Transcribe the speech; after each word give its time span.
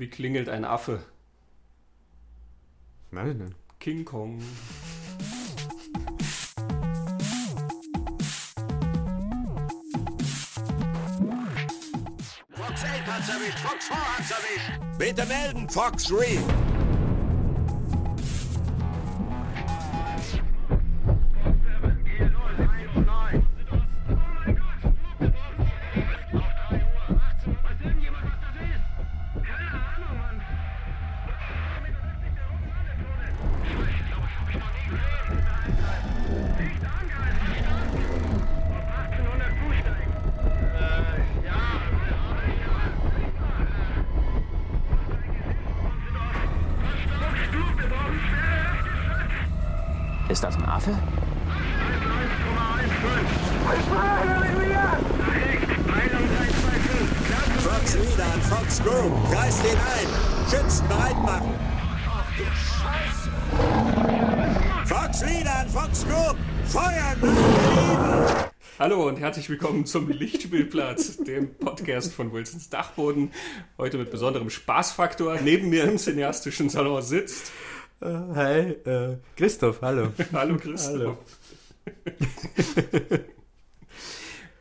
Wie 0.00 0.08
klingelt 0.08 0.48
ein 0.48 0.64
Affe? 0.64 1.02
Nein, 3.10 3.36
nein. 3.36 3.54
King 3.80 4.02
Kong. 4.06 4.40
Fox 12.50 12.82
8 12.82 13.06
hat's 13.06 13.28
erwischt, 13.28 13.58
Fox 13.58 13.88
4 13.88 13.96
hat's 13.96 14.30
erwischt. 14.30 14.98
Bitte 14.98 15.26
melden, 15.26 15.68
Fox 15.68 16.04
3. 16.04 16.69
herzlich 69.30 69.48
willkommen 69.48 69.86
zum 69.86 70.08
Lichtspielplatz, 70.08 71.18
dem 71.18 71.54
Podcast 71.54 72.12
von 72.12 72.32
Wilsons 72.32 72.68
Dachboden. 72.68 73.30
Heute 73.78 73.96
mit 73.96 74.10
besonderem 74.10 74.50
Spaßfaktor. 74.50 75.38
Neben 75.40 75.68
mir 75.68 75.84
im 75.84 75.98
cineastischen 75.98 76.68
Salon 76.68 77.00
sitzt. 77.00 77.52
Äh, 78.00 78.06
hi, 78.06 78.58
äh, 78.90 79.18
Christoph, 79.36 79.82
hallo. 79.82 80.08
Hallo 80.32 80.56
Christoph. 80.56 80.94
Hallo. 80.96 81.18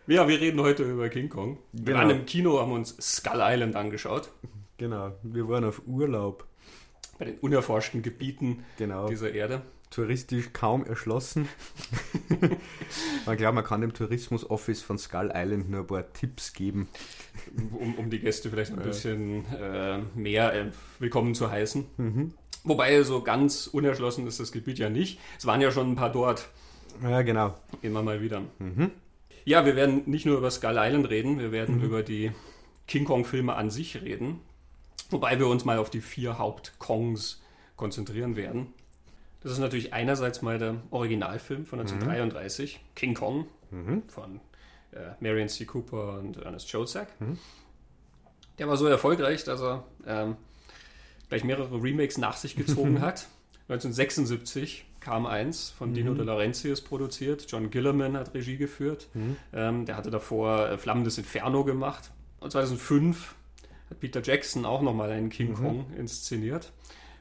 Ja, 0.06 0.28
wir 0.28 0.40
reden 0.40 0.62
heute 0.62 0.84
über 0.84 1.10
King 1.10 1.30
Kong. 1.30 1.58
Wir 1.72 1.86
Genau. 1.86 1.98
waren 1.98 2.10
im 2.12 2.26
Kino, 2.28 2.60
haben 2.60 2.72
uns 2.74 2.96
Skull 3.02 3.40
Island 3.42 3.76
angeschaut. 3.76 4.30
Genau, 4.78 5.14
wir 5.24 5.50
waren 5.50 5.64
auf 5.66 5.82
Urlaub. 5.88 6.46
Bei 7.18 7.26
den 7.26 7.40
unerforschten 7.40 8.04
Gebieten 8.04 8.64
Genau. 8.78 9.08
dieser 9.08 9.32
Erde. 9.34 9.64
Touristisch 9.90 10.54
kaum 10.54 10.86
erschlossen. 10.86 11.48
man 13.26 13.38
glaubt, 13.38 13.56
man 13.56 13.64
kann 13.64 13.82
dem 13.82 13.94
Tourismus-Office 13.94 14.82
von 14.84 14.98
Skull 14.98 15.32
Island 15.34 15.70
nur 15.70 15.82
ein 15.82 15.88
paar 15.88 16.14
Tipps 16.14 16.54
geben. 16.54 16.88
um, 17.72 17.96
um 17.96 18.10
die 18.10 18.20
Gäste 18.20 18.50
vielleicht 18.50 18.72
ein 18.72 18.80
bisschen 18.84 19.46
äh, 19.54 20.00
mehr 20.16 20.54
äh, 20.54 20.72
willkommen 21.00 21.34
zu 21.34 21.50
heißen. 21.50 21.86
Mhm. 21.98 22.34
Wobei 22.64 23.02
so 23.04 23.22
ganz 23.24 23.68
unerschlossen 23.68 24.28
ist 24.28 24.40
das 24.40 24.52
Gebiet 24.52 24.78
ja 24.80 24.90
nicht. 24.90 25.20
Es 25.38 25.46
waren 25.46 25.62
ja 25.62 25.72
schon 25.72 25.92
ein 25.92 25.96
paar 25.96 26.12
dort, 26.12 26.50
Ja, 27.02 27.22
genau. 27.22 27.56
immer 27.82 28.04
mal 28.04 28.22
wieder. 28.22 28.42
Ja, 29.46 29.66
wir 29.66 29.76
werden 29.76 30.04
nicht 30.06 30.26
nur 30.26 30.38
über 30.38 30.52
Skull 30.52 30.76
Island 30.78 31.10
reden, 31.10 31.40
wir 31.40 31.52
werden 31.52 31.82
über 31.82 32.04
die 32.04 32.32
King 32.88 33.06
Kong-Filme 33.06 33.56
an 33.56 33.70
sich 33.72 34.02
reden. 34.02 34.42
Wobei 35.10 35.40
wir 35.40 35.48
uns 35.48 35.66
mal 35.66 35.80
auf 35.80 35.90
die 35.90 36.02
vier 36.02 36.38
Haupt-Kongs 36.38 37.42
konzentrieren 37.76 38.36
werden. 38.36 38.74
Das 39.42 39.52
ist 39.54 39.60
natürlich 39.60 39.94
einerseits 39.94 40.42
mal 40.42 40.58
der 40.60 40.76
Originalfilm 40.92 41.66
von 41.66 41.80
1933, 41.80 42.80
King 42.96 43.14
Kong, 43.14 43.46
von 44.10 44.40
äh, 44.92 45.12
Marion 45.22 45.48
C. 45.48 45.66
Cooper 45.66 46.20
und 46.20 46.38
Ernest 46.38 46.70
Josak. 46.72 47.08
Der 48.58 48.68
war 48.68 48.76
so 48.76 48.86
erfolgreich, 48.88 49.44
dass 49.46 49.62
er 49.62 49.86
ähm, 50.06 50.36
gleich 51.30 51.44
mehrere 51.44 51.82
Remakes 51.82 52.18
nach 52.18 52.36
sich 52.36 52.56
gezogen 52.56 53.00
hat. 53.02 53.28
1976 53.70 54.86
kam 55.00 55.26
eins 55.26 55.70
von 55.70 55.94
Dino 55.94 56.14
De 56.16 56.26
Laurentiis 56.26 56.82
produziert. 56.82 57.46
John 57.50 57.70
Gillerman 57.70 58.18
hat 58.18 58.34
Regie 58.34 58.58
geführt. 58.58 59.08
Ähm, 59.54 59.86
der 59.86 59.96
hatte 59.96 60.10
davor 60.10 60.70
äh, 60.72 60.78
Flammendes 60.78 61.18
Inferno 61.18 61.64
gemacht. 61.64 62.12
Und 62.42 62.52
2005 62.52 63.36
hat 63.90 64.00
Peter 64.00 64.22
Jackson 64.22 64.66
auch 64.66 64.82
nochmal 64.82 65.12
einen 65.12 65.30
King 65.30 65.54
Kong 65.54 65.86
inszeniert. 65.98 66.72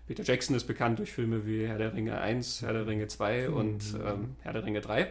Peter 0.09 0.25
Jackson 0.25 0.57
ist 0.57 0.65
bekannt 0.67 0.99
durch 0.99 1.13
Filme 1.13 1.47
wie 1.47 1.67
Herr 1.67 1.79
der 1.79 1.93
Ringe 1.95 2.19
1, 2.19 2.63
Herr 2.63 2.73
der 2.73 2.87
Ringe 2.87 3.07
2 3.07 3.51
und 3.51 3.95
ähm, 4.05 4.37
Herr 4.41 4.55
der 4.55 4.65
Ringe 4.65 4.81
3. 4.81 5.09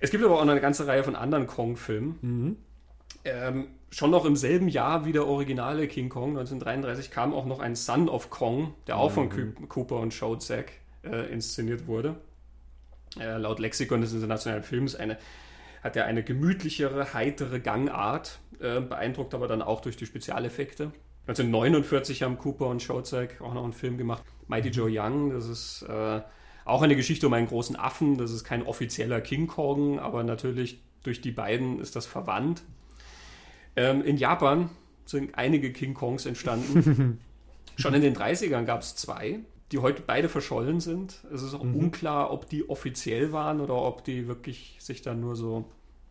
Es 0.00 0.10
gibt 0.10 0.24
aber 0.24 0.38
auch 0.40 0.44
noch 0.44 0.52
eine 0.52 0.60
ganze 0.60 0.86
Reihe 0.86 1.04
von 1.04 1.14
anderen 1.14 1.46
Kong-Filmen. 1.46 2.56
Ähm, 3.24 3.68
schon 3.90 4.10
noch 4.10 4.24
im 4.24 4.34
selben 4.34 4.68
Jahr 4.68 5.04
wie 5.04 5.12
der 5.12 5.26
originale 5.26 5.86
King 5.88 6.08
Kong, 6.08 6.30
1933, 6.30 7.10
kam 7.10 7.34
auch 7.34 7.44
noch 7.46 7.60
ein 7.60 7.76
Son 7.76 8.08
of 8.08 8.30
Kong, 8.30 8.74
der 8.86 8.96
auch 8.96 9.10
von 9.12 9.28
Coo- 9.30 9.66
Cooper 9.68 9.96
und 9.96 10.14
Shozak 10.14 10.72
äh, 11.04 11.30
inszeniert 11.32 11.86
wurde. 11.86 12.16
Äh, 13.18 13.36
laut 13.38 13.58
Lexikon 13.58 14.00
des 14.00 14.12
internationalen 14.12 14.62
Films 14.62 14.94
eine, 14.96 15.18
hat 15.82 15.96
er 15.96 16.06
eine 16.06 16.22
gemütlichere, 16.22 17.12
heitere 17.12 17.60
Gangart, 17.60 18.38
äh, 18.60 18.80
beeindruckt 18.80 19.34
aber 19.34 19.48
dann 19.48 19.60
auch 19.62 19.80
durch 19.80 19.96
die 19.96 20.06
Spezialeffekte. 20.06 20.92
1949 21.26 22.22
haben 22.22 22.38
Cooper 22.38 22.66
und 22.66 22.82
Shozak 22.82 23.40
auch 23.40 23.54
noch 23.54 23.64
einen 23.64 23.72
Film 23.72 23.98
gemacht, 23.98 24.22
Mighty 24.48 24.70
Joe 24.70 24.90
Young, 24.90 25.30
das 25.30 25.46
ist 25.46 25.82
äh, 25.82 26.20
auch 26.64 26.82
eine 26.82 26.96
Geschichte 26.96 27.26
um 27.26 27.32
einen 27.32 27.46
großen 27.46 27.76
Affen, 27.76 28.18
das 28.18 28.32
ist 28.32 28.44
kein 28.44 28.66
offizieller 28.66 29.20
King 29.20 29.46
Kong, 29.46 29.98
aber 29.98 30.22
natürlich 30.24 30.80
durch 31.02 31.20
die 31.20 31.30
beiden 31.30 31.80
ist 31.80 31.96
das 31.96 32.06
verwandt. 32.06 32.62
Ähm, 33.76 34.02
in 34.02 34.16
Japan 34.16 34.70
sind 35.04 35.36
einige 35.36 35.72
King 35.72 35.94
Kongs 35.94 36.26
entstanden. 36.26 37.18
Schon 37.76 37.94
in 37.94 38.02
den 38.02 38.14
30ern 38.14 38.64
gab 38.64 38.82
es 38.82 38.94
zwei, 38.96 39.40
die 39.72 39.78
heute 39.78 40.02
beide 40.06 40.28
verschollen 40.28 40.80
sind. 40.80 41.24
Es 41.32 41.42
ist 41.42 41.54
auch 41.54 41.60
unklar, 41.60 42.32
ob 42.32 42.48
die 42.48 42.68
offiziell 42.68 43.32
waren 43.32 43.60
oder 43.60 43.74
ob 43.74 44.04
die 44.04 44.28
wirklich 44.28 44.76
sich 44.80 45.02
dann 45.02 45.20
nur 45.20 45.36
so 45.36 45.64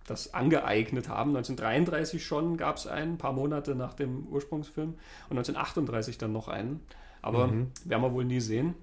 das 0.10 0.34
angeeignet 0.34 1.10
haben. 1.10 1.36
1933 1.36 2.26
schon 2.26 2.58
gab 2.58 2.78
es 2.78 2.88
einen, 2.88 3.14
ein 3.14 3.18
paar 3.18 3.34
Monate 3.34 3.76
nach 3.76 3.94
dem 3.94 4.28
Ursprungsfilm 4.28 4.90
und 5.30 5.38
1938 5.38 6.18
dann 6.18 6.32
noch 6.32 6.48
einen. 6.48 6.82
Aber 7.22 7.52
werden 7.86 8.02
wir 8.02 8.14
wohl 8.14 8.24
nie 8.24 8.40
sehen. 8.40 8.76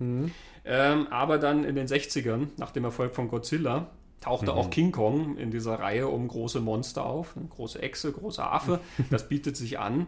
Ähm, 0.66 1.06
aber 1.09 1.38
dann 1.38 1.65
in 1.65 1.75
den 1.75 1.86
60ern, 1.86 2.48
nach 2.59 2.70
dem 2.70 2.84
Erfolg 2.84 3.15
von 3.15 3.28
Godzilla, 3.28 3.86
tauchte 4.20 4.53
auch 4.53 4.70
King 4.70 4.92
Kong 4.92 5.36
in 5.36 5.50
dieser 5.50 5.78
Reihe 5.78 6.09
um 6.09 6.28
große 6.28 6.60
Monster 6.60 7.06
auf. 7.06 7.36
Eine 7.36 7.47
große 7.47 7.81
Echse, 7.81 8.12
großer 8.12 8.50
Affe. 8.53 8.81
Das 9.10 9.28
bietet 9.28 9.56
sich 9.56 9.78
an. 9.78 10.06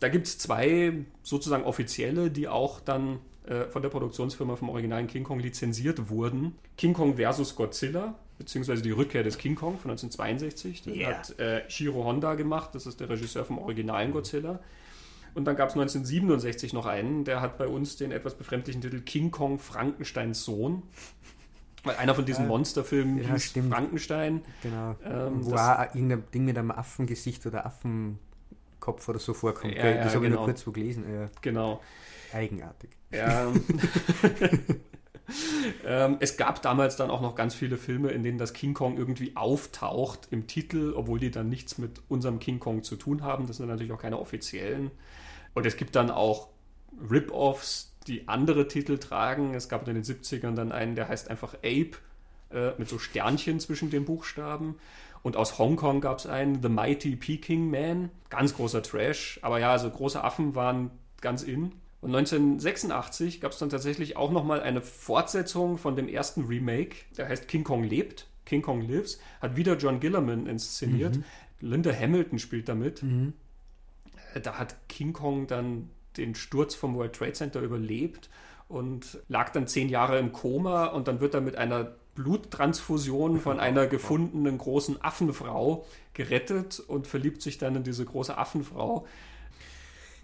Da 0.00 0.08
gibt 0.08 0.26
es 0.26 0.38
zwei 0.38 1.04
sozusagen 1.22 1.64
offizielle, 1.64 2.30
die 2.30 2.48
auch 2.48 2.80
dann 2.80 3.18
äh, 3.46 3.64
von 3.64 3.82
der 3.82 3.88
Produktionsfirma 3.88 4.56
vom 4.56 4.68
originalen 4.68 5.06
King 5.06 5.24
Kong 5.24 5.40
lizenziert 5.40 6.08
wurden. 6.08 6.56
King 6.76 6.92
Kong 6.92 7.16
versus 7.16 7.54
Godzilla, 7.56 8.14
beziehungsweise 8.38 8.82
die 8.82 8.90
Rückkehr 8.90 9.22
des 9.22 9.38
King 9.38 9.54
Kong 9.54 9.78
von 9.78 9.90
1962. 9.90 10.82
Den 10.82 10.94
Yeah. 10.94 11.18
hat 11.18 11.38
äh, 11.38 11.62
Shiro 11.70 12.04
Honda 12.04 12.34
gemacht, 12.34 12.70
das 12.74 12.86
ist 12.86 13.00
der 13.00 13.08
Regisseur 13.08 13.44
vom 13.44 13.58
originalen 13.58 14.12
Godzilla. 14.12 14.60
Und 15.34 15.46
dann 15.46 15.56
gab 15.56 15.70
es 15.70 15.74
1967 15.76 16.72
noch 16.74 16.84
einen, 16.86 17.24
der 17.24 17.40
hat 17.40 17.56
bei 17.56 17.66
uns 17.66 17.96
den 17.96 18.12
etwas 18.12 18.34
befremdlichen 18.34 18.82
Titel 18.82 19.00
King 19.00 19.30
Kong 19.30 19.58
Frankensteins 19.58 20.44
Sohn. 20.44 20.82
Weil 21.84 21.96
einer 21.96 22.14
von 22.14 22.24
diesen. 22.24 22.46
Monsterfilmen 22.46 23.22
Ja, 23.22 23.32
hieß. 23.32 23.54
Frankenstein. 23.68 24.42
Genau. 24.62 24.94
Ähm, 25.04 25.44
Wo 25.44 25.50
das- 25.52 25.60
auch 25.60 25.94
irgendein 25.94 26.24
Ding 26.32 26.44
mit 26.44 26.56
einem 26.58 26.70
Affengesicht 26.70 27.44
oder 27.46 27.64
Affenkopf 27.66 29.08
oder 29.08 29.18
so 29.18 29.34
vorkommt. 29.34 29.74
Ja, 29.74 29.86
ja, 29.88 30.04
das 30.04 30.14
habe 30.14 30.26
ich 30.26 30.30
genau. 30.30 30.36
nur 30.42 30.44
kurz 30.44 30.66
wo 30.66 30.70
gelesen. 30.70 31.04
Ja, 31.12 31.28
Genau. 31.40 31.80
eigenartig. 32.32 32.90
Ja. 33.10 33.50
ähm, 35.86 36.16
es 36.20 36.36
gab 36.36 36.62
damals 36.62 36.96
dann 36.96 37.10
auch 37.10 37.20
noch 37.20 37.34
ganz 37.34 37.54
viele 37.54 37.76
Filme, 37.76 38.10
in 38.10 38.22
denen 38.22 38.38
das 38.38 38.52
King 38.52 38.74
Kong 38.74 38.96
irgendwie 38.96 39.36
auftaucht 39.36 40.28
im 40.30 40.46
Titel, 40.46 40.94
obwohl 40.96 41.18
die 41.18 41.30
dann 41.30 41.48
nichts 41.48 41.78
mit 41.78 42.00
unserem 42.08 42.38
King 42.38 42.60
Kong 42.60 42.82
zu 42.82 42.96
tun 42.96 43.22
haben. 43.22 43.46
Das 43.46 43.58
sind 43.58 43.68
natürlich 43.68 43.92
auch 43.92 44.00
keine 44.00 44.18
offiziellen. 44.18 44.90
Und 45.54 45.66
es 45.66 45.76
gibt 45.76 45.96
dann 45.96 46.10
auch 46.10 46.48
Rip-Offs, 47.10 47.92
die 48.06 48.28
andere 48.28 48.68
Titel 48.68 48.98
tragen. 48.98 49.54
Es 49.54 49.68
gab 49.68 49.86
in 49.86 49.94
den 49.94 50.04
70ern 50.04 50.54
dann 50.54 50.72
einen, 50.72 50.94
der 50.94 51.08
heißt 51.08 51.30
einfach 51.30 51.54
Ape, 51.54 51.92
äh, 52.50 52.72
mit 52.78 52.88
so 52.88 52.98
Sternchen 52.98 53.60
zwischen 53.60 53.90
den 53.90 54.04
Buchstaben. 54.04 54.76
Und 55.22 55.36
aus 55.36 55.58
Hongkong 55.58 56.00
gab 56.00 56.18
es 56.18 56.26
einen, 56.26 56.62
The 56.62 56.68
Mighty 56.68 57.16
Peking 57.16 57.70
Man. 57.70 58.10
Ganz 58.28 58.54
großer 58.54 58.82
Trash. 58.82 59.38
Aber 59.42 59.58
ja, 59.60 59.72
also 59.72 59.88
große 59.88 60.22
Affen 60.22 60.54
waren 60.54 60.90
ganz 61.20 61.42
in. 61.42 61.72
Und 62.02 62.14
1986 62.14 63.40
gab 63.40 63.52
es 63.52 63.58
dann 63.58 63.70
tatsächlich 63.70 64.16
auch 64.16 64.32
nochmal 64.32 64.60
eine 64.60 64.82
Fortsetzung 64.82 65.78
von 65.78 65.96
dem 65.96 66.08
ersten 66.08 66.44
Remake. 66.44 66.96
Der 67.16 67.28
heißt 67.28 67.48
King 67.48 67.64
Kong 67.64 67.84
lebt. 67.84 68.26
King 68.44 68.60
Kong 68.60 68.82
Lives. 68.82 69.20
Hat 69.40 69.56
wieder 69.56 69.76
John 69.76 70.00
Gillerman 70.00 70.46
inszeniert. 70.46 71.14
Linda 71.60 71.92
Hamilton 71.92 72.38
spielt 72.40 72.68
damit. 72.68 73.02
da 74.42 74.58
hat 74.58 74.76
King 74.88 75.12
Kong 75.12 75.46
dann 75.46 75.90
den 76.16 76.34
Sturz 76.34 76.74
vom 76.74 76.96
World 76.96 77.14
Trade 77.14 77.32
Center 77.32 77.60
überlebt 77.60 78.28
und 78.68 79.18
lag 79.28 79.50
dann 79.50 79.66
zehn 79.66 79.88
Jahre 79.88 80.18
im 80.18 80.32
Koma 80.32 80.86
und 80.86 81.08
dann 81.08 81.20
wird 81.20 81.34
er 81.34 81.40
mit 81.40 81.56
einer 81.56 81.92
Bluttransfusion 82.14 83.40
von 83.40 83.60
einer 83.60 83.86
gefundenen 83.86 84.58
großen 84.58 85.02
Affenfrau 85.02 85.86
gerettet 86.14 86.80
und 86.80 87.06
verliebt 87.06 87.42
sich 87.42 87.58
dann 87.58 87.76
in 87.76 87.84
diese 87.84 88.04
große 88.04 88.36
Affenfrau. 88.36 89.06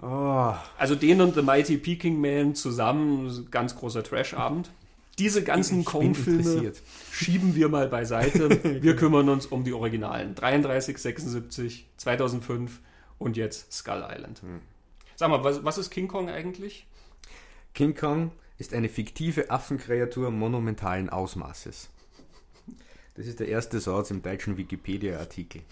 Oh, 0.00 0.54
Also 0.78 0.94
den 0.94 1.20
und 1.20 1.34
The 1.34 1.42
Mighty 1.42 1.76
Peking 1.76 2.20
Man 2.20 2.54
zusammen, 2.54 3.48
ganz 3.50 3.76
großer 3.76 4.02
Trash-Abend. 4.02 4.70
Diese 5.18 5.42
ganzen 5.42 5.84
Kong-Filme 5.84 6.72
schieben 7.10 7.56
wir 7.56 7.68
mal 7.68 7.88
beiseite. 7.88 8.62
Wir 8.82 8.94
kümmern 8.94 9.28
uns 9.28 9.46
um 9.46 9.64
die 9.64 9.72
Originalen. 9.72 10.36
33, 10.36 10.96
76, 10.96 11.86
2005 11.96 12.80
und 13.18 13.36
jetzt 13.36 13.72
Skull 13.72 14.06
Island. 14.08 14.42
Hm. 14.42 14.60
Sag 15.16 15.30
mal, 15.30 15.42
was, 15.42 15.64
was 15.64 15.78
ist 15.78 15.90
King 15.90 16.06
Kong 16.06 16.30
eigentlich? 16.30 16.86
King 17.74 17.96
Kong 17.96 18.30
ist 18.58 18.72
eine 18.72 18.88
fiktive 18.88 19.50
Affenkreatur 19.50 20.30
monumentalen 20.30 21.10
Ausmaßes. 21.10 21.90
Das 23.18 23.26
ist 23.26 23.40
der 23.40 23.48
erste 23.48 23.80
Satz 23.80 24.12
im 24.12 24.22
deutschen 24.22 24.56
Wikipedia-Artikel. 24.56 25.62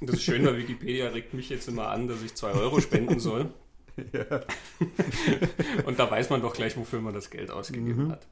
Das 0.00 0.16
ist 0.16 0.24
schön, 0.24 0.44
weil 0.44 0.58
Wikipedia 0.58 1.06
regt 1.06 1.32
mich 1.32 1.50
jetzt 1.50 1.68
immer 1.68 1.86
an, 1.86 2.08
dass 2.08 2.20
ich 2.20 2.34
2 2.34 2.50
Euro 2.50 2.80
spenden 2.80 3.20
soll. 3.20 3.52
Und 5.86 6.00
da 6.00 6.10
weiß 6.10 6.30
man 6.30 6.42
doch 6.42 6.54
gleich, 6.54 6.76
wofür 6.76 7.00
man 7.00 7.14
das 7.14 7.30
Geld 7.30 7.52
ausgegeben 7.52 8.10
hat. 8.10 8.26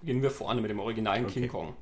Beginnen 0.00 0.22
wir 0.22 0.32
vorne 0.32 0.60
mit 0.60 0.72
dem 0.72 0.80
originalen 0.80 1.28
King 1.28 1.44
Okay. 1.44 1.52
Kong. 1.52 1.74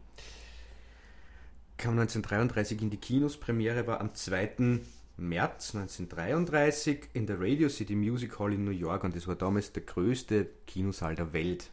Kam 1.79 1.99
1933 1.99 2.83
in 2.83 2.91
die 2.91 2.99
Kinos, 2.99 3.39
Premiere 3.39 3.87
war 3.87 4.03
am 4.03 4.15
2. 4.15 4.81
März 5.17 5.75
1933 5.75 7.09
in 7.15 7.27
der 7.27 7.41
Radio 7.41 7.71
City 7.71 7.95
Music 7.95 8.39
Hall 8.39 8.53
in 8.53 8.67
New 8.67 8.71
York 8.71 9.03
und 9.03 9.17
das 9.17 9.27
war 9.27 9.37
damals 9.37 9.73
der 9.73 9.85
größte 9.85 10.47
Kinosaal 10.67 11.15
der 11.15 11.33
Welt. 11.33 11.71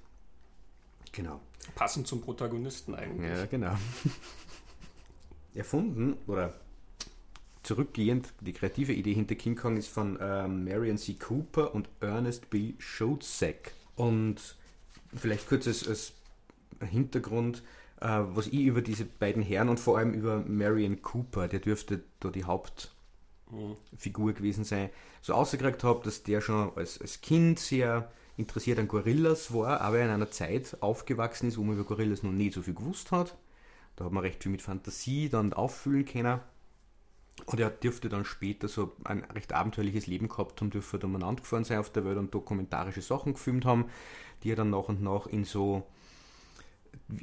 Genau. 1.11 1.41
Passend 1.75 2.07
zum 2.07 2.21
Protagonisten 2.21 2.95
eigentlich. 2.95 3.29
Ja, 3.29 3.45
genau. 3.45 3.75
Erfunden 5.53 6.17
oder 6.27 6.53
zurückgehend, 7.63 8.33
die 8.39 8.53
kreative 8.53 8.93
Idee 8.93 9.13
hinter 9.13 9.35
King 9.35 9.55
Kong 9.55 9.77
ist 9.77 9.89
von 9.89 10.17
ähm, 10.21 10.65
Marion 10.65 10.97
C. 10.97 11.13
Cooper 11.13 11.75
und 11.75 11.89
Ernest 11.99 12.49
B. 12.49 12.73
Schotzek. 12.79 13.73
Und 13.95 14.55
vielleicht 15.15 15.47
kurz 15.47 15.67
als, 15.67 15.87
als 15.87 16.13
Hintergrund, 16.79 17.63
äh, 17.99 18.07
was 18.07 18.47
ich 18.47 18.61
über 18.61 18.81
diese 18.81 19.05
beiden 19.05 19.43
Herren 19.43 19.69
und 19.69 19.79
vor 19.79 19.97
allem 19.97 20.13
über 20.13 20.39
Marion 20.39 21.01
Cooper, 21.01 21.47
der 21.47 21.59
dürfte 21.59 22.03
da 22.19 22.29
die 22.29 22.45
Hauptfigur 22.45 24.33
gewesen 24.33 24.63
sein, 24.63 24.89
so 25.21 25.33
ausgekriegt 25.33 25.83
habe, 25.83 26.03
dass 26.03 26.23
der 26.23 26.41
schon 26.41 26.75
als, 26.75 26.99
als 26.99 27.21
Kind 27.21 27.59
sehr 27.59 28.11
interessiert 28.41 28.79
an 28.79 28.87
Gorillas 28.87 29.53
war, 29.53 29.81
aber 29.81 30.01
in 30.01 30.09
einer 30.09 30.31
Zeit 30.31 30.77
aufgewachsen 30.81 31.47
ist, 31.47 31.57
wo 31.57 31.63
man 31.63 31.75
über 31.75 31.85
Gorillas 31.85 32.23
noch 32.23 32.31
nicht 32.31 32.53
so 32.53 32.61
viel 32.61 32.73
gewusst 32.73 33.11
hat. 33.11 33.37
Da 33.95 34.05
hat 34.05 34.11
man 34.11 34.23
recht 34.23 34.43
viel 34.43 34.51
mit 34.51 34.61
Fantasie 34.61 35.29
dann 35.29 35.53
auffüllen 35.53 36.05
können. 36.05 36.39
Und 37.45 37.59
er 37.59 37.69
dürfte 37.69 38.09
dann 38.09 38.25
später 38.25 38.67
so 38.67 38.93
ein 39.03 39.23
recht 39.23 39.53
abenteuerliches 39.53 40.07
Leben 40.07 40.27
gehabt 40.27 40.59
haben, 40.61 40.69
dürfte 40.69 40.99
dann 40.99 41.11
umeinander 41.11 41.41
gefahren 41.41 41.63
sein 41.63 41.79
auf 41.79 41.89
der 41.89 42.05
Welt 42.05 42.17
und 42.17 42.33
dokumentarische 42.33 43.01
Sachen 43.01 43.33
gefilmt 43.33 43.65
haben, 43.65 43.85
die 44.43 44.51
er 44.51 44.55
dann 44.55 44.69
nach 44.69 44.89
und 44.89 45.01
nach 45.01 45.27
in 45.27 45.45
so 45.45 45.87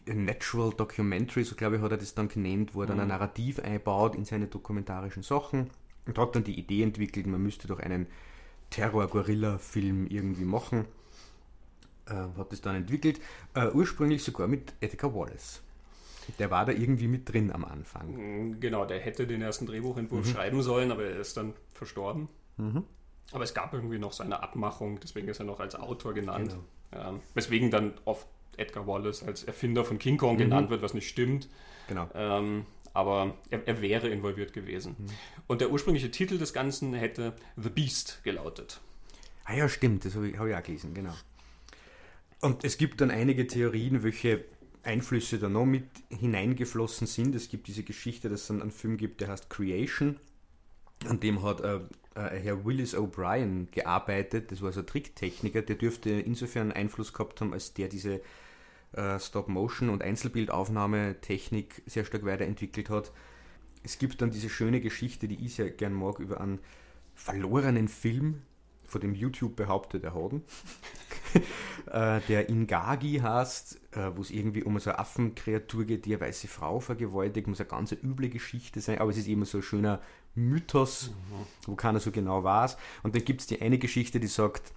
Natural 0.07 0.71
Documentary, 0.71 1.45
so 1.45 1.55
glaube 1.55 1.77
ich, 1.77 1.83
hat 1.83 1.91
er 1.91 1.99
das 1.99 2.15
dann 2.15 2.29
genannt, 2.29 2.75
wo 2.75 2.83
er 2.83 2.89
dann 2.89 3.01
ein 3.01 3.09
Narrativ 3.09 3.59
einbaut 3.61 4.15
in 4.15 4.25
seine 4.25 4.47
dokumentarischen 4.47 5.23
Sachen 5.23 5.71
und 6.07 6.19
hat 6.19 6.35
dann 6.35 6.45
die 6.45 6.59
Idee 6.59 6.83
entwickelt, 6.83 7.27
man 7.27 7.43
müsste 7.43 7.69
doch 7.69 7.79
einen 7.79 8.07
Terror-Gorilla-Film 8.71 10.07
irgendwie 10.09 10.45
machen. 10.45 10.87
Äh, 12.09 12.39
hat 12.39 12.53
das 12.53 12.61
dann 12.61 12.75
entwickelt, 12.77 13.21
äh, 13.55 13.69
ursprünglich 13.69 14.23
sogar 14.25 14.49
mit 14.49 14.73
Edgar 14.81 15.15
Wallace. 15.15 15.63
Der 16.39 16.51
war 16.51 16.67
da 16.67 16.73
irgendwie 16.73 17.09
mit 17.09 17.31
drin 17.33 17.51
am 17.53 17.65
Anfang. 17.65 18.51
Mm, 18.53 18.61
Genau, 18.61 18.85
der 18.85 19.01
hätte 19.01 19.27
den 19.27 19.41
ersten 19.43 19.67
Drehbuchentwurf 19.67 20.27
Mhm. 20.27 20.31
schreiben 20.31 20.63
sollen, 20.63 20.91
aber 20.93 21.05
er 21.05 21.19
ist 21.21 21.37
dann 21.37 21.55
verstorben. 21.75 22.29
Aber 23.33 23.45
es 23.45 23.55
gab 23.55 23.73
irgendwie 23.73 23.99
noch 23.99 24.13
seine 24.13 24.43
Abmachung, 24.43 24.99
deswegen 25.01 25.29
ist 25.29 25.39
er 25.39 25.45
noch 25.47 25.61
als 25.61 25.75
Autor 25.75 26.13
genannt. 26.15 26.57
Genau. 26.91 27.09
Ähm, 27.11 27.21
weswegen 27.35 27.71
dann 27.71 27.93
oft 28.05 28.27
Edgar 28.57 28.87
Wallace 28.87 29.23
als 29.23 29.45
Erfinder 29.45 29.85
von 29.85 29.99
King 29.99 30.15
Mhm. 30.15 30.19
Kong 30.19 30.37
genannt 30.39 30.71
wird, 30.71 30.83
was 30.83 30.93
nicht 30.95 31.09
stimmt. 31.09 31.49
Genau. 31.89 32.09
Ähm, 32.15 32.67
aber 32.95 33.35
er, 33.51 33.67
er 33.69 33.81
wäre 33.81 34.09
involviert 34.09 34.53
gewesen. 34.53 34.97
Mhm. 34.99 35.07
Und 35.47 35.61
der 35.61 35.71
ursprüngliche 35.71 36.11
Titel 36.11 36.37
des 36.39 36.53
Ganzen 36.53 36.95
hätte 36.95 37.35
The 37.57 37.69
Beast 37.71 38.21
gelautet. 38.25 38.81
Ah 39.45 39.55
ja, 39.55 39.69
stimmt, 39.69 40.05
das 40.05 40.15
habe 40.17 40.29
ich, 40.29 40.39
hab 40.39 40.47
ich 40.47 40.55
auch 40.55 40.63
gelesen, 40.63 40.93
genau. 40.95 41.15
Und 42.41 42.65
es 42.65 42.79
gibt 42.79 43.01
dann 43.01 43.11
einige 43.11 43.47
Theorien, 43.47 44.03
welche 44.03 44.45
Einflüsse 44.83 45.39
da 45.39 45.49
noch 45.49 45.67
mit 45.67 45.89
hineingeflossen 46.09 47.07
sind. 47.07 47.35
Es 47.35 47.49
gibt 47.49 47.67
diese 47.67 47.83
Geschichte, 47.83 48.29
dass 48.29 48.45
es 48.45 48.51
einen 48.51 48.71
Film 48.71 48.97
gibt, 48.97 49.21
der 49.21 49.29
heißt 49.29 49.51
Creation. 49.51 50.19
An 51.07 51.21
dem 51.21 51.43
hat 51.43 51.61
äh, 51.61 51.81
äh, 52.15 52.41
Herr 52.41 52.65
Willis 52.65 52.95
O'Brien 52.95 53.71
gearbeitet. 53.71 54.53
Das 54.53 54.63
war 54.63 54.73
so 54.73 54.81
ein 54.81 54.87
Tricktechniker. 54.87 55.63
Der 55.63 55.77
dürfte 55.77 56.11
insofern 56.11 56.73
Einfluss 56.73 57.13
gehabt 57.13 57.41
haben, 57.41 57.53
als 57.53 57.75
der 57.75 57.89
diese 57.89 58.21
äh, 58.93 59.19
Stop-Motion- 59.19 59.91
und 59.91 60.03
Einzelbildaufnahmetechnik 60.03 61.83
sehr 61.87 62.05
stark 62.05 62.25
weiterentwickelt 62.25 62.89
hat. 62.89 63.13
Es 63.83 63.99
gibt 63.99 64.23
dann 64.23 64.31
diese 64.31 64.49
schöne 64.49 64.81
Geschichte, 64.81 65.29
die 65.29 65.45
ich 65.45 65.55
sehr 65.55 65.71
gern 65.71 65.93
mag, 65.93 66.19
über 66.19 66.41
einen 66.41 66.59
verlorenen 67.15 67.89
Film, 67.89 68.43
von 68.89 69.01
dem 69.01 69.15
YouTube 69.15 69.55
behauptet, 69.55 70.03
er 70.05 70.15
hat 70.15 70.33
äh, 71.93 72.21
der 72.27 72.49
Ingagi 72.49 73.19
heißt, 73.19 73.81
äh, 73.93 74.11
wo 74.17 74.23
es 74.23 74.31
irgendwie 74.31 74.65
um 74.65 74.79
so 74.79 74.91
eine 74.91 74.99
Affenkreatur 74.99 75.85
geht, 75.85 76.07
die 76.07 76.15
eine 76.15 76.23
weiße 76.23 76.49
Frau 76.49 76.81
vergewaltigt, 76.81 77.47
muss 77.47 77.61
eine 77.61 77.69
ganz 77.69 77.93
üble 77.93 78.31
Geschichte 78.31 78.81
sein, 78.81 78.99
aber 78.99 79.11
es 79.11 79.19
ist 79.19 79.29
immer 79.29 79.45
so 79.45 79.59
ein 79.59 79.63
schöner 79.63 80.01
Mythos, 80.35 81.13
wo 81.67 81.75
keiner 81.75 82.01
so 82.01 82.11
genau 82.11 82.45
weiß. 82.45 82.79
Und 83.03 83.15
dann 83.15 83.25
gibt 83.25 83.43
es 83.43 83.47
die 83.47 83.61
eine 83.61 83.79
Geschichte, 83.79 84.21
die 84.21 84.27
sagt, 84.27 84.73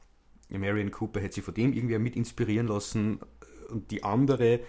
Marion 0.50 0.92
Cooper 0.92 1.22
hätte 1.22 1.36
sich 1.36 1.44
von 1.44 1.54
dem 1.54 1.72
irgendwie 1.72 1.98
mit 1.98 2.18
inspirieren 2.18 2.68
lassen 2.68 3.20
und 3.70 3.92
die 3.92 4.04
andere, 4.04 4.60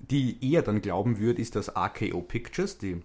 die 0.00 0.52
eher 0.52 0.62
dann 0.62 0.82
glauben 0.82 1.18
würde, 1.18 1.40
ist 1.40 1.54
das 1.54 1.76
RKO 1.76 2.20
Pictures, 2.22 2.78
die 2.78 3.00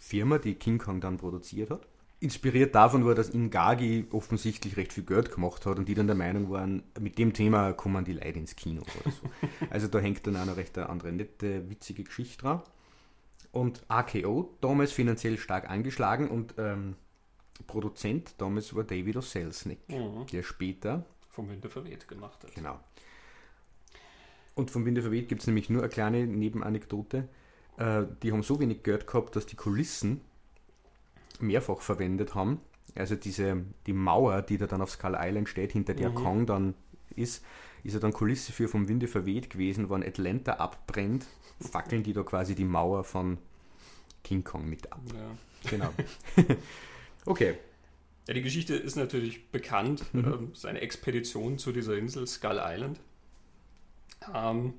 Firma, 0.00 0.38
die 0.38 0.54
King 0.54 0.78
Kong 0.78 1.00
dann 1.00 1.18
produziert 1.18 1.70
hat. 1.70 1.86
Inspiriert 2.22 2.74
davon 2.74 3.06
war, 3.06 3.14
dass 3.14 3.30
Ingagi 3.30 4.06
offensichtlich 4.12 4.76
recht 4.76 4.92
viel 4.92 5.04
Geld 5.04 5.32
gemacht 5.32 5.64
hat 5.64 5.78
und 5.78 5.88
die 5.88 5.94
dann 5.94 6.06
der 6.06 6.16
Meinung 6.16 6.50
waren, 6.50 6.82
mit 7.00 7.16
dem 7.16 7.32
Thema 7.32 7.72
kommen 7.72 8.04
die 8.04 8.12
Leute 8.12 8.38
ins 8.38 8.56
Kino 8.56 8.82
oder 8.82 9.10
so. 9.10 9.22
Also 9.70 9.88
da 9.88 9.98
hängt 10.00 10.26
dann 10.26 10.36
auch 10.36 10.44
noch 10.44 10.56
recht 10.56 10.76
eine 10.76 10.90
andere 10.90 11.12
nette, 11.12 11.68
witzige 11.70 12.04
Geschichte 12.04 12.42
dran. 12.42 12.62
Und 13.52 13.82
AKO, 13.88 14.54
damals 14.60 14.92
finanziell 14.92 15.38
stark 15.38 15.68
angeschlagen 15.70 16.28
und 16.28 16.54
ähm, 16.58 16.94
Produzent 17.66 18.34
damals 18.38 18.74
war 18.74 18.84
David 18.84 19.16
O. 19.16 19.20
Selznick, 19.22 19.78
Mhm. 19.88 20.26
der 20.30 20.42
später 20.42 21.04
Vom 21.30 21.48
Winde 21.48 21.70
verweht 21.70 22.06
gemacht 22.06 22.44
hat. 22.44 22.54
Genau. 22.54 22.78
Und 24.54 24.70
vom 24.70 24.84
Winde 24.84 25.00
verweht 25.00 25.28
gibt 25.28 25.40
es 25.40 25.46
nämlich 25.46 25.70
nur 25.70 25.82
eine 25.82 25.88
kleine 25.88 26.26
Nebenanekdote. 26.26 27.28
Äh, 27.78 28.02
die 28.22 28.32
haben 28.32 28.42
so 28.42 28.60
wenig 28.60 28.82
Geld 28.82 29.06
gehabt, 29.06 29.36
dass 29.36 29.46
die 29.46 29.56
Kulissen 29.56 30.20
mehrfach 31.42 31.80
verwendet 31.80 32.34
haben. 32.34 32.60
Also 32.94 33.14
diese, 33.14 33.64
die 33.86 33.92
Mauer, 33.92 34.42
die 34.42 34.58
da 34.58 34.66
dann 34.66 34.82
auf 34.82 34.90
Skull 34.90 35.16
Island 35.18 35.48
steht, 35.48 35.72
hinter 35.72 35.94
der 35.94 36.10
Kong 36.10 36.46
dann 36.46 36.74
ist, 37.14 37.44
ist 37.84 37.94
ja 37.94 38.00
dann 38.00 38.12
Kulisse 38.12 38.52
für 38.52 38.68
vom 38.68 38.88
Winde 38.88 39.06
verweht 39.06 39.50
gewesen, 39.50 39.90
wenn 39.90 40.02
Atlanta 40.02 40.54
abbrennt, 40.54 41.26
fackeln 41.60 42.02
die 42.02 42.12
da 42.12 42.22
quasi 42.22 42.54
die 42.54 42.64
Mauer 42.64 43.04
von 43.04 43.38
King 44.24 44.44
Kong 44.44 44.68
mit 44.68 44.92
ab. 44.92 45.00
Ja. 45.14 45.70
Genau. 45.70 45.90
okay. 47.26 47.54
Ja, 48.26 48.34
die 48.34 48.42
Geschichte 48.42 48.74
ist 48.74 48.96
natürlich 48.96 49.50
bekannt. 49.50 50.04
Mhm. 50.12 50.24
Ähm, 50.24 50.50
seine 50.54 50.80
Expedition 50.80 51.58
zu 51.58 51.72
dieser 51.72 51.96
Insel 51.96 52.26
Skull 52.26 52.60
Island, 52.62 53.00
ähm, 54.34 54.74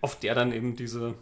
auf 0.00 0.18
der 0.18 0.34
dann 0.34 0.52
eben 0.52 0.76
diese 0.76 1.14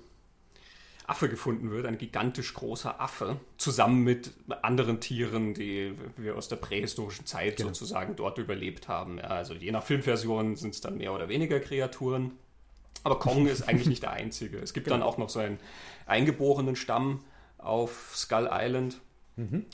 Affe 1.11 1.29
gefunden 1.29 1.71
wird, 1.71 1.87
ein 1.87 1.99
gigantisch 1.99 2.55
großer 2.55 3.01
Affe, 3.01 3.37
zusammen 3.59 4.03
mit 4.05 4.33
anderen 4.63 5.01
Tieren, 5.01 5.55
die 5.55 5.95
wir 6.17 6.37
aus 6.37 6.49
der 6.49 6.57
prähistorischen 6.57 7.27
Zeit 7.27 7.57
Genau. 7.57 7.69
sozusagen 7.69 8.17
dort 8.17 8.39
überlebt 8.39 8.89
haben. 8.89 9.19
Ja, 9.19 9.25
also 9.25 9.55
je 9.55 9.73
nach 9.73 9.83
Filmversion 9.83 10.57
sind 10.57 10.75
es 10.75 10.81
dann 10.81 10.99
mehr 10.99 11.13
oder 11.13 11.29
weniger 11.29 11.59
Kreaturen. 11.61 12.33
Aber 13.03 13.19
Kong 13.19 13.47
ist 13.47 13.63
eigentlich 13.63 13.89
nicht 13.89 14.03
der 14.03 14.13
einzige. 14.13 14.59
Es 14.59 14.73
gibt 14.73 14.91
dann 14.91 15.03
auch 15.03 15.19
noch 15.19 15.31
so 15.31 15.41
einen 15.41 15.59
eingeborenen 16.07 16.77
Stamm 16.77 17.21
auf 17.59 18.13
Skull 18.15 18.49
Island. 18.53 19.01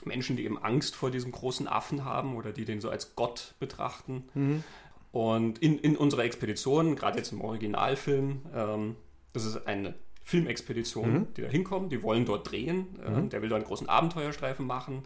Menschen, 0.05 0.37
die 0.37 0.45
eben 0.45 0.63
Angst 0.63 0.95
vor 0.95 1.11
diesem 1.11 1.33
großen 1.33 1.67
Affen 1.67 2.05
haben 2.05 2.37
oder 2.37 2.53
die 2.53 2.65
den 2.65 2.81
so 2.81 2.89
als 2.89 3.17
Gott 3.17 3.55
betrachten. 3.59 4.63
Und 5.11 5.59
in, 5.59 5.79
in 5.81 5.97
unserer 5.97 6.23
Expedition, 6.25 6.95
gerade 6.95 7.19
jetzt 7.19 7.33
im 7.33 7.41
Originalfilm, 7.41 8.43
ähm, 8.55 8.97
das 9.33 9.45
ist 9.45 9.67
eine 9.67 9.95
Filmexpedition, 10.27 11.29
die 11.37 11.43
da 11.43 11.49
hinkommen, 11.49 11.89
die 11.89 12.03
wollen 12.03 12.25
dort 12.25 12.51
drehen. 12.51 12.89
Ähm, 13.07 13.29
Der 13.29 13.43
will 13.43 13.49
da 13.49 13.55
einen 13.55 13.65
großen 13.65 13.89
Abenteuerstreifen 13.89 14.67
machen. 14.67 15.05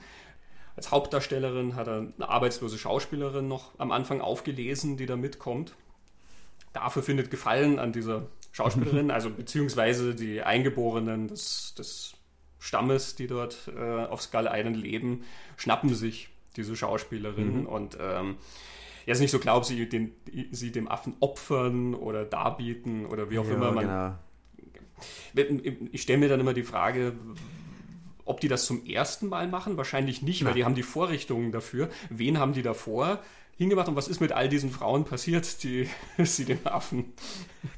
Als 0.76 0.90
Hauptdarstellerin 0.90 1.76
hat 1.76 1.88
er 1.88 1.98
eine 1.98 2.26
arbeitslose 2.26 2.78
Schauspielerin 2.78 3.46
noch 3.46 3.78
am 3.78 3.92
Anfang 3.92 4.22
aufgelesen, 4.22 4.96
die 4.96 5.04
da 5.04 5.16
mitkommt. 5.16 5.74
Dafür 6.72 7.02
findet 7.02 7.30
Gefallen 7.30 7.78
an 7.78 7.92
dieser 7.92 8.28
Schauspielerin, 8.52 9.10
also 9.10 9.28
beziehungsweise 9.28 10.14
die 10.14 10.40
Eingeborenen 10.40 11.28
des, 11.28 11.74
des 11.74 12.14
Stammes, 12.58 13.14
die 13.14 13.26
dort 13.26 13.70
äh, 13.76 14.06
auf 14.06 14.22
Skull 14.22 14.48
Island 14.50 14.78
leben, 14.78 15.24
schnappen 15.58 15.94
sich 15.94 16.30
diese 16.56 16.74
Schauspielerin 16.76 17.60
mhm. 17.60 17.66
und 17.66 17.98
ähm, 18.00 18.38
ja, 19.04 19.12
ist 19.12 19.20
nicht 19.20 19.32
so 19.32 19.38
klar, 19.38 19.58
ob 19.58 19.66
sie, 19.66 19.86
den, 19.86 20.12
sie 20.50 20.72
dem 20.72 20.88
Affen 20.88 21.14
opfern 21.20 21.94
oder 21.94 22.24
darbieten 22.24 23.04
oder 23.04 23.28
wie 23.28 23.38
auch 23.38 23.46
ja, 23.46 23.54
immer 23.54 23.72
man. 23.72 23.84
Genau. 23.84 24.14
Ich 25.92 26.02
stelle 26.02 26.18
mir 26.18 26.28
dann 26.28 26.40
immer 26.40 26.54
die 26.54 26.62
Frage, 26.62 27.14
ob 28.24 28.40
die 28.40 28.48
das 28.48 28.66
zum 28.66 28.84
ersten 28.86 29.28
Mal 29.28 29.48
machen. 29.48 29.76
Wahrscheinlich 29.76 30.22
nicht, 30.22 30.44
weil 30.44 30.54
die 30.54 30.64
haben 30.64 30.74
die 30.74 30.82
Vorrichtungen 30.82 31.52
dafür. 31.52 31.88
Wen 32.10 32.38
haben 32.38 32.52
die 32.52 32.62
davor? 32.62 33.20
hingemacht 33.60 33.88
und 33.88 33.96
was 33.96 34.08
ist 34.08 34.20
mit 34.20 34.32
all 34.32 34.48
diesen 34.48 34.70
Frauen 34.70 35.04
passiert, 35.04 35.62
die 35.64 35.86
sie 36.24 36.46
dem 36.46 36.66
Affen. 36.66 37.12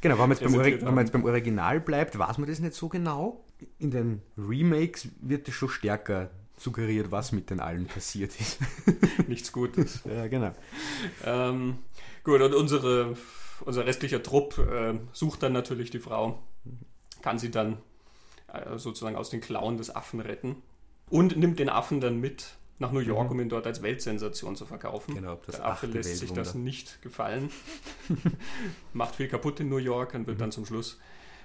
Genau, 0.01 0.15
wenn 0.15 0.29
man, 0.29 0.39
jetzt 0.39 0.43
beim, 0.43 0.55
wenn 0.55 0.95
man 0.95 0.99
jetzt 0.99 1.13
beim 1.13 1.25
Original 1.25 1.81
bleibt, 1.81 2.17
weiß 2.17 2.39
man 2.39 2.49
das 2.49 2.61
nicht 2.61 2.75
so 2.75 2.89
genau. 2.89 3.45
In 3.81 3.91
den 3.91 4.23
Remakes 4.39 5.09
wird 5.21 5.49
es 5.49 5.55
schon 5.55 5.69
stärker 5.69 6.31
suggeriert, 6.57 7.11
was 7.11 7.33
mit 7.33 7.51
den 7.51 7.59
allen 7.59 7.87
passiert 7.87 8.31
ist. 8.41 8.59
Nichts 9.27 9.51
Gutes. 9.51 10.03
ja, 10.05 10.29
genau. 10.29 10.53
Ähm, 11.25 11.79
gut, 12.23 12.41
und 12.41 12.55
unsere, 12.55 13.17
unser 13.65 13.85
restlicher 13.85 14.23
Trupp 14.23 14.59
äh, 14.59 14.95
sucht 15.13 15.43
dann 15.43 15.53
natürlich 15.53 15.91
die 15.91 15.99
Frau, 15.99 16.41
kann 17.23 17.39
sie 17.39 17.51
dann 17.51 17.79
äh, 18.53 18.79
sozusagen 18.79 19.17
aus 19.17 19.31
den 19.31 19.41
Klauen 19.41 19.77
des 19.77 19.95
Affen 19.95 20.21
retten 20.21 20.57
und 21.09 21.37
nimmt 21.37 21.59
den 21.59 21.69
Affen 21.69 22.01
dann 22.01 22.21
mit 22.21 22.57
nach 22.79 22.93
New 22.93 23.01
York, 23.01 23.27
mhm. 23.27 23.33
um 23.33 23.41
ihn 23.41 23.49
dort 23.49 23.67
als 23.67 23.83
Weltsensation 23.83 24.57
zu 24.57 24.67
verkaufen. 24.67 25.15
Genau, 25.15 25.41
das 25.47 25.57
Der 25.57 25.67
Affe 25.67 25.87
lässt 25.87 26.19
sich 26.19 26.33
das 26.33 26.55
nicht 26.55 27.01
gefallen. 27.01 27.51
Macht 28.93 29.15
viel 29.15 29.29
kaputt 29.29 29.61
in 29.61 29.69
New 29.69 29.79
York 29.79 30.15
und 30.15 30.27
wird 30.27 30.39
mhm. 30.39 30.41
dann 30.41 30.53
zum 30.53 30.67
Schluss 30.67 30.99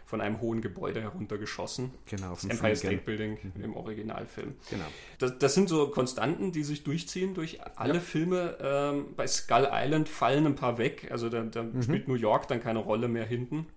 von 0.07 0.22
einem 0.22 0.39
hohen 0.39 0.62
Gebäude 0.62 1.01
heruntergeschossen. 1.01 1.91
Genau, 2.05 2.31
das 2.34 2.46
Empire 2.46 2.75
State 2.75 3.01
Building 3.05 3.38
mhm. 3.55 3.63
im 3.63 3.75
Originalfilm. 3.75 4.55
Genau. 4.69 4.86
Das, 5.19 5.38
das, 5.38 5.53
sind 5.53 5.67
so 5.67 5.89
Konstanten, 5.89 6.53
die 6.53 6.63
sich 6.63 6.84
durchziehen 6.84 7.34
durch 7.34 7.60
alle 7.75 7.96
ja. 7.96 8.00
Filme. 8.00 8.57
Ähm, 8.62 9.13
bei 9.17 9.27
Skull 9.27 9.67
Island 9.69 10.07
fallen 10.07 10.46
ein 10.46 10.55
paar 10.55 10.77
weg. 10.77 11.10
Also 11.12 11.29
da, 11.29 11.43
da 11.43 11.63
mhm. 11.63 11.84
spielt 11.84 12.07
New 12.07 12.15
York 12.15 12.48
dann 12.48 12.62
keine 12.62 12.79
Rolle 12.79 13.10
mehr 13.10 13.25
hinten. 13.25 13.67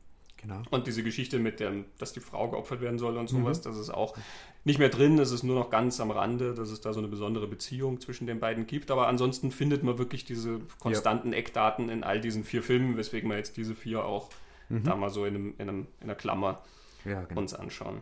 Genau. 0.40 0.62
Und 0.70 0.86
diese 0.86 1.02
Geschichte 1.02 1.38
mit 1.38 1.60
dem, 1.60 1.84
dass 1.98 2.12
die 2.14 2.20
Frau 2.20 2.48
geopfert 2.48 2.80
werden 2.80 2.98
soll 2.98 3.18
und 3.18 3.28
sowas, 3.28 3.58
mhm. 3.58 3.64
das 3.64 3.78
ist 3.78 3.90
auch 3.90 4.16
nicht 4.64 4.78
mehr 4.78 4.88
drin. 4.88 5.18
Es 5.18 5.32
ist 5.32 5.42
nur 5.42 5.54
noch 5.54 5.68
ganz 5.68 6.00
am 6.00 6.10
Rande, 6.10 6.54
dass 6.54 6.70
es 6.70 6.80
da 6.80 6.94
so 6.94 7.00
eine 7.00 7.08
besondere 7.08 7.46
Beziehung 7.46 8.00
zwischen 8.00 8.26
den 8.26 8.40
beiden 8.40 8.66
gibt. 8.66 8.90
Aber 8.90 9.06
ansonsten 9.06 9.50
findet 9.50 9.82
man 9.82 9.98
wirklich 9.98 10.24
diese 10.24 10.60
konstanten 10.78 11.32
ja. 11.32 11.38
Eckdaten 11.38 11.90
in 11.90 12.04
all 12.04 12.20
diesen 12.20 12.44
vier 12.44 12.62
Filmen, 12.62 12.96
weswegen 12.96 13.28
wir 13.28 13.36
jetzt 13.36 13.58
diese 13.58 13.74
vier 13.74 14.04
auch 14.04 14.30
mhm. 14.70 14.84
da 14.84 14.96
mal 14.96 15.10
so 15.10 15.26
in, 15.26 15.34
einem, 15.34 15.54
in, 15.58 15.68
einem, 15.68 15.86
in 16.00 16.04
einer 16.04 16.14
Klammer 16.14 16.62
ja, 17.04 17.22
genau. 17.24 17.42
uns 17.42 17.52
anschauen. 17.52 18.00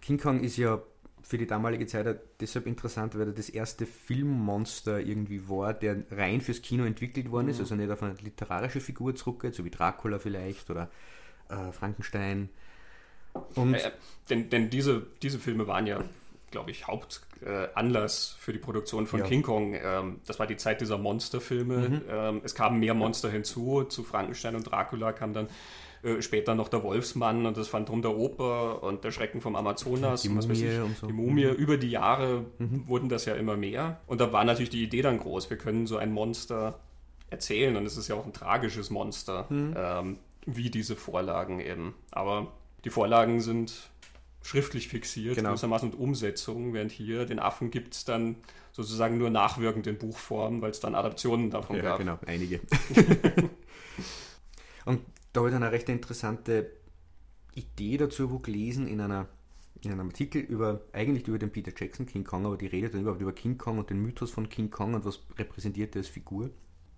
King 0.00 0.18
Kong 0.18 0.40
ist 0.40 0.56
ja 0.56 0.80
für 1.22 1.38
die 1.38 1.46
damalige 1.46 1.86
Zeit 1.86 2.18
deshalb 2.40 2.66
interessant, 2.66 3.14
weil 3.14 3.28
er 3.28 3.32
das 3.32 3.48
erste 3.48 3.86
Filmmonster 3.86 5.00
irgendwie 5.00 5.48
war, 5.48 5.74
der 5.74 6.04
rein 6.10 6.40
fürs 6.40 6.60
Kino 6.62 6.84
entwickelt 6.84 7.30
worden 7.30 7.48
ist, 7.48 7.56
mhm. 7.56 7.62
also 7.62 7.74
nicht 7.74 7.90
auf 7.90 8.02
eine 8.02 8.14
literarische 8.14 8.80
Figur 8.80 9.14
zurückgeht, 9.14 9.54
so 9.54 9.64
wie 9.64 9.70
Dracula 9.70 10.18
vielleicht 10.18 10.70
oder 10.70 10.90
äh, 11.48 11.72
Frankenstein. 11.72 12.48
Und 13.54 13.74
äh, 13.74 13.90
denn, 14.30 14.50
denn 14.50 14.70
diese, 14.70 15.06
diese 15.22 15.38
Filme 15.38 15.66
waren 15.66 15.86
ja, 15.86 16.02
glaube 16.50 16.70
ich, 16.70 16.86
Hauptanlass 16.86 18.36
äh, 18.36 18.42
für 18.42 18.52
die 18.52 18.58
Produktion 18.58 19.06
von 19.06 19.20
ja. 19.20 19.26
King 19.26 19.42
Kong. 19.42 19.74
Ähm, 19.74 20.20
das 20.26 20.38
war 20.38 20.46
die 20.46 20.56
Zeit 20.56 20.80
dieser 20.80 20.98
Monsterfilme. 20.98 21.88
Mhm. 21.88 22.02
Ähm, 22.08 22.40
es 22.44 22.54
kamen 22.54 22.78
mehr 22.78 22.94
Monster 22.94 23.30
hinzu. 23.30 23.84
Zu 23.84 24.04
Frankenstein 24.04 24.54
und 24.56 24.70
Dracula 24.70 25.12
kam 25.12 25.32
dann 25.32 25.48
äh, 26.04 26.22
später 26.22 26.54
noch 26.54 26.68
der 26.68 26.82
Wolfsmann 26.82 27.46
und 27.46 27.56
das 27.56 27.68
Phantom 27.68 28.02
der 28.02 28.16
Oper 28.16 28.82
und 28.82 29.04
der 29.04 29.10
Schrecken 29.10 29.40
vom 29.40 29.56
Amazonas. 29.56 30.22
Die 30.22 30.28
Mumie 30.28 30.52
ich, 30.52 30.80
und 30.80 30.96
so. 30.96 31.06
Die 31.06 31.12
Mumie. 31.12 31.46
Mhm. 31.46 31.54
Über 31.54 31.76
die 31.76 31.90
Jahre 31.90 32.44
mhm. 32.58 32.86
wurden 32.86 33.08
das 33.08 33.24
ja 33.24 33.34
immer 33.34 33.56
mehr. 33.56 34.00
Und 34.06 34.20
da 34.20 34.32
war 34.32 34.44
natürlich 34.44 34.70
die 34.70 34.82
Idee 34.82 35.02
dann 35.02 35.18
groß. 35.18 35.50
Wir 35.50 35.56
können 35.56 35.86
so 35.86 35.96
ein 35.96 36.12
Monster 36.12 36.78
erzählen 37.30 37.76
und 37.76 37.86
es 37.86 37.96
ist 37.96 38.08
ja 38.08 38.14
auch 38.14 38.26
ein 38.26 38.32
tragisches 38.32 38.90
Monster. 38.90 39.46
Mhm. 39.48 39.74
Ähm, 39.76 40.18
wie 40.46 40.70
diese 40.70 40.96
Vorlagen 40.96 41.60
eben. 41.60 41.94
Aber 42.10 42.52
die 42.84 42.90
Vorlagen 42.90 43.40
sind 43.40 43.90
schriftlich 44.42 44.88
fixiert, 44.88 45.36
genau. 45.36 45.50
gewissermaßen 45.50 45.92
und 45.92 45.98
Umsetzungen, 45.98 46.74
während 46.74 46.92
hier 46.92 47.24
den 47.24 47.38
Affen 47.38 47.70
gibt 47.70 47.94
es 47.94 48.04
dann 48.04 48.36
sozusagen 48.72 49.16
nur 49.16 49.30
nachwirkend 49.30 49.86
in 49.86 49.96
Buchform, 49.96 50.60
weil 50.60 50.70
es 50.70 50.80
dann 50.80 50.94
Adaptionen 50.94 51.50
davon 51.50 51.76
ja, 51.76 51.82
gab. 51.82 51.98
genau, 51.98 52.18
einige. 52.26 52.60
und 54.84 55.00
da 55.32 55.40
habe 55.40 55.48
ich 55.48 55.54
dann 55.54 55.62
eine 55.62 55.72
recht 55.72 55.88
interessante 55.88 56.70
Idee 57.54 57.96
dazu 57.96 58.30
wo 58.30 58.38
gelesen 58.40 58.86
in 58.86 59.00
einer 59.00 59.28
in 59.82 59.92
einem 59.92 60.08
Artikel 60.08 60.40
über, 60.40 60.80
eigentlich 60.92 61.28
über 61.28 61.38
den 61.38 61.50
Peter 61.50 61.72
Jackson 61.76 62.06
King 62.06 62.24
Kong, 62.24 62.46
aber 62.46 62.56
die 62.56 62.66
redet 62.66 62.94
dann 62.94 63.02
überhaupt 63.02 63.20
über 63.20 63.32
King 63.32 63.58
Kong 63.58 63.78
und 63.78 63.90
den 63.90 64.00
Mythos 64.00 64.30
von 64.30 64.48
King 64.48 64.70
Kong 64.70 64.94
und 64.94 65.04
was 65.04 65.20
repräsentiert 65.38 65.94
er 65.94 66.00
als 66.00 66.08
Figur 66.08 66.50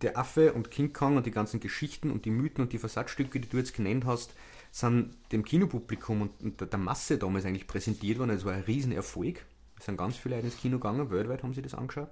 der 0.02 0.18
Affe 0.18 0.52
und 0.52 0.70
King 0.70 0.92
Kong 0.92 1.16
und 1.16 1.26
die 1.26 1.30
ganzen 1.30 1.60
Geschichten 1.60 2.10
und 2.10 2.24
die 2.24 2.30
Mythen 2.30 2.62
und 2.62 2.72
die 2.72 2.78
Versatzstücke, 2.78 3.40
die 3.40 3.48
du 3.48 3.56
jetzt 3.56 3.74
genannt 3.74 4.04
hast, 4.04 4.34
sind 4.70 5.16
dem 5.32 5.44
Kinopublikum 5.44 6.30
und 6.42 6.60
der 6.60 6.78
Masse 6.78 7.16
damals 7.16 7.46
eigentlich 7.46 7.66
präsentiert 7.66 8.18
worden. 8.18 8.30
Es 8.30 8.44
war 8.44 8.52
ein 8.52 8.62
Riesenerfolg. 8.62 9.44
Es 9.78 9.86
sind 9.86 9.96
ganz 9.96 10.16
viele 10.16 10.36
Leute 10.36 10.48
ins 10.48 10.58
Kino 10.58 10.78
gegangen, 10.78 11.10
weltweit 11.10 11.42
haben 11.42 11.54
sie 11.54 11.62
das 11.62 11.74
angeschaut. 11.74 12.10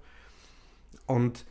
Und 1.06 1.44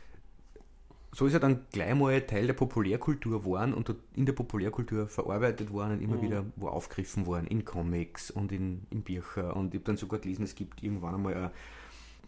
so 1.12 1.26
ist 1.26 1.34
er 1.34 1.40
dann 1.40 1.66
gleich 1.70 1.94
mal 1.94 2.20
Teil 2.22 2.46
der 2.46 2.54
Populärkultur 2.54 3.40
geworden 3.40 3.72
und 3.72 3.94
in 4.16 4.26
der 4.26 4.32
Populärkultur 4.32 5.06
verarbeitet 5.06 5.72
worden 5.72 5.92
und 5.92 6.02
immer 6.02 6.16
mhm. 6.16 6.22
wieder 6.22 6.44
wo 6.56 6.68
aufgegriffen 6.68 7.26
worden, 7.26 7.46
in 7.46 7.64
Comics 7.64 8.32
und 8.32 8.50
in, 8.50 8.86
in 8.90 9.02
Bücher. 9.02 9.54
Und 9.54 9.74
ich 9.74 9.80
habe 9.80 9.84
dann 9.84 9.96
sogar 9.96 10.18
gelesen, 10.18 10.42
es 10.42 10.56
gibt 10.56 10.82
irgendwann 10.82 11.14
einmal 11.14 11.34
eine 11.34 11.52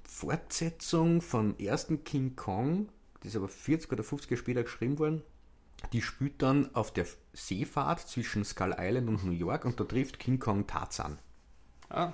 Fortsetzung 0.05 1.21
vom 1.21 1.57
ersten 1.59 2.05
King 2.05 2.37
Kong, 2.37 2.89
die 3.27 3.31
ist 3.31 3.37
aber 3.37 3.49
40 3.49 3.91
oder 3.91 4.05
50 4.05 4.31
Jahre 4.31 4.39
später 4.41 4.63
geschrieben 4.63 5.01
worden. 5.01 5.23
Die 5.93 6.01
spielt 6.01 6.41
dann 6.43 6.73
auf 6.77 6.93
der 6.93 7.07
Seefahrt 7.33 7.99
zwischen 7.99 8.45
Skull 8.45 8.77
Island 8.79 9.09
und 9.09 9.25
New 9.25 9.33
York 9.33 9.65
und 9.65 9.81
da 9.81 9.85
trifft 9.85 10.21
King 10.21 10.39
Kong 10.39 10.69
Tarzan. 10.69 11.19
Ah. 11.89 12.13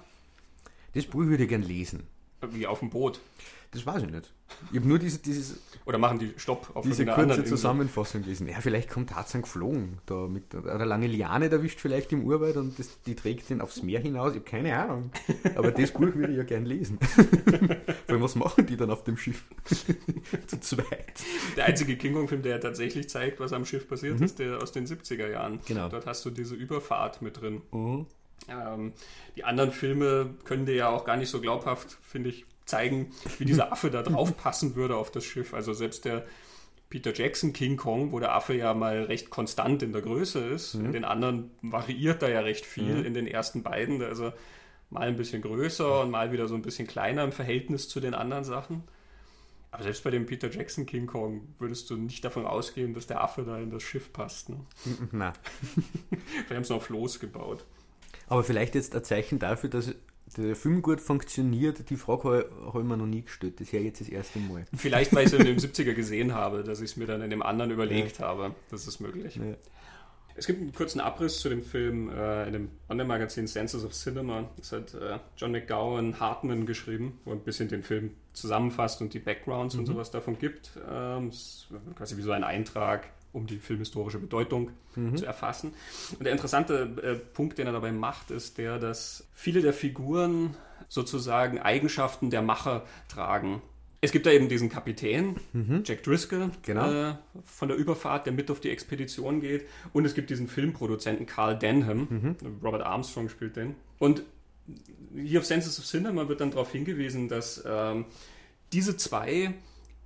Das 0.95 1.04
Buch 1.04 1.26
würde 1.26 1.42
ich 1.42 1.50
gerne 1.50 1.66
lesen. 1.66 2.07
Wie 2.40 2.66
auf 2.66 2.78
dem 2.78 2.88
Boot. 2.88 3.21
Das 3.73 3.85
weiß 3.85 4.04
ich 4.04 4.11
nicht. 4.11 4.33
Ich 4.71 4.78
habe 4.78 4.88
nur 4.88 4.99
diese, 4.99 5.18
dieses. 5.18 5.59
Oder 5.85 5.99
machen 5.99 6.18
die 6.18 6.32
Stopp 6.37 6.71
auf 6.75 6.85
diese 6.85 7.04
kurze 7.06 7.44
Zusammenfassung 7.44 8.23
gelesen. 8.23 8.49
Ja, 8.49 8.61
vielleicht 8.61 8.88
kommt 8.88 9.11
Tarzan 9.11 9.42
geflogen. 9.42 9.99
Da 10.06 10.28
mit 10.28 10.54
einer 10.54 10.87
lange 10.87 11.09
Liane 11.09 11.50
erwischt 11.50 11.80
vielleicht 11.80 12.12
im 12.12 12.25
Urwald 12.25 12.56
und 12.56 12.78
das, 12.78 13.02
die 13.02 13.16
trägt 13.16 13.50
ihn 13.50 13.61
aufs 13.61 13.82
Meer 13.82 14.00
hinaus. 14.00 14.30
Ich 14.30 14.38
habe 14.38 14.49
keine 14.49 14.76
Ahnung. 14.76 15.11
Aber 15.56 15.73
das 15.73 15.90
Buch 15.92 16.14
würde 16.14 16.32
ich 16.32 16.38
ja 16.38 16.44
gern 16.44 16.66
lesen. 16.66 16.99
Vor 18.06 18.14
allem, 18.14 18.23
was 18.23 18.37
machen 18.37 18.66
die 18.66 18.76
dann 18.76 18.90
auf 18.90 19.02
dem 19.04 19.16
Schiff? 19.16 19.44
Zu 20.47 20.61
zweit. 20.61 21.23
Der 21.56 21.64
einzige 21.64 21.97
King 21.97 22.14
Kong-Film, 22.14 22.42
der 22.42 22.61
tatsächlich 22.61 23.09
zeigt, 23.09 23.40
was 23.40 23.52
am 23.52 23.64
Schiff 23.64 23.88
passiert 23.88 24.18
mhm. 24.18 24.25
ist, 24.25 24.38
der 24.38 24.62
aus 24.62 24.73
den 24.73 24.87
70er 24.87 25.28
Jahren. 25.28 25.59
Genau. 25.66 25.88
Dort 25.88 26.06
hast 26.06 26.25
du 26.25 26.30
diese 26.30 26.54
Überfahrt 26.54 27.23
mit 27.23 27.40
drin. 27.40 27.62
Mhm. 27.73 28.06
Ähm, 28.49 28.92
die 29.37 29.44
anderen 29.44 29.72
Filme 29.72 30.34
können 30.44 30.66
dir 30.66 30.75
ja 30.75 30.88
auch 30.88 31.04
gar 31.04 31.16
nicht 31.16 31.30
so 31.30 31.40
glaubhaft, 31.40 31.99
finde 32.02 32.30
ich, 32.30 32.44
zeigen, 32.64 33.12
wie 33.38 33.44
dieser 33.44 33.72
Affe 33.72 33.90
da 33.90 34.02
drauf 34.02 34.37
passen 34.42 34.75
würde 34.76 34.96
auf 34.96 35.11
das 35.11 35.25
Schiff. 35.25 35.54
Also 35.54 35.72
selbst 35.72 36.04
der 36.04 36.25
Peter 36.90 37.14
Jackson 37.14 37.52
King 37.52 37.76
Kong, 37.76 38.12
wo 38.12 38.20
der 38.20 38.34
Affe 38.34 38.54
ja 38.54 38.75
mal 38.75 39.04
recht 39.04 39.30
konstant 39.30 39.82
in 39.82 39.92
der 39.92 40.02
Größe 40.02 40.40
ist, 40.40 40.75
mhm. 40.75 40.87
in 40.87 40.92
den 40.92 41.04
anderen 41.04 41.50
variiert 41.62 42.22
da 42.22 42.28
ja 42.28 42.40
recht 42.40 42.66
viel, 42.66 42.96
mhm. 42.96 43.04
in 43.06 43.14
den 43.14 43.26
ersten 43.26 43.62
beiden, 43.62 44.02
also 44.02 44.32
mal 44.90 45.08
ein 45.08 45.16
bisschen 45.16 45.40
größer 45.40 46.02
und 46.02 46.11
mal 46.11 46.32
wieder 46.32 46.46
so 46.49 46.54
ein 46.54 46.62
bisschen 46.62 46.87
kleiner 46.87 47.25
im 47.25 47.32
Verhältnis 47.32 47.88
zu 47.88 47.99
den 47.99 48.14
anderen 48.14 48.44
Sachen. 48.44 48.84
Aber 49.70 49.84
selbst 49.84 50.04
bei 50.04 50.11
dem 50.11 50.26
Peter 50.26 50.50
Jackson 50.50 50.84
King 50.84 51.06
Kong 51.06 51.49
würdest 51.58 51.88
du 51.88 51.96
nicht 51.96 52.22
davon 52.26 52.44
ausgehen, 52.44 52.92
dass 52.92 53.06
der 53.06 53.22
Affe 53.22 53.42
da 53.42 53.58
in 53.58 53.70
das 53.70 53.82
Schiff 53.82 54.12
passt. 54.12 54.50
Ne? 54.50 54.61
Na. 55.12 55.32
Wir 56.49 56.56
haben 56.56 56.62
es 56.62 56.70
auf 56.70 56.84
Floß 56.84 57.20
gebaut. 57.20 57.64
Aber 58.32 58.44
vielleicht 58.44 58.74
jetzt 58.74 58.96
ein 58.96 59.04
Zeichen 59.04 59.38
dafür, 59.38 59.68
dass 59.68 59.94
der 60.38 60.56
Film 60.56 60.80
gut 60.80 61.02
funktioniert, 61.02 61.90
die 61.90 61.96
Frage 61.96 62.48
habe 62.64 62.80
ich 62.80 62.86
mir 62.86 62.96
noch 62.96 63.04
nie 63.04 63.20
gestellt. 63.20 63.60
Das 63.60 63.66
ist 63.66 63.72
ja 63.74 63.80
jetzt 63.80 64.00
das 64.00 64.08
erste 64.08 64.38
Mal. 64.38 64.64
Vielleicht, 64.74 65.14
weil 65.14 65.26
ich 65.26 65.34
es 65.34 65.38
in 65.38 65.44
den 65.44 65.58
70er 65.58 65.92
gesehen 65.94 66.32
habe, 66.32 66.64
dass 66.64 66.80
ich 66.80 66.92
es 66.92 66.96
mir 66.96 67.04
dann 67.04 67.20
in 67.20 67.28
dem 67.28 67.42
anderen 67.42 67.70
überlegt 67.70 68.20
ja. 68.20 68.28
habe. 68.28 68.54
Das 68.70 68.86
ist 68.88 69.00
möglich. 69.00 69.36
Ja. 69.36 69.42
Es 70.34 70.46
gibt 70.46 70.62
einen 70.62 70.72
kurzen 70.72 71.00
Abriss 71.00 71.40
zu 71.40 71.50
dem 71.50 71.62
Film 71.62 72.08
äh, 72.08 72.46
in 72.46 72.54
dem 72.54 72.70
Online-Magazin 72.88 73.46
Senses 73.46 73.84
of 73.84 73.92
Cinema. 73.92 74.48
Das 74.56 74.72
hat 74.72 74.94
äh, 74.94 75.18
John 75.36 75.52
McGowan 75.52 76.18
Hartman 76.18 76.64
geschrieben, 76.64 77.20
wo 77.26 77.32
ein 77.32 77.40
bisschen 77.40 77.68
den 77.68 77.82
Film 77.82 78.12
zusammenfasst 78.32 79.02
und 79.02 79.12
die 79.12 79.18
Backgrounds 79.18 79.74
mhm. 79.74 79.80
und 79.80 79.86
sowas 79.88 80.10
davon 80.10 80.38
gibt. 80.38 80.70
Ähm, 80.90 81.30
quasi 81.96 82.16
wie 82.16 82.22
so 82.22 82.32
ein 82.32 82.44
Eintrag 82.44 83.10
um 83.32 83.46
die 83.46 83.58
filmhistorische 83.58 84.18
Bedeutung 84.18 84.70
mhm. 84.94 85.16
zu 85.16 85.24
erfassen. 85.24 85.72
Und 86.18 86.24
der 86.24 86.32
interessante 86.32 86.90
äh, 87.02 87.14
Punkt, 87.14 87.58
den 87.58 87.66
er 87.66 87.72
dabei 87.72 87.92
macht, 87.92 88.30
ist 88.30 88.58
der, 88.58 88.78
dass 88.78 89.26
viele 89.34 89.62
der 89.62 89.72
Figuren 89.72 90.56
sozusagen 90.88 91.58
Eigenschaften 91.58 92.30
der 92.30 92.42
Macher 92.42 92.84
tragen. 93.08 93.62
Es 94.04 94.10
gibt 94.10 94.26
da 94.26 94.30
eben 94.32 94.48
diesen 94.48 94.68
Kapitän, 94.68 95.36
Jack 95.84 96.02
Driscoll, 96.02 96.50
Genau. 96.62 97.10
äh, 97.10 97.14
von 97.44 97.68
der 97.68 97.76
Überfahrt, 97.76 98.26
der 98.26 98.32
mit 98.32 98.50
auf 98.50 98.58
die 98.58 98.70
Expedition 98.70 99.40
geht. 99.40 99.64
Und 99.92 100.04
es 100.04 100.14
gibt 100.14 100.28
diesen 100.28 100.48
Filmproduzenten 100.48 101.24
Carl 101.24 101.56
Denham, 101.56 102.36
Robert 102.64 102.82
Armstrong 102.82 103.28
spielt 103.28 103.54
den. 103.54 103.76
Und 104.00 104.24
hier 105.14 105.38
auf 105.38 105.46
Senses 105.46 105.78
of 105.78 105.84
Cinema 105.84 106.28
wird 106.28 106.40
dann 106.40 106.50
darauf 106.50 106.72
hingewiesen, 106.72 107.28
dass 107.28 107.62
ähm, 107.64 108.06
diese 108.72 108.96
zwei 108.96 109.54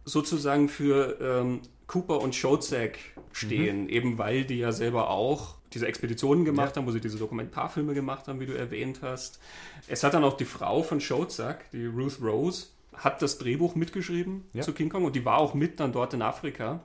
sozusagen 0.04 0.68
für 0.68 1.18
ähm, 1.20 1.60
Cooper 1.86 2.20
und 2.20 2.34
Shozak 2.34 2.98
stehen, 3.32 3.88
eben 3.88 4.18
weil 4.18 4.44
die 4.44 4.58
ja 4.58 4.72
selber 4.72 5.10
auch 5.10 5.54
diese 5.72 5.86
Expeditionen 5.86 6.44
gemacht 6.44 6.76
haben, 6.76 6.86
wo 6.86 6.90
sie 6.90 7.00
diese 7.00 7.18
Dokumentarfilme 7.18 7.94
gemacht 7.94 8.28
haben, 8.28 8.40
wie 8.40 8.46
du 8.46 8.56
erwähnt 8.56 9.00
hast. 9.02 9.40
Es 9.88 10.02
hat 10.04 10.14
dann 10.14 10.24
auch 10.24 10.36
die 10.36 10.44
Frau 10.44 10.82
von 10.82 11.00
Shozak, 11.00 11.70
die 11.70 11.86
Ruth 11.86 12.20
Rose, 12.22 12.66
hat 12.94 13.20
das 13.22 13.38
Drehbuch 13.38 13.74
mitgeschrieben 13.74 14.44
Ja. 14.54 14.62
zu 14.62 14.72
King 14.72 14.88
Kong 14.88 15.04
und 15.04 15.14
die 15.16 15.24
war 15.24 15.38
auch 15.38 15.54
mit 15.54 15.78
dann 15.80 15.92
dort 15.92 16.14
in 16.14 16.22
Afrika. 16.22 16.80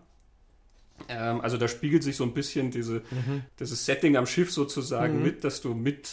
Ähm, 1.07 1.41
also 1.41 1.57
da 1.57 1.67
spiegelt 1.67 2.03
sich 2.03 2.15
so 2.17 2.23
ein 2.23 2.33
bisschen 2.33 2.69
diese, 2.69 3.01
dieses 3.59 3.85
Setting 3.85 4.17
am 4.17 4.25
Schiff 4.27 4.51
sozusagen 4.51 5.23
mit, 5.23 5.43
dass 5.43 5.61
du 5.61 5.73
mit, 5.73 6.09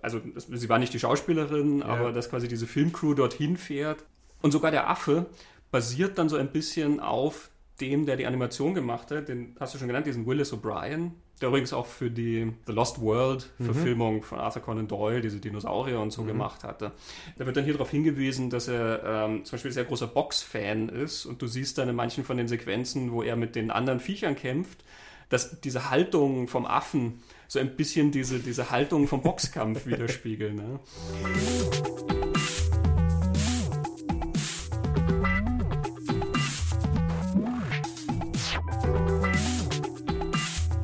also 0.00 0.18
das, 0.20 0.46
sie 0.50 0.68
war 0.68 0.78
nicht 0.78 0.94
die 0.94 1.00
Schauspielerin, 1.00 1.82
aber 1.82 2.12
dass 2.12 2.30
quasi 2.30 2.48
diese 2.48 2.66
Filmcrew 2.66 3.14
dorthin 3.14 3.56
fährt. 3.56 4.04
Und 4.40 4.52
sogar 4.52 4.70
der 4.70 4.88
Affe 4.88 5.26
basiert 5.70 6.16
dann 6.16 6.28
so 6.30 6.36
ein 6.36 6.50
bisschen 6.52 7.00
auf 7.00 7.49
dem, 7.80 8.06
der 8.06 8.16
die 8.16 8.26
Animation 8.26 8.74
gemacht 8.74 9.10
hat, 9.10 9.28
den 9.28 9.56
hast 9.58 9.74
du 9.74 9.78
schon 9.78 9.88
genannt, 9.88 10.06
diesen 10.06 10.26
Willis 10.26 10.52
O'Brien, 10.52 11.12
der 11.40 11.48
übrigens 11.48 11.72
auch 11.72 11.86
für 11.86 12.10
die 12.10 12.52
The 12.66 12.72
Lost 12.72 13.00
World 13.00 13.50
Verfilmung 13.58 14.22
von 14.22 14.38
Arthur 14.38 14.62
Conan 14.62 14.88
Doyle, 14.88 15.20
diese 15.20 15.40
Dinosaurier 15.40 15.98
und 15.98 16.12
so 16.12 16.24
gemacht 16.24 16.64
hatte. 16.64 16.92
Da 17.38 17.46
wird 17.46 17.56
dann 17.56 17.64
hier 17.64 17.72
darauf 17.72 17.90
hingewiesen, 17.90 18.50
dass 18.50 18.68
er 18.68 19.02
ähm, 19.04 19.44
zum 19.44 19.52
Beispiel 19.52 19.70
ein 19.70 19.74
sehr 19.74 19.84
großer 19.84 20.06
Box-Fan 20.06 20.90
ist 20.90 21.24
und 21.24 21.40
du 21.40 21.46
siehst 21.46 21.78
dann 21.78 21.88
in 21.88 21.96
manchen 21.96 22.24
von 22.24 22.36
den 22.36 22.48
Sequenzen, 22.48 23.12
wo 23.12 23.22
er 23.22 23.36
mit 23.36 23.56
den 23.56 23.70
anderen 23.70 24.00
Viechern 24.00 24.36
kämpft, 24.36 24.84
dass 25.30 25.60
diese 25.60 25.90
Haltung 25.90 26.48
vom 26.48 26.66
Affen 26.66 27.22
so 27.48 27.58
ein 27.58 27.74
bisschen 27.76 28.12
diese, 28.12 28.40
diese 28.40 28.70
Haltung 28.70 29.08
vom 29.08 29.22
Boxkampf 29.22 29.86
widerspiegeln. 29.86 30.56
Ne? 30.56 30.80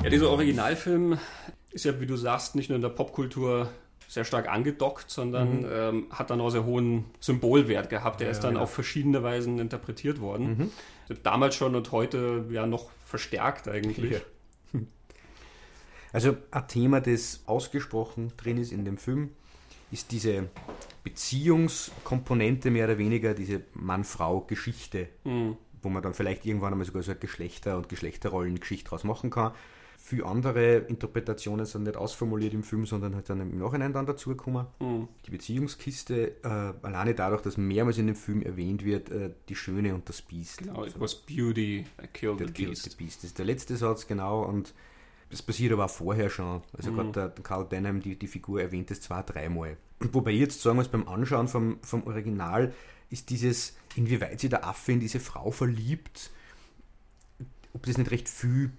Ja, 0.07 0.11
dieser 0.11 0.29
Originalfilm 0.29 1.19
ist 1.71 1.83
ja, 1.83 1.99
wie 1.99 2.05
du 2.05 2.15
sagst, 2.15 2.55
nicht 2.55 2.69
nur 2.69 2.77
in 2.77 2.81
der 2.81 2.89
Popkultur 2.89 3.69
sehr 4.07 4.23
stark 4.23 4.47
angedockt, 4.47 5.11
sondern 5.11 5.65
ähm, 5.69 6.07
hat 6.11 6.29
dann 6.29 6.39
auch 6.39 6.49
sehr 6.49 6.63
hohen 6.63 7.03
Symbolwert 7.19 7.89
gehabt. 7.89 8.21
Der 8.21 8.29
ist 8.29 8.39
dann 8.39 8.51
genau. 8.51 8.63
auf 8.63 8.73
verschiedene 8.73 9.21
Weisen 9.21 9.59
interpretiert 9.59 10.21
worden. 10.21 10.71
Damals 11.23 11.55
schon 11.55 11.75
und 11.75 11.91
heute 11.91 12.45
ja 12.49 12.65
noch 12.65 12.89
verstärkt 13.05 13.67
eigentlich. 13.67 14.11
Ja. 14.11 14.19
Also 16.13 16.37
ein 16.51 16.67
Thema, 16.69 17.01
das 17.01 17.41
ausgesprochen 17.47 18.31
drin 18.37 18.57
ist 18.57 18.71
in 18.71 18.85
dem 18.85 18.97
Film, 18.97 19.31
ist 19.91 20.13
diese 20.13 20.47
Beziehungskomponente 21.03 22.71
mehr 22.71 22.85
oder 22.85 22.97
weniger, 22.97 23.33
diese 23.33 23.61
Mann-Frau-Geschichte, 23.73 25.09
wo 25.81 25.89
man 25.89 26.01
dann 26.01 26.13
vielleicht 26.13 26.45
irgendwann 26.45 26.71
einmal 26.71 26.87
sogar 26.87 27.03
so 27.03 27.11
eine 27.11 27.19
Geschlechter- 27.19 27.75
und 27.75 27.89
Geschlechterrollengeschichte 27.89 28.89
draus 28.89 29.03
machen 29.03 29.29
kann. 29.29 29.51
Viele 30.09 30.25
andere 30.25 30.77
Interpretationen 30.77 31.65
sind 31.65 31.83
nicht 31.83 31.97
ausformuliert 31.97 32.53
im 32.53 32.63
Film, 32.63 32.85
sondern 32.85 33.13
halt 33.13 33.29
dann 33.29 33.41
im 33.41 33.57
Nachhinein 33.57 33.91
dann 33.91 34.05
dazugekommen. 34.05 34.65
Die 35.25 35.29
Beziehungskiste, 35.31 36.37
äh, 36.45 36.47
alleine 36.81 37.13
dadurch, 37.13 37.41
dass 37.41 37.57
mehrmals 37.57 37.97
in 37.97 38.07
dem 38.07 38.15
Film 38.15 38.41
erwähnt 38.41 38.85
wird, 38.85 39.09
äh, 39.09 39.31
die 39.49 39.55
Schöne 39.57 39.93
und 39.93 40.07
das 40.07 40.21
Biest. 40.21 40.59
Genau, 40.59 40.85
it 40.85 40.97
was 40.97 41.13
beauty 41.13 41.85
that 41.97 42.13
killed 42.13 42.37
the 42.39 42.45
Der 42.45 42.53
Kill 42.53 42.69
beast. 42.69 42.89
the 42.89 42.95
Beast. 42.95 43.17
Das 43.17 43.23
ist 43.31 43.37
der 43.37 43.45
letzte 43.45 43.75
Satz, 43.75 44.07
genau. 44.07 44.43
Und 44.45 44.73
das 45.29 45.41
passiert 45.41 45.73
aber 45.73 45.83
auch 45.83 45.89
vorher 45.89 46.29
schon. 46.29 46.61
Also 46.71 46.89
Mhm. 46.93 47.11
gerade 47.11 47.33
Carl 47.43 47.67
Denham, 47.67 47.99
die, 48.01 48.17
die 48.17 48.27
Figur, 48.27 48.61
erwähnt 48.61 48.89
es 48.91 49.01
zwei, 49.01 49.21
dreimal. 49.23 49.75
Wobei 49.99 50.31
ich 50.31 50.39
jetzt 50.39 50.61
sagen 50.61 50.77
muss, 50.77 50.87
beim 50.87 51.05
Anschauen 51.09 51.49
vom, 51.49 51.79
vom 51.81 52.07
Original 52.07 52.71
ist 53.09 53.29
dieses, 53.29 53.75
inwieweit 53.97 54.39
sich 54.39 54.49
der 54.51 54.65
Affe 54.65 54.93
in 54.93 55.01
diese 55.01 55.19
Frau 55.19 55.51
verliebt, 55.51 56.31
ob 57.73 57.85
das 57.85 57.97
nicht 57.97 58.11
recht 58.11 58.29
viel 58.29 58.71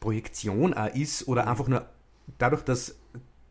Projektion 0.00 0.74
auch 0.74 0.94
ist 0.94 1.28
oder 1.28 1.46
einfach 1.46 1.68
nur 1.68 1.86
dadurch, 2.38 2.62
dass 2.62 2.96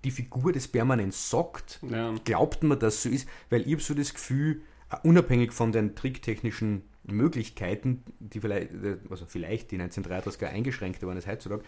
die 0.03 0.11
Figur 0.11 0.51
das 0.53 0.67
permanent 0.67 1.13
sagt, 1.13 1.79
Ja. 1.89 2.13
glaubt 2.23 2.63
man, 2.63 2.79
dass 2.79 3.03
so 3.03 3.09
ist, 3.09 3.27
weil 3.49 3.61
ich 3.61 3.73
habe 3.73 3.81
so 3.81 3.93
das 3.93 4.13
Gefühl, 4.13 4.61
äh, 4.91 4.95
unabhängig 5.07 5.51
von 5.51 5.71
den 5.71 5.95
tricktechnischen 5.95 6.83
Möglichkeiten, 7.03 8.03
die 8.19 8.39
vielleicht, 8.39 8.71
äh, 8.71 8.97
also 9.09 9.25
vielleicht 9.27 9.71
die 9.71 9.77
1933er 9.77 10.47
eingeschränkter 10.47 11.05
waren 11.07 11.17
als 11.17 11.27
heutzutage, 11.27 11.63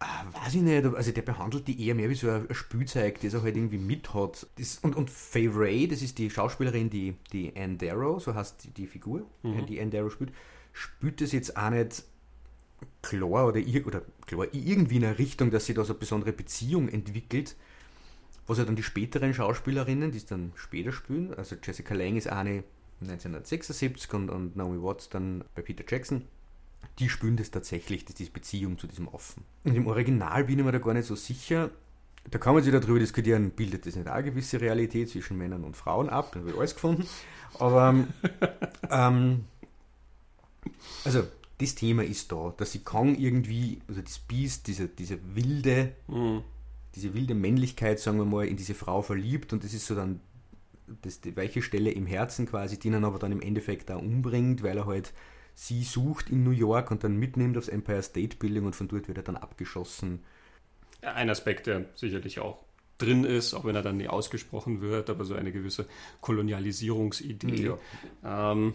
äh, 0.00 0.44
weiß 0.44 0.54
ich 0.54 0.62
nicht, 0.62 0.84
also 0.86 1.12
der 1.12 1.22
behandelt 1.22 1.68
die 1.68 1.86
eher 1.86 1.94
mehr 1.94 2.08
wie 2.10 2.14
so 2.14 2.30
ein 2.30 2.46
Spielzeug, 2.50 3.20
das 3.20 3.34
er 3.34 3.42
halt 3.42 3.56
irgendwie 3.56 3.78
mit 3.78 4.12
hat. 4.14 4.46
Das, 4.58 4.78
und, 4.78 4.96
und 4.96 5.10
Faye 5.10 5.50
Ray, 5.54 5.86
das 5.88 6.02
ist 6.02 6.18
die 6.18 6.30
Schauspielerin, 6.30 6.90
die, 6.90 7.14
die 7.32 7.52
Anne 7.56 7.76
Darrow, 7.76 8.22
so 8.22 8.34
heißt 8.34 8.64
die, 8.64 8.70
die 8.70 8.86
Figur, 8.86 9.22
äh, 9.44 9.62
die 9.62 9.80
Anne 9.80 9.90
Darrow 9.90 10.10
spielt, 10.12 10.32
spielt 10.72 11.20
das 11.20 11.32
jetzt 11.32 11.56
auch 11.56 11.70
nicht 11.70 12.04
klar 13.02 13.48
oder, 13.48 13.60
oder 13.86 14.02
klar, 14.26 14.46
irgendwie 14.52 14.96
in 14.96 15.04
eine 15.04 15.18
Richtung, 15.18 15.50
dass 15.50 15.66
sie 15.66 15.74
da 15.74 15.84
so 15.84 15.92
eine 15.92 16.00
besondere 16.00 16.32
Beziehung 16.32 16.88
entwickelt, 16.88 17.56
was 18.46 18.58
ja 18.58 18.64
dann 18.64 18.76
die 18.76 18.82
späteren 18.82 19.34
Schauspielerinnen, 19.34 20.12
die 20.12 20.18
es 20.18 20.26
dann 20.26 20.52
später 20.54 20.92
spielen, 20.92 21.34
also 21.34 21.56
Jessica 21.62 21.94
Lange 21.94 22.18
ist 22.18 22.28
eine 22.28 22.64
1976 23.00 24.12
und, 24.14 24.30
und 24.30 24.56
Naomi 24.56 24.82
Watts 24.82 25.08
dann 25.08 25.44
bei 25.54 25.62
Peter 25.62 25.84
Jackson, 25.86 26.22
die 26.98 27.08
spielen 27.08 27.36
das 27.36 27.50
tatsächlich, 27.50 28.04
das 28.04 28.14
diese 28.14 28.30
Beziehung 28.30 28.78
zu 28.78 28.86
diesem 28.86 29.08
Affen. 29.08 29.44
Und 29.64 29.74
im 29.74 29.86
Original 29.86 30.44
bin 30.44 30.58
ich 30.58 30.64
mir 30.64 30.72
da 30.72 30.78
gar 30.78 30.94
nicht 30.94 31.06
so 31.06 31.14
sicher. 31.14 31.70
Da 32.30 32.38
kann 32.38 32.54
man 32.54 32.62
sich 32.62 32.72
darüber 32.72 32.98
diskutieren, 32.98 33.50
bildet 33.50 33.86
das 33.86 33.96
nicht 33.96 34.08
auch 34.08 34.14
eine 34.14 34.30
gewisse 34.30 34.60
Realität 34.60 35.10
zwischen 35.10 35.36
Männern 35.36 35.62
und 35.62 35.76
Frauen 35.76 36.08
ab, 36.08 36.32
dann 36.32 36.44
wird 36.44 36.56
alles 36.58 36.74
gefunden. 36.74 37.06
Aber 37.58 38.06
ähm, 38.90 39.44
also 41.04 41.24
das 41.58 41.74
Thema 41.74 42.04
ist 42.04 42.32
da, 42.32 42.52
dass 42.56 42.72
sie 42.72 42.80
Kong 42.80 43.16
irgendwie, 43.16 43.80
also 43.88 44.02
das 44.02 44.18
Biest, 44.18 44.66
diese, 44.66 44.88
diese 44.88 45.18
wilde, 45.34 45.92
diese 46.94 47.14
wilde 47.14 47.34
Männlichkeit, 47.34 47.98
sagen 47.98 48.18
wir 48.18 48.24
mal, 48.24 48.46
in 48.46 48.56
diese 48.56 48.74
Frau 48.74 49.02
verliebt 49.02 49.52
und 49.52 49.64
das 49.64 49.72
ist 49.72 49.86
so 49.86 49.94
dann 49.94 50.20
das, 51.02 51.20
die 51.20 51.36
weiche 51.36 51.62
Stelle 51.62 51.90
im 51.90 52.06
Herzen 52.06 52.46
quasi, 52.46 52.78
die 52.78 52.88
ihn 52.88 53.04
aber 53.04 53.18
dann 53.18 53.32
im 53.32 53.42
Endeffekt 53.42 53.90
auch 53.90 54.00
umbringt, 54.00 54.62
weil 54.62 54.76
er 54.76 54.86
halt 54.86 55.12
sie 55.54 55.82
sucht 55.82 56.30
in 56.30 56.44
New 56.44 56.50
York 56.50 56.90
und 56.90 57.02
dann 57.02 57.16
mitnimmt 57.16 57.56
aufs 57.56 57.68
Empire 57.68 58.02
State 58.02 58.36
Building 58.36 58.66
und 58.66 58.76
von 58.76 58.88
dort 58.88 59.08
wird 59.08 59.16
er 59.16 59.24
dann 59.24 59.36
abgeschossen. 59.36 60.20
Ein 61.00 61.30
Aspekt, 61.30 61.66
der 61.66 61.86
sicherlich 61.94 62.40
auch 62.40 62.58
drin 62.98 63.24
ist, 63.24 63.54
auch 63.54 63.64
wenn 63.64 63.74
er 63.74 63.82
dann 63.82 63.96
nie 63.96 64.08
ausgesprochen 64.08 64.80
wird, 64.80 65.10
aber 65.10 65.24
so 65.24 65.34
eine 65.34 65.52
gewisse 65.52 65.86
Kolonialisierungsidee. 66.20 67.72
Ähm, 68.24 68.74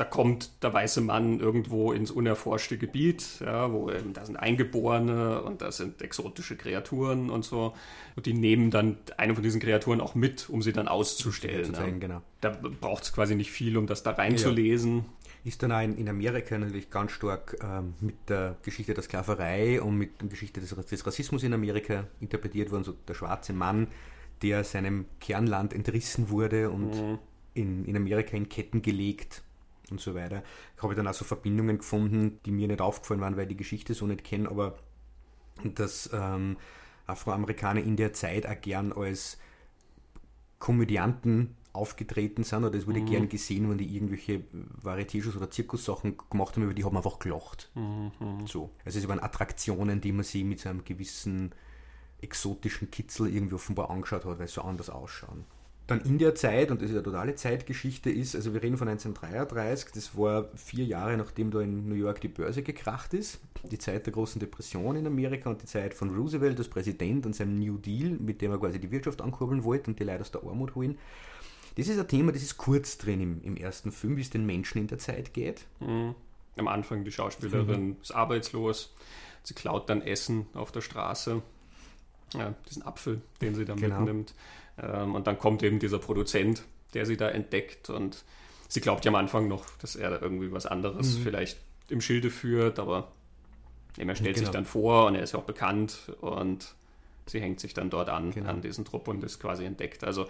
da 0.00 0.06
kommt 0.06 0.62
der 0.62 0.72
weiße 0.72 1.02
Mann 1.02 1.40
irgendwo 1.40 1.92
ins 1.92 2.10
unerforschte 2.10 2.78
Gebiet, 2.78 3.22
ja, 3.40 3.70
wo 3.70 3.90
eben, 3.90 4.14
da 4.14 4.24
sind 4.24 4.36
Eingeborene 4.36 5.42
und 5.42 5.60
da 5.60 5.70
sind 5.70 6.00
exotische 6.00 6.56
Kreaturen 6.56 7.28
und 7.28 7.44
so. 7.44 7.74
Und 8.16 8.24
die 8.24 8.32
nehmen 8.32 8.70
dann 8.70 8.96
eine 9.18 9.34
von 9.34 9.42
diesen 9.42 9.60
Kreaturen 9.60 10.00
auch 10.00 10.14
mit, 10.14 10.48
um 10.48 10.62
sie 10.62 10.72
dann 10.72 10.88
auszustellen. 10.88 11.74
zu 11.74 11.82
ja. 11.82 11.88
genau. 11.90 12.22
Da 12.40 12.48
braucht 12.48 13.02
es 13.02 13.12
quasi 13.12 13.34
nicht 13.34 13.50
viel, 13.50 13.76
um 13.76 13.86
das 13.86 14.02
da 14.02 14.12
reinzulesen. 14.12 15.04
Ist 15.44 15.62
dann 15.62 15.70
auch 15.70 15.82
in, 15.82 15.98
in 15.98 16.08
Amerika 16.08 16.56
natürlich 16.56 16.88
ganz 16.88 17.12
stark 17.12 17.58
ähm, 17.62 17.92
mit 18.00 18.16
der 18.28 18.56
Geschichte 18.62 18.94
der 18.94 19.02
Sklaverei 19.02 19.82
und 19.82 19.98
mit 19.98 20.18
der 20.22 20.28
Geschichte 20.28 20.62
des, 20.62 20.74
des 20.74 21.06
Rassismus 21.06 21.42
in 21.42 21.52
Amerika 21.52 22.06
interpretiert 22.20 22.70
worden. 22.70 22.84
So 22.84 22.94
der 23.06 23.12
schwarze 23.12 23.52
Mann, 23.52 23.88
der 24.40 24.64
seinem 24.64 25.04
Kernland 25.20 25.74
entrissen 25.74 26.30
wurde 26.30 26.70
und 26.70 27.18
in, 27.52 27.84
in 27.84 27.96
Amerika 27.98 28.34
in 28.34 28.48
Ketten 28.48 28.80
gelegt 28.80 29.42
und 29.90 30.00
so 30.00 30.14
weiter. 30.14 30.42
Ich 30.76 30.82
habe 30.82 30.94
dann 30.94 31.06
auch 31.06 31.14
so 31.14 31.24
Verbindungen 31.24 31.78
gefunden, 31.78 32.40
die 32.44 32.50
mir 32.50 32.68
nicht 32.68 32.80
aufgefallen 32.80 33.20
waren, 33.20 33.36
weil 33.36 33.42
ich 33.42 33.48
die 33.48 33.56
Geschichte 33.56 33.94
so 33.94 34.06
nicht 34.06 34.24
kenne, 34.24 34.48
aber 34.48 34.78
dass 35.64 36.10
ähm, 36.12 36.56
Afroamerikaner 37.06 37.82
in 37.82 37.96
der 37.96 38.12
Zeit 38.12 38.46
auch 38.46 38.60
gern 38.60 38.92
als 38.92 39.38
Komödianten 40.58 41.56
aufgetreten 41.72 42.42
sind 42.42 42.64
oder 42.64 42.76
es 42.76 42.86
wurde 42.86 43.02
gern 43.02 43.28
gesehen, 43.28 43.70
wenn 43.70 43.78
die 43.78 43.94
irgendwelche 43.94 44.42
Varieté-Shows 44.82 45.36
oder 45.36 45.50
Zirkussachen 45.50 46.16
gemacht 46.30 46.56
haben, 46.56 46.64
über 46.64 46.74
die 46.74 46.84
haben 46.84 46.96
einfach 46.96 47.18
gelacht. 47.18 47.70
So. 48.46 48.70
Also 48.84 48.98
es 48.98 49.08
waren 49.08 49.20
Attraktionen, 49.20 50.00
die 50.00 50.12
man 50.12 50.24
sich 50.24 50.44
mit 50.44 50.58
so 50.60 50.68
einem 50.68 50.84
gewissen 50.84 51.52
exotischen 52.20 52.90
Kitzel 52.90 53.32
irgendwie 53.32 53.54
offenbar 53.54 53.90
angeschaut 53.90 54.24
hat, 54.24 54.38
weil 54.38 54.48
sie 54.48 54.54
so 54.54 54.62
anders 54.62 54.90
ausschauen. 54.90 55.44
Dann 55.90 56.02
in 56.02 56.18
der 56.18 56.36
Zeit, 56.36 56.70
und 56.70 56.80
das 56.80 56.90
ist 56.90 56.94
eine 56.94 57.02
totale 57.02 57.34
Zeitgeschichte, 57.34 58.10
ist, 58.10 58.36
also 58.36 58.54
wir 58.54 58.62
reden 58.62 58.76
von 58.76 58.86
1933, 58.86 59.90
das 59.92 60.16
war 60.16 60.48
vier 60.54 60.84
Jahre 60.84 61.16
nachdem 61.16 61.50
da 61.50 61.60
in 61.60 61.88
New 61.88 61.96
York 61.96 62.20
die 62.20 62.28
Börse 62.28 62.62
gekracht 62.62 63.12
ist, 63.12 63.40
die 63.64 63.76
Zeit 63.76 64.06
der 64.06 64.12
großen 64.12 64.38
Depression 64.38 64.94
in 64.94 65.04
Amerika 65.08 65.50
und 65.50 65.62
die 65.62 65.66
Zeit 65.66 65.92
von 65.92 66.14
Roosevelt 66.14 66.56
als 66.58 66.68
Präsident 66.68 67.26
und 67.26 67.34
seinem 67.34 67.58
New 67.58 67.76
Deal, 67.76 68.10
mit 68.10 68.40
dem 68.40 68.52
er 68.52 68.58
quasi 68.58 68.78
die 68.78 68.92
Wirtschaft 68.92 69.20
ankurbeln 69.20 69.64
wollte 69.64 69.90
und 69.90 69.98
die 69.98 70.04
Leute 70.04 70.20
aus 70.20 70.30
der 70.30 70.44
Armut 70.44 70.76
holen. 70.76 70.96
Das 71.74 71.88
ist 71.88 71.98
ein 71.98 72.06
Thema, 72.06 72.30
das 72.30 72.42
ist 72.42 72.56
kurz 72.56 72.96
drin 72.96 73.20
im, 73.20 73.42
im 73.42 73.56
ersten 73.56 73.90
Film, 73.90 74.16
wie 74.16 74.20
es 74.20 74.30
den 74.30 74.46
Menschen 74.46 74.78
in 74.78 74.86
der 74.86 74.98
Zeit 74.98 75.34
geht. 75.34 75.66
Mhm. 75.80 76.14
Am 76.56 76.68
Anfang 76.68 77.02
die 77.02 77.10
Schauspielerin 77.10 77.86
mhm. 77.86 77.96
ist 78.00 78.12
arbeitslos. 78.12 78.94
Sie 79.42 79.54
klaut 79.54 79.90
dann 79.90 80.02
Essen 80.02 80.46
auf 80.54 80.70
der 80.70 80.82
Straße. 80.82 81.42
Ja, 82.34 82.54
diesen 82.68 82.84
Apfel, 82.84 83.22
den 83.40 83.56
sie 83.56 83.64
dann 83.64 83.80
genau. 83.80 83.98
mitnimmt. 83.98 84.34
Ähm, 84.82 85.14
und 85.14 85.26
dann 85.26 85.38
kommt 85.38 85.62
eben 85.62 85.78
dieser 85.78 85.98
Produzent, 85.98 86.62
der 86.94 87.06
sie 87.06 87.16
da 87.16 87.28
entdeckt 87.28 87.90
und 87.90 88.24
sie 88.68 88.80
glaubt 88.80 89.04
ja 89.04 89.10
am 89.10 89.16
Anfang 89.16 89.48
noch, 89.48 89.64
dass 89.78 89.96
er 89.96 90.10
da 90.10 90.20
irgendwie 90.20 90.52
was 90.52 90.66
anderes 90.66 91.18
mhm. 91.18 91.22
vielleicht 91.22 91.58
im 91.88 92.00
Schilde 92.00 92.30
führt, 92.30 92.78
aber 92.78 93.12
er 93.96 94.14
stellt 94.14 94.36
genau. 94.36 94.46
sich 94.46 94.48
dann 94.50 94.64
vor 94.64 95.06
und 95.06 95.16
er 95.16 95.22
ist 95.22 95.32
ja 95.32 95.38
auch 95.38 95.44
bekannt 95.44 96.12
und 96.20 96.74
sie 97.26 97.40
hängt 97.40 97.60
sich 97.60 97.74
dann 97.74 97.90
dort 97.90 98.08
an, 98.08 98.30
genau. 98.30 98.50
an 98.50 98.62
diesen 98.62 98.84
Trupp 98.84 99.08
und 99.08 99.22
ist 99.24 99.40
quasi 99.40 99.64
entdeckt. 99.64 100.04
Also 100.04 100.26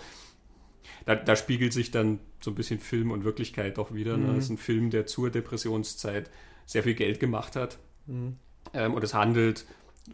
da, 1.04 1.14
da, 1.14 1.36
spiegelt 1.36 1.72
sich 1.72 1.90
dann 1.90 2.18
so 2.40 2.50
ein 2.50 2.54
bisschen 2.54 2.80
Film 2.80 3.10
und 3.10 3.24
Wirklichkeit 3.24 3.78
auch 3.78 3.92
wieder. 3.92 4.16
Ne? 4.16 4.24
Mhm. 4.24 4.28
Ne? 4.30 4.34
Das 4.36 4.44
ist 4.44 4.50
ein 4.50 4.58
Film, 4.58 4.90
der 4.90 5.06
zur 5.06 5.30
Depressionszeit 5.30 6.30
sehr 6.66 6.82
viel 6.82 6.94
Geld 6.94 7.20
gemacht 7.20 7.56
hat. 7.56 7.78
Mhm. 8.06 8.36
Ähm, 8.72 8.94
und 8.94 9.04
es 9.04 9.14
handelt 9.14 9.66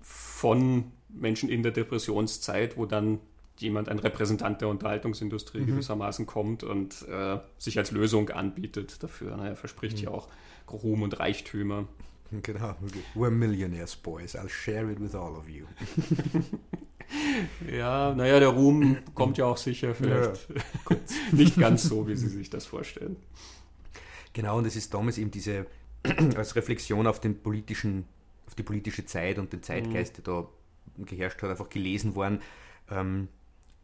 von 0.03 0.93
Menschen 1.09 1.49
in 1.49 1.63
der 1.63 1.73
Depressionszeit, 1.73 2.77
wo 2.77 2.87
dann 2.87 3.21
jemand, 3.61 3.89
ein 3.89 3.99
Repräsentant 3.99 4.61
der 4.61 4.69
Unterhaltungsindustrie 4.69 5.61
mhm. 5.61 5.67
gewissermaßen 5.67 6.27
kommt 6.27 6.63
und 6.63 7.07
äh, 7.09 7.39
sich 7.59 7.79
als 7.79 7.91
Lösung 7.91 8.31
anbietet 8.31 9.03
dafür. 9.03 9.37
Ne? 9.37 9.49
Er 9.51 9.57
verspricht 9.57 9.99
mhm. 9.99 10.05
ja 10.05 10.11
auch 10.11 10.29
Ruhm 10.71 11.03
und 11.03 11.19
Reichtümer. 11.19 11.87
Genau. 12.43 12.75
We're 13.15 13.31
millionaires, 13.31 13.95
boys. 13.95 14.35
I'll 14.35 14.49
share 14.49 14.91
it 14.91 15.01
with 15.01 15.15
all 15.15 15.37
of 15.37 15.49
you. 15.49 15.65
ja, 17.71 18.15
naja, 18.15 18.41
der 18.41 18.49
Ruhm 18.49 18.97
kommt 19.15 19.39
ja 19.39 19.45
auch 19.45 19.57
sicher 19.57 19.95
vielleicht 19.95 20.49
ja, 20.51 20.97
nicht 21.33 21.57
ganz 21.57 21.85
so, 21.85 22.09
wie 22.09 22.17
Sie 22.17 22.29
sich 22.29 22.51
das 22.51 22.67
vorstellen. 22.67 23.17
Genau, 24.33 24.59
und 24.59 24.67
es 24.67 24.77
ist 24.77 24.93
damals 24.93 25.19
eben 25.19 25.31
diese, 25.31 25.67
als 26.37 26.57
Reflexion 26.57 27.07
auf 27.07 27.21
den 27.21 27.41
politischen, 27.41 28.05
auf 28.47 28.55
die 28.55 28.65
politische 28.65 29.05
Zeit 29.05 29.39
und 29.39 29.53
den 29.53 29.63
Zeitgeist, 29.63 30.19
mhm. 30.19 30.25
der 30.25 30.35
da 30.35 30.49
geherrscht 31.05 31.43
hat, 31.43 31.51
einfach 31.51 31.71
gelesen 31.71 32.15
worden, 32.15 32.41
ähm, 32.91 33.29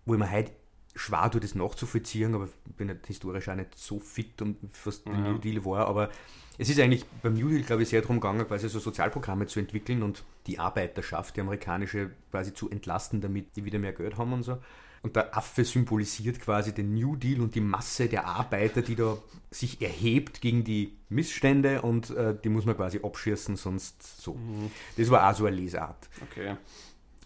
wo 0.04 0.14
ich 0.14 0.20
mir 0.20 0.30
heute 0.30 0.52
schwer 0.94 1.30
tue, 1.30 1.40
das 1.40 1.54
nachzuvollziehen, 1.54 2.34
aber 2.34 2.44
ich 2.44 2.74
bin 2.76 2.88
halt 2.88 3.06
historisch 3.06 3.48
auch 3.48 3.54
nicht 3.54 3.78
so 3.78 3.98
fit 3.98 4.42
und 4.42 4.58
was 4.84 5.04
der 5.04 5.14
New 5.14 5.38
Deal 5.38 5.64
war, 5.64 5.86
aber 5.86 6.10
es 6.58 6.68
ist 6.68 6.78
eigentlich 6.80 7.04
beim 7.22 7.34
New 7.34 7.48
Deal, 7.48 7.62
glaube 7.62 7.82
ich, 7.82 7.88
sehr 7.88 8.02
darum 8.02 8.20
gegangen, 8.20 8.46
quasi 8.46 8.68
so 8.68 8.78
Sozialprogramme 8.78 9.46
zu 9.46 9.58
entwickeln 9.58 10.02
und 10.02 10.22
die 10.46 10.58
Arbeiterschaft, 10.58 11.36
die 11.36 11.40
amerikanische, 11.40 12.10
quasi 12.30 12.52
zu 12.52 12.68
entlasten, 12.68 13.20
damit 13.20 13.56
die 13.56 13.64
wieder 13.64 13.78
mehr 13.78 13.92
Geld 13.92 14.18
haben 14.18 14.32
und 14.32 14.42
so. 14.42 14.58
Und 15.02 15.16
der 15.16 15.36
Affe 15.36 15.64
symbolisiert 15.64 16.38
quasi 16.40 16.72
den 16.72 16.94
New 16.94 17.16
Deal 17.16 17.40
und 17.40 17.56
die 17.56 17.60
Masse 17.60 18.08
der 18.08 18.26
Arbeiter, 18.26 18.82
die 18.82 18.94
da 18.94 19.18
sich 19.50 19.82
erhebt 19.82 20.40
gegen 20.40 20.62
die 20.62 20.96
Missstände 21.08 21.82
und 21.82 22.10
äh, 22.10 22.36
die 22.38 22.48
muss 22.48 22.66
man 22.66 22.76
quasi 22.76 23.00
abschießen, 23.02 23.56
sonst 23.56 24.22
so. 24.22 24.34
Mhm. 24.34 24.70
Das 24.96 25.10
war 25.10 25.28
auch 25.28 25.34
so 25.34 25.46
eine 25.46 25.56
Lesart. 25.56 26.08
Okay. 26.30 26.56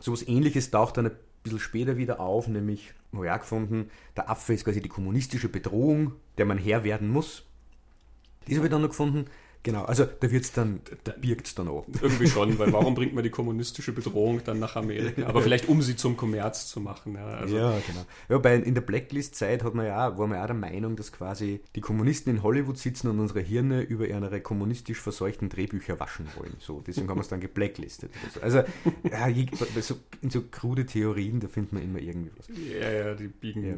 So 0.01 0.13
was 0.13 0.27
ähnliches 0.27 0.71
taucht 0.71 0.97
dann 0.97 1.07
ein 1.07 1.17
bisschen 1.47 1.61
später 1.61 1.97
wieder 1.97 2.21
auf, 2.21 2.49
nämlich, 2.49 2.93
habe 3.13 3.27
ich 3.27 3.41
gefunden, 3.41 3.91
der 4.17 4.29
Affe 4.29 4.53
ist 4.55 4.65
quasi 4.65 4.81
die 4.81 4.89
kommunistische 4.89 5.49
Bedrohung, 5.49 6.13
der 6.39 6.47
man 6.47 6.59
Herr 6.59 6.85
werden 6.85 7.09
muss. 7.09 7.45
Das 8.47 8.57
habe 8.57 8.67
ich 8.67 8.71
dann 8.71 8.83
noch 8.83 8.89
gefunden. 8.89 9.27
Genau, 9.67 9.83
also 9.85 10.05
da 10.05 10.31
wird 10.31 10.45
es 10.45 10.53
dann, 10.53 10.81
da 11.03 11.11
birgt 11.11 11.49
es 11.49 11.57
dann 11.57 11.67
auch. 11.67 11.89
Irgendwie 12.01 12.29
schon, 12.29 12.57
weil 12.57 12.73
warum 12.73 12.95
bringt 12.95 13.15
man 13.15 13.25
die 13.25 13.31
kommunistische 13.31 13.91
Bedrohung 13.91 14.41
dann 14.45 14.61
nach 14.61 14.77
Amerika? 14.77 15.27
Aber 15.27 15.43
vielleicht 15.43 15.69
um 15.69 15.83
sie 15.83 15.97
zum 15.97 16.17
Kommerz 16.17 16.69
zu 16.69 16.79
machen. 16.79 17.17
Ja, 17.17 17.27
also. 17.27 17.57
ja 17.57 17.71
genau. 17.85 18.07
Ja, 18.29 18.39
bei, 18.39 18.55
in 18.55 18.75
der 18.75 18.83
Blacklist-Zeit 18.83 19.65
hat 19.65 19.75
man 19.75 19.87
ja, 19.87 20.17
war 20.17 20.29
man 20.29 20.39
ja 20.39 20.47
der 20.47 20.55
Meinung, 20.55 20.95
dass 20.95 21.11
quasi 21.11 21.63
die 21.75 21.81
Kommunisten 21.81 22.37
in 22.37 22.45
Hollywood 22.45 22.79
sitzen 22.79 23.09
und 23.09 23.19
unsere 23.19 23.41
Hirne 23.41 23.81
über 23.81 24.07
ihre 24.07 24.41
kommunistisch 24.41 25.01
verseuchten 25.01 25.49
Drehbücher 25.49 25.99
waschen 25.99 26.29
wollen. 26.37 26.55
So, 26.61 26.81
deswegen 26.87 27.09
haben 27.09 27.19
wir 27.19 27.23
es 27.23 27.29
dann 27.29 27.41
geblacklistet. 27.41 28.13
So. 28.33 28.43
Also 28.43 28.59
ja, 28.59 29.27
so, 29.81 29.97
in 30.23 30.31
so 30.31 30.43
krude 30.43 30.87
Theorien, 30.87 31.41
da 31.41 31.49
findet 31.49 31.73
man 31.73 31.83
immer 31.83 31.99
irgendwie 31.99 32.31
was. 32.39 32.47
Ja, 32.57 32.89
ja, 32.89 33.15
die 33.17 33.27
biegen 33.27 33.67
ja. 33.67 33.75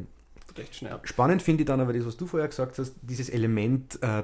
recht 0.55 0.75
schnell. 0.75 0.99
Spannend 1.01 1.41
finde 1.41 1.63
ich 1.63 1.67
dann 1.67 1.81
aber 1.81 1.93
das, 1.93 2.05
was 2.05 2.15
du 2.15 2.27
vorher 2.27 2.47
gesagt 2.47 2.77
hast, 2.77 2.93
dieses 3.01 3.29
Element 3.29 3.97
äh, 4.03 4.21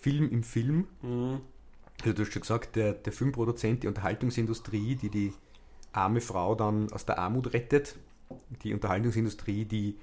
Film 0.00 0.30
im 0.30 0.42
Film. 0.42 0.86
Mhm. 1.02 1.40
Also 2.02 2.14
du 2.14 2.22
hast 2.22 2.32
schon 2.32 2.42
gesagt, 2.42 2.76
der, 2.76 2.94
der 2.94 3.12
Filmproduzent, 3.12 3.82
die 3.82 3.88
Unterhaltungsindustrie, 3.88 4.96
die 4.96 5.10
die 5.10 5.32
arme 5.92 6.20
Frau 6.20 6.54
dann 6.54 6.90
aus 6.92 7.04
der 7.04 7.18
Armut 7.18 7.52
rettet, 7.52 7.96
die 8.62 8.72
Unterhaltungsindustrie, 8.72 9.64
die 9.64 9.96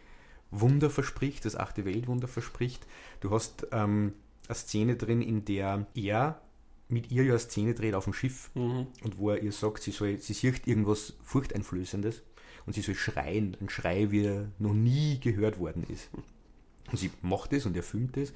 Wunder 0.51 0.89
verspricht, 0.89 1.45
das 1.45 1.55
achte 1.55 1.85
Weltwunder 1.85 2.27
verspricht. 2.27 2.85
Du 3.19 3.31
hast 3.31 3.67
ähm, 3.71 4.13
eine 4.47 4.55
Szene 4.55 4.95
drin, 4.95 5.21
in 5.21 5.45
der 5.45 5.87
er 5.95 6.41
mit 6.89 7.11
ihr 7.11 7.23
ja 7.23 7.31
eine 7.31 7.39
Szene 7.39 7.73
dreht 7.73 7.95
auf 7.95 8.05
dem 8.05 8.13
Schiff 8.13 8.49
mhm. 8.53 8.87
und 9.03 9.17
wo 9.17 9.31
er 9.31 9.41
ihr 9.41 9.51
sagt, 9.51 9.83
sie, 9.83 9.91
soll, 9.91 10.19
sie 10.19 10.33
sieht 10.33 10.67
irgendwas 10.67 11.13
Furchteinflößendes 11.23 12.21
und 12.65 12.73
sie 12.73 12.81
soll 12.81 12.95
schreien, 12.95 13.57
ein 13.59 13.69
Schrei, 13.69 14.11
wie 14.11 14.25
er 14.25 14.47
noch 14.59 14.73
nie 14.73 15.19
gehört 15.19 15.59
worden 15.59 15.83
ist. 15.89 16.09
Und 16.89 16.97
sie 16.97 17.11
macht 17.21 17.51
es 17.51 17.65
und 17.65 17.75
er 17.75 17.83
filmt 17.83 18.15
es 18.15 18.33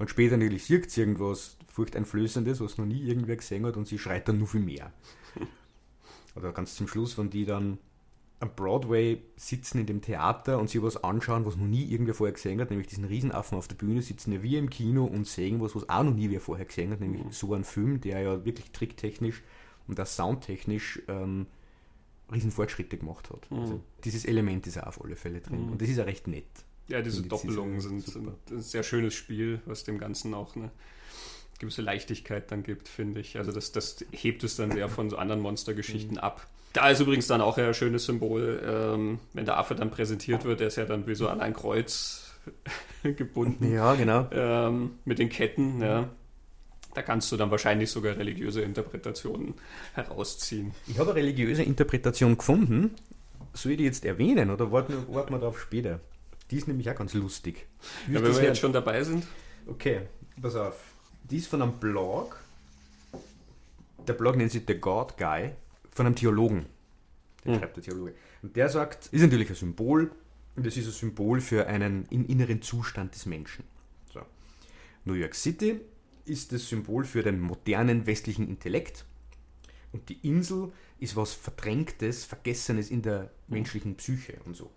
und 0.00 0.08
später 0.08 0.38
natürlich 0.38 0.64
sieht 0.64 0.90
sie 0.90 1.02
irgendwas 1.02 1.58
Furchteinflößendes, 1.68 2.62
was 2.62 2.78
noch 2.78 2.86
nie 2.86 3.02
irgendwer 3.02 3.36
gesehen 3.36 3.66
hat 3.66 3.76
und 3.76 3.86
sie 3.86 3.98
schreit 3.98 4.26
dann 4.28 4.38
nur 4.38 4.48
viel 4.48 4.62
mehr. 4.62 4.92
Oder 6.34 6.52
ganz 6.52 6.74
zum 6.74 6.88
Schluss, 6.88 7.18
wenn 7.18 7.28
die 7.28 7.44
dann 7.44 7.76
am 8.40 8.50
Broadway 8.56 9.20
sitzen 9.36 9.80
in 9.80 9.84
dem 9.86 10.00
Theater 10.00 10.58
und 10.58 10.70
sich 10.70 10.82
was 10.82 11.04
anschauen, 11.04 11.44
was 11.44 11.56
noch 11.56 11.66
nie 11.66 11.84
irgendwer 11.84 12.14
vorher 12.14 12.32
gesehen 12.32 12.62
hat, 12.62 12.70
nämlich 12.70 12.88
diesen 12.88 13.04
Riesenaffen 13.04 13.58
auf 13.58 13.68
der 13.68 13.74
Bühne, 13.74 14.00
sitzen 14.00 14.32
ja 14.32 14.42
wie 14.42 14.56
im 14.56 14.70
Kino 14.70 15.04
und 15.04 15.26
sehen 15.26 15.60
was, 15.60 15.76
was 15.76 15.86
auch 15.90 16.02
noch 16.02 16.14
nie 16.14 16.30
wer 16.30 16.40
vorher 16.40 16.64
gesehen 16.64 16.92
hat, 16.92 17.00
nämlich 17.00 17.22
mhm. 17.22 17.32
so 17.32 17.52
ein 17.52 17.64
Film, 17.64 18.00
der 18.00 18.20
ja 18.20 18.44
wirklich 18.46 18.72
tricktechnisch 18.72 19.42
und 19.86 20.00
auch 20.00 20.06
soundtechnisch 20.06 21.02
ähm, 21.08 21.46
Riesenfortschritte 22.32 22.96
gemacht 22.96 23.28
hat. 23.28 23.50
Mhm. 23.50 23.58
Also 23.58 23.80
dieses 24.02 24.24
Element 24.24 24.66
ist 24.66 24.78
auch 24.78 24.86
auf 24.86 25.04
alle 25.04 25.16
Fälle 25.16 25.42
drin 25.42 25.66
mhm. 25.66 25.72
und 25.72 25.82
das 25.82 25.90
ist 25.90 25.98
ja 25.98 26.04
recht 26.04 26.26
nett. 26.26 26.48
Ja, 26.90 27.02
diese 27.02 27.22
Doppelungen 27.22 27.80
sind, 27.80 28.04
sind, 28.04 28.28
ein 28.50 28.60
sehr 28.60 28.82
schönes 28.82 29.14
Spiel, 29.14 29.60
was 29.64 29.84
dem 29.84 29.98
Ganzen 29.98 30.34
auch 30.34 30.56
eine 30.56 30.70
gewisse 31.60 31.82
Leichtigkeit 31.82 32.50
dann 32.50 32.62
gibt, 32.62 32.88
finde 32.88 33.20
ich. 33.20 33.38
Also 33.38 33.52
das, 33.52 33.70
das 33.70 34.04
hebt 34.10 34.42
es 34.42 34.56
dann 34.56 34.72
sehr 34.72 34.88
von 34.88 35.08
so 35.08 35.16
anderen 35.16 35.40
Monstergeschichten 35.40 36.12
mhm. 36.16 36.18
ab. 36.18 36.46
Da 36.72 36.88
ist 36.88 37.00
übrigens 37.00 37.26
dann 37.26 37.40
auch 37.40 37.58
ein 37.58 37.74
schönes 37.74 38.06
Symbol, 38.06 38.62
ähm, 38.64 39.18
wenn 39.32 39.44
der 39.44 39.58
Affe 39.58 39.74
dann 39.74 39.90
präsentiert 39.90 40.44
wird, 40.44 40.60
der 40.60 40.68
ist 40.68 40.76
ja 40.76 40.84
dann 40.84 41.06
wie 41.06 41.14
so 41.14 41.28
an 41.28 41.40
ein 41.40 41.52
Kreuz 41.52 42.34
gebunden. 43.02 43.72
Ja, 43.72 43.94
genau. 43.94 44.28
Ähm, 44.32 44.92
mit 45.04 45.18
den 45.18 45.28
Ketten, 45.28 45.80
ja. 45.80 46.08
Da 46.94 47.02
kannst 47.02 47.30
du 47.30 47.36
dann 47.36 47.52
wahrscheinlich 47.52 47.90
sogar 47.90 48.16
religiöse 48.16 48.62
Interpretationen 48.62 49.54
herausziehen. 49.94 50.72
Ich 50.88 50.98
habe 50.98 51.10
eine 51.10 51.20
religiöse 51.20 51.62
Interpretation 51.62 52.36
gefunden. 52.36 52.96
Soll 53.52 53.72
ich 53.72 53.78
die 53.78 53.84
jetzt 53.84 54.04
erwähnen 54.04 54.50
oder 54.50 54.72
warten, 54.72 54.94
warten 55.08 55.32
wir 55.32 55.38
darauf 55.38 55.60
später? 55.60 56.00
Die 56.50 56.56
ist 56.56 56.66
nämlich 56.66 56.90
auch 56.90 56.96
ganz 56.96 57.14
lustig. 57.14 57.66
Ja, 58.08 58.22
wenn 58.22 58.34
wir 58.34 58.42
jetzt 58.42 58.58
schon 58.58 58.72
dabei 58.72 59.04
sind. 59.04 59.24
Okay, 59.66 60.02
pass 60.40 60.56
auf. 60.56 60.94
Die 61.24 61.36
ist 61.36 61.46
von 61.46 61.62
einem 61.62 61.74
Blog. 61.74 62.40
Der 64.06 64.14
Blog 64.14 64.36
nennt 64.36 64.50
sich 64.50 64.64
The 64.66 64.74
God 64.74 65.16
Guy, 65.16 65.52
von 65.90 66.06
einem 66.06 66.16
Theologen. 66.16 66.66
Der 67.44 67.52
hm. 67.52 67.60
schreibt 67.60 67.76
der 67.76 67.84
Theologe. 67.84 68.14
Und 68.42 68.56
der 68.56 68.68
sagt, 68.68 69.06
ist 69.08 69.22
natürlich 69.22 69.50
ein 69.50 69.54
Symbol, 69.54 70.10
und 70.56 70.66
es 70.66 70.76
ist 70.76 70.86
ein 70.86 70.92
Symbol 70.92 71.40
für 71.40 71.68
einen 71.68 72.06
inneren 72.06 72.62
Zustand 72.62 73.14
des 73.14 73.26
Menschen. 73.26 73.64
So. 74.12 74.20
New 75.04 75.14
York 75.14 75.34
City 75.34 75.80
ist 76.24 76.52
das 76.52 76.68
Symbol 76.68 77.04
für 77.04 77.22
den 77.22 77.38
modernen 77.38 78.06
westlichen 78.06 78.48
Intellekt. 78.48 79.04
Und 79.92 80.08
die 80.08 80.26
Insel 80.26 80.72
ist 80.98 81.14
was 81.14 81.32
Verdrängtes, 81.32 82.24
Vergessenes 82.24 82.90
in 82.90 83.02
der 83.02 83.30
menschlichen 83.46 83.96
Psyche 83.96 84.38
und 84.44 84.56
so 84.56 84.70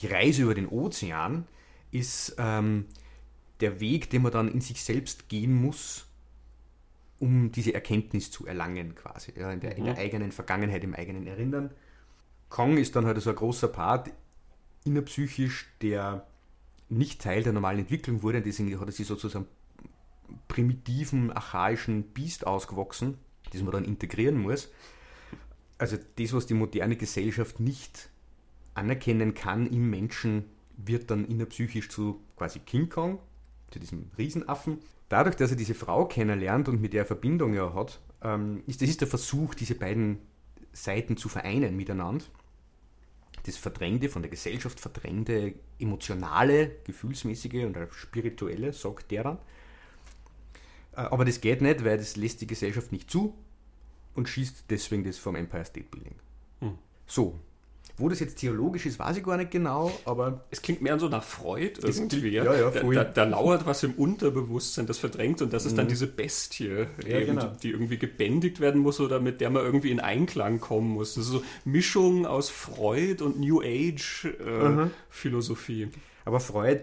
die 0.00 0.06
Reise 0.06 0.42
über 0.42 0.54
den 0.54 0.68
Ozean 0.68 1.46
ist 1.90 2.36
ähm, 2.38 2.86
der 3.60 3.80
Weg, 3.80 4.10
den 4.10 4.22
man 4.22 4.32
dann 4.32 4.48
in 4.50 4.60
sich 4.60 4.82
selbst 4.82 5.28
gehen 5.28 5.54
muss, 5.54 6.06
um 7.18 7.50
diese 7.52 7.72
Erkenntnis 7.72 8.30
zu 8.30 8.46
erlangen, 8.46 8.94
quasi. 8.94 9.32
Ja, 9.38 9.50
in, 9.52 9.60
der, 9.60 9.72
mhm. 9.72 9.78
in, 9.78 9.84
der, 9.84 9.94
mhm. 9.94 10.00
eigenen 10.00 10.32
Vergangenheit, 10.32 10.84
im 10.84 10.94
eigenen 10.94 11.26
Erinnern. 11.26 11.70
Kong 12.48 12.76
ist 12.76 12.94
dann 12.94 13.06
halt 13.06 13.20
so 13.20 13.30
ein 13.30 13.36
großer 13.36 13.68
Part 13.68 14.10
innerpsychisch, 14.84 15.68
der 15.82 16.26
nicht 16.88 17.20
Teil 17.20 17.42
der 17.42 17.52
normalen 17.52 17.80
Entwicklung 17.80 18.22
wurde, 18.22 18.42
deswegen 18.42 18.78
hat 18.78 18.88
er 18.88 18.92
sich 18.92 19.06
sozusagen 19.06 19.46
primitiven, 20.46 21.32
archaischen 21.32 22.04
Biest 22.04 22.46
ausgewachsen, 22.46 23.18
das 23.52 23.62
man 23.62 23.72
dann 23.72 23.84
integrieren 23.84 24.38
muss. 24.38 24.70
Also 25.78 25.96
das, 26.16 26.32
was 26.32 26.46
die 26.46 26.54
moderne 26.54 26.96
Gesellschaft 26.96 27.60
nicht 27.60 28.08
anerkennen 28.76 29.34
kann 29.34 29.66
im 29.66 29.90
Menschen, 29.90 30.44
wird 30.76 31.10
dann 31.10 31.24
innerpsychisch 31.24 31.88
zu 31.88 32.20
quasi 32.36 32.60
King 32.60 32.88
Kong, 32.88 33.18
zu 33.70 33.78
diesem 33.78 34.10
Riesenaffen. 34.18 34.78
Dadurch, 35.08 35.36
dass 35.36 35.50
er 35.50 35.56
diese 35.56 35.74
Frau 35.74 36.06
kennenlernt 36.06 36.68
und 36.68 36.80
mit 36.80 36.92
der 36.92 37.04
Verbindung 37.04 37.54
ja 37.54 37.72
hat, 37.74 38.00
ähm, 38.22 38.62
ist 38.66 38.82
das 38.82 38.88
ist 38.88 39.00
der 39.00 39.08
Versuch, 39.08 39.54
diese 39.54 39.74
beiden 39.74 40.18
Seiten 40.72 41.16
zu 41.16 41.28
vereinen 41.28 41.76
miteinander. 41.76 42.24
das 43.44 43.56
Verdrängte, 43.56 44.08
von 44.08 44.22
der 44.22 44.30
Gesellschaft 44.30 44.80
verdrängte, 44.80 45.54
emotionale, 45.78 46.72
gefühlsmäßige 46.84 47.64
und 47.64 47.78
spirituelle, 47.92 48.72
sagt 48.72 49.12
der 49.12 49.22
dann. 49.22 49.38
Äh, 50.92 51.02
aber 51.02 51.24
das 51.24 51.40
geht 51.40 51.62
nicht, 51.62 51.84
weil 51.84 51.96
das 51.96 52.16
lässt 52.16 52.40
die 52.40 52.46
Gesellschaft 52.46 52.90
nicht 52.92 53.10
zu 53.10 53.34
und 54.14 54.28
schießt 54.28 54.64
deswegen 54.68 55.04
das 55.04 55.18
vom 55.18 55.36
Empire 55.36 55.64
State 55.64 55.86
Building. 55.90 56.16
Hm. 56.60 56.78
So, 57.06 57.38
wo 57.96 58.08
das 58.08 58.20
jetzt 58.20 58.36
theologisch 58.36 58.86
ist, 58.86 58.98
weiß 58.98 59.16
ich 59.16 59.24
gar 59.24 59.36
nicht 59.36 59.50
genau, 59.50 59.90
aber. 60.04 60.44
Es 60.50 60.62
klingt 60.62 60.82
mehr 60.82 60.98
so 60.98 61.08
nach 61.08 61.22
Freud 61.22 61.80
irgendwie. 61.82 62.28
Ja, 62.28 62.44
ja, 62.44 62.70
da, 62.70 62.82
da, 62.82 63.04
da, 63.04 63.24
lauert 63.24 63.66
was 63.66 63.82
im 63.82 63.92
Unterbewusstsein, 63.92 64.86
das 64.86 64.98
verdrängt 64.98 65.40
und 65.42 65.52
das 65.52 65.64
ist 65.64 65.78
dann 65.78 65.86
mhm. 65.86 65.90
diese 65.90 66.06
Bestie, 66.06 66.86
ja, 67.06 67.18
eben, 67.18 67.36
genau. 67.36 67.52
die 67.62 67.70
irgendwie 67.70 67.98
gebändigt 67.98 68.60
werden 68.60 68.82
muss 68.82 69.00
oder 69.00 69.20
mit 69.20 69.40
der 69.40 69.50
man 69.50 69.64
irgendwie 69.64 69.90
in 69.90 70.00
Einklang 70.00 70.60
kommen 70.60 70.90
muss. 70.90 71.14
Das 71.14 71.24
ist 71.24 71.30
so 71.30 71.42
Mischung 71.64 72.26
aus 72.26 72.50
Freud 72.50 73.22
und 73.22 73.40
New 73.40 73.62
Age 73.62 74.26
äh, 74.44 74.68
mhm. 74.68 74.90
Philosophie. 75.08 75.88
Aber 76.24 76.40
Freud 76.40 76.82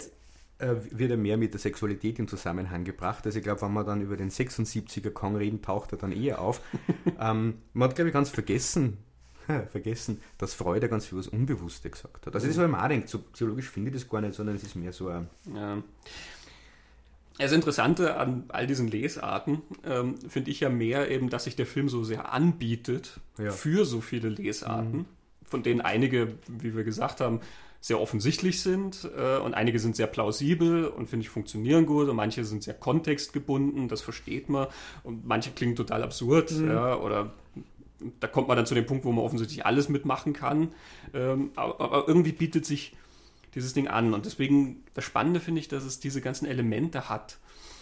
äh, 0.58 0.76
wird 0.91 1.12
ja 1.12 1.17
mehr 1.17 1.38
mit 1.38 1.54
der 1.54 1.60
Sexualität 1.60 2.19
in 2.19 2.28
Zusammenhang 2.28 2.84
gebracht. 2.86 3.26
Also 3.26 3.38
ich 3.38 3.43
glaube, 3.43 3.62
wenn 3.62 3.73
wir 3.73 3.84
dann 3.84 4.02
über 4.02 4.17
den 4.17 4.30
76er 4.30 5.12
Kong 5.12 5.36
reden, 5.36 5.62
taucht 5.62 5.91
er 5.91 5.97
dann 5.97 6.12
eher 6.12 6.41
auf. 6.41 6.62
ähm, 7.19 7.56
man 7.73 7.89
hat, 7.89 7.95
glaube 7.95 8.10
ich, 8.10 8.13
ganz 8.13 8.30
vergessen, 8.30 8.97
vergessen, 9.71 10.21
dass 10.38 10.53
Freude 10.53 10.89
ganz 10.89 11.06
viel 11.06 11.17
was 11.17 11.27
Unbewusste 11.27 11.89
gesagt 11.89 12.25
hat. 12.25 12.36
Also 12.36 12.47
das, 12.47 12.58
was 12.58 12.69
man 12.69 12.82
auch 12.82 12.88
denkt, 12.88 13.10
so 13.10 13.19
psychologisch 13.19 13.69
finde 13.69 13.89
ich 13.89 13.95
das 13.95 14.10
gar 14.10 14.21
nicht, 14.21 14.34
sondern 14.34 14.56
es 14.56 14.63
ist 14.63 14.75
mehr 14.75 14.93
so 14.93 15.10
ein... 15.10 15.29
Ja. 15.53 15.77
Das 17.39 17.51
Interessante 17.51 18.15
an 18.15 18.43
all 18.49 18.67
diesen 18.67 18.88
Lesarten 18.88 19.63
ähm, 19.84 20.15
finde 20.29 20.51
ich 20.51 20.60
ja 20.60 20.69
mehr 20.69 21.10
eben, 21.10 21.29
dass 21.29 21.45
sich 21.45 21.56
der 21.56 21.65
Film 21.65 21.89
so 21.89 22.03
sehr 22.03 22.32
anbietet 22.32 23.19
ja. 23.39 23.49
für 23.49 23.86
so 23.86 24.01
viele 24.01 24.29
Lesarten, 24.29 24.97
mhm. 24.99 25.06
von 25.43 25.63
denen 25.63 25.82
einige, 25.82 26.36
wie 26.47 26.75
wir 26.75 26.84
gesagt 26.84 27.21
haben, 27.21 27.41
sehr 27.84 27.99
offensichtlich 27.99 28.62
sind 28.62 29.10
äh, 29.17 29.38
und 29.39 29.56
einige 29.56 29.77
sind 29.77 29.97
sehr 29.97 30.08
plausibel 30.08 30.86
und 30.86 31.10
finde 31.10 31.25
ich 31.25 31.29
funktionieren 31.29 31.86
gut 31.86 32.08
und 32.08 32.15
manche 32.15 32.45
sind 32.45 32.63
sehr 32.63 32.75
kontextgebunden, 32.75 33.89
das 33.89 34.01
versteht 34.01 34.47
man 34.47 34.67
und 35.03 35.25
manche 35.25 35.51
klingen 35.51 35.75
total 35.75 36.01
absurd 36.01 36.51
mhm. 36.51 36.69
ja, 36.69 36.95
oder 36.95 37.34
da 38.19 38.27
kommt 38.27 38.47
man 38.47 38.58
dann 38.58 38.65
zu 38.65 38.75
dem 38.75 38.86
Punkt, 38.86 39.06
wo 39.06 39.12
man 39.12 39.23
offensichtlich 39.23 39.65
alles 39.65 39.89
mitmachen 39.89 40.34
kann. 40.34 40.73
Ähm, 41.13 41.51
aber, 41.56 41.79
aber, 41.79 42.08
irgendwie 42.08 42.32
bietet 42.32 42.65
sich 42.65 42.95
dieses 43.56 43.73
Ding 43.73 43.88
an. 43.88 44.13
Und 44.13 44.25
deswegen, 44.25 44.84
das 44.93 45.06
Spannende 45.06 45.39
finde 45.39 45.62
ich, 45.62 45.67
dass 45.67 45.84
es 45.84 45.99
diese 45.99 46.21
ganzen 46.21 46.45
Elemente 46.45 47.10
hat. 47.10 47.38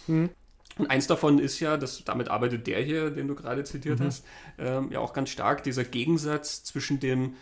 Mhm. 0.06 0.30
Und 0.78 0.90
eins 0.90 1.06
davon 1.06 1.38
ist 1.38 1.60
ja, 1.60 1.76
dass 1.76 2.04
damit 2.04 2.28
arbeitet 2.28 2.66
der 2.66 2.82
hier, 2.82 3.10
den 3.10 3.28
du 3.28 3.34
gerade 3.34 3.64
zitiert 3.64 4.00
mhm. 4.00 4.04
hast, 4.04 4.24
ähm, 4.58 4.90
ja 4.90 5.00
auch 5.00 5.12
ganz 5.12 5.30
stark, 5.30 5.62
dieser 5.62 5.84
Gegensatz 5.84 6.64
zwischen 6.64 6.98
dem, 6.98 7.34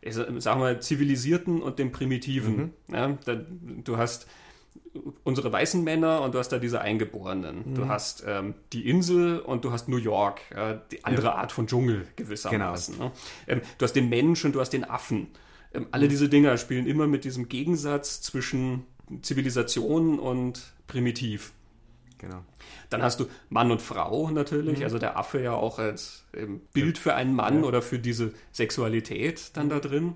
ich 0.00 0.14
sag 0.14 0.58
mal, 0.58 0.80
zivilisierten 0.80 1.62
und 1.62 1.78
dem 1.78 1.90
primitiven. 1.90 2.56
Mhm. 2.88 2.94
Ja, 2.94 3.18
da, 3.24 3.34
du 3.34 3.96
hast 3.96 4.28
unsere 5.24 5.52
weißen 5.52 5.82
Männer 5.82 6.22
und 6.22 6.34
du 6.34 6.38
hast 6.38 6.50
da 6.50 6.58
diese 6.58 6.80
Eingeborenen. 6.80 7.70
Mhm. 7.70 7.74
Du 7.74 7.88
hast 7.88 8.24
ähm, 8.26 8.54
die 8.72 8.88
Insel 8.88 9.40
und 9.40 9.64
du 9.64 9.72
hast 9.72 9.88
New 9.88 9.96
York, 9.96 10.40
äh, 10.50 10.78
die 10.90 11.04
andere 11.04 11.28
ja. 11.28 11.34
Art 11.34 11.52
von 11.52 11.66
Dschungel 11.66 12.06
gewissermaßen. 12.16 12.94
Genau. 12.94 13.06
Ne? 13.06 13.12
Ähm, 13.46 13.60
du 13.78 13.84
hast 13.84 13.92
den 13.94 14.08
Mensch 14.08 14.44
und 14.44 14.54
du 14.54 14.60
hast 14.60 14.70
den 14.70 14.84
Affen. 14.84 15.28
Ähm, 15.74 15.86
alle 15.90 16.06
mhm. 16.06 16.10
diese 16.10 16.28
Dinger 16.28 16.56
spielen 16.58 16.86
immer 16.86 17.06
mit 17.06 17.24
diesem 17.24 17.48
Gegensatz 17.48 18.20
zwischen 18.22 18.84
Zivilisation 19.22 20.18
und 20.18 20.74
Primitiv. 20.86 21.52
Genau. 22.18 22.42
Dann 22.88 23.02
hast 23.02 23.20
du 23.20 23.26
Mann 23.50 23.70
und 23.70 23.82
Frau 23.82 24.30
natürlich, 24.30 24.78
mhm. 24.78 24.84
also 24.84 24.98
der 24.98 25.18
Affe 25.18 25.40
ja 25.42 25.52
auch 25.52 25.78
als 25.78 26.24
Bild 26.72 26.98
für 26.98 27.14
einen 27.14 27.34
Mann 27.34 27.62
ja. 27.62 27.68
oder 27.68 27.82
für 27.82 27.98
diese 27.98 28.32
Sexualität 28.52 29.50
dann 29.54 29.68
da 29.68 29.80
drin. 29.80 30.14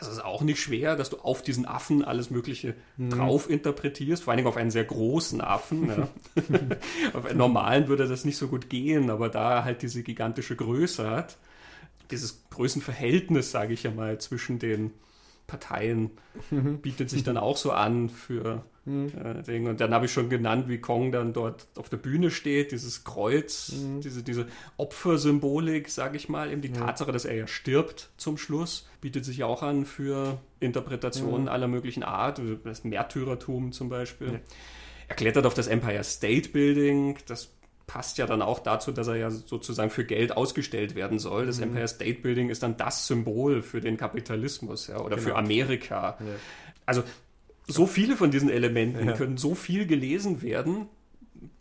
Das 0.00 0.08
ist 0.08 0.24
auch 0.24 0.42
nicht 0.42 0.60
schwer, 0.60 0.96
dass 0.96 1.10
du 1.10 1.18
auf 1.18 1.42
diesen 1.42 1.66
Affen 1.66 2.04
alles 2.04 2.30
Mögliche 2.30 2.74
mhm. 2.96 3.10
drauf 3.10 3.48
interpretierst, 3.48 4.24
vor 4.24 4.32
allen 4.32 4.38
Dingen 4.38 4.48
auf 4.48 4.56
einen 4.56 4.70
sehr 4.70 4.84
großen 4.84 5.40
Affen. 5.40 5.88
Ja. 5.88 6.08
auf 7.12 7.26
einen 7.26 7.38
normalen 7.38 7.88
würde 7.88 8.08
das 8.08 8.24
nicht 8.24 8.38
so 8.38 8.48
gut 8.48 8.70
gehen, 8.70 9.10
aber 9.10 9.28
da 9.28 9.56
er 9.56 9.64
halt 9.64 9.82
diese 9.82 10.02
gigantische 10.02 10.56
Größe 10.56 11.08
hat, 11.08 11.36
dieses 12.10 12.42
Größenverhältnis, 12.50 13.50
sage 13.50 13.74
ich 13.74 13.82
ja 13.82 13.90
mal, 13.90 14.18
zwischen 14.18 14.58
den 14.58 14.92
Parteien 15.50 16.10
mhm. 16.50 16.78
bietet 16.78 17.10
sich 17.10 17.24
dann 17.24 17.36
auch 17.36 17.56
so 17.56 17.72
an 17.72 18.08
für 18.08 18.64
mhm. 18.84 19.12
äh, 19.22 19.42
Ding. 19.42 19.66
Und 19.66 19.80
dann 19.80 19.92
habe 19.92 20.06
ich 20.06 20.12
schon 20.12 20.30
genannt, 20.30 20.68
wie 20.68 20.78
Kong 20.78 21.10
dann 21.10 21.32
dort 21.32 21.66
auf 21.76 21.88
der 21.88 21.96
Bühne 21.96 22.30
steht, 22.30 22.72
dieses 22.72 23.02
Kreuz, 23.02 23.72
mhm. 23.72 24.00
diese, 24.00 24.22
diese 24.22 24.46
Opfersymbolik, 24.76 25.88
sage 25.88 26.16
ich 26.16 26.28
mal, 26.28 26.52
eben 26.52 26.62
die 26.62 26.72
Tatsache, 26.72 27.10
dass 27.12 27.24
er 27.24 27.34
ja 27.34 27.46
stirbt 27.46 28.10
zum 28.16 28.38
Schluss, 28.38 28.88
bietet 29.00 29.24
sich 29.24 29.42
auch 29.42 29.62
an 29.62 29.84
für 29.84 30.38
Interpretationen 30.60 31.48
aller 31.48 31.68
möglichen 31.68 32.04
Art, 32.04 32.38
also 32.38 32.54
das 32.54 32.84
Märtyrertum 32.84 33.72
zum 33.72 33.88
Beispiel. 33.88 34.40
Er 35.08 35.16
klettert 35.16 35.44
auf 35.44 35.54
das 35.54 35.66
Empire 35.66 36.04
State 36.04 36.50
Building, 36.50 37.18
das 37.26 37.50
passt 37.90 38.18
ja 38.18 38.26
dann 38.26 38.40
auch 38.40 38.60
dazu, 38.60 38.92
dass 38.92 39.08
er 39.08 39.16
ja 39.16 39.30
sozusagen 39.30 39.90
für 39.90 40.04
Geld 40.04 40.36
ausgestellt 40.36 40.94
werden 40.94 41.18
soll. 41.18 41.46
Das 41.46 41.56
mhm. 41.56 41.64
Empire 41.64 41.88
State 41.88 42.20
Building 42.20 42.48
ist 42.48 42.62
dann 42.62 42.76
das 42.76 43.08
Symbol 43.08 43.62
für 43.62 43.80
den 43.80 43.96
Kapitalismus 43.96 44.86
ja, 44.86 45.00
oder 45.00 45.16
genau. 45.16 45.28
für 45.28 45.36
Amerika. 45.36 46.16
Ja. 46.20 46.26
Also 46.86 47.02
so 47.66 47.86
viele 47.86 48.16
von 48.16 48.30
diesen 48.30 48.48
Elementen 48.48 49.08
ja. 49.08 49.14
können 49.14 49.38
so 49.38 49.56
viel 49.56 49.86
gelesen 49.86 50.40
werden, 50.40 50.86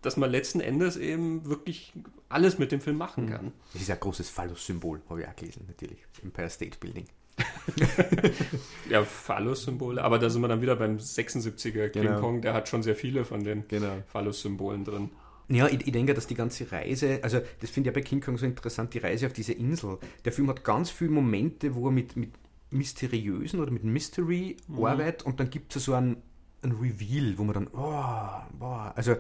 dass 0.04 0.18
man 0.18 0.30
letzten 0.30 0.60
Endes 0.60 0.98
eben 0.98 1.50
wirklich 1.50 1.94
alles 2.30 2.60
mit 2.60 2.72
dem 2.72 2.80
Film 2.80 2.98
machen 2.98 3.26
mhm. 3.26 3.30
kann. 3.32 3.52
Das 3.74 3.82
ist 3.82 3.90
ein 3.90 4.00
großes 4.00 4.30
Phallus-Symbol, 4.30 5.02
habe 5.10 5.22
ich 5.22 5.28
auch 5.28 5.36
gelesen, 5.36 5.64
natürlich. 5.68 5.98
Empire 6.22 6.50
State 6.52 6.78
Building. 6.80 7.06
ja, 8.90 9.04
Phallus-Symbole, 9.04 10.04
aber 10.04 10.20
da 10.20 10.30
sind 10.30 10.42
wir 10.42 10.48
dann 10.48 10.62
wieder 10.62 10.76
beim 10.76 10.98
76er 10.98 11.90
King 11.90 12.04
genau. 12.04 12.20
Kong, 12.20 12.42
der 12.42 12.54
hat 12.54 12.70
schon 12.70 12.84
sehr 12.84 12.96
viele 12.96 13.26
von 13.26 13.44
den 13.44 13.68
genau. 13.68 14.04
Phallus-Symbolen 14.12 14.86
drin. 14.86 15.10
Ja, 15.50 15.68
ich, 15.68 15.86
ich, 15.86 15.92
denke, 15.92 16.14
dass 16.14 16.28
die 16.28 16.36
ganze 16.36 16.72
Reise, 16.72 17.20
also 17.24 17.40
das 17.60 17.72
finde 17.72 17.90
ich 17.90 17.96
ja 17.96 18.00
bei 18.00 18.06
King 18.06 18.22
Kong 18.22 18.38
so 18.38 18.46
interessant, 18.46 18.94
die 18.94 19.00
Reise 19.00 19.26
auf 19.26 19.34
diese 19.34 19.54
Insel. 19.54 19.98
Der 20.24 20.32
Film 20.32 20.48
hat 20.50 20.64
ganz 20.64 20.92
viele 20.92 21.10
Momente, 21.10 21.74
wo 21.74 21.88
er 21.88 21.92
mit, 21.92 22.16
mit 22.16 22.32
mysteriösen 22.72 23.60
oder 23.60 23.72
mit 23.72 23.84
Mystery 23.84 24.58
mhm. 24.68 24.86
arbeitet 24.86 25.24
und 25.24 25.40
dann 25.40 25.50
gibt 25.50 25.76
es 25.76 25.86
so 25.86 25.94
einen, 25.94 26.18
einen 26.62 26.74
Reveal, 26.74 27.38
wo 27.38 27.44
man 27.44 27.54
dann, 27.56 27.68
oh, 27.68 28.58
boah, 28.60 28.94
also 28.96 29.16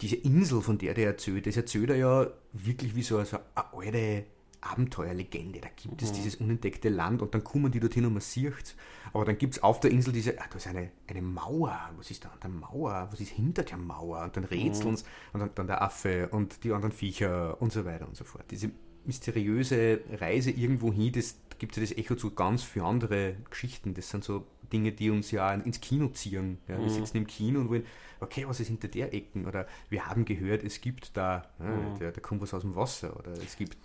diese 0.00 0.16
Insel, 0.16 0.60
von 0.60 0.78
der 0.78 0.94
der 0.94 1.06
erzählt, 1.06 1.46
das 1.46 1.56
erzählt 1.56 1.90
er 1.90 1.96
ja 1.96 2.26
wirklich 2.52 2.94
wie 2.94 3.02
so, 3.02 3.22
so 3.24 3.38
eine 3.54 3.72
alte 3.72 4.24
Abenteuerlegende. 4.64 5.60
Da 5.60 5.68
gibt 5.68 6.00
mhm. 6.00 6.06
es 6.06 6.12
dieses 6.12 6.36
unentdeckte 6.36 6.88
Land 6.88 7.22
und 7.22 7.34
dann 7.34 7.44
kommen 7.44 7.70
die 7.70 7.80
dorthin 7.80 8.06
und 8.06 8.14
man 8.14 8.22
sieht 8.22 8.76
Aber 9.12 9.24
dann 9.24 9.38
gibt 9.38 9.54
es 9.54 9.62
auf 9.62 9.80
der 9.80 9.90
Insel 9.90 10.12
diese, 10.12 10.40
ah, 10.40 10.44
da 10.48 10.56
ist 10.56 10.66
eine, 10.66 10.90
eine 11.06 11.22
Mauer. 11.22 11.78
Was 11.96 12.10
ist 12.10 12.24
da 12.24 12.30
an 12.30 12.38
der 12.42 12.50
Mauer? 12.50 13.08
Was 13.10 13.20
ist 13.20 13.30
hinter 13.30 13.62
der 13.62 13.76
Mauer? 13.76 14.24
Und 14.24 14.36
dann 14.36 14.44
rätseln 14.44 14.90
mhm. 14.90 14.98
und 15.34 15.40
dann, 15.40 15.50
dann 15.54 15.66
der 15.66 15.82
Affe 15.82 16.28
und 16.28 16.64
die 16.64 16.72
anderen 16.72 16.92
Viecher 16.92 17.60
und 17.60 17.72
so 17.72 17.84
weiter 17.84 18.06
und 18.06 18.16
so 18.16 18.24
fort. 18.24 18.44
Diese 18.50 18.70
mysteriöse 19.04 20.00
Reise 20.12 20.50
irgendwo 20.50 20.92
hin, 20.92 21.12
das 21.12 21.36
gibt 21.58 21.76
ja 21.76 21.82
das 21.82 21.92
Echo 21.92 22.14
zu 22.14 22.34
ganz 22.34 22.62
viele 22.62 22.86
andere 22.86 23.36
Geschichten. 23.50 23.94
Das 23.94 24.08
sind 24.08 24.24
so 24.24 24.46
Dinge, 24.72 24.92
die 24.92 25.10
uns 25.10 25.30
ja 25.30 25.52
ins 25.52 25.80
Kino 25.80 26.08
ziehen. 26.08 26.58
Ja, 26.68 26.78
wir 26.78 26.84
mhm. 26.84 26.90
sitzen 26.90 27.18
im 27.18 27.26
Kino 27.26 27.60
und 27.60 27.68
wollen, 27.68 27.86
okay, 28.20 28.44
was 28.48 28.60
ist 28.60 28.68
hinter 28.68 28.88
der 28.88 29.12
Ecken? 29.14 29.46
Oder 29.46 29.66
wir 29.88 30.06
haben 30.06 30.24
gehört, 30.24 30.64
es 30.64 30.80
gibt 30.80 31.16
da, 31.16 31.44
ja, 31.58 31.66
mhm. 31.66 31.98
da, 31.98 32.10
da 32.10 32.20
kommt 32.20 32.42
was 32.42 32.54
aus 32.54 32.62
dem 32.62 32.74
Wasser. 32.74 33.16
Oder 33.18 33.32
es 33.32 33.56
gibt 33.56 33.76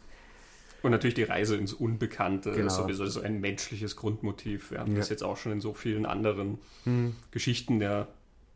und 0.81 0.91
natürlich 0.91 1.15
die 1.15 1.23
Reise 1.23 1.55
ins 1.57 1.73
Unbekannte 1.73 2.51
genau. 2.51 2.67
ist 2.67 2.75
sowieso 2.75 3.05
so 3.05 3.21
ein 3.21 3.39
menschliches 3.41 3.95
Grundmotiv. 3.95 4.71
Wir 4.71 4.79
haben 4.79 4.93
ja. 4.93 4.99
das 4.99 5.09
jetzt 5.09 5.23
auch 5.23 5.37
schon 5.37 5.51
in 5.51 5.61
so 5.61 5.73
vielen 5.73 6.05
anderen 6.05 6.59
hm. 6.83 7.15
Geschichten 7.31 7.81
ja 7.81 8.07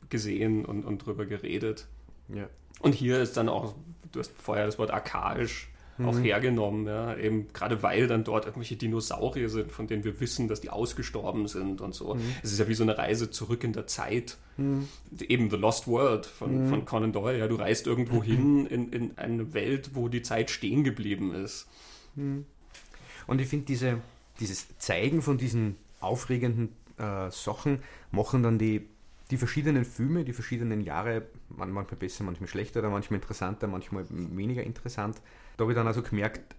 gesehen 0.09 0.65
und, 0.65 0.86
und 0.86 1.05
drüber 1.05 1.25
geredet. 1.25 1.88
Ja. 2.29 2.47
Und 2.81 2.93
hier 2.93 3.21
ist 3.21 3.38
dann 3.38 3.49
auch, 3.49 3.75
du 4.12 4.19
hast 4.19 4.31
vorher 4.38 4.65
das 4.65 4.77
Wort 4.77 4.91
archaisch 4.91 5.69
mhm. 5.97 6.09
auch 6.09 6.19
hergenommen, 6.19 6.86
ja, 6.88 7.15
eben 7.17 7.47
gerade 7.53 7.83
weil 7.83 8.07
dann 8.07 8.23
dort 8.23 8.45
irgendwelche 8.45 8.75
Dinosaurier 8.75 9.49
sind, 9.49 9.71
von 9.71 9.88
denen 9.88 10.03
wir 10.03 10.19
wissen, 10.19 10.47
dass 10.47 10.62
die 10.62 10.69
ausgestorben 10.69 11.47
sind 11.47 11.81
und 11.81 11.93
so. 11.93 12.15
Mhm. 12.15 12.21
Es 12.41 12.51
ist 12.51 12.59
ja 12.59 12.67
wie 12.67 12.73
so 12.73 12.83
eine 12.83 12.97
Reise 12.97 13.29
zurück 13.29 13.63
in 13.63 13.73
der 13.73 13.88
Zeit. 13.88 14.38
Mhm. 14.57 14.88
Eben 15.19 15.49
The 15.49 15.57
Lost 15.57 15.88
World 15.88 16.25
von, 16.25 16.65
mhm. 16.65 16.69
von 16.69 16.86
Conan 16.86 17.12
Doyle. 17.12 17.39
Ja, 17.39 17.47
du 17.47 17.55
reist 17.55 17.88
irgendwo 17.88 18.23
hin 18.23 18.65
in, 18.65 18.91
in 18.91 19.17
eine 19.17 19.53
Welt, 19.53 19.91
wo 19.93 20.07
die 20.09 20.21
Zeit 20.21 20.49
stehen 20.49 20.83
geblieben 20.83 21.33
ist. 21.33 21.67
Hm. 22.15 22.45
Und 23.28 23.41
ich 23.41 23.47
finde, 23.47 23.65
diese, 23.65 24.02
dieses 24.39 24.78
Zeigen 24.78 25.21
von 25.21 25.38
diesen 25.38 25.78
aufregenden 25.99 26.69
äh, 26.97 27.32
Sachen 27.32 27.80
machen 28.12 28.43
dann 28.43 28.60
die, 28.60 28.88
die 29.32 29.38
verschiedenen 29.38 29.86
Filme, 29.86 30.26
die 30.26 30.34
verschiedenen 30.34 30.82
Jahre, 30.82 31.28
manchmal 31.49 31.86
besser, 31.86 32.23
manchmal 32.23 32.49
schlechter, 32.49 32.88
manchmal 32.89 33.19
interessanter, 33.19 33.67
manchmal 33.67 34.06
weniger 34.10 34.63
interessant. 34.63 35.21
Da 35.58 35.63
habe 35.63 35.71
ich 35.71 35.78
dann 35.78 35.88
also 35.88 36.02
gemerkt, 36.02 36.56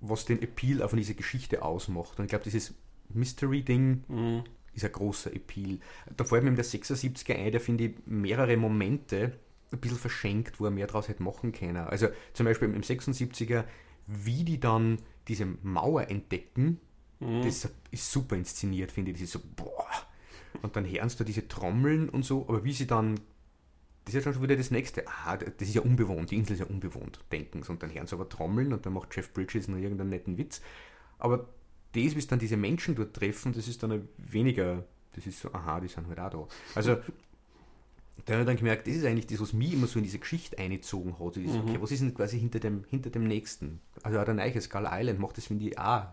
was 0.00 0.24
den 0.24 0.42
Appeal 0.42 0.82
auf 0.82 0.92
diese 0.94 1.14
Geschichte 1.14 1.62
ausmacht. 1.62 2.18
Und 2.18 2.24
ich 2.24 2.30
glaube, 2.30 2.44
dieses 2.44 2.74
Mystery-Ding 3.10 4.04
mhm. 4.08 4.44
ist 4.72 4.84
ein 4.84 4.92
großer 4.92 5.34
Appeal. 5.34 5.78
Da 6.16 6.24
fällt 6.24 6.44
mir 6.44 6.52
der 6.52 6.64
76er 6.64 7.36
ein, 7.36 7.52
der 7.52 7.60
finde 7.60 7.84
ich 7.84 7.94
mehrere 8.06 8.56
Momente 8.56 9.38
ein 9.72 9.78
bisschen 9.78 9.98
verschenkt, 9.98 10.58
wo 10.58 10.64
er 10.64 10.70
mehr 10.70 10.86
draus 10.86 11.08
hätte 11.08 11.22
machen 11.22 11.52
können. 11.52 11.76
Also 11.76 12.08
zum 12.32 12.46
Beispiel 12.46 12.68
im 12.68 12.80
76er 12.80 13.64
wie 14.10 14.44
die 14.44 14.60
dann 14.60 14.98
diese 15.28 15.46
Mauer 15.62 16.10
entdecken 16.10 16.80
Mhm. 17.20 17.42
Das 17.42 17.68
ist 17.90 18.10
super 18.10 18.36
inszeniert, 18.36 18.90
finde 18.90 19.10
ich. 19.12 19.18
Das 19.18 19.24
ist 19.24 19.32
so, 19.32 19.40
boah. 19.56 19.86
Und 20.62 20.74
dann 20.74 20.90
hören 20.90 21.08
sie 21.08 21.16
da 21.16 21.24
diese 21.24 21.46
Trommeln 21.46 22.08
und 22.08 22.24
so, 22.24 22.46
aber 22.48 22.64
wie 22.64 22.72
sie 22.72 22.86
dann, 22.86 23.20
das 24.04 24.14
ist 24.14 24.26
ja 24.26 24.32
schon 24.32 24.42
wieder 24.42 24.56
das 24.56 24.70
nächste, 24.70 25.06
aha, 25.06 25.36
das 25.36 25.68
ist 25.68 25.74
ja 25.74 25.82
unbewohnt, 25.82 26.30
die 26.30 26.36
Insel 26.36 26.54
ist 26.54 26.60
ja 26.60 26.66
unbewohnt, 26.66 27.20
denken 27.30 27.62
sie. 27.62 27.70
Und 27.70 27.82
dann 27.82 27.94
hören 27.94 28.06
sie 28.06 28.14
aber 28.14 28.28
Trommeln 28.28 28.72
und 28.72 28.84
dann 28.84 28.94
macht 28.94 29.14
Jeff 29.14 29.32
Bridges 29.32 29.68
noch 29.68 29.78
irgendeinen 29.78 30.10
netten 30.10 30.38
Witz. 30.38 30.60
Aber 31.18 31.48
das, 31.92 32.14
wie 32.14 32.18
es 32.18 32.26
dann 32.26 32.38
diese 32.38 32.56
Menschen 32.56 32.94
dort 32.94 33.14
treffen, 33.14 33.52
das 33.52 33.68
ist 33.68 33.82
dann 33.82 34.08
weniger, 34.16 34.84
das 35.14 35.26
ist 35.26 35.40
so, 35.40 35.52
aha, 35.52 35.80
die 35.80 35.88
sind 35.88 36.08
halt 36.08 36.18
auch 36.18 36.30
da. 36.30 36.48
Also, 36.74 36.96
da 38.24 38.34
habe 38.34 38.42
ich 38.42 38.46
dann 38.46 38.56
gemerkt, 38.56 38.86
das 38.86 38.94
ist 38.94 39.04
eigentlich 39.04 39.26
das, 39.26 39.40
was 39.40 39.52
mich 39.52 39.72
immer 39.72 39.86
so 39.86 39.98
in 39.98 40.04
diese 40.04 40.18
Geschichte 40.18 40.58
eingezogen 40.58 41.18
hat. 41.18 41.34
So 41.34 41.40
mhm. 41.40 41.60
okay, 41.60 41.76
was 41.80 41.90
ist 41.90 42.00
denn 42.02 42.14
quasi 42.14 42.38
hinter 42.38 42.60
dem, 42.60 42.84
hinter 42.88 43.10
dem 43.10 43.24
nächsten? 43.24 43.80
Also 44.02 44.18
auch 44.18 44.24
der 44.24 44.34
neue 44.34 44.60
Skull 44.60 44.88
Island 44.90 45.18
macht 45.18 45.36
das, 45.36 45.46
finde 45.46 45.66
ich, 45.66 45.78
auch 45.78 46.06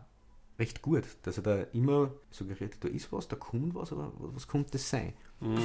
recht 0.60 0.82
gut, 0.82 1.04
dass 1.24 1.38
er 1.38 1.44
da 1.44 1.62
immer 1.74 2.12
suggeriert, 2.32 2.78
da 2.80 2.88
ist 2.88 3.12
was, 3.12 3.28
da 3.28 3.36
kommt 3.36 3.76
was, 3.76 3.92
aber 3.92 4.12
was 4.18 4.48
kommt 4.48 4.74
das 4.74 4.90
sein? 4.90 5.14
Mhm. 5.40 5.58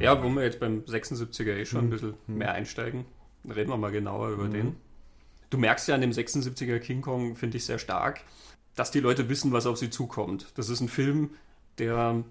Ja, 0.00 0.22
wo 0.22 0.28
wir 0.28 0.42
jetzt 0.42 0.60
beim 0.60 0.80
76er 0.80 1.56
eh 1.56 1.64
schon 1.64 1.78
ein 1.78 1.86
mhm. 1.86 1.90
bisschen 1.90 2.14
mhm. 2.26 2.36
mehr 2.36 2.52
einsteigen, 2.52 3.06
reden 3.48 3.70
wir 3.70 3.78
mal 3.78 3.90
genauer 3.90 4.30
über 4.30 4.44
mhm. 4.44 4.52
den. 4.52 4.76
Du 5.54 5.60
merkst 5.60 5.86
ja 5.86 5.94
an 5.94 6.00
dem 6.00 6.10
76er 6.10 6.80
King 6.80 7.00
Kong, 7.00 7.36
finde 7.36 7.58
ich 7.58 7.64
sehr 7.64 7.78
stark, 7.78 8.22
dass 8.74 8.90
die 8.90 8.98
Leute 8.98 9.28
wissen, 9.28 9.52
was 9.52 9.66
auf 9.66 9.78
sie 9.78 9.88
zukommt. 9.88 10.48
Das 10.56 10.68
ist 10.68 10.80
ein 10.80 10.88
Film, 10.88 11.30
der 11.78 12.24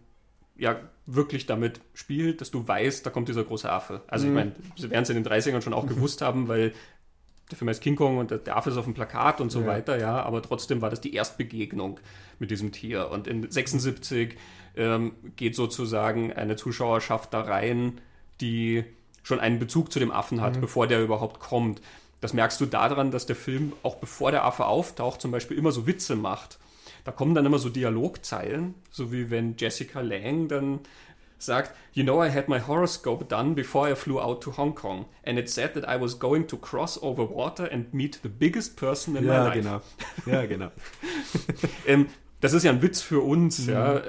ja 0.57 0.81
wirklich 1.05 1.45
damit 1.45 1.79
spielt, 1.93 2.41
dass 2.41 2.51
du 2.51 2.67
weißt, 2.67 3.05
da 3.05 3.11
kommt 3.11 3.29
dieser 3.29 3.45
große 3.45 3.71
Affe. 3.71 4.01
Also 4.07 4.27
mhm. 4.27 4.31
ich 4.31 4.35
meine, 4.35 4.55
sie 4.75 4.89
werden 4.89 5.03
es 5.03 5.09
in 5.09 5.23
den 5.23 5.25
30ern 5.25 5.61
schon 5.61 5.73
auch 5.73 5.87
gewusst 5.87 6.21
haben, 6.21 6.49
weil 6.49 6.73
der 7.49 7.57
Film 7.57 7.69
heißt 7.69 7.81
King 7.81 7.95
Kong 7.95 8.17
und 8.17 8.31
der 8.31 8.57
Affe 8.57 8.71
ist 8.71 8.75
auf 8.75 8.83
dem 8.83 8.93
Plakat 8.93 9.39
und 9.39 9.53
so 9.53 9.61
ja. 9.61 9.67
weiter, 9.67 9.97
ja, 9.97 10.21
aber 10.21 10.41
trotzdem 10.41 10.81
war 10.81 10.89
das 10.89 10.99
die 10.99 11.13
Erstbegegnung 11.13 12.01
mit 12.39 12.51
diesem 12.51 12.73
Tier. 12.73 13.09
Und 13.09 13.27
in 13.27 13.49
76 13.49 14.35
ähm, 14.75 15.13
geht 15.37 15.55
sozusagen 15.55 16.33
eine 16.33 16.57
Zuschauerschaft 16.57 17.33
da 17.33 17.39
rein, 17.39 18.01
die 18.41 18.83
schon 19.23 19.39
einen 19.39 19.59
Bezug 19.59 19.93
zu 19.93 19.99
dem 19.99 20.11
Affen 20.11 20.41
hat, 20.41 20.57
mhm. 20.57 20.61
bevor 20.61 20.87
der 20.87 21.01
überhaupt 21.01 21.39
kommt. 21.39 21.79
Das 22.23 22.31
merkst 22.31 22.61
du 22.61 22.65
daran, 22.65 23.11
dass 23.11 23.25
der 23.25 23.35
Film 23.35 23.73
auch 23.83 23.95
bevor 23.95 24.31
der 24.31 24.45
Affe 24.45 24.65
auftaucht, 24.65 25.19
zum 25.19 25.31
Beispiel 25.31 25.57
immer 25.57 25.73
so 25.73 25.87
Witze 25.87 26.15
macht. 26.15 26.57
Da 27.03 27.11
kommen 27.11 27.35
dann 27.35 27.45
immer 27.45 27.59
so 27.59 27.67
Dialogzeilen, 27.67 28.75
so 28.91 29.11
wie 29.11 29.29
wenn 29.29 29.57
Jessica 29.57 29.99
Lang 29.99 30.47
dann 30.47 30.79
sagt, 31.37 31.75
You 31.91 32.05
know, 32.05 32.23
I 32.23 32.31
had 32.31 32.47
my 32.47 32.61
horoscope 32.61 33.25
done 33.25 33.55
before 33.55 33.91
I 33.91 33.95
flew 33.95 34.21
out 34.21 34.41
to 34.43 34.55
Hong 34.55 34.73
Kong. 34.73 35.05
And 35.25 35.37
it 35.37 35.49
said 35.49 35.73
that 35.73 35.83
I 35.83 36.01
was 36.01 36.17
going 36.17 36.47
to 36.47 36.55
cross 36.55 36.97
over 37.03 37.29
water 37.29 37.69
and 37.69 37.93
meet 37.93 38.21
the 38.23 38.29
biggest 38.29 38.77
person 38.77 39.17
in 39.17 39.25
ja, 39.25 39.43
my 39.43 39.49
life. 39.49 39.61
Genau. 39.61 39.81
Ja, 40.25 40.45
genau. 40.45 40.71
ähm, 41.85 42.07
das 42.39 42.53
ist 42.53 42.63
ja 42.63 42.71
ein 42.71 42.81
Witz 42.81 43.01
für 43.01 43.19
uns. 43.19 43.67
Mhm. 43.67 43.73
Ja. 43.73 44.01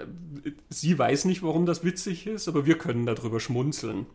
Sie 0.68 0.96
weiß 0.96 1.24
nicht, 1.24 1.42
warum 1.42 1.66
das 1.66 1.83
witzig 1.83 2.29
ist, 2.29 2.46
aber 2.46 2.64
wir 2.64 2.79
können 2.79 3.07
darüber 3.07 3.40
schmunzeln. 3.40 4.07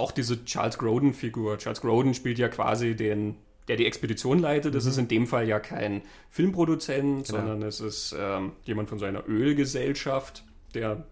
Auch 0.00 0.12
diese 0.12 0.44
Charles 0.46 0.78
Grodin-Figur. 0.78 1.58
Charles 1.58 1.82
Grodin 1.82 2.14
spielt 2.14 2.38
ja 2.38 2.48
quasi 2.48 2.96
den, 2.96 3.36
der 3.68 3.76
die 3.76 3.86
Expedition 3.86 4.38
leitet. 4.38 4.74
Das 4.74 4.84
mhm. 4.84 4.90
ist 4.90 4.98
in 4.98 5.08
dem 5.08 5.26
Fall 5.26 5.46
ja 5.46 5.60
kein 5.60 6.00
Filmproduzent, 6.30 7.26
genau. 7.26 7.38
sondern 7.38 7.62
es 7.62 7.80
ist 7.80 8.16
ähm, 8.18 8.52
jemand 8.64 8.88
von 8.88 8.98
so 8.98 9.04
einer 9.04 9.28
Ölgesellschaft, 9.28 10.44
der 10.74 11.04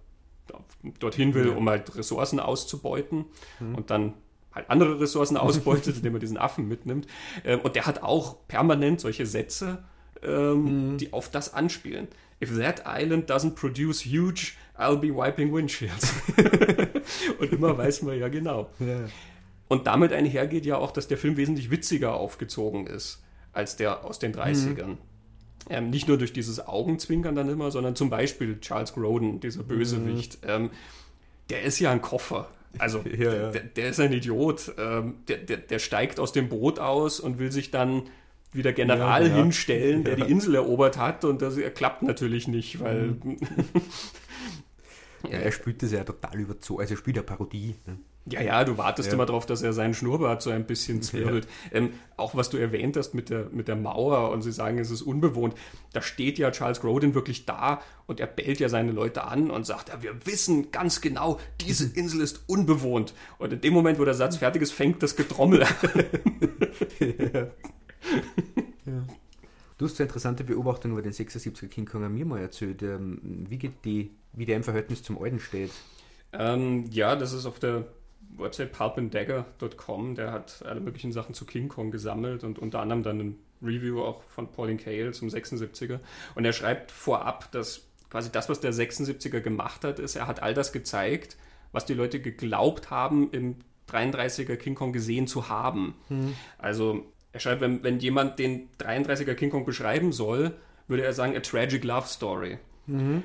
dorthin 0.98 1.34
will, 1.34 1.50
um 1.50 1.68
halt 1.68 1.94
Ressourcen 1.96 2.40
auszubeuten 2.40 3.26
mhm. 3.60 3.74
und 3.74 3.90
dann 3.90 4.14
halt 4.54 4.70
andere 4.70 4.98
Ressourcen 5.00 5.36
ausbeutet, 5.36 5.96
indem 5.96 6.14
er 6.14 6.20
diesen 6.20 6.38
Affen 6.38 6.66
mitnimmt. 6.66 7.06
Ähm, 7.44 7.60
und 7.60 7.76
der 7.76 7.86
hat 7.86 8.02
auch 8.02 8.48
permanent 8.48 9.00
solche 9.02 9.26
Sätze, 9.26 9.84
ähm, 10.22 10.92
mhm. 10.92 10.96
die 10.96 11.12
auf 11.12 11.30
das 11.30 11.52
anspielen. 11.52 12.08
If 12.42 12.56
that 12.56 12.84
island 12.86 13.30
doesn't 13.30 13.54
produce 13.54 14.04
huge, 14.04 14.52
I'll 14.78 14.96
be 14.96 15.14
wiping 15.14 15.52
windshields. 15.52 16.14
und 17.38 17.52
immer 17.52 17.76
weiß 17.76 18.02
man 18.02 18.18
ja 18.18 18.28
genau. 18.28 18.70
Ja. 18.78 19.00
Und 19.66 19.86
damit 19.86 20.12
einhergeht 20.12 20.64
ja 20.64 20.76
auch, 20.78 20.92
dass 20.92 21.08
der 21.08 21.18
Film 21.18 21.36
wesentlich 21.36 21.70
witziger 21.70 22.14
aufgezogen 22.14 22.86
ist 22.86 23.22
als 23.52 23.76
der 23.76 24.04
aus 24.04 24.18
den 24.18 24.34
30ern. 24.34 24.86
Mhm. 24.86 24.98
Ähm, 25.68 25.90
nicht 25.90 26.08
nur 26.08 26.16
durch 26.16 26.32
dieses 26.32 26.66
Augenzwinkern 26.66 27.34
dann 27.34 27.48
immer, 27.48 27.70
sondern 27.70 27.96
zum 27.96 28.08
Beispiel 28.08 28.60
Charles 28.60 28.94
Grodin, 28.94 29.40
dieser 29.40 29.64
Bösewicht. 29.64 30.42
Mhm. 30.42 30.50
Ähm, 30.50 30.70
der 31.50 31.62
ist 31.62 31.78
ja 31.80 31.90
ein 31.90 32.00
Koffer. 32.00 32.48
Also 32.78 33.02
ja, 33.18 33.34
ja. 33.34 33.50
Der, 33.50 33.62
der, 33.62 33.88
ist 33.90 34.00
ein 34.00 34.12
Idiot. 34.12 34.72
Ähm, 34.78 35.16
der, 35.26 35.38
der, 35.38 35.56
der 35.58 35.78
steigt 35.78 36.20
aus 36.20 36.32
dem 36.32 36.48
Boot 36.48 36.78
aus 36.78 37.20
und 37.20 37.38
will 37.38 37.52
sich 37.52 37.70
dann 37.70 38.04
wie 38.52 38.62
der 38.62 38.72
General 38.72 39.26
ja, 39.26 39.28
ja. 39.28 39.42
hinstellen, 39.42 40.04
der 40.04 40.16
die 40.16 40.30
Insel 40.30 40.54
erobert 40.54 40.96
hat 40.96 41.24
und 41.24 41.42
das 41.42 41.56
klappt 41.74 42.02
natürlich 42.02 42.48
nicht, 42.48 42.80
weil. 42.80 43.16
Mhm. 45.22 45.32
er 45.32 45.52
spielt 45.52 45.82
das 45.82 45.92
ja 45.92 46.04
total 46.04 46.38
überzogen, 46.38 46.80
also 46.80 46.94
er 46.94 46.98
spielt 46.98 47.16
ja 47.16 47.22
Parodie. 47.22 47.76
Ne? 47.86 47.98
Ja, 48.30 48.42
ja, 48.42 48.64
du 48.64 48.76
wartest 48.76 49.12
immer 49.12 49.26
darauf, 49.26 49.46
dass 49.46 49.62
er 49.62 49.72
seinen 49.72 49.94
Schnurrbart 49.94 50.42
so 50.42 50.50
ein 50.50 50.66
bisschen 50.66 51.00
zwirbelt. 51.02 51.48
Ähm, 51.72 51.94
auch 52.16 52.34
was 52.34 52.50
du 52.50 52.58
erwähnt 52.58 52.96
hast 52.96 53.14
mit 53.14 53.30
der, 53.30 53.46
mit 53.50 53.68
der 53.68 53.76
Mauer 53.76 54.30
und 54.30 54.42
sie 54.42 54.52
sagen, 54.52 54.78
es 54.78 54.90
ist 54.90 55.02
unbewohnt. 55.02 55.54
Da 55.92 56.02
steht 56.02 56.38
ja 56.38 56.50
Charles 56.50 56.80
Grodin 56.80 57.14
wirklich 57.14 57.46
da 57.46 57.80
und 58.06 58.20
er 58.20 58.26
bellt 58.26 58.60
ja 58.60 58.68
seine 58.68 58.92
Leute 58.92 59.24
an 59.24 59.50
und 59.50 59.64
sagt, 59.64 59.88
ja, 59.88 60.02
wir 60.02 60.26
wissen 60.26 60.70
ganz 60.72 61.00
genau, 61.00 61.40
diese 61.60 61.90
Insel 61.94 62.20
ist 62.20 62.42
unbewohnt. 62.46 63.14
Und 63.38 63.52
in 63.52 63.60
dem 63.60 63.72
Moment, 63.72 63.98
wo 63.98 64.04
der 64.04 64.14
Satz 64.14 64.36
fertig 64.36 64.62
ist, 64.62 64.72
fängt 64.72 65.02
das 65.02 65.16
Getrommel 65.16 65.62
an. 65.62 65.74
ja. 67.32 67.48
Du 69.78 69.84
hast 69.84 69.98
eine 70.00 70.08
interessante 70.08 70.42
Beobachtung 70.42 70.92
über 70.92 71.02
den 71.02 71.12
76er 71.12 71.68
King 71.68 71.86
Kong 71.86 72.12
mir 72.12 72.26
mal 72.26 72.40
erzählt. 72.40 72.82
Ähm, 72.82 73.46
wie, 73.48 73.58
geht 73.58 73.84
die, 73.84 74.10
wie 74.32 74.44
der 74.44 74.56
im 74.56 74.64
Verhältnis 74.64 75.04
zum 75.04 75.22
Alten 75.22 75.38
steht? 75.38 75.70
Ähm, 76.32 76.86
ja, 76.90 77.14
das 77.14 77.32
ist 77.32 77.46
auf 77.46 77.60
der 77.60 77.86
Website 78.36 78.72
pulpanddagger.com. 78.72 80.16
Der 80.16 80.32
hat 80.32 80.64
alle 80.66 80.80
möglichen 80.80 81.12
Sachen 81.12 81.32
zu 81.32 81.46
King 81.46 81.68
Kong 81.68 81.92
gesammelt 81.92 82.42
und 82.42 82.58
unter 82.58 82.80
anderem 82.80 83.04
dann 83.04 83.20
ein 83.20 83.38
Review 83.62 84.02
auch 84.02 84.22
von 84.24 84.50
Pauline 84.50 84.78
Kael 84.78 85.14
zum 85.14 85.28
76er. 85.28 86.00
Und 86.34 86.44
er 86.44 86.52
schreibt 86.52 86.90
vorab, 86.90 87.50
dass 87.52 87.86
quasi 88.10 88.32
das, 88.32 88.48
was 88.48 88.58
der 88.58 88.72
76er 88.72 89.40
gemacht 89.40 89.84
hat, 89.84 90.00
ist, 90.00 90.16
er 90.16 90.26
hat 90.26 90.42
all 90.42 90.54
das 90.54 90.72
gezeigt, 90.72 91.36
was 91.70 91.86
die 91.86 91.94
Leute 91.94 92.20
geglaubt 92.20 92.90
haben, 92.90 93.30
im 93.30 93.56
33er 93.88 94.56
King 94.56 94.74
Kong 94.74 94.92
gesehen 94.92 95.28
zu 95.28 95.48
haben. 95.48 95.94
Mhm. 96.08 96.34
Also 96.58 97.06
er 97.32 97.40
schreibt, 97.40 97.60
wenn, 97.60 97.82
wenn 97.82 97.98
jemand 97.98 98.38
den 98.38 98.68
33er 98.78 99.34
King 99.34 99.50
Kong 99.50 99.64
beschreiben 99.64 100.12
soll, 100.12 100.54
würde 100.86 101.04
er 101.04 101.12
sagen, 101.12 101.36
a 101.36 101.40
tragic 101.40 101.84
love 101.84 102.06
story. 102.06 102.58
Mhm. 102.86 103.24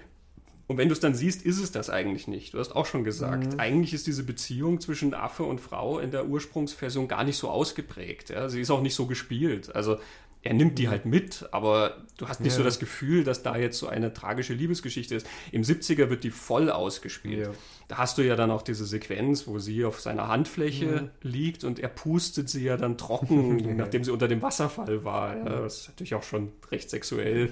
Und 0.68 0.78
wenn 0.78 0.88
du 0.88 0.94
es 0.94 1.00
dann 1.00 1.14
siehst, 1.14 1.46
ist 1.46 1.62
es 1.62 1.72
das 1.72 1.90
eigentlich 1.90 2.28
nicht. 2.28 2.54
Du 2.54 2.60
hast 2.60 2.76
auch 2.76 2.86
schon 2.86 3.04
gesagt, 3.04 3.54
mhm. 3.54 3.60
eigentlich 3.60 3.94
ist 3.94 4.08
diese 4.08 4.24
Beziehung 4.24 4.80
zwischen 4.80 5.14
Affe 5.14 5.44
und 5.44 5.60
Frau 5.60 6.00
in 6.00 6.12
der 6.12 6.28
Ursprungsversion 6.28 7.08
gar 7.08 7.24
nicht 7.24 7.38
so 7.38 7.50
ausgeprägt. 7.50 8.30
Ja? 8.30 8.50
Sie 8.50 8.62
ist 8.62 8.72
auch 8.72 8.82
nicht 8.82 8.96
so 8.96 9.06
gespielt. 9.06 9.76
Also 9.76 9.98
er 10.44 10.54
nimmt 10.54 10.78
die 10.78 10.90
halt 10.90 11.06
mit, 11.06 11.48
aber 11.52 12.04
du 12.18 12.28
hast 12.28 12.42
nicht 12.42 12.52
ja. 12.52 12.58
so 12.58 12.64
das 12.64 12.78
Gefühl, 12.78 13.24
dass 13.24 13.44
da 13.44 13.56
jetzt 13.56 13.80
so 13.80 13.88
eine 13.88 14.14
tragische 14.14 14.54
Liebesgeschichte 14.54 15.16
ist. 15.16 15.26
Im 15.54 15.62
70er 15.62 16.10
wird 16.10 16.26
die 16.26 16.32
voll 16.32 16.70
ausgespielt. 16.70 17.48
Ja. 17.48 17.54
Da 17.88 17.98
hast 18.00 18.18
du 18.18 18.24
ja 18.24 18.36
dann 18.36 18.52
auch 18.52 18.62
diese 18.62 18.86
Sequenz, 18.86 19.48
wo 19.48 19.58
sie 19.60 19.86
auf 19.86 20.02
seiner 20.02 20.28
Handfläche 20.28 20.86
ja. 20.86 21.10
liegt 21.22 21.64
und 21.64 21.80
er 21.80 21.88
pustet 21.88 22.50
sie 22.50 22.66
ja 22.66 22.76
dann 22.76 22.98
trocken, 22.98 23.76
nachdem 23.78 24.04
sie 24.04 24.12
unter 24.12 24.28
dem 24.28 24.42
Wasserfall 24.42 25.06
war. 25.06 25.38
Ja, 25.38 25.64
was 25.64 25.88
natürlich 25.88 26.14
auch 26.14 26.24
schon 26.24 26.52
recht 26.72 26.90
sexuell 26.90 27.50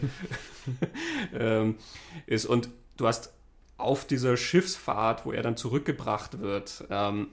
ähm, 1.34 1.76
ist. 2.26 2.46
Und 2.46 2.70
du 2.98 3.08
hast 3.08 3.34
auf 3.78 4.06
dieser 4.06 4.36
Schiffsfahrt, 4.36 5.26
wo 5.26 5.32
er 5.32 5.44
dann 5.44 5.56
zurückgebracht 5.56 6.42
wird, 6.42 6.84
ähm, 6.90 7.30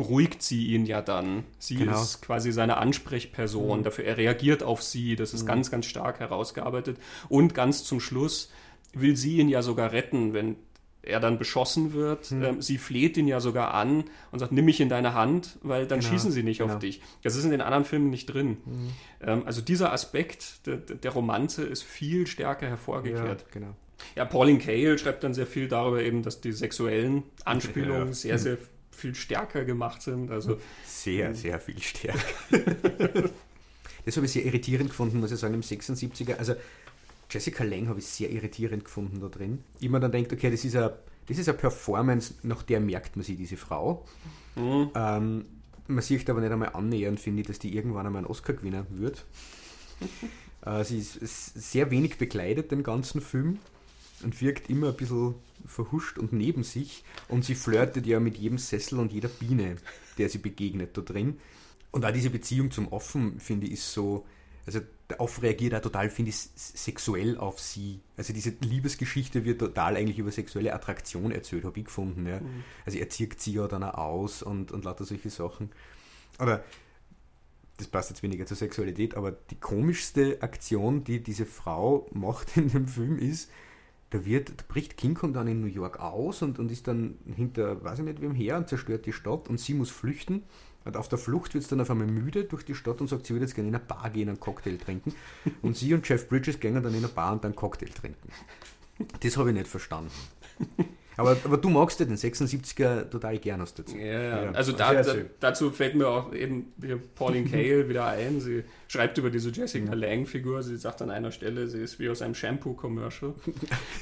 beruhigt 0.00 0.42
sie 0.42 0.68
ihn 0.68 0.86
ja 0.86 1.02
dann. 1.02 1.44
Sie 1.58 1.76
genau. 1.76 2.00
ist 2.00 2.22
quasi 2.22 2.52
seine 2.52 2.78
Ansprechperson, 2.78 3.80
mhm. 3.80 3.84
dafür 3.84 4.06
er 4.06 4.16
reagiert 4.16 4.62
auf 4.62 4.82
sie, 4.82 5.14
das 5.14 5.34
ist 5.34 5.42
mhm. 5.42 5.48
ganz, 5.48 5.70
ganz 5.70 5.84
stark 5.84 6.20
herausgearbeitet. 6.20 6.96
Und 7.28 7.54
ganz 7.54 7.84
zum 7.84 8.00
Schluss 8.00 8.50
will 8.94 9.14
sie 9.14 9.36
ihn 9.36 9.50
ja 9.50 9.60
sogar 9.60 9.92
retten, 9.92 10.32
wenn 10.32 10.56
er 11.02 11.20
dann 11.20 11.38
beschossen 11.38 11.92
wird. 11.92 12.30
Mhm. 12.30 12.42
Ähm, 12.42 12.62
sie 12.62 12.78
fleht 12.78 13.18
ihn 13.18 13.28
ja 13.28 13.40
sogar 13.40 13.74
an 13.74 14.04
und 14.32 14.38
sagt, 14.38 14.52
nimm 14.52 14.64
mich 14.64 14.80
in 14.80 14.88
deine 14.88 15.12
Hand, 15.12 15.58
weil 15.60 15.86
dann 15.86 16.00
genau. 16.00 16.12
schießen 16.12 16.30
sie 16.30 16.44
nicht 16.44 16.60
genau. 16.60 16.72
auf 16.72 16.78
dich. 16.78 17.02
Das 17.22 17.36
ist 17.36 17.44
in 17.44 17.50
den 17.50 17.60
anderen 17.60 17.84
Filmen 17.84 18.08
nicht 18.08 18.24
drin. 18.24 18.56
Mhm. 18.64 18.90
Ähm, 19.20 19.42
also 19.44 19.60
dieser 19.60 19.92
Aspekt 19.92 20.66
der, 20.66 20.78
der, 20.78 21.10
Romanze 21.10 21.64
ist 21.64 21.82
viel 21.82 22.26
stärker 22.26 22.68
hervorgekehrt. 22.68 23.42
Ja, 23.42 23.46
genau. 23.52 23.76
Ja, 24.16 24.24
Pauline 24.24 24.60
Kael 24.60 24.98
schreibt 24.98 25.24
dann 25.24 25.34
sehr 25.34 25.46
viel 25.46 25.68
darüber 25.68 26.02
eben, 26.02 26.22
dass 26.22 26.40
die 26.40 26.52
sexuellen 26.52 27.24
Anspielungen 27.44 28.08
ja. 28.08 28.14
sehr, 28.14 28.38
sehr 28.38 28.56
viel 29.00 29.14
stärker 29.14 29.64
gemacht 29.64 30.02
sind. 30.02 30.30
Also 30.30 30.58
sehr, 30.84 31.34
sehr 31.34 31.58
viel 31.58 31.80
stärker. 31.80 32.20
das 34.04 34.16
habe 34.16 34.26
ich 34.26 34.32
sehr 34.32 34.44
irritierend 34.44 34.90
gefunden, 34.90 35.20
muss 35.20 35.32
ich 35.32 35.38
sagen, 35.38 35.54
im 35.54 35.62
76er. 35.62 36.36
Also 36.36 36.54
Jessica 37.30 37.64
Lang 37.64 37.88
habe 37.88 38.00
ich 38.00 38.06
sehr 38.06 38.30
irritierend 38.30 38.84
gefunden 38.84 39.20
da 39.20 39.28
drin. 39.28 39.62
Immer 39.80 40.00
dann 40.00 40.12
denkt, 40.12 40.32
okay, 40.32 40.50
das 40.50 40.64
ist, 40.64 40.76
a, 40.76 40.96
das 41.26 41.38
ist 41.38 41.48
eine 41.48 41.58
Performance, 41.58 42.34
nach 42.42 42.62
der 42.62 42.80
merkt 42.80 43.16
man 43.16 43.24
sich 43.24 43.36
diese 43.36 43.56
Frau. 43.56 44.04
Mhm. 44.56 44.90
Ähm, 44.94 45.44
man 45.86 46.02
sieht 46.02 46.28
aber 46.30 46.40
nicht 46.40 46.52
einmal 46.52 46.70
annähernd, 46.70 47.18
finde 47.18 47.40
ich, 47.42 47.46
dass 47.46 47.58
die 47.58 47.74
irgendwann 47.74 48.06
einmal 48.06 48.20
einen 48.20 48.30
Oscar 48.30 48.52
gewinnen 48.52 48.86
wird. 48.90 49.24
äh, 50.66 50.84
sie 50.84 50.98
ist, 50.98 51.16
ist 51.16 51.54
sehr 51.54 51.90
wenig 51.90 52.18
bekleidet, 52.18 52.70
den 52.70 52.82
ganzen 52.82 53.20
Film 53.20 53.58
und 54.22 54.40
wirkt 54.40 54.70
immer 54.70 54.88
ein 54.88 54.96
bisschen 54.96 55.34
verhuscht 55.70 56.18
und 56.18 56.32
neben 56.32 56.62
sich 56.62 57.04
und 57.28 57.44
sie 57.44 57.54
flirtet 57.54 58.06
ja 58.06 58.20
mit 58.20 58.36
jedem 58.36 58.58
Sessel 58.58 58.98
und 58.98 59.12
jeder 59.12 59.28
Biene, 59.28 59.76
der 60.18 60.28
sie 60.28 60.38
begegnet 60.38 60.96
da 60.96 61.00
drin. 61.02 61.38
Und 61.90 62.04
auch 62.04 62.12
diese 62.12 62.30
Beziehung 62.30 62.70
zum 62.70 62.88
Offen, 62.88 63.40
finde 63.40 63.66
ich, 63.66 63.72
ist 63.74 63.92
so, 63.92 64.26
also 64.66 64.80
der 65.08 65.20
Off 65.20 65.42
reagiert 65.42 65.74
auch 65.74 65.80
total, 65.80 66.08
finde 66.08 66.30
ich, 66.30 66.36
sexuell 66.36 67.36
auf 67.36 67.58
sie. 67.58 68.00
Also 68.16 68.32
diese 68.32 68.50
Liebesgeschichte 68.60 69.44
wird 69.44 69.58
total 69.58 69.96
eigentlich 69.96 70.18
über 70.18 70.30
sexuelle 70.30 70.72
Attraktion 70.72 71.32
erzählt, 71.32 71.64
habe 71.64 71.78
ich 71.80 71.86
gefunden. 71.86 72.26
Ja. 72.26 72.40
Mhm. 72.40 72.64
Also 72.86 72.98
er 72.98 73.08
zieht 73.08 73.40
sie 73.40 73.54
ja 73.54 73.66
dann 73.66 73.82
auch 73.82 73.94
aus 73.94 74.42
und, 74.42 74.70
und 74.70 74.84
lauter 74.84 75.04
solche 75.04 75.30
Sachen. 75.30 75.70
Oder 76.38 76.64
das 77.76 77.88
passt 77.88 78.10
jetzt 78.10 78.22
weniger 78.22 78.46
zur 78.46 78.56
Sexualität, 78.56 79.14
aber 79.14 79.32
die 79.32 79.58
komischste 79.58 80.42
Aktion, 80.42 81.02
die 81.02 81.22
diese 81.22 81.46
Frau 81.46 82.06
macht 82.12 82.56
in 82.56 82.68
dem 82.68 82.86
Film 82.86 83.18
ist, 83.18 83.50
da 84.10 84.24
wird, 84.24 84.50
da 84.50 84.64
bricht 84.66 84.96
King 84.96 85.14
Kong 85.14 85.32
dann 85.32 85.46
in 85.46 85.60
New 85.60 85.66
York 85.66 86.00
aus 86.00 86.42
und, 86.42 86.58
und 86.58 86.70
ist 86.70 86.88
dann 86.88 87.16
hinter, 87.36 87.82
weiß 87.82 88.00
ich 88.00 88.04
nicht 88.04 88.20
wem 88.20 88.34
her 88.34 88.56
und 88.56 88.68
zerstört 88.68 89.06
die 89.06 89.12
Stadt 89.12 89.48
und 89.48 89.58
sie 89.58 89.74
muss 89.74 89.90
flüchten. 89.90 90.42
Und 90.84 90.96
auf 90.96 91.08
der 91.08 91.18
Flucht 91.18 91.54
wird 91.54 91.62
es 91.62 91.68
dann 91.68 91.80
auf 91.80 91.90
einmal 91.90 92.06
müde 92.06 92.44
durch 92.44 92.64
die 92.64 92.74
Stadt 92.74 93.00
und 93.00 93.08
sagt, 93.08 93.26
sie 93.26 93.34
würde 93.34 93.44
jetzt 93.44 93.54
gerne 93.54 93.68
in 93.68 93.74
eine 93.74 93.84
Bar 93.84 94.10
gehen 94.10 94.22
und 94.22 94.30
einen 94.30 94.40
Cocktail 94.40 94.78
trinken. 94.78 95.14
Und 95.62 95.76
sie 95.76 95.92
und 95.94 96.08
Jeff 96.08 96.28
Bridges 96.28 96.58
gehen 96.58 96.74
dann 96.74 96.86
in 96.86 96.96
eine 96.96 97.08
Bar 97.08 97.34
und 97.34 97.44
einen 97.44 97.54
Cocktail 97.54 97.88
trinken. 97.88 98.30
Das 99.20 99.36
habe 99.36 99.50
ich 99.50 99.56
nicht 99.56 99.68
verstanden. 99.68 100.10
Aber, 101.20 101.36
aber 101.44 101.58
du 101.58 101.68
magst 101.68 102.00
ja 102.00 102.06
den 102.06 102.16
76er 102.16 103.10
total 103.10 103.38
gern 103.38 103.60
aus 103.60 103.74
dazu. 103.74 103.94
Ja, 103.94 104.44
ja. 104.44 104.50
also 104.52 104.72
da, 104.72 104.94
da, 104.94 105.14
dazu 105.38 105.70
fällt 105.70 105.94
mir 105.94 106.08
auch 106.08 106.32
eben 106.32 106.72
Pauline 107.14 107.46
Kael 107.48 107.88
wieder 107.90 108.06
ein. 108.06 108.40
Sie 108.40 108.64
schreibt 108.88 109.18
über 109.18 109.28
diese 109.28 109.50
Jessica 109.50 109.92
Lang-Figur. 109.92 110.62
Sie 110.62 110.76
sagt 110.76 111.02
an 111.02 111.10
einer 111.10 111.30
Stelle, 111.30 111.68
sie 111.68 111.78
ist 111.78 111.98
wie 111.98 112.08
aus 112.08 112.22
einem 112.22 112.34
Shampoo-Commercial. 112.34 113.34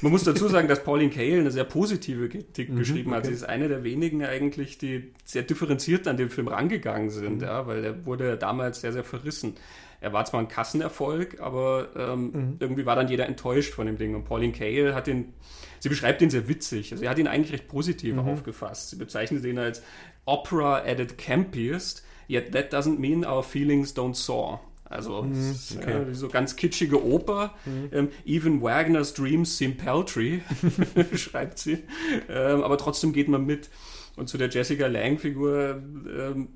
Man 0.01 0.11
muss 0.13 0.23
dazu 0.23 0.47
sagen, 0.47 0.69
dass 0.69 0.81
Pauline 0.83 1.11
Kael 1.11 1.41
eine 1.41 1.51
sehr 1.51 1.65
positive 1.65 2.29
Kritik 2.29 2.69
mhm, 2.69 2.77
geschrieben 2.77 3.13
hat. 3.13 3.25
Sie 3.25 3.33
ist 3.33 3.43
eine 3.43 3.67
der 3.67 3.83
wenigen 3.83 4.23
eigentlich, 4.23 4.77
die 4.77 5.11
sehr 5.25 5.43
differenziert 5.43 6.07
an 6.07 6.15
den 6.15 6.29
Film 6.29 6.47
rangegangen 6.47 7.09
sind, 7.09 7.37
mhm. 7.37 7.43
ja, 7.43 7.67
weil 7.67 7.83
er 7.83 8.05
wurde 8.05 8.37
damals 8.37 8.79
sehr, 8.79 8.93
sehr 8.93 9.03
verrissen. 9.03 9.55
Er 10.01 10.13
war 10.13 10.25
zwar 10.25 10.39
ein 10.39 10.47
Kassenerfolg, 10.47 11.41
aber 11.41 11.89
ähm, 11.95 12.31
mhm. 12.31 12.55
irgendwie 12.59 12.85
war 12.85 12.95
dann 12.95 13.07
jeder 13.07 13.25
enttäuscht 13.25 13.73
von 13.73 13.85
dem 13.85 13.97
Ding. 13.97 14.15
Und 14.15 14.23
Pauline 14.23 14.53
Kael 14.53 14.95
hat 14.95 15.07
den 15.07 15.33
sie 15.79 15.89
beschreibt 15.89 16.21
ihn 16.21 16.29
sehr 16.29 16.47
witzig. 16.47 16.91
Also, 16.91 17.03
er 17.03 17.09
hat 17.09 17.19
ihn 17.19 17.27
eigentlich 17.27 17.53
recht 17.53 17.67
positiv 17.67 18.15
mhm. 18.15 18.21
aufgefasst. 18.21 18.91
Sie 18.91 18.95
bezeichnet 18.95 19.43
ihn 19.45 19.57
als 19.57 19.81
Opera 20.25 20.79
at 20.79 20.99
its 20.99 21.17
campiest, 21.17 22.03
yet 22.27 22.51
that 22.51 22.73
doesn't 22.73 22.99
mean 22.99 23.25
our 23.25 23.43
feelings 23.43 23.95
don't 23.95 24.15
soar. 24.15 24.61
Also 24.85 25.21
mhm, 25.21 25.55
okay. 25.79 25.91
äh, 25.91 26.13
so 26.15 26.29
ganz 26.29 26.55
kitschige 26.55 27.03
Oper. 27.03 27.53
Mhm. 27.65 27.89
Ähm, 27.91 28.09
even 28.25 28.61
Wagner's 28.61 29.13
dreams 29.13 29.57
seem 29.57 29.77
paltry, 29.77 30.41
schreibt 31.13 31.59
sie. 31.59 31.83
Ähm, 32.27 32.63
aber 32.63 32.77
trotzdem 32.77 33.13
geht 33.13 33.27
man 33.27 33.45
mit. 33.45 33.69
Und 34.15 34.29
zu 34.29 34.37
der 34.37 34.49
Jessica 34.49 34.87
Lang-Figur 34.87 35.81
ähm, 36.11 36.47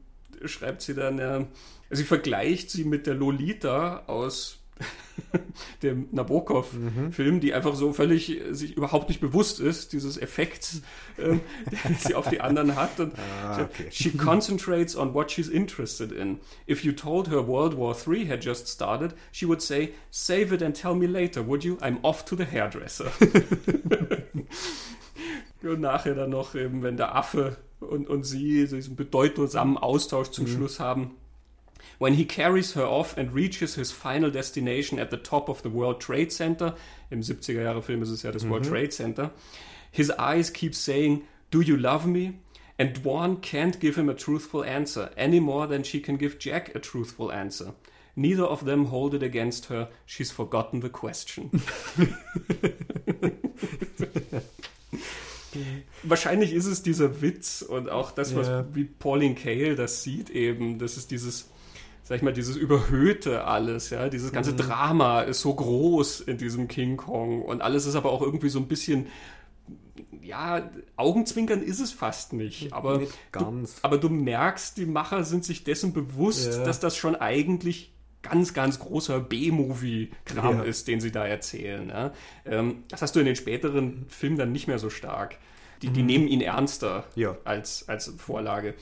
schreibt 0.46 0.82
sie 0.82 0.96
dann, 0.96 1.20
äh, 1.20 1.46
sie 1.94 2.04
vergleicht 2.04 2.70
sie 2.70 2.84
mit 2.84 3.08
der 3.08 3.16
Lolita 3.16 4.04
aus 4.08 4.60
dem 5.84 6.08
Nabokov-Film, 6.12 7.36
mhm. 7.36 7.40
die 7.40 7.54
einfach 7.54 7.76
so 7.76 7.94
völlig 7.94 8.42
sich 8.52 8.76
überhaupt 8.76 9.10
nicht 9.10 9.22
bewusst 9.22 9.60
ist, 9.60 9.94
dieses 9.94 10.18
Effekts, 10.18 10.82
ähm, 11.20 11.42
den 11.86 11.96
sie 11.96 12.16
auf 12.16 12.30
die 12.30 12.42
anderen 12.42 12.76
hat. 12.76 13.00
Und 13.00 13.14
ah, 13.18 13.62
okay. 13.62 13.88
She 13.92 14.12
concentrates 14.12 14.96
on 14.96 15.14
what 15.14 15.32
she's 15.32 15.48
interested 15.48 16.12
in. 16.12 16.40
If 16.68 16.84
you 16.84 16.92
told 16.92 17.30
her 17.30 17.48
World 17.48 17.78
War 17.78 17.96
III 17.96 18.28
had 18.28 18.44
just 18.44 18.68
started, 18.68 19.14
she 19.32 19.46
would 19.46 19.62
say, 19.62 19.94
save 20.10 20.54
it 20.54 20.62
and 20.62 20.76
tell 20.76 20.96
me 20.96 21.06
later, 21.08 21.48
would 21.48 21.64
you? 21.64 21.78
I'm 21.82 22.00
off 22.04 22.26
to 22.26 22.36
the 22.36 22.46
hairdresser. 22.46 23.12
und 25.64 25.80
nachher 25.80 26.16
dann 26.16 26.32
noch, 26.32 26.56
eben, 26.56 26.84
wenn 26.84 26.98
der 26.98 27.16
Affe 27.16 27.58
und, 27.80 28.08
und 28.08 28.24
sie 28.24 28.68
diesen 28.68 28.96
bedeutsamen 28.96 29.78
Austausch 29.78 30.30
zum 30.32 30.46
mhm. 30.46 30.50
Schluss 30.50 30.80
haben, 30.80 31.12
When 32.00 32.16
he 32.16 32.26
carries 32.26 32.74
her 32.74 32.86
off 32.86 33.18
and 33.18 33.34
reaches 33.34 33.76
his 33.76 33.92
final 33.92 34.32
destination 34.32 35.00
at 35.00 35.10
the 35.10 35.18
top 35.18 35.50
of 35.50 35.62
the 35.62 35.70
World 35.70 36.00
Trade 36.00 36.32
Center, 36.32 36.76
im 37.10 37.22
70er 37.22 37.62
Jahre 37.62 37.82
Film 37.82 38.02
ist 38.02 38.10
es 38.10 38.24
ja 38.24 38.32
das 38.32 38.44
mhm. 38.44 38.52
World 38.52 38.66
Trade 38.66 38.90
Center, 38.90 39.32
his 39.92 40.12
eyes 40.18 40.52
keep 40.52 40.74
saying, 40.76 41.24
Do 41.52 41.62
you 41.62 41.78
love 41.78 42.08
me? 42.08 42.34
And 42.80 42.94
Dwan 42.96 43.42
can't 43.42 43.80
give 43.80 43.96
him 43.96 44.10
a 44.10 44.16
truthful 44.16 44.64
answer 44.64 45.12
any 45.16 45.40
more 45.40 45.68
than 45.68 45.84
she 45.84 46.02
can 46.02 46.18
give 46.18 46.40
Jack 46.40 46.76
a 46.76 46.80
truthful 46.80 47.32
answer. 47.32 47.74
Neither 48.16 48.44
of 48.44 48.66
them 48.66 48.86
hold 48.86 49.14
it 49.14 49.24
against 49.24 49.68
her. 49.68 49.90
She's 50.06 50.32
forgotten 50.32 50.82
the 50.82 50.90
question. 50.90 51.52
Wahrscheinlich 56.04 56.54
ist 56.54 56.66
es 56.66 56.82
dieser 56.82 57.22
Witz 57.22 57.62
und 57.62 57.90
auch 57.90 58.12
das, 58.12 58.36
was 58.36 58.48
yeah. 58.48 58.66
wie 58.74 58.86
Pauline 58.86 59.36
Kael 59.36 59.76
das 59.76 60.02
sieht 60.04 60.32
eben, 60.32 60.80
das 60.80 60.98
ist 60.98 61.12
dieses 61.12 61.50
sag 62.14 62.18
ich 62.18 62.24
mal, 62.24 62.32
dieses 62.34 62.58
Überhöhte 62.58 63.46
alles, 63.46 63.90
ja, 63.90 64.08
dieses 64.08 64.32
ganze 64.32 64.52
mhm. 64.52 64.58
Drama 64.58 65.22
ist 65.22 65.42
so 65.42 65.52
groß 65.52 66.22
in 66.22 66.38
diesem 66.38 66.68
King 66.68 66.96
Kong 66.96 67.42
und 67.42 67.64
alles 67.64 67.88
ist 67.88 67.96
aber 67.96 68.12
auch 68.12 68.22
irgendwie 68.22 68.50
so 68.50 68.60
ein 68.60 68.68
bisschen, 68.68 69.08
ja, 70.22 70.70
Augenzwinkern 70.96 71.64
ist 71.64 71.80
es 71.80 71.92
fast 71.92 72.34
nicht, 72.34 72.72
aber, 72.72 73.00
nicht 73.00 73.14
du, 73.32 73.64
aber 73.82 73.98
du 73.98 74.10
merkst, 74.10 74.78
die 74.78 74.86
Macher 74.86 75.24
sind 75.24 75.44
sich 75.44 75.64
dessen 75.64 75.92
bewusst, 75.92 76.54
ja. 76.54 76.64
dass 76.64 76.80
das 76.80 76.96
schon 76.96 77.16
eigentlich 77.16 77.96
ganz, 78.22 78.54
ganz 78.54 78.78
großer 78.78 79.20
B-Movie-Kram 79.20 80.58
ja. 80.60 80.64
ist, 80.66 80.88
den 80.88 81.02
sie 81.02 81.12
da 81.12 81.26
erzählen. 81.26 81.90
Ja. 81.90 82.14
Ähm, 82.46 82.84
das 82.90 83.02
hast 83.02 83.16
du 83.16 83.22
in 83.22 83.26
den 83.26 83.36
späteren 83.36 84.06
Filmen 84.08 84.38
dann 84.38 84.52
nicht 84.52 84.68
mehr 84.68 84.78
so 84.78 84.92
stark. 84.92 85.40
Die, 85.82 85.90
die 85.90 86.02
mhm. 86.02 86.06
nehmen 86.06 86.28
ihn 86.28 86.42
ernster 86.42 87.06
als, 87.44 87.90
als 87.90 88.14
Vorlage. 88.18 88.76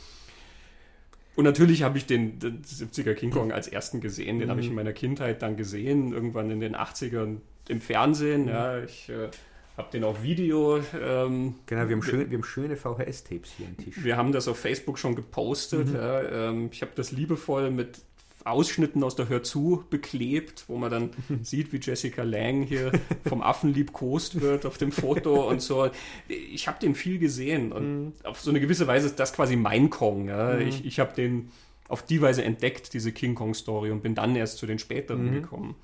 Und 1.36 1.46
natürlich 1.46 1.84
habe 1.84 1.98
ich 1.98 2.06
den, 2.06 2.40
den 2.40 2.62
70er 2.62 3.14
King 3.14 3.32
Kong 3.32 3.52
als 3.52 3.68
ersten 3.68 4.02
gesehen. 4.02 4.40
Den 4.40 4.48
mhm. 4.48 4.52
habe 4.52 4.62
ich 4.62 4.68
in 4.68 4.76
meiner 4.76 4.94
Kindheit 4.94 5.42
dann 5.42 5.56
gesehen, 5.56 6.12
irgendwann 6.12 6.52
in 6.52 6.60
den 6.60 6.76
80ern 6.76 7.38
im 7.70 7.82
Fernsehen. 7.82 8.44
Mhm. 8.44 8.50
Ja, 8.50 8.84
ich 8.84 9.10
äh, 9.10 9.30
habe 9.78 9.92
den 9.92 10.04
auf 10.04 10.24
Video. 10.24 10.80
Ähm, 11.02 11.56
genau, 11.66 11.88
wir 11.88 11.96
haben, 11.96 12.04
schön, 12.04 12.30
wir 12.30 12.38
haben 12.38 12.44
schöne 12.44 12.76
VHS-Tapes 12.76 13.52
hier 13.58 13.68
am 13.68 13.78
Tisch. 13.78 14.04
Wir 14.04 14.18
haben 14.18 14.32
das 14.32 14.48
auf 14.48 14.60
Facebook 14.60 15.00
schon 15.00 15.16
gepostet. 15.16 15.90
Mhm. 15.90 15.96
Ja, 15.96 16.50
ähm, 16.50 16.70
ich 16.72 16.82
habe 16.82 16.92
das 16.96 17.12
liebevoll 17.12 17.72
mit 17.72 18.02
Ausschnitten 18.46 19.04
aus 19.04 19.16
der 19.16 19.30
Hör 19.30 19.44
zu 19.44 19.84
beklebt, 19.90 20.66
wo 20.68 20.78
man 20.78 20.92
dann 20.92 21.10
sieht, 21.44 21.72
wie 21.74 21.80
Jessica 21.82 22.24
Lang 22.24 22.64
hier 22.64 22.92
vom 23.28 23.42
Affen 23.42 23.74
liebkost 23.74 24.42
wird 24.42 24.66
auf 24.66 24.78
dem 24.78 24.92
Foto 24.92 25.48
und 25.50 25.62
so. 25.62 25.90
Ich 26.28 26.68
habe 26.68 26.80
den 26.80 26.96
viel 26.96 27.20
gesehen 27.20 27.72
und 27.72 28.06
mhm. 28.06 28.14
auf 28.24 28.42
so 28.42 28.50
eine 28.50 28.60
gewisse 28.60 28.88
Weise 28.88 29.08
ist 29.08 29.20
das 29.20 29.34
quasi 29.34 29.56
mein 29.56 29.90
Kong. 29.90 30.28
Ja. 30.28 30.56
Mhm. 30.56 30.68
Ich, 30.68 30.86
ich 30.86 31.00
habe 31.00 31.14
den 31.14 31.52
auf 31.88 32.04
die 32.04 32.22
Weise 32.22 32.44
entdeckt, 32.44 32.94
diese 32.94 33.12
King 33.12 33.36
Kong-Story 33.36 33.92
und 33.92 34.02
bin 34.02 34.16
dann 34.16 34.36
erst 34.36 34.58
zu 34.58 34.66
den 34.66 34.80
späteren 34.80 35.30
mhm. 35.30 35.34
gekommen. 35.34 35.76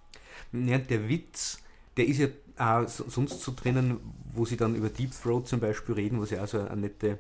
Ja, 0.53 0.77
der 0.77 1.09
Witz, 1.09 1.61
der 1.97 2.07
ist 2.07 2.19
ja 2.19 2.27
auch 2.57 2.87
sonst 2.87 3.41
so 3.41 3.53
drinnen, 3.55 3.99
wo 4.33 4.45
sie 4.45 4.57
dann 4.57 4.75
über 4.75 4.89
Deep 4.89 5.11
Throat 5.11 5.47
zum 5.47 5.59
Beispiel 5.59 5.95
reden, 5.95 6.19
wo 6.19 6.25
sie 6.25 6.37
also 6.37 6.61
ein, 6.61 6.79
nette, 6.79 7.19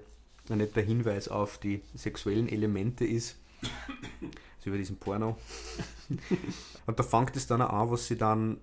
ein 0.49 0.59
netter 0.59 0.81
Hinweis 0.81 1.27
auf 1.27 1.57
die 1.57 1.81
sexuellen 1.95 2.47
Elemente 2.47 3.05
ist 3.05 3.35
über 4.65 4.77
diesen 4.77 4.97
Porno. 4.97 5.37
und 6.85 6.99
da 6.99 7.03
fängt 7.03 7.35
es 7.35 7.47
dann 7.47 7.61
an, 7.61 7.91
was 7.91 8.07
sie 8.07 8.17
dann 8.17 8.57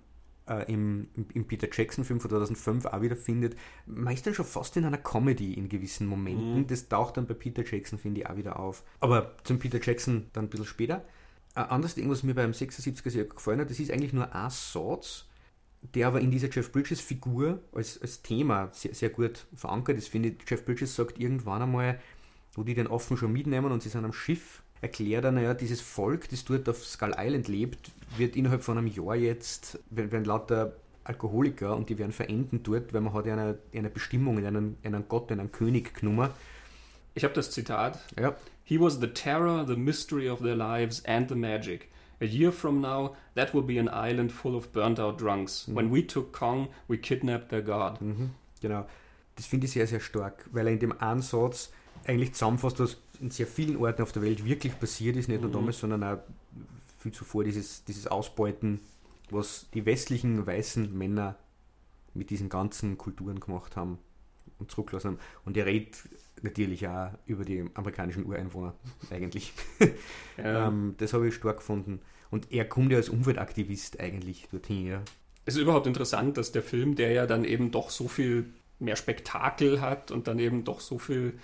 äh, 0.48 0.70
im, 0.72 1.08
im 1.32 1.46
Peter 1.46 1.68
Jackson-Film 1.70 2.20
von 2.20 2.30
2005 2.30 2.86
auch 2.86 3.00
wieder 3.00 3.16
findet. 3.16 3.56
Meistens 3.86 4.36
schon 4.36 4.44
fast 4.44 4.76
in 4.76 4.84
einer 4.84 4.98
Comedy 4.98 5.54
in 5.54 5.68
gewissen 5.68 6.06
Momenten. 6.06 6.58
Mhm. 6.58 6.66
Das 6.66 6.88
taucht 6.88 7.16
dann 7.16 7.26
bei 7.26 7.34
Peter 7.34 7.64
Jackson, 7.64 7.98
finde 7.98 8.20
ich, 8.20 8.26
auch 8.26 8.36
wieder 8.36 8.58
auf. 8.58 8.82
Aber 9.00 9.32
zum 9.44 9.58
Peter 9.58 9.80
Jackson 9.80 10.26
dann 10.32 10.46
ein 10.46 10.48
bisschen 10.50 10.66
später. 10.66 11.04
Ein 11.54 11.66
anderes 11.66 11.94
Ding, 11.94 12.10
was 12.10 12.22
mir 12.22 12.34
beim 12.34 12.50
76er 12.50 13.10
sehr 13.10 13.24
gefallen 13.24 13.60
hat, 13.60 13.70
das 13.70 13.78
ist 13.78 13.90
eigentlich 13.90 14.12
nur 14.12 14.34
ein 14.34 14.50
Satz, 14.50 15.26
der 15.94 16.08
aber 16.08 16.20
in 16.20 16.30
dieser 16.30 16.48
Jeff 16.50 16.72
Bridges-Figur 16.72 17.60
als, 17.72 18.00
als 18.00 18.22
Thema 18.22 18.70
sehr, 18.72 18.94
sehr 18.94 19.10
gut 19.10 19.46
verankert 19.54 19.96
ist. 19.96 20.08
Finde 20.08 20.30
ich, 20.30 20.36
Jeff 20.48 20.64
Bridges 20.64 20.96
sagt 20.96 21.18
irgendwann 21.20 21.62
einmal, 21.62 22.00
wo 22.54 22.64
die 22.64 22.74
den 22.74 22.86
offen 22.86 23.16
schon 23.16 23.32
mitnehmen 23.32 23.70
und 23.70 23.82
sie 23.82 23.88
sind 23.88 24.04
am 24.04 24.12
Schiff 24.12 24.62
erklärt 24.80 25.24
er, 25.24 25.32
naja, 25.32 25.54
dieses 25.54 25.80
Volk, 25.80 26.28
das 26.28 26.44
dort 26.44 26.68
auf 26.68 26.84
Skull 26.84 27.14
Island 27.16 27.48
lebt, 27.48 27.90
wird 28.16 28.36
innerhalb 28.36 28.62
von 28.62 28.78
einem 28.78 28.86
Jahr 28.86 29.16
jetzt, 29.16 29.78
werden 29.90 30.24
lauter 30.24 30.76
Alkoholiker 31.04 31.76
und 31.76 31.90
die 31.90 31.98
werden 31.98 32.12
verenden 32.12 32.62
dort, 32.62 32.92
weil 32.92 33.00
man 33.00 33.12
hat 33.12 33.26
ja 33.26 33.34
eine, 33.34 33.58
eine 33.74 33.90
Bestimmung, 33.90 34.38
einen, 34.44 34.76
einen 34.82 35.04
Gott, 35.08 35.30
einen 35.30 35.52
König 35.52 35.94
genommen. 35.94 36.30
Ich 37.14 37.24
habe 37.24 37.34
das 37.34 37.50
Zitat. 37.50 37.98
Ja. 38.18 38.36
He 38.64 38.80
was 38.80 39.00
the 39.00 39.08
terror, 39.08 39.66
the 39.66 39.76
mystery 39.76 40.28
of 40.30 40.40
their 40.40 40.56
lives 40.56 41.04
and 41.04 41.28
the 41.28 41.34
magic. 41.34 41.88
A 42.20 42.24
year 42.24 42.50
from 42.50 42.80
now, 42.80 43.16
that 43.34 43.52
will 43.52 43.62
be 43.62 43.78
an 43.78 43.88
island 43.88 44.32
full 44.32 44.54
of 44.54 44.72
burnt 44.72 44.98
out 44.98 45.20
drunks. 45.20 45.68
Mhm. 45.68 45.76
When 45.76 45.92
we 45.92 46.06
took 46.06 46.32
Kong, 46.32 46.68
we 46.88 46.96
kidnapped 46.96 47.50
their 47.50 47.62
god. 47.62 48.00
Mhm. 48.00 48.30
Genau. 48.60 48.86
das 49.36 49.46
finde 49.46 49.66
ich 49.66 49.72
sehr, 49.72 49.86
sehr 49.86 50.00
stark, 50.00 50.48
weil 50.52 50.66
er 50.66 50.72
in 50.72 50.78
dem 50.78 51.00
Ansatz 51.00 51.72
eigentlich 52.06 52.34
zusammenfasst, 52.34 52.80
dass 52.80 52.98
in 53.20 53.30
sehr 53.30 53.46
vielen 53.46 53.76
Orten 53.76 54.02
auf 54.02 54.12
der 54.12 54.22
Welt 54.22 54.44
wirklich 54.44 54.78
passiert 54.78 55.16
ist, 55.16 55.28
nicht 55.28 55.40
nur 55.40 55.50
mhm. 55.50 55.54
damals, 55.54 55.78
sondern 55.78 56.02
auch 56.04 56.18
viel 56.98 57.12
zuvor 57.12 57.44
dieses, 57.44 57.84
dieses 57.84 58.06
Ausbeuten, 58.06 58.80
was 59.30 59.66
die 59.74 59.84
westlichen 59.86 60.46
weißen 60.46 60.96
Männer 60.96 61.36
mit 62.14 62.30
diesen 62.30 62.48
ganzen 62.48 62.96
Kulturen 62.96 63.40
gemacht 63.40 63.76
haben 63.76 63.98
und 64.58 64.70
zurückgelassen 64.70 65.08
haben. 65.08 65.18
Und 65.44 65.56
er 65.56 65.66
redet 65.66 65.96
natürlich 66.42 66.86
auch 66.86 67.10
über 67.26 67.44
die 67.44 67.64
amerikanischen 67.74 68.24
Ureinwohner 68.26 68.74
eigentlich. 69.10 69.52
Ja. 70.36 70.68
ähm, 70.68 70.94
das 70.98 71.12
habe 71.12 71.28
ich 71.28 71.34
stark 71.34 71.58
gefunden. 71.58 72.00
Und 72.30 72.52
er 72.52 72.64
kommt 72.64 72.90
ja 72.90 72.98
als 72.98 73.08
Umweltaktivist 73.08 74.00
eigentlich 74.00 74.48
dorthin. 74.50 74.86
Ja. 74.86 75.02
Es 75.44 75.56
ist 75.56 75.62
überhaupt 75.62 75.86
interessant, 75.86 76.36
dass 76.36 76.52
der 76.52 76.62
Film, 76.62 76.96
der 76.96 77.12
ja 77.12 77.26
dann 77.26 77.44
eben 77.44 77.70
doch 77.70 77.90
so 77.90 78.08
viel 78.08 78.46
mehr 78.78 78.96
Spektakel 78.96 79.80
hat 79.80 80.10
und 80.10 80.26
dann 80.26 80.38
eben 80.38 80.64
doch 80.64 80.80
so 80.80 80.98
viel 80.98 81.38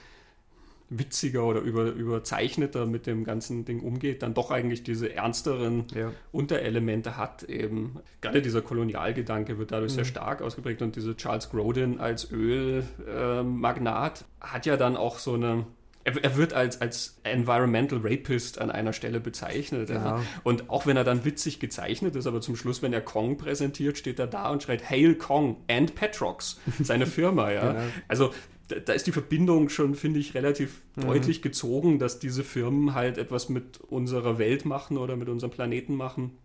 witziger 0.91 1.45
oder 1.45 1.61
über, 1.61 1.87
überzeichneter 1.87 2.85
mit 2.85 3.07
dem 3.07 3.25
ganzen 3.25 3.65
Ding 3.65 3.81
umgeht, 3.81 4.23
dann 4.23 4.35
doch 4.35 4.51
eigentlich 4.51 4.83
diese 4.83 5.15
ernsteren 5.15 5.85
ja. 5.95 6.13
Unterelemente 6.33 7.17
hat. 7.17 7.45
Eben 7.45 8.01
gerade 8.21 8.43
dieser 8.43 8.61
Kolonialgedanke 8.61 9.59
wird 9.59 9.71
dadurch 9.71 9.93
mhm. 9.93 9.97
sehr 9.97 10.05
stark 10.05 10.43
ausgeprägt 10.43 10.83
und 10.83 10.97
diese 10.97 11.17
Charles 11.17 11.49
Grodin 11.51 12.01
als 12.01 12.31
Ölmagnat 12.33 14.21
äh, 14.21 14.45
hat 14.45 14.67
ja 14.67 14.77
dann 14.77 14.97
auch 14.97 15.19
so 15.19 15.35
eine 15.35 15.65
er, 16.03 16.37
wird 16.37 16.55
als, 16.55 16.81
als 16.81 17.19
Environmental 17.25 18.01
Rapist 18.03 18.59
an 18.59 18.71
einer 18.71 18.93
Stelle 18.93 19.21
bezeichnet. 19.21 19.91
Ja. 19.91 20.23
Und 20.45 20.71
auch 20.71 20.87
wenn 20.87 20.97
er 20.97 21.05
dann 21.05 21.25
witzig 21.25 21.61
gezeichnet 21.61 22.17
ist, 22.17 22.27
aber 22.27 22.41
zum 22.41 22.57
Schluss, 22.57 22.81
wenn 22.83 22.93
er 22.93 23.03
Kong 23.03 23.37
präsentiert, 23.37 23.99
steht 23.99 24.19
er 24.19 24.27
da 24.27 24.51
und 24.51 24.63
schreit 24.63 24.89
Hail 24.89 25.15
Kong 25.15 25.59
and 25.69 25.95
Petrox, 25.95 26.59
seine 26.81 27.07
Firma. 27.07 27.51
Ja. 27.51 27.61
Genau. 27.71 27.83
Also 28.09 28.31
da 28.71 28.93
ist 28.93 29.07
die 29.07 29.13
Verbindung 29.13 29.69
schon, 29.69 29.95
finde 29.95 30.21
ich, 30.21 30.35
relativ 30.35 30.83
mhm. 30.97 31.03
deutlich 31.03 31.43
gezogen, 31.43 31.99
dass 31.99 32.19
diese 32.19 32.45
Firmen 32.45 32.95
halt 32.95 33.19
etwas 33.19 33.49
mit 33.49 33.81
unserer 33.81 34.39
Welt 34.39 34.65
machen 34.65 34.97
oder 34.97 35.17
mit 35.17 35.29
unserem 35.29 35.51
Planeten 35.51 35.95
machen, 35.95 36.39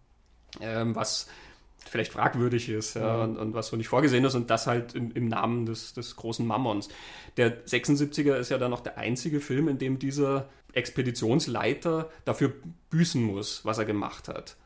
ähm, 0.61 0.95
was 0.95 1.27
vielleicht 1.87 2.13
fragwürdig 2.13 2.69
ist 2.69 2.95
ja, 2.95 3.17
mhm. 3.17 3.23
und, 3.23 3.37
und, 3.37 3.53
was 3.53 3.67
so 3.67 3.77
nicht 3.77 3.87
vorgesehen 3.87 4.25
ist 4.25 4.35
und 4.35 4.49
das 4.49 4.67
halt 4.67 4.95
in, 4.95 5.11
im 5.11 5.27
Namen 5.27 5.65
des, 5.65 5.93
des 5.93 6.15
großen 6.15 6.45
Mammons. 6.45 6.89
Der 7.37 7.65
76er 7.65 8.37
ist 8.37 8.49
ja 8.49 8.57
dann 8.57 8.71
noch 8.71 8.81
der 8.81 8.97
einzige 8.97 9.39
Film, 9.39 9.67
in 9.67 9.77
dem 9.77 9.99
dieser 9.99 10.49
Expeditionsleiter 10.73 12.09
dafür 12.25 12.53
büßen 12.89 13.21
muss, 13.21 13.63
was 13.63 13.77
er 13.77 13.85
gemacht 13.85 14.27
hat. 14.27 14.57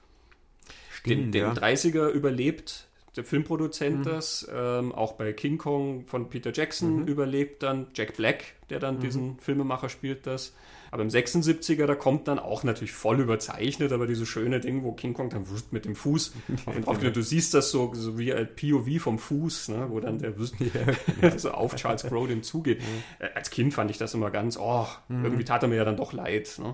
Stimmt, 0.92 1.18
den, 1.18 1.32
den 1.32 1.44
ja. 1.44 1.54
30er 1.54 2.10
überlebt 2.10 2.89
der 3.20 3.26
Filmproduzent 3.26 4.00
mhm. 4.00 4.04
das, 4.04 4.50
ähm, 4.54 4.94
auch 4.94 5.14
bei 5.14 5.34
King 5.34 5.58
Kong 5.58 6.06
von 6.06 6.30
Peter 6.30 6.54
Jackson 6.54 7.02
mhm. 7.02 7.08
überlebt 7.08 7.62
dann, 7.64 7.88
Jack 7.94 8.16
Black, 8.16 8.46
der 8.70 8.80
dann 8.80 8.96
mhm. 8.96 9.00
diesen 9.02 9.40
Filmemacher 9.40 9.90
spielt 9.90 10.26
das. 10.26 10.56
Aber 10.90 11.04
im 11.04 11.10
76er, 11.10 11.86
da 11.86 11.96
kommt 11.96 12.30
dann 12.30 12.40
auch 12.40 12.64
natürlich 12.64 12.94
voll 12.94 13.20
überzeichnet, 13.20 13.92
aber 13.92 14.08
dieses 14.08 14.28
schöne 14.28 14.62
Ding, 14.62 14.84
wo 14.84 14.94
King 14.94 15.14
Kong 15.14 15.30
dann 15.30 15.44
mit 15.72 15.84
dem 15.84 15.96
Fuß 15.96 16.34
auf 16.66 16.80
drauf 16.80 17.00
geht. 17.02 17.16
Du 17.16 17.22
siehst 17.22 17.54
das 17.54 17.72
so, 17.72 17.92
so 17.94 18.18
wie 18.18 18.34
ein 18.34 18.48
POV 18.56 19.02
vom 19.04 19.20
Fuß, 19.20 19.68
ne, 19.68 19.88
wo 19.90 20.00
dann 20.00 20.18
der 20.18 20.34
ja. 21.22 21.38
so 21.38 21.52
auf 21.52 21.76
Charles 21.76 22.04
Grodin 22.04 22.42
zugeht. 22.42 22.80
Mhm. 22.80 23.28
Als 23.36 23.50
Kind 23.50 23.74
fand 23.74 23.92
ich 23.92 23.98
das 23.98 24.14
immer 24.14 24.32
ganz, 24.32 24.58
oh, 24.58 24.88
mhm. 25.10 25.26
irgendwie 25.26 25.44
tat 25.44 25.62
er 25.62 25.68
mir 25.68 25.76
ja 25.76 25.86
dann 25.86 25.98
doch 25.98 26.14
leid. 26.14 26.56
Ne? 26.58 26.74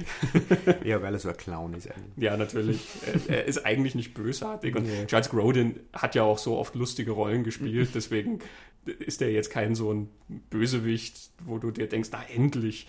ja, 0.84 1.02
weil 1.02 1.14
er 1.14 1.18
so 1.18 1.28
ein 1.28 1.36
Clown 1.36 1.74
ist 1.74 1.90
eigentlich. 1.90 2.24
Ja, 2.24 2.36
natürlich. 2.36 2.86
Er, 3.28 3.38
er 3.38 3.44
ist 3.44 3.64
eigentlich 3.64 3.94
nicht 3.94 4.14
bösartig. 4.14 4.76
Und 4.76 4.84
nee. 4.84 5.06
Charles 5.06 5.30
Grodin 5.30 5.80
hat 5.92 6.14
ja 6.14 6.22
auch 6.22 6.38
so 6.38 6.56
oft 6.56 6.74
lustige 6.74 7.12
Rollen 7.12 7.44
gespielt, 7.44 7.90
deswegen 7.94 8.40
ist 8.84 9.22
er 9.22 9.30
jetzt 9.30 9.50
kein 9.50 9.74
so 9.74 9.92
ein 9.92 10.08
Bösewicht, 10.50 11.30
wo 11.44 11.58
du 11.58 11.70
dir 11.70 11.88
denkst, 11.88 12.08
na 12.12 12.22
endlich. 12.34 12.86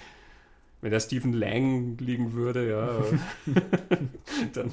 Wenn 0.82 0.92
da 0.92 1.00
Stephen 1.00 1.32
Lang 1.32 1.98
liegen 2.00 2.34
würde, 2.34 2.70
ja, 2.70 3.54
dann. 4.54 4.70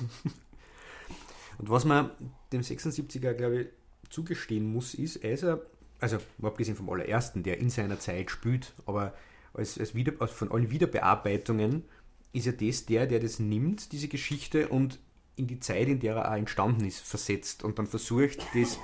Und 1.59 1.70
was 1.70 1.85
man 1.85 2.11
dem 2.53 2.62
76er, 2.62 3.33
glaube 3.35 3.61
ich, 3.61 3.66
zugestehen 4.09 4.72
muss, 4.72 4.95
ist, 4.95 5.16
er 5.16 5.33
ist 5.33 5.45
er, 5.45 5.62
also 6.01 6.18
abgesehen 6.43 6.76
vom 6.76 6.91
allerersten, 6.91 7.45
der 7.45 7.59
in 7.59 7.70
seiner 7.70 8.01
Zeit 8.01 8.31
spielt, 8.31 8.72
aber 8.87 9.14
als, 9.55 9.78
als 9.78 9.95
wieder, 9.95 10.12
von 10.26 10.51
allen 10.51 10.70
Wiederbearbeitungen 10.70 11.85
ist 12.33 12.47
ja 12.47 12.53
das 12.53 12.87
der, 12.87 13.07
der 13.07 13.20
das 13.20 13.39
nimmt, 13.39 13.93
diese 13.93 14.09
Geschichte, 14.09 14.68
und 14.68 14.99
in 15.37 15.47
die 15.47 15.61
Zeit, 15.61 15.89
in 15.89 16.01
der 16.01 16.16
er 16.16 16.31
auch 16.31 16.37
entstanden 16.37 16.85
ist, 16.85 17.01
versetzt 17.01 17.64
und 17.64 17.78
dann 17.78 17.87
versucht, 17.87 18.41
das 18.55 18.78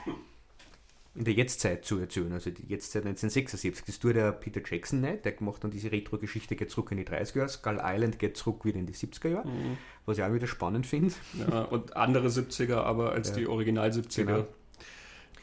in 1.15 1.25
der 1.25 1.35
Jetztzeit 1.35 1.85
zu 1.85 1.99
erzählen, 1.99 2.33
also 2.33 2.51
die 2.51 2.67
Jetztzeit 2.67 3.07
1976. 3.07 3.85
Das 3.87 3.99
tut 3.99 4.17
der 4.17 4.33
Peter 4.33 4.61
Jackson 4.65 5.01
nicht, 5.01 5.25
der 5.25 5.35
macht 5.41 5.65
dann 5.65 5.71
diese 5.71 5.91
Retro-Geschichte, 5.91 6.57
geht 6.57 6.71
zurück 6.71 6.93
in 6.93 6.99
die 6.99 7.07
30er 7.07 7.37
Jahre, 7.39 7.49
Skull 7.49 7.81
Island 7.83 8.19
geht 8.19 8.37
zurück 8.37 8.65
wieder 8.65 8.79
in 8.79 8.87
die 8.87 8.93
70er 8.93 9.29
Jahre, 9.29 9.49
mhm. 9.49 9.79
was 10.05 10.19
ich 10.19 10.25
auch 10.25 10.33
wieder 10.33 10.47
spannend 10.47 10.87
finde. 10.87 11.15
Ja, 11.39 11.63
und 11.63 11.97
andere 11.97 12.29
70er 12.29 12.77
aber 12.77 13.13
als 13.13 13.31
ja. 13.31 13.37
die 13.37 13.47
Original 13.47 13.91
70er. 13.91 14.25
Genau. 14.25 14.47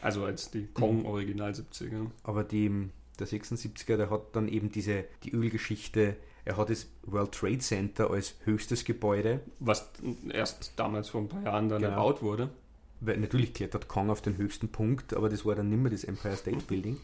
Also 0.01 0.25
als 0.25 0.51
die 0.51 0.67
Kong 0.67 1.05
Original 1.05 1.51
70er. 1.51 2.07
Aber 2.23 2.43
die, 2.43 2.89
der 3.19 3.27
76er, 3.27 3.97
der 3.97 4.09
hat 4.09 4.35
dann 4.35 4.47
eben 4.49 4.69
diese, 4.69 5.05
die 5.23 5.31
Ölgeschichte 5.31 6.17
er 6.45 6.57
hat 6.57 6.69
das 6.69 6.87
World 7.03 7.31
Trade 7.31 7.59
Center 7.59 8.11
als 8.11 8.35
höchstes 8.43 8.83
Gebäude. 8.83 9.39
Was 9.59 9.91
erst 10.29 10.73
damals 10.75 11.09
vor 11.09 11.21
ein 11.21 11.29
paar 11.29 11.43
Jahren 11.43 11.69
dann 11.69 11.81
genau. 11.81 11.93
erbaut 11.93 12.21
wurde. 12.21 12.49
Weil 12.99 13.17
natürlich 13.17 13.53
klettert 13.53 13.87
Kong 13.87 14.09
auf 14.09 14.21
den 14.21 14.37
höchsten 14.37 14.69
Punkt, 14.69 15.13
aber 15.13 15.29
das 15.29 15.45
war 15.45 15.55
dann 15.55 15.69
nicht 15.69 15.81
mehr 15.81 15.91
das 15.91 16.03
Empire 16.03 16.35
State 16.35 16.63
Building. 16.67 16.99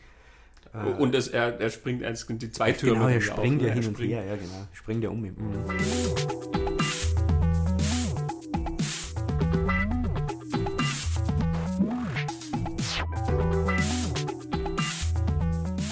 Äh, 0.73 0.91
und 0.93 1.15
es, 1.15 1.29
er, 1.29 1.59
er 1.59 1.69
springt 1.69 2.03
als 2.03 2.25
die 2.27 2.51
zwei 2.51 2.73
Türme. 2.73 2.95
Genau, 2.95 3.07
er 3.07 3.21
springt 3.21 3.61
ja 3.61 3.73
hin 3.73 3.87
und 3.87 3.99
her, 3.99 4.23
ja 4.25 4.35
genau. 4.35 4.67
Springt 4.73 5.03
ja 5.03 5.09
um. 5.09 5.21
Mhm. 5.21 5.35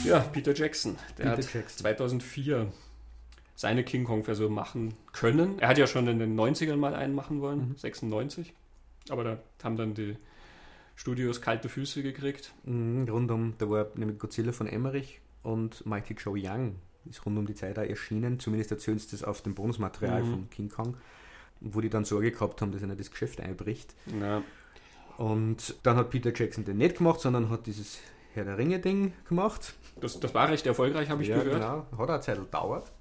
Ja, 0.06 0.20
Peter 0.20 0.54
Jackson. 0.54 0.96
Der 1.18 1.24
Peter 1.24 1.38
hat 1.38 1.54
Jackson. 1.54 1.80
2004 1.80 2.68
seine 3.58 3.84
King 3.84 4.04
Kong-Version 4.04 4.54
machen 4.54 4.94
können. 5.14 5.58
Er 5.58 5.70
hat 5.70 5.80
ja 5.80 5.88
schon 5.88 6.08
in 6.08 6.20
den 6.20 6.40
90ern 6.40 6.78
mal 6.78 6.94
einen 6.94 7.16
machen 7.16 7.42
wollen, 7.42 7.70
mhm. 7.70 7.76
96. 7.76 8.54
Aber 9.10 9.24
da 9.24 9.40
haben 9.64 9.78
dann 9.78 9.96
die 9.96 10.16
Studios 10.96 11.42
kalte 11.42 11.68
Füße 11.68 12.04
gekriegt. 12.04 12.54
Mhm, 12.66 13.10
rund 13.10 13.32
um, 13.32 13.54
da 13.58 13.68
war 13.68 13.88
nämlich 13.96 14.20
Godzilla 14.20 14.52
von 14.52 14.68
Emmerich 14.68 15.22
und 15.42 15.86
Mighty 15.88 16.14
Joe 16.14 16.40
Young 16.40 16.76
ist 17.10 17.26
rund 17.26 17.38
um 17.40 17.48
die 17.48 17.56
Zeit 17.56 17.80
auch 17.80 17.84
erschienen. 17.84 18.40
Zumindest 18.40 18.72
erzählen 18.72 19.00
sie 19.00 19.10
das 19.10 19.24
auf 19.24 19.42
dem 19.42 19.56
Bonusmaterial 19.56 20.24
mhm. 20.24 20.30
von 20.30 20.50
King 20.52 20.70
Kong, 20.70 20.98
wo 21.60 21.82
die 21.82 21.90
dann 21.90 22.06
Sorge 22.06 22.32
gehabt 22.32 22.62
haben, 22.62 22.72
dass 22.72 22.84
er 22.84 22.96
das 22.96 23.10
Geschäft 23.10 23.42
einbricht. 23.42 23.96
Ja. 24.22 24.44
Und 25.18 25.76
dann 25.82 25.96
hat 25.96 26.12
Peter 26.12 26.32
Jackson 26.32 26.64
den 26.64 26.78
nicht 26.78 26.98
gemacht, 26.98 27.22
sondern 27.22 27.50
hat 27.50 27.66
dieses 27.66 27.98
Herr 28.34 28.46
der 28.46 28.60
Ringe-Ding 28.60 29.14
gemacht. 29.28 29.74
Das, 30.00 30.20
das 30.20 30.36
war 30.36 30.48
recht 30.50 30.68
erfolgreich, 30.68 31.10
habe 31.10 31.24
ich 31.24 31.30
ja, 31.30 31.38
gehört. 31.38 31.56
Genau, 31.56 31.88
hat 31.92 32.00
auch 32.00 32.14
eine 32.14 32.22
Zeit 32.22 32.38
gedauert. 32.38 32.92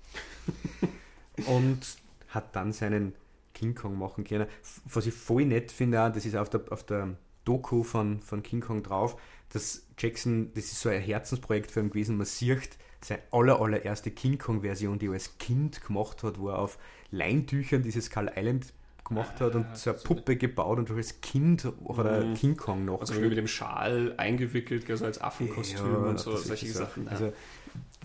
und 1.47 1.81
hat 2.29 2.55
dann 2.55 2.73
seinen 2.73 3.15
King 3.55 3.75
Kong 3.75 3.99
machen 3.99 4.25
können. 4.25 4.47
Was 4.85 5.07
ich 5.07 5.15
voll 5.15 5.47
nett 5.47 5.73
finde, 5.73 5.97
das 6.15 6.27
ist 6.27 6.37
auf 6.37 6.51
der, 6.51 6.63
auf 6.71 6.85
der 6.85 7.17
Doku 7.45 7.83
von, 7.83 8.21
von 8.21 8.43
King 8.43 8.61
Kong 8.61 8.83
drauf, 8.83 9.21
dass 9.53 9.87
Jackson, 9.99 10.53
das 10.55 10.65
ist 10.65 10.81
so 10.81 10.89
ein 10.89 11.01
Herzensprojekt 11.01 11.71
für 11.71 11.81
ihn 11.81 11.91
gewesen, 11.91 12.17
man 12.17 12.27
sieht 12.27 12.77
seine 13.01 13.23
aller, 13.31 13.61
allererste 13.61 14.11
King 14.11 14.39
Kong-Version, 14.39 14.99
die 14.99 15.07
er 15.07 15.13
als 15.13 15.39
Kind 15.39 15.81
gemacht 15.83 16.23
hat, 16.23 16.39
wo 16.39 16.49
er 16.49 16.59
auf 16.59 16.79
Leintüchern 17.11 17.83
dieses 17.83 18.07
Skull 18.07 18.31
Island 18.35 18.73
gemacht 19.07 19.41
hat 19.41 19.55
und 19.55 19.67
ah, 19.67 19.75
so 19.75 19.91
eine 19.91 19.99
Puppe 20.01 20.37
gebaut 20.37 20.79
und 20.79 20.91
als 20.91 21.21
Kind 21.21 21.65
hat 21.65 22.05
er 22.05 22.25
mhm. 22.25 22.35
King 22.35 22.57
Kong 22.57 22.85
noch. 22.85 23.01
Also 23.01 23.15
mit 23.15 23.37
dem 23.37 23.47
Schal 23.47 24.15
eingewickelt, 24.17 24.91
also 24.91 25.05
als 25.05 25.21
Affenkostüm 25.21 25.93
ja, 25.93 25.99
und 25.99 26.19
so, 26.19 26.37
solche 26.37 26.67
Sachen. 26.67 27.07
Also 27.09 27.33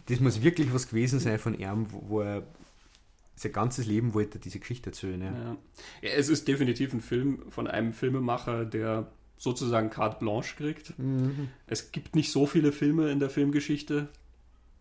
das 0.07 0.19
muss 0.19 0.43
wirklich 0.43 0.73
was 0.73 0.87
gewesen 0.87 1.19
sein 1.19 1.39
von 1.39 1.57
ihm, 1.57 1.87
wo 1.89 2.21
er 2.21 2.43
sein 3.35 3.51
ganzes 3.51 3.85
Leben 3.85 4.13
wollte 4.13 4.39
diese 4.39 4.59
Geschichte 4.59 4.91
erzählen. 4.91 5.21
Ja. 5.21 5.31
Ja. 5.31 5.57
ja. 6.01 6.09
es 6.09 6.29
ist 6.29 6.47
definitiv 6.47 6.93
ein 6.93 7.01
Film 7.01 7.43
von 7.49 7.67
einem 7.67 7.93
Filmemacher, 7.93 8.65
der 8.65 9.11
sozusagen 9.37 9.89
carte 9.89 10.19
blanche 10.19 10.55
kriegt. 10.55 10.97
Mhm. 10.99 11.49
Es 11.65 11.91
gibt 11.91 12.15
nicht 12.15 12.31
so 12.31 12.45
viele 12.45 12.71
Filme 12.71 13.09
in 13.11 13.19
der 13.19 13.29
Filmgeschichte, 13.29 14.09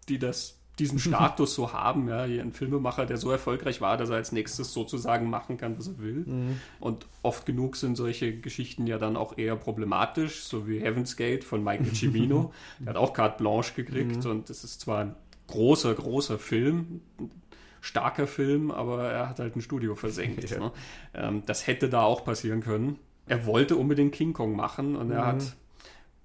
die 0.09 0.19
das 0.19 0.60
diesen 0.81 0.99
Status 0.99 1.55
so 1.55 1.73
haben, 1.73 2.09
ja, 2.09 2.23
ein 2.23 2.53
Filmemacher, 2.53 3.07
der 3.07 3.19
so 3.19 3.31
erfolgreich 3.31 3.81
war, 3.81 3.97
dass 3.97 4.11
er 4.11 4.17
als 4.17 4.33
nächstes 4.33 4.73
sozusagen 4.73 5.31
machen 5.31 5.59
kann, 5.59 5.79
was 5.79 5.89
er 5.89 5.99
will. 5.99 6.25
Mhm. 6.27 6.61
Und 6.81 7.07
oft 7.23 7.47
genug 7.47 7.77
sind 7.77 7.97
solche 7.97 8.37
Geschichten 8.37 8.87
ja 8.87 8.99
dann 8.99 9.17
auch 9.17 9.39
eher 9.39 9.57
problematisch, 9.57 10.43
so 10.43 10.67
wie 10.67 10.81
Heaven's 10.81 11.17
Gate 11.17 11.45
von 11.45 11.63
Michael 11.63 11.95
Cimino. 11.95 12.53
der 12.81 12.95
hat 12.95 12.97
auch 12.97 13.13
carte 13.13 13.43
blanche 13.43 13.75
gekriegt 13.75 14.25
mhm. 14.25 14.31
und 14.31 14.51
das 14.51 14.65
ist 14.65 14.81
zwar 14.81 15.01
ein 15.01 15.15
großer, 15.47 15.95
großer 15.95 16.39
Film, 16.39 17.03
starker 17.81 18.27
Film, 18.27 18.71
aber 18.71 19.11
er 19.11 19.29
hat 19.29 19.39
halt 19.39 19.57
ein 19.57 19.61
Studio 19.61 19.95
versenkt. 19.95 20.51
Ja. 20.51 20.59
Ne? 20.59 20.73
Ähm, 21.15 21.43
das 21.47 21.67
hätte 21.67 21.89
da 21.89 22.03
auch 22.03 22.25
passieren 22.25 22.63
können. 22.63 22.99
Er 23.27 23.47
wollte 23.47 23.77
unbedingt 23.77 24.13
King 24.13 24.33
Kong 24.33 24.57
machen 24.57 24.97
und 24.97 25.09
mhm. 25.09 25.13
er 25.13 25.27
hat 25.27 25.57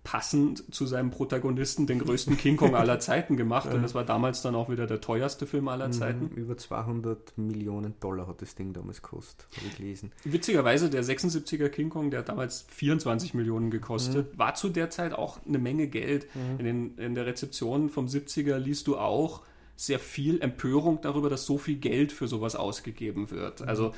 passend 0.06 0.64
zu 0.74 0.86
seinem 0.86 1.10
Protagonisten 1.10 1.88
den 1.88 2.00
größten 2.00 2.38
King 2.38 2.56
Kong 2.56 2.76
aller 2.76 3.00
Zeiten 3.02 3.36
gemacht. 3.36 3.74
Und 3.74 3.82
das 3.82 3.96
war 3.96 4.06
damals 4.06 4.42
dann 4.42 4.56
auch 4.56 4.70
wieder 4.70 4.88
der 4.88 5.02
teuerste 5.02 5.48
Film 5.48 5.68
aller 5.68 5.92
Zeiten. 5.92 6.30
Mhm, 6.32 6.38
über 6.38 6.58
200 6.58 7.38
Millionen 7.38 7.96
Dollar 8.00 8.28
hat 8.28 8.42
das 8.42 8.56
Ding 8.56 8.72
damals 8.72 9.02
gekostet, 9.02 9.48
habe 9.58 9.68
ich 9.68 9.78
gelesen. 9.78 10.12
Witzigerweise, 10.24 10.90
der 10.90 11.04
76er 11.04 11.70
King 11.70 11.90
Kong, 11.90 12.12
der 12.12 12.20
hat 12.20 12.30
damals 12.30 12.66
24 12.70 13.34
Millionen 13.34 13.72
gekostet, 13.72 14.34
mhm. 14.34 14.38
war 14.40 14.54
zu 14.54 14.70
der 14.70 14.92
Zeit 14.92 15.12
auch 15.12 15.40
eine 15.46 15.58
Menge 15.58 15.88
Geld. 15.88 16.28
Mhm. 16.36 16.60
In, 16.60 16.66
den, 16.66 16.98
in 16.98 17.16
der 17.16 17.26
Rezeption 17.26 17.90
vom 17.90 18.06
70er 18.06 18.58
liest 18.58 18.86
du 18.88 18.98
auch 18.98 19.42
sehr 19.76 20.00
viel 20.00 20.40
Empörung 20.40 21.00
darüber, 21.02 21.30
dass 21.30 21.46
so 21.46 21.58
viel 21.58 21.78
Geld 21.78 22.12
für 22.12 22.28
sowas 22.28 22.56
ausgegeben 22.56 23.32
wird. 23.32 23.62
Mhm. 23.62 23.68
Also 23.68 23.94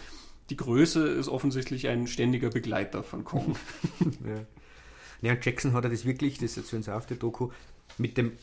die 0.50 0.56
Größe 0.56 1.06
ist 1.06 1.28
offensichtlich 1.28 1.90
ein 1.90 2.08
ständiger 2.08 2.50
Begleiter 2.50 3.04
von 3.04 3.26
Kong. 3.26 3.58
ja. 4.26 4.46
Ja, 5.22 5.36
Jackson 5.40 5.74
hat 5.74 5.84
er 5.84 5.90
das 5.90 6.06
wirklich, 6.06 6.38
das 6.38 6.58
erzählen 6.58 6.84
sie 6.84 6.96
auf 6.96 7.06
der 7.06 7.18
Doku, 7.18 7.50
mit 7.98 8.18
dem 8.18 8.34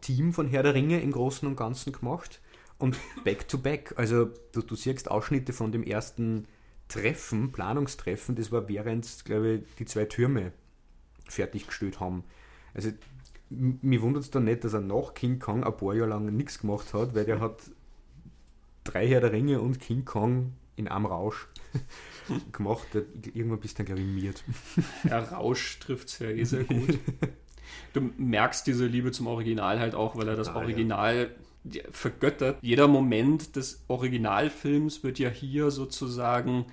Team 0.00 0.32
von 0.32 0.48
Herr 0.48 0.62
der 0.62 0.74
Ringe 0.74 1.00
im 1.00 1.12
Großen 1.12 1.46
und 1.46 1.56
Ganzen 1.56 1.92
gemacht 1.92 2.40
und 2.78 2.96
back 3.24 3.48
to 3.48 3.58
back. 3.58 3.94
Also 3.96 4.30
du, 4.52 4.62
du 4.62 4.74
siehst 4.74 5.10
Ausschnitte 5.10 5.52
von 5.52 5.72
dem 5.72 5.82
ersten 5.82 6.46
Treffen, 6.88 7.52
Planungstreffen, 7.52 8.34
das 8.34 8.50
war 8.50 8.68
während, 8.68 9.24
glaube 9.24 9.50
ich, 9.52 9.74
die 9.78 9.84
zwei 9.84 10.06
Türme 10.06 10.52
fertiggestellt 11.28 12.00
haben. 12.00 12.24
Also 12.74 12.90
mir 13.50 14.02
wundert 14.02 14.24
es 14.24 14.30
dann 14.30 14.44
nicht, 14.44 14.64
dass 14.64 14.74
er 14.74 14.80
nach 14.80 15.14
King 15.14 15.38
Kong 15.38 15.64
ein 15.64 15.76
paar 15.76 15.94
Jahre 15.94 16.10
lang 16.10 16.24
nichts 16.36 16.60
gemacht 16.60 16.92
hat, 16.94 17.14
weil 17.14 17.24
der 17.24 17.40
hat 17.40 17.70
drei 18.84 19.06
Herr 19.08 19.20
der 19.20 19.32
Ringe 19.32 19.60
und 19.60 19.80
King 19.80 20.04
Kong 20.04 20.52
in 20.80 20.88
einem 20.88 21.06
Rausch 21.06 21.46
gemacht. 22.52 22.88
Irgendwann 23.34 23.60
bist 23.60 23.78
du 23.78 23.84
dann, 23.84 23.86
glaube 23.86 24.00
ich, 24.00 24.06
miert. 24.06 24.44
Ja, 25.04 25.20
Rausch 25.20 25.78
trifft 25.78 26.08
es 26.08 26.18
ja 26.18 26.28
eh 26.28 26.44
sehr 26.44 26.64
gut. 26.64 26.98
Du 27.92 28.00
merkst 28.00 28.66
diese 28.66 28.86
Liebe 28.86 29.12
zum 29.12 29.26
Original 29.26 29.78
halt 29.78 29.94
auch, 29.94 30.16
weil 30.16 30.28
er 30.28 30.36
das 30.36 30.48
ah, 30.48 30.56
Original 30.56 31.30
ja. 31.64 31.82
vergöttert. 31.90 32.58
Jeder 32.62 32.88
Moment 32.88 33.56
des 33.56 33.84
Originalfilms 33.88 35.02
wird 35.02 35.18
ja 35.18 35.28
hier 35.28 35.70
sozusagen 35.70 36.66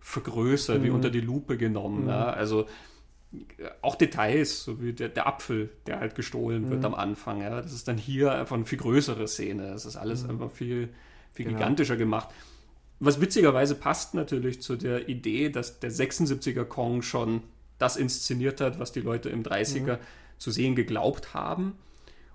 vergrößert, 0.00 0.80
mhm. 0.80 0.84
wie 0.84 0.90
unter 0.90 1.10
die 1.10 1.20
Lupe 1.20 1.56
genommen. 1.56 2.04
Mhm. 2.04 2.08
Ja. 2.08 2.30
Also 2.30 2.66
auch 3.80 3.94
Details, 3.94 4.62
so 4.62 4.82
wie 4.82 4.92
der, 4.92 5.08
der 5.08 5.26
Apfel, 5.26 5.70
der 5.86 6.00
halt 6.00 6.14
gestohlen 6.14 6.68
wird 6.68 6.80
mhm. 6.80 6.86
am 6.86 6.94
Anfang. 6.94 7.40
Ja. 7.40 7.60
Das 7.60 7.72
ist 7.72 7.88
dann 7.88 7.96
hier 7.96 8.32
einfach 8.32 8.56
eine 8.56 8.66
viel 8.66 8.78
größere 8.78 9.26
Szene. 9.26 9.68
Das 9.68 9.86
ist 9.86 9.96
alles 9.96 10.24
mhm. 10.24 10.30
einfach 10.30 10.50
viel, 10.50 10.90
viel 11.32 11.46
genau. 11.46 11.58
gigantischer 11.58 11.96
gemacht. 11.96 12.28
Was 13.04 13.20
witzigerweise 13.20 13.74
passt 13.74 14.14
natürlich 14.14 14.62
zu 14.62 14.76
der 14.76 15.08
Idee, 15.08 15.48
dass 15.48 15.80
der 15.80 15.90
76er 15.90 16.64
Kong 16.64 17.02
schon 17.02 17.42
das 17.78 17.96
inszeniert 17.96 18.60
hat, 18.60 18.78
was 18.78 18.92
die 18.92 19.00
Leute 19.00 19.28
im 19.28 19.42
30er 19.42 19.96
mhm. 19.96 20.02
zu 20.38 20.52
sehen 20.52 20.76
geglaubt 20.76 21.34
haben. 21.34 21.74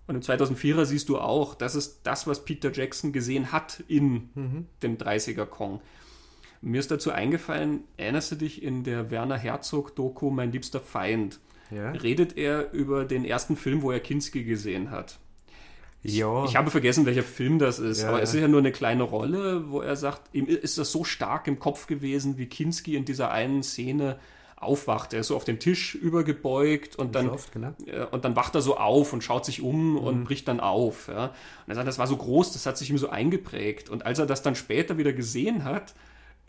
Und 0.07 0.15
im 0.15 0.22
2004er 0.22 0.84
siehst 0.84 1.07
du 1.07 1.20
auch, 1.20 1.55
das 1.55 1.76
ist 1.76 2.01
das, 2.03 2.28
was 2.28 2.43
Peter 2.43 2.70
Jackson 2.70 3.13
gesehen 3.13 3.53
hat 3.53 3.82
in 3.88 4.30
mhm. 4.36 4.65
dem 4.84 4.97
30er 4.97 5.45
Kong. 5.45 5.80
Mir 6.59 6.82
ist 6.82 6.91
dazu 6.91 7.11
eingefallen, 7.11 7.86
erinnerst 7.95 8.34
du 8.34 8.36
dich 8.36 8.61
in 8.61 8.84
der 8.84 9.09
Werner 9.09 9.38
Herzog-Doku 9.38 10.32
Mein 10.32 10.51
liebster 10.51 10.82
Feind? 10.82 11.39
Ja. 11.72 11.91
Redet 11.91 12.36
er 12.36 12.74
über 12.74 13.05
den 13.05 13.24
ersten 13.24 13.55
Film, 13.55 13.84
wo 13.84 13.91
er 13.91 14.01
Kinski 14.01 14.43
gesehen 14.43 14.91
hat. 14.91 15.18
Ja. 16.04 16.45
Ich 16.45 16.56
habe 16.56 16.72
vergessen, 16.72 17.06
welcher 17.06 17.24
Film 17.24 17.60
das 17.60 17.80
ist, 17.80 18.02
ja, 18.02 18.10
aber 18.10 18.22
es 18.22 18.34
ist 18.34 18.39
ja 18.39 18.48
nur 18.48 18.60
eine 18.60 18.72
kleine 18.72 19.04
Rolle, 19.04 19.70
wo 19.70 19.82
er 19.82 19.95
sagt, 19.95 20.22
ihm 20.34 20.45
ist 20.45 20.78
das 20.78 20.91
so 20.91 21.04
stark 21.04 21.48
im 21.48 21.60
Kopf 21.60 21.88
gewesen, 21.88 22.38
wie 22.38 22.45
Kinski 22.45 22.95
in 22.95 23.04
dieser 23.04 23.32
einen 23.32 23.64
Szene 23.64 24.18
aufwacht. 24.58 25.14
Er 25.14 25.22
ist 25.22 25.28
so 25.28 25.36
auf 25.36 25.43
den 25.43 25.60
Tisch 25.60 25.95
übergebeugt 25.95 26.95
und 26.95 27.16
dann, 27.16 27.30
oft, 27.30 27.52
genau. 27.52 27.74
und 28.12 28.26
dann 28.26 28.36
wacht 28.36 28.56
er 28.56 28.62
so 28.62 28.78
auf 28.78 29.14
und 29.14 29.24
schaut 29.24 29.45
sich 29.45 29.62
um 29.62 29.91
mhm. 29.91 29.98
und 29.98 30.24
bricht 30.24 30.48
dann 30.48 30.60
auf. 30.60 31.08
Ja. 31.08 31.26
Und 31.26 31.34
er 31.68 31.76
sagt, 31.76 31.88
das 31.88 32.00
war 32.00 32.08
so 32.08 32.18
groß, 32.18 32.54
das 32.54 32.66
hat 32.66 32.78
sich 32.78 32.89
ihm 32.89 32.98
so 32.98 33.10
eingeprägt. 33.10 33.89
Und 33.89 34.06
als 34.06 34.20
er 34.20 34.26
das 34.26 34.41
dann 34.41 34.56
später 34.56 34.98
wieder 34.98 35.14
gesehen 35.14 35.64
hat, 35.64 35.93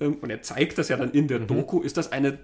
ähm, 0.01 0.17
und 0.21 0.31
er 0.31 0.43
zeigt 0.43 0.79
das 0.79 0.89
ja 0.89 0.97
dann 0.97 1.11
in 1.11 1.29
der 1.29 1.41
mhm. 1.41 1.47
Doku, 1.49 1.81
ist 1.81 1.97
das 1.97 2.13
eine 2.13 2.39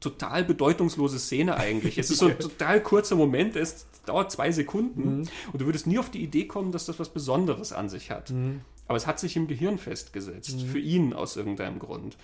total 0.00 0.44
bedeutungslose 0.44 1.18
Szene 1.18 1.56
eigentlich. 1.56 1.98
Es 1.98 2.10
ist 2.10 2.18
so 2.18 2.26
ein 2.26 2.38
total 2.38 2.82
kurzer 2.82 3.16
Moment, 3.16 3.54
es 3.56 3.86
dauert 4.06 4.32
zwei 4.32 4.50
Sekunden 4.50 5.18
mhm. 5.18 5.28
und 5.52 5.60
du 5.60 5.66
würdest 5.66 5.86
nie 5.86 5.98
auf 5.98 6.10
die 6.10 6.22
Idee 6.22 6.46
kommen, 6.46 6.72
dass 6.72 6.86
das 6.86 6.98
was 6.98 7.10
Besonderes 7.10 7.72
an 7.72 7.88
sich 7.88 8.10
hat. 8.10 8.30
Mhm. 8.30 8.62
Aber 8.88 8.96
es 8.96 9.06
hat 9.06 9.20
sich 9.20 9.36
im 9.36 9.46
Gehirn 9.46 9.78
festgesetzt, 9.78 10.62
mhm. 10.62 10.66
für 10.66 10.80
ihn 10.80 11.12
aus 11.12 11.36
irgendeinem 11.36 11.78
Grund. 11.78 12.16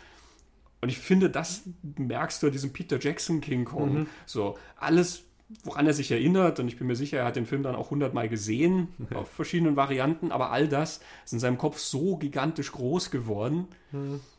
Und 0.81 0.89
ich 0.89 0.99
finde, 0.99 1.31
das 1.31 1.63
merkst 1.97 2.43
du 2.43 2.49
an 2.49 2.53
diesem 2.53 2.73
Peter 2.73 2.99
Jackson 2.99 3.41
King 3.41 3.65
Kong. 3.65 3.95
Mhm. 3.95 4.07
So, 4.27 4.59
alles, 4.77 5.23
woran 5.65 5.87
er 5.87 5.95
sich 5.95 6.11
erinnert, 6.11 6.59
und 6.59 6.69
ich 6.69 6.77
bin 6.77 6.87
mir 6.87 6.97
sicher, 6.97 7.19
er 7.19 7.25
hat 7.25 7.37
den 7.37 7.47
Film 7.47 7.63
dann 7.63 7.77
auch 7.77 7.91
hundertmal 7.91 8.29
gesehen, 8.29 8.89
auf 9.15 9.31
verschiedenen 9.31 9.77
Varianten, 9.77 10.33
aber 10.33 10.51
all 10.51 10.69
das 10.69 11.01
ist 11.25 11.33
in 11.33 11.39
seinem 11.39 11.59
Kopf 11.59 11.79
so 11.79 12.17
gigantisch 12.17 12.73
groß 12.73 13.11
geworden. 13.11 13.69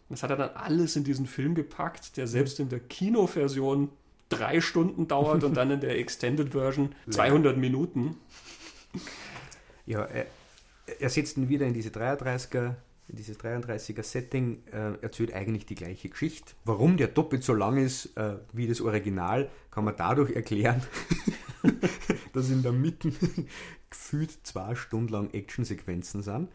Das 0.09 0.23
hat 0.23 0.29
er 0.29 0.37
dann 0.37 0.49
alles 0.51 0.95
in 0.95 1.03
diesen 1.03 1.25
Film 1.25 1.53
gepackt, 1.53 2.17
der 2.17 2.27
selbst 2.27 2.59
in 2.59 2.69
der 2.69 2.79
Kinoversion 2.79 3.89
drei 4.29 4.61
Stunden 4.61 5.07
dauert 5.07 5.43
und 5.43 5.55
dann 5.55 5.71
in 5.71 5.79
der 5.79 5.97
Extended 5.99 6.51
Version 6.51 6.93
200 7.09 7.57
Minuten. 7.57 8.15
Ja, 9.85 10.03
er, 10.03 10.27
er 10.99 11.09
setzt 11.09 11.37
ihn 11.37 11.49
wieder 11.49 11.65
in 11.65 11.73
diese 11.73 11.89
33er, 11.89 12.75
in 13.09 13.15
dieses 13.15 13.39
33er 13.39 14.03
Setting, 14.03 14.63
äh, 14.71 14.93
erzählt 15.01 15.33
eigentlich 15.33 15.65
die 15.65 15.75
gleiche 15.75 16.09
Geschichte. 16.09 16.53
Warum 16.65 16.97
der 16.97 17.07
doppelt 17.07 17.43
so 17.43 17.53
lang 17.53 17.77
ist 17.77 18.17
äh, 18.17 18.35
wie 18.53 18.67
das 18.67 18.81
Original, 18.81 19.49
kann 19.71 19.85
man 19.85 19.95
dadurch 19.95 20.31
erklären, 20.31 20.81
dass 22.33 22.49
in 22.49 22.63
der 22.63 22.73
Mitte 22.73 23.11
gefühlt 23.89 24.31
zwei 24.43 24.75
Stunden 24.75 25.09
lang 25.09 25.33
Actionsequenzen 25.33 26.21
sind. 26.21 26.49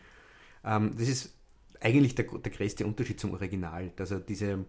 Ähm, 0.64 0.94
das 0.96 1.08
ist 1.08 1.34
eigentlich 1.82 2.14
der, 2.14 2.24
der 2.24 2.52
größte 2.52 2.86
Unterschied 2.86 3.20
zum 3.20 3.32
Original, 3.32 3.92
dass 3.96 4.10
er 4.10 4.20
diese 4.20 4.64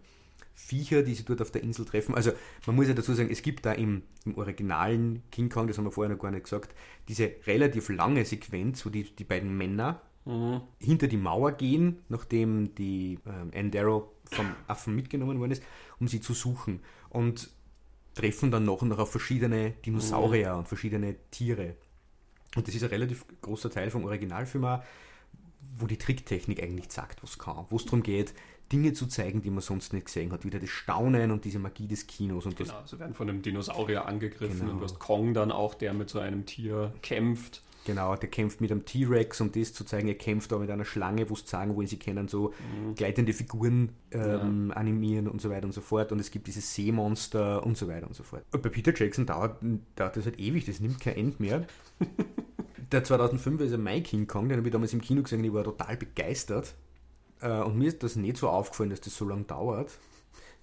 Viecher, 0.54 1.02
die 1.02 1.14
sie 1.14 1.24
dort 1.24 1.42
auf 1.42 1.50
der 1.50 1.62
Insel 1.62 1.84
treffen. 1.84 2.14
Also 2.14 2.32
man 2.66 2.76
muss 2.76 2.88
ja 2.88 2.94
dazu 2.94 3.12
sagen, 3.12 3.30
es 3.30 3.42
gibt 3.42 3.66
da 3.66 3.72
im, 3.72 4.02
im 4.24 4.36
originalen 4.38 5.22
King 5.30 5.48
Kong, 5.48 5.66
das 5.66 5.78
haben 5.78 5.84
wir 5.84 5.92
vorher 5.92 6.14
noch 6.14 6.20
gar 6.20 6.30
nicht 6.30 6.44
gesagt, 6.44 6.74
diese 7.08 7.32
relativ 7.46 7.88
lange 7.88 8.24
Sequenz, 8.24 8.86
wo 8.86 8.90
die, 8.90 9.04
die 9.04 9.24
beiden 9.24 9.56
Männer 9.56 10.00
mhm. 10.24 10.60
hinter 10.78 11.08
die 11.08 11.16
Mauer 11.16 11.52
gehen, 11.52 11.98
nachdem 12.08 12.74
die 12.76 13.18
äh, 13.24 13.58
Andaro 13.58 14.12
vom 14.26 14.46
Affen 14.68 14.94
mitgenommen 14.94 15.38
worden 15.40 15.52
ist, 15.52 15.62
um 15.98 16.08
sie 16.08 16.20
zu 16.20 16.34
suchen. 16.34 16.80
Und 17.10 17.50
treffen 18.14 18.50
dann 18.50 18.64
noch 18.64 18.82
und 18.82 18.88
noch 18.88 19.00
auf 19.00 19.10
verschiedene 19.10 19.72
Dinosaurier 19.84 20.52
mhm. 20.52 20.58
und 20.60 20.68
verschiedene 20.68 21.16
Tiere. 21.30 21.74
Und 22.56 22.68
das 22.68 22.74
ist 22.74 22.84
ein 22.84 22.90
relativ 22.90 23.24
großer 23.42 23.70
Teil 23.70 23.90
vom 23.90 24.04
Originalfilm 24.04 24.64
auch, 24.64 24.82
wo 25.78 25.86
die 25.86 25.96
Tricktechnik 25.96 26.62
eigentlich 26.62 26.90
sagt, 26.90 27.22
was 27.22 27.38
kann. 27.38 27.66
Wo 27.70 27.76
es 27.76 27.84
darum 27.84 28.02
geht, 28.02 28.34
Dinge 28.72 28.92
zu 28.92 29.06
zeigen, 29.06 29.42
die 29.42 29.50
man 29.50 29.60
sonst 29.60 29.92
nicht 29.92 30.06
gesehen 30.06 30.32
hat. 30.32 30.44
Wieder 30.44 30.58
das 30.58 30.70
Staunen 30.70 31.30
und 31.30 31.44
diese 31.44 31.58
Magie 31.58 31.86
des 31.86 32.06
Kinos. 32.06 32.46
Und 32.46 32.56
genau, 32.56 32.82
sie 32.86 32.98
werden 32.98 33.14
von 33.14 33.28
einem 33.28 33.42
Dinosaurier 33.42 34.06
angegriffen 34.06 34.60
genau. 34.60 34.72
und 34.72 34.78
du 34.78 34.84
hast 34.84 34.98
Kong 34.98 35.34
dann 35.34 35.52
auch, 35.52 35.74
der 35.74 35.92
mit 35.92 36.08
so 36.08 36.18
einem 36.18 36.46
Tier 36.46 36.92
kämpft. 37.02 37.62
Genau, 37.84 38.16
der 38.16 38.30
kämpft 38.30 38.60
mit 38.60 38.70
einem 38.70 38.84
T-Rex, 38.84 39.40
um 39.40 39.52
das 39.52 39.74
zu 39.74 39.84
zeigen. 39.84 40.08
Er 40.08 40.14
kämpft 40.14 40.52
auch 40.52 40.58
mit 40.58 40.70
einer 40.70 40.84
Schlange, 40.84 41.28
wo 41.28 41.34
es 41.34 41.48
sagen 41.48 41.76
wollen, 41.76 41.86
sie 41.86 41.98
können 41.98 42.28
so 42.28 42.52
mhm. 42.58 42.94
gleitende 42.94 43.32
Figuren 43.32 43.90
ähm, 44.10 44.68
ja. 44.70 44.76
animieren 44.76 45.28
und 45.28 45.40
so 45.40 45.50
weiter 45.50 45.66
und 45.66 45.72
so 45.72 45.82
fort. 45.82 46.10
Und 46.10 46.18
es 46.18 46.30
gibt 46.30 46.46
dieses 46.46 46.74
Seemonster 46.74 47.64
und 47.64 47.76
so 47.76 47.86
weiter 47.88 48.06
und 48.06 48.14
so 48.14 48.22
fort. 48.22 48.44
Und 48.52 48.62
bei 48.62 48.70
Peter 48.70 48.92
Jackson 48.94 49.26
dauert, 49.26 49.62
dauert 49.96 50.16
das 50.16 50.24
halt 50.24 50.38
ewig, 50.38 50.64
das 50.64 50.80
nimmt 50.80 51.00
kein 51.00 51.16
End 51.16 51.40
mehr. 51.40 51.66
der 52.92 53.04
2005 53.04 53.60
ist 53.60 53.72
ja 53.72 53.78
mein 53.78 54.02
King 54.02 54.26
Kong, 54.26 54.48
den 54.48 54.58
habe 54.58 54.68
ich 54.68 54.72
damals 54.72 54.92
im 54.94 55.00
Kino 55.00 55.22
gesehen 55.22 55.44
ich 55.44 55.52
war 55.52 55.64
total 55.64 55.96
begeistert. 55.96 56.74
Äh, 57.40 57.60
und 57.60 57.76
mir 57.76 57.88
ist 57.88 58.02
das 58.02 58.16
nicht 58.16 58.38
so 58.38 58.48
aufgefallen, 58.48 58.90
dass 58.90 59.02
das 59.02 59.14
so 59.16 59.26
lange 59.26 59.44
dauert. 59.44 59.98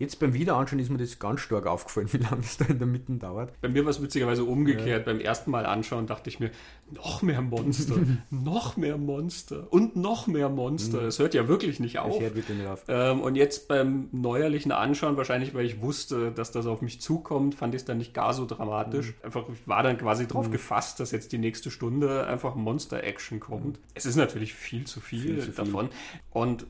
Jetzt 0.01 0.19
beim 0.19 0.33
Wiederanschauen 0.33 0.79
ist 0.79 0.89
mir 0.89 0.97
das 0.97 1.19
ganz 1.19 1.41
stark 1.41 1.67
aufgefallen, 1.67 2.07
wie 2.11 2.17
lange 2.17 2.41
es 2.41 2.57
da 2.57 2.65
in 2.65 2.79
der 2.79 2.87
Mitte 2.87 3.13
dauert. 3.13 3.53
Bei 3.61 3.69
mir 3.69 3.83
war 3.83 3.91
es 3.91 4.01
witzigerweise 4.01 4.43
umgekehrt. 4.43 5.05
Ja. 5.05 5.13
Beim 5.13 5.19
ersten 5.19 5.51
Mal 5.51 5.67
anschauen 5.67 6.07
dachte 6.07 6.27
ich 6.27 6.39
mir, 6.39 6.49
noch 6.89 7.21
mehr 7.21 7.41
Monster, 7.43 7.97
noch 8.31 8.77
mehr 8.77 8.97
Monster 8.97 9.67
und 9.69 9.95
noch 9.95 10.25
mehr 10.25 10.49
Monster. 10.49 11.01
Mhm. 11.01 11.07
Es 11.07 11.19
hört 11.19 11.35
ja 11.35 11.47
wirklich 11.47 11.79
nicht 11.79 11.99
auf. 11.99 12.15
Es 12.15 12.19
hört 12.19 12.35
wirklich 12.35 12.57
nicht 12.57 12.67
auf. 12.67 12.83
Ähm, 12.87 13.21
und 13.21 13.35
jetzt 13.35 13.67
beim 13.67 14.09
neuerlichen 14.11 14.71
Anschauen, 14.71 15.17
wahrscheinlich 15.17 15.53
weil 15.53 15.67
ich 15.67 15.81
wusste, 15.83 16.31
dass 16.31 16.51
das 16.51 16.65
auf 16.65 16.81
mich 16.81 16.99
zukommt, 16.99 17.53
fand 17.53 17.75
ich 17.75 17.81
es 17.81 17.85
dann 17.85 17.99
nicht 17.99 18.15
gar 18.15 18.33
so 18.33 18.47
dramatisch. 18.47 19.09
Mhm. 19.09 19.25
Einfach, 19.25 19.43
ich 19.53 19.67
war 19.67 19.83
dann 19.83 19.99
quasi 19.99 20.27
drauf 20.27 20.47
mhm. 20.47 20.53
gefasst, 20.53 20.99
dass 20.99 21.11
jetzt 21.11 21.31
die 21.31 21.37
nächste 21.37 21.69
Stunde 21.69 22.25
einfach 22.25 22.55
Monster-Action 22.55 23.39
kommt. 23.39 23.77
Mhm. 23.77 23.83
Es 23.93 24.07
ist 24.07 24.15
natürlich 24.15 24.55
viel 24.55 24.85
zu 24.85 24.99
viel, 24.99 25.35
viel 25.35 25.41
zu 25.41 25.51
davon. 25.51 25.89
Viel. 25.89 26.19
Und 26.31 26.65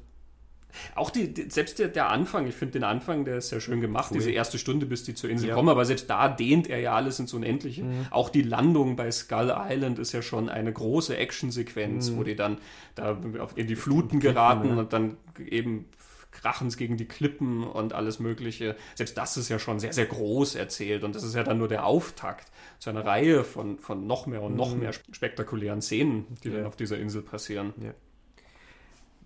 auch 0.96 1.10
die, 1.10 1.34
die 1.34 1.50
selbst 1.50 1.80
der, 1.80 1.88
der, 1.88 2.10
Anfang, 2.10 2.48
ich 2.48 2.56
finde 2.56 2.74
den 2.74 2.84
Anfang, 2.84 3.26
der 3.26 3.38
ist 3.38 3.50
sehr 3.50 3.62
schön 3.62 3.82
gemacht, 3.82 4.12
cool. 4.12 4.18
diese 4.18 4.32
erste 4.32 4.58
Stunde, 4.58 4.86
bis 4.86 5.04
die 5.04 5.14
zur 5.14 5.30
Insel 5.30 5.50
ja. 5.50 5.56
kommen, 5.56 5.70
aber 5.70 5.86
selbst 5.86 6.10
da 6.10 6.30
dehnt 6.30 6.70
er 6.70 6.80
ja 6.80 6.94
alles 6.94 7.20
ins 7.20 7.34
Unendliche. 7.34 7.84
Mhm. 7.84 8.08
Auch 8.12 8.30
die 8.30 8.42
Landung 8.42 8.96
bei 8.96 9.12
Skull 9.12 9.54
Island 9.56 10.00
ist 10.00 10.12
ja 10.12 10.22
schon 10.22 10.50
eine 10.50 10.72
große 10.72 11.16
Actionsequenz, 11.18 12.12
mhm. 12.12 12.18
wo 12.18 12.24
die 12.24 12.36
dann 12.36 12.58
da 12.96 13.18
in 13.56 13.68
die 13.68 13.76
Fluten 13.76 14.20
geraten 14.20 14.70
ja. 14.70 14.76
und 14.78 14.94
dann 14.94 15.18
eben 15.40 15.86
Krachens 16.32 16.78
gegen 16.78 16.98
die 16.98 17.06
Klippen 17.06 17.64
und 17.64 17.94
alles 17.94 18.20
Mögliche. 18.20 18.76
Selbst 18.96 19.18
das 19.18 19.38
ist 19.38 19.50
ja 19.50 19.60
schon 19.60 19.80
sehr, 19.80 19.94
sehr 19.94 20.06
groß 20.06 20.56
erzählt 20.56 21.04
und 21.04 21.16
das 21.16 21.24
ist 21.24 21.36
ja 21.36 21.44
dann 21.44 21.58
nur 21.58 21.68
der 21.68 21.86
Auftakt 21.86 22.52
zu 22.80 22.90
einer 22.90 23.06
Reihe 23.06 23.44
von, 23.44 23.80
von 23.80 24.08
noch 24.08 24.26
mehr 24.26 24.42
und 24.42 24.56
noch 24.56 24.74
mhm. 24.74 24.82
mehr 24.82 24.94
spektakulären 24.94 25.82
Szenen, 25.82 26.26
die 26.44 26.50
ja. 26.50 26.58
dann 26.58 26.66
auf 26.66 26.76
dieser 26.76 26.98
Insel 26.98 27.22
passieren. 27.22 27.74
Ja. 27.82 27.94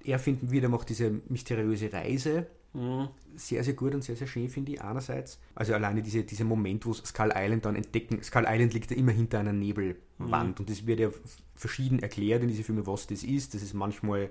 Er 0.05 0.19
findet 0.19 0.51
wieder 0.51 0.69
noch 0.69 0.83
diese 0.83 1.09
mysteriöse 1.29 1.91
Reise 1.91 2.47
mhm. 2.75 3.09
sehr, 3.35 3.63
sehr 3.63 3.73
gut 3.73 3.95
und 3.95 4.03
sehr, 4.03 4.15
sehr 4.15 4.27
schön, 4.27 4.49
finde 4.49 4.73
ich, 4.73 4.81
einerseits. 4.81 5.39
Also 5.55 5.73
alleine 5.73 6.01
diese, 6.01 6.23
dieser 6.23 6.45
Moment, 6.45 6.85
wo 6.85 6.93
Skull 6.93 7.31
Island 7.35 7.65
dann 7.65 7.75
entdecken, 7.75 8.21
Skull 8.21 8.45
Island 8.47 8.73
liegt 8.73 8.91
ja 8.91 8.97
immer 8.97 9.11
hinter 9.11 9.39
einer 9.39 9.53
Nebelwand 9.53 10.59
mhm. 10.59 10.65
und 10.65 10.69
es 10.69 10.85
wird 10.85 10.99
ja 10.99 11.09
verschieden 11.55 11.99
erklärt 11.99 12.43
in 12.43 12.49
diesen 12.49 12.63
Filmen, 12.63 12.85
was 12.85 13.07
das 13.07 13.23
ist. 13.23 13.53
Das 13.53 13.61
ist 13.61 13.73
manchmal 13.73 14.29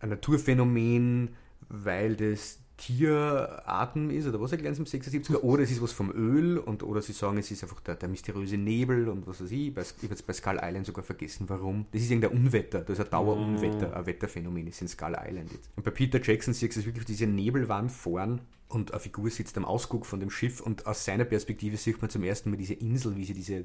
ein 0.00 0.08
Naturphänomen, 0.08 1.30
weil 1.68 2.16
das 2.16 2.58
Tierarten 2.84 4.10
ist 4.10 4.26
oder 4.26 4.38
was 4.42 4.52
erklären 4.52 4.74
sie 4.74 4.82
im 4.82 4.86
76er 4.86 5.38
oder 5.38 5.62
es 5.62 5.70
ist 5.70 5.80
was 5.80 5.92
vom 5.92 6.10
Öl 6.10 6.58
und 6.58 6.82
oder 6.82 7.00
sie 7.00 7.14
sagen, 7.14 7.38
es 7.38 7.50
ist 7.50 7.62
einfach 7.62 7.80
der, 7.80 7.94
der 7.94 8.10
mysteriöse 8.10 8.58
Nebel 8.58 9.08
und 9.08 9.26
was 9.26 9.40
weiß 9.40 9.50
ich. 9.52 9.68
ich 9.68 9.74
habe 9.74 9.86
jetzt 10.10 10.26
bei 10.26 10.34
Skull 10.34 10.60
Island 10.62 10.84
sogar 10.84 11.02
vergessen, 11.02 11.48
warum. 11.48 11.86
Das 11.92 12.02
ist 12.02 12.10
irgendein 12.10 12.36
Unwetter, 12.36 12.80
das 12.80 12.98
ist 12.98 13.04
ein 13.06 13.10
Dauerunwetter, 13.10 13.88
mm. 13.88 13.94
ein 13.94 14.06
Wetterphänomen 14.06 14.66
ist 14.66 14.82
in 14.82 14.88
Skull 14.88 15.16
Island 15.18 15.50
jetzt. 15.52 15.70
Und 15.76 15.82
bei 15.82 15.92
Peter 15.92 16.20
Jackson 16.22 16.52
siehst 16.52 16.76
du 16.76 16.84
wirklich 16.84 17.06
diese 17.06 17.26
Nebelwand 17.26 17.90
vorn 17.90 18.42
und 18.68 18.92
eine 18.92 19.00
Figur 19.00 19.30
sitzt 19.30 19.56
am 19.56 19.64
Ausguck 19.64 20.04
von 20.04 20.20
dem 20.20 20.28
Schiff 20.28 20.60
und 20.60 20.86
aus 20.86 21.06
seiner 21.06 21.24
Perspektive 21.24 21.78
sieht 21.78 22.02
man 22.02 22.10
zum 22.10 22.22
ersten 22.22 22.50
Mal 22.50 22.56
diese 22.58 22.74
Insel, 22.74 23.16
wie 23.16 23.24
sie 23.24 23.34
diese 23.34 23.64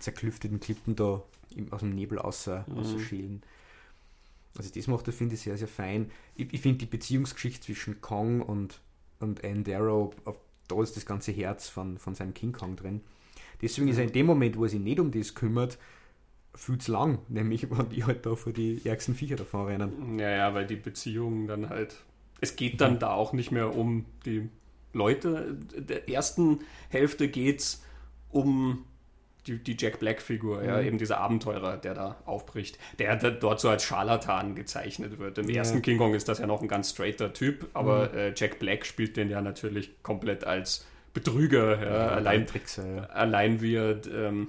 zerklüfteten 0.00 0.58
Klippen 0.58 0.96
da 0.96 1.22
aus 1.70 1.80
dem 1.80 1.90
Nebel 1.90 2.18
außer, 2.18 2.64
mm. 2.66 2.78
außer 2.78 2.98
schälen. 2.98 3.42
Also 4.58 4.70
das 4.74 4.86
macht 4.86 5.06
er, 5.06 5.12
finde 5.12 5.34
ich, 5.34 5.40
sehr, 5.40 5.56
sehr 5.56 5.68
fein. 5.68 6.10
Ich, 6.34 6.52
ich 6.52 6.60
finde 6.60 6.78
die 6.78 6.86
Beziehungsgeschichte 6.86 7.66
zwischen 7.66 8.00
Kong 8.00 8.40
und, 8.40 8.80
und 9.20 9.44
Anne 9.44 9.62
Darrow, 9.62 10.14
da 10.68 10.82
ist 10.82 10.96
das 10.96 11.06
ganze 11.06 11.32
Herz 11.32 11.68
von, 11.68 11.98
von 11.98 12.14
seinem 12.14 12.34
King 12.34 12.52
Kong 12.52 12.76
drin. 12.76 13.00
Deswegen 13.62 13.88
ist 13.88 13.98
er 13.98 14.04
in 14.04 14.12
dem 14.12 14.26
Moment, 14.26 14.56
wo 14.56 14.64
er 14.64 14.68
sich 14.68 14.80
nicht 14.80 15.00
um 15.00 15.10
das 15.10 15.34
kümmert, 15.34 15.78
viel 16.54 16.78
zu 16.78 16.92
lang, 16.92 17.18
nämlich 17.28 17.70
wenn 17.70 17.88
die 17.90 18.04
halt 18.04 18.26
da 18.26 18.34
vor 18.34 18.52
die 18.52 18.80
ärgsten 18.84 19.14
Viecher 19.14 19.36
davon 19.36 19.66
rennen. 19.66 20.18
Ja, 20.18 20.30
ja, 20.30 20.54
weil 20.54 20.66
die 20.66 20.76
Beziehungen 20.76 21.46
dann 21.46 21.68
halt. 21.68 22.02
Es 22.40 22.56
geht 22.56 22.80
dann 22.80 22.94
mhm. 22.94 22.98
da 22.98 23.12
auch 23.12 23.32
nicht 23.32 23.50
mehr 23.50 23.74
um 23.74 24.04
die 24.24 24.48
Leute. 24.92 25.56
Der 25.74 26.08
ersten 26.08 26.60
Hälfte 26.88 27.28
geht 27.28 27.60
es 27.60 27.82
um 28.30 28.84
die, 29.46 29.58
die 29.58 29.76
Jack 29.78 29.98
Black-Figur, 30.00 30.60
mhm. 30.60 30.68
ja, 30.68 30.80
eben 30.80 30.98
dieser 30.98 31.18
Abenteurer, 31.18 31.76
der 31.76 31.94
da 31.94 32.16
aufbricht, 32.24 32.78
der, 32.98 33.16
der, 33.16 33.30
dort 33.32 33.60
so 33.60 33.68
als 33.68 33.84
Scharlatan 33.84 34.54
gezeichnet 34.54 35.18
wird. 35.18 35.38
Im 35.38 35.48
ja. 35.48 35.56
ersten 35.56 35.82
King 35.82 35.98
Kong 35.98 36.14
ist 36.14 36.28
das 36.28 36.38
ja 36.38 36.46
noch 36.46 36.62
ein 36.62 36.68
ganz 36.68 36.90
straighter 36.90 37.32
Typ, 37.32 37.68
aber 37.74 38.10
mhm. 38.10 38.18
äh, 38.18 38.32
Jack 38.34 38.58
Black 38.58 38.86
spielt 38.86 39.16
den 39.16 39.30
ja 39.30 39.40
natürlich 39.40 40.02
komplett 40.02 40.44
als 40.44 40.86
Betrüger. 41.14 41.82
Ja, 41.82 42.08
allein, 42.08 42.46
Trickser, 42.46 43.08
allein 43.14 43.60
wie 43.62 43.76
er 43.76 43.98
ähm, 44.06 44.48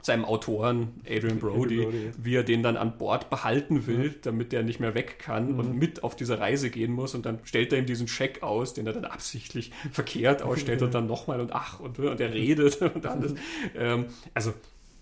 seinem 0.00 0.24
Autoren 0.24 1.00
Adrian 1.08 1.38
Brody, 1.38 1.82
Brody, 1.82 2.10
wie 2.16 2.34
er 2.36 2.44
den 2.44 2.62
dann 2.62 2.76
an 2.76 2.98
Bord 2.98 3.30
behalten 3.30 3.86
will, 3.86 4.14
damit 4.22 4.52
der 4.52 4.62
nicht 4.62 4.80
mehr 4.80 4.94
weg 4.94 5.18
kann 5.18 5.52
mhm. 5.52 5.58
und 5.58 5.74
mit 5.76 6.04
auf 6.04 6.14
diese 6.14 6.38
Reise 6.38 6.70
gehen 6.70 6.92
muss 6.92 7.14
und 7.14 7.26
dann 7.26 7.40
stellt 7.44 7.72
er 7.72 7.80
ihm 7.80 7.86
diesen 7.86 8.08
Scheck 8.08 8.42
aus, 8.42 8.74
den 8.74 8.86
er 8.86 8.92
dann 8.92 9.04
absichtlich 9.04 9.72
verkehrt 9.92 10.42
ausstellt 10.42 10.82
und 10.82 10.94
dann 10.94 11.06
nochmal 11.08 11.40
und 11.40 11.52
ach 11.52 11.80
und, 11.80 11.98
und 11.98 12.20
er 12.20 12.32
redet 12.32 12.80
und 12.94 13.06
alles. 13.06 13.34
Ähm, 13.76 14.06
also 14.34 14.54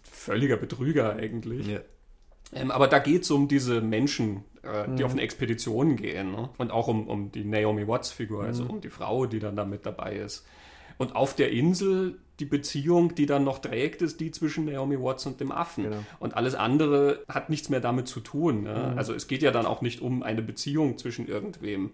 völliger 0.03 0.57
Betrüger 0.57 1.15
eigentlich. 1.15 1.67
Ja. 1.67 1.81
Ähm, 2.53 2.71
aber 2.71 2.89
da 2.89 2.99
geht 2.99 3.23
es 3.23 3.31
um 3.31 3.49
diese 3.49 3.81
Menschen, 3.81 4.45
äh, 4.63 4.85
die 4.87 5.03
mhm. 5.03 5.05
auf 5.05 5.13
eine 5.13 5.23
Expedition 5.23 5.97
gehen 5.97 6.33
ne? 6.33 6.49
und 6.59 6.71
auch 6.71 6.89
um, 6.89 7.07
um 7.07 7.33
die 7.33 7.45
Naomi 7.45 7.87
Watts-Figur, 7.87 8.45
also 8.45 8.65
mhm. 8.65 8.71
um 8.71 8.81
die 8.81 8.91
Frau, 8.91 9.27
die 9.27 9.41
dann 9.41 9.57
da 9.57 9.65
mit 9.65 9.85
dabei 9.85 10.17
ist. 10.17 10.47
Und 10.99 11.15
auf 11.15 11.35
der 11.35 11.51
Insel 11.51 12.19
die 12.41 12.45
Beziehung, 12.45 13.15
die 13.15 13.27
dann 13.27 13.45
noch 13.45 13.61
trägt, 13.61 14.03
ist 14.03 14.21
die 14.21 14.31
zwischen 14.31 14.67
Naomi 14.67 15.01
Watts 15.01 15.25
und 15.27 15.41
dem 15.41 15.53
Affen. 15.53 15.85
Genau. 15.85 16.05
Und 16.21 16.37
alles 16.37 16.55
andere 16.55 17.25
hat 17.29 17.49
nichts 17.49 17.71
mehr 17.71 17.81
damit 17.81 18.09
zu 18.09 18.21
tun. 18.21 18.63
Ne? 18.63 18.91
Mhm. 18.93 18.99
Also 18.99 19.15
es 19.15 19.27
geht 19.27 19.43
ja 19.43 19.51
dann 19.51 19.67
auch 19.67 19.81
nicht 19.81 20.01
um 20.03 20.23
eine 20.23 20.43
Beziehung 20.43 20.99
zwischen 20.99 21.27
irgendwem. 21.29 21.91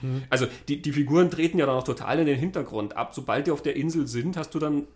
Mhm. 0.00 0.22
Also 0.30 0.46
die, 0.68 0.80
die 0.80 0.92
Figuren 0.92 1.30
treten 1.30 1.58
ja 1.58 1.66
dann 1.66 1.76
auch 1.76 1.84
total 1.84 2.20
in 2.20 2.26
den 2.26 2.38
Hintergrund 2.38 2.96
ab. 2.96 3.12
Sobald 3.14 3.48
die 3.48 3.50
auf 3.50 3.62
der 3.62 3.76
Insel 3.76 4.06
sind, 4.06 4.36
hast 4.36 4.54
du 4.54 4.60
dann 4.60 4.86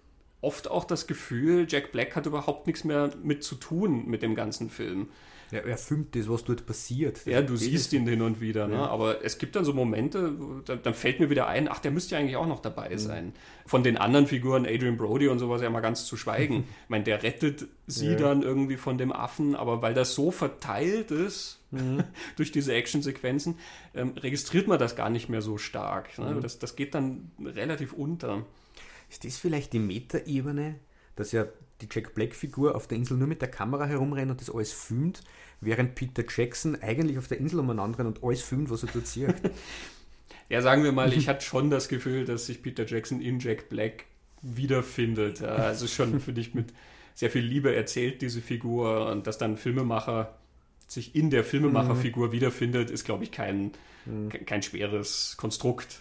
oft 0.41 0.71
auch 0.71 0.85
das 0.85 1.07
Gefühl, 1.07 1.67
Jack 1.69 1.93
Black 1.93 2.15
hat 2.15 2.27
überhaupt 2.27 2.67
nichts 2.67 2.85
mehr 2.85 3.11
mit 3.23 3.43
zu 3.43 3.57
tun 3.57 4.07
mit 4.07 4.23
dem 4.23 4.35
ganzen 4.35 4.71
Film. 4.71 5.09
Ja, 5.51 5.59
er 5.61 5.77
filmt 5.77 6.15
das, 6.15 6.29
was 6.29 6.45
dort 6.45 6.65
passiert. 6.65 7.27
Ja, 7.27 7.43
du 7.43 7.57
siehst 7.57 7.93
ihn 7.93 8.07
hin 8.07 8.23
und 8.23 8.41
wieder, 8.41 8.69
ne? 8.69 8.75
Ja. 8.75 8.87
aber 8.87 9.25
es 9.25 9.39
gibt 9.39 9.57
dann 9.57 9.65
so 9.65 9.73
Momente, 9.73 10.33
da, 10.65 10.77
dann 10.77 10.95
fällt 10.95 11.19
mir 11.19 11.29
wieder 11.29 11.49
ein, 11.49 11.69
ach, 11.69 11.81
der 11.81 11.91
müsste 11.91 12.15
ja 12.15 12.21
eigentlich 12.21 12.37
auch 12.37 12.47
noch 12.47 12.61
dabei 12.61 12.91
mhm. 12.91 12.99
sein. 12.99 13.33
Von 13.67 13.83
den 13.83 13.97
anderen 13.97 14.27
Figuren, 14.27 14.65
Adrian 14.65 14.97
Brody 14.97 15.29
und 15.29 15.39
sowas, 15.39 15.61
ja 15.61 15.71
mal 15.71 15.81
ganz 15.81 16.07
zu 16.07 16.17
schweigen. 16.17 16.65
ich 16.85 16.89
meine, 16.89 17.05
der 17.05 17.23
rettet 17.23 17.67
sie 17.87 18.13
ja. 18.13 18.17
dann 18.17 18.43
irgendwie 18.43 18.77
von 18.77 18.97
dem 18.97 19.13
Affen, 19.13 19.57
aber 19.57 19.83
weil 19.83 19.95
das 19.95 20.15
so 20.15 20.31
verteilt 20.31 21.11
ist, 21.11 21.61
mhm. 21.73 22.05
durch 22.37 22.53
diese 22.53 22.73
Actionsequenzen, 22.73 23.57
ähm, 23.95 24.15
registriert 24.17 24.69
man 24.69 24.79
das 24.79 24.95
gar 24.95 25.11
nicht 25.11 25.29
mehr 25.29 25.43
so 25.43 25.59
stark. 25.59 26.17
Ne? 26.19 26.35
Mhm. 26.35 26.43
Das, 26.43 26.59
das 26.61 26.77
geht 26.77 26.95
dann 26.95 27.33
relativ 27.45 27.93
unter. 27.93 28.47
Ist 29.11 29.25
das 29.25 29.37
vielleicht 29.37 29.73
die 29.73 29.81
Metaebene, 29.81 30.77
dass 31.17 31.33
ja 31.33 31.47
die 31.81 31.89
Jack 31.91 32.15
Black-Figur 32.15 32.75
auf 32.75 32.87
der 32.87 32.99
Insel 32.99 33.17
nur 33.17 33.29
mit 33.29 33.41
der 33.41 33.51
Kamera 33.51 33.87
herumrennt 33.87 34.31
und 34.31 34.41
das 34.41 34.51
alles 34.51 34.73
filmt, 34.73 35.23
während 35.61 35.95
Peter 35.95 36.25
Jackson 36.29 36.77
eigentlich 36.81 37.19
auf 37.19 37.29
der 37.29 37.39
Insel 37.39 37.61
umeinander 37.61 37.99
rennt 37.99 38.19
und 38.19 38.25
alles 38.25 38.43
filmt, 38.43 38.71
was 38.71 38.83
er 38.83 38.91
dort 38.93 39.07
sieht. 39.07 39.35
ja, 40.49 40.63
sagen 40.63 40.85
wir 40.85 40.93
mal, 40.93 41.13
ich 41.13 41.29
hatte 41.29 41.45
schon 41.45 41.71
das 41.71 41.89
Gefühl, 41.89 42.25
dass 42.25 42.47
sich 42.47 42.63
Peter 42.63 42.87
Jackson 42.87 43.21
in 43.21 43.39
Jack 43.41 43.69
Black 43.69 44.05
wiederfindet. 44.43 45.43
Also 45.43 45.87
schon 45.87 46.21
für 46.21 46.33
dich 46.33 46.55
mit 46.55 46.73
sehr 47.15 47.31
viel 47.31 47.45
Liebe 47.45 47.75
erzählt, 47.75 48.23
diese 48.23 48.41
Figur, 48.41 49.11
und 49.11 49.27
dass 49.27 49.39
dann 49.39 49.57
Filmemacher 49.57 50.35
sich 50.87 51.15
in 51.15 51.31
der 51.31 51.45
Filmemacherfigur 51.45 52.29
mhm. 52.29 52.33
wiederfindet, 52.33 52.91
ist, 52.91 53.05
glaube 53.05 53.25
ich, 53.25 53.31
kein, 53.31 53.73
mhm. 54.07 54.31
kein 54.47 54.63
schweres 54.63 55.37
Konstrukt. 55.37 56.01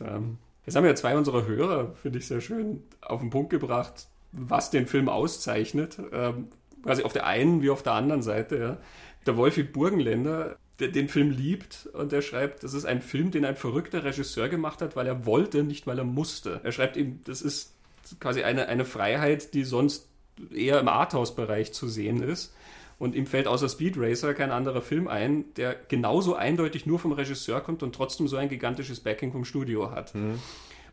Jetzt 0.66 0.76
haben 0.76 0.84
wir 0.84 0.92
ja 0.92 0.96
zwei 0.96 1.18
unserer 1.18 1.46
Hörer, 1.46 1.94
finde 1.96 2.20
ich 2.20 2.28
sehr 2.28 2.42
schön, 2.42 2.84
auf 3.02 3.22
den 3.22 3.30
Punkt 3.30 3.50
gebracht, 3.50 4.08
was 4.32 4.70
den 4.70 4.88
Film 4.88 5.10
auszeichnet. 5.10 6.00
Ähm, 6.12 6.48
quasi 6.84 7.04
auf 7.04 7.14
der 7.14 7.26
einen 7.26 7.62
wie 7.62 7.70
auf 7.70 7.84
der 7.84 7.94
anderen 7.94 8.22
Seite. 8.22 8.58
Ja. 8.58 8.78
Der 9.26 9.38
Wolfi 9.38 9.64
Burgenländer, 9.64 10.58
der 10.80 10.90
den 10.90 11.10
Film 11.10 11.32
liebt 11.32 11.90
und 11.94 12.12
der 12.12 12.22
schreibt, 12.22 12.64
das 12.64 12.74
ist 12.74 12.86
ein 12.86 13.02
Film, 13.02 13.32
den 13.32 13.46
ein 13.46 13.56
verrückter 13.56 14.04
Regisseur 14.04 14.50
gemacht 14.50 14.82
hat, 14.82 14.96
weil 14.96 15.08
er 15.08 15.26
wollte, 15.26 15.64
nicht 15.64 15.88
weil 15.88 15.98
er 15.98 16.06
musste. 16.06 16.62
Er 16.64 16.72
schreibt 16.72 16.96
ihm, 16.96 17.20
das 17.26 17.42
ist 17.42 17.74
quasi 18.20 18.44
eine, 18.44 18.68
eine 18.68 18.86
Freiheit, 18.86 19.54
die 19.54 19.64
sonst 19.64 20.08
eher 20.54 20.80
im 20.80 20.88
Arthouse-Bereich 20.88 21.74
zu 21.74 21.88
sehen 21.88 22.24
ist. 22.24 22.54
Und 22.98 23.16
ihm 23.16 23.26
fällt 23.26 23.48
außer 23.48 23.70
Speed 23.70 23.96
Racer 23.98 24.34
kein 24.34 24.52
anderer 24.52 24.82
Film 24.82 25.08
ein, 25.08 25.46
der 25.56 25.76
genauso 25.88 26.36
eindeutig 26.36 26.86
nur 26.86 27.00
vom 27.00 27.14
Regisseur 27.14 27.62
kommt 27.62 27.82
und 27.82 27.96
trotzdem 27.96 28.28
so 28.28 28.36
ein 28.36 28.50
gigantisches 28.50 29.00
Backing 29.00 29.32
vom 29.32 29.46
Studio 29.46 29.92
hat. 29.92 30.14
Mhm. 30.16 30.40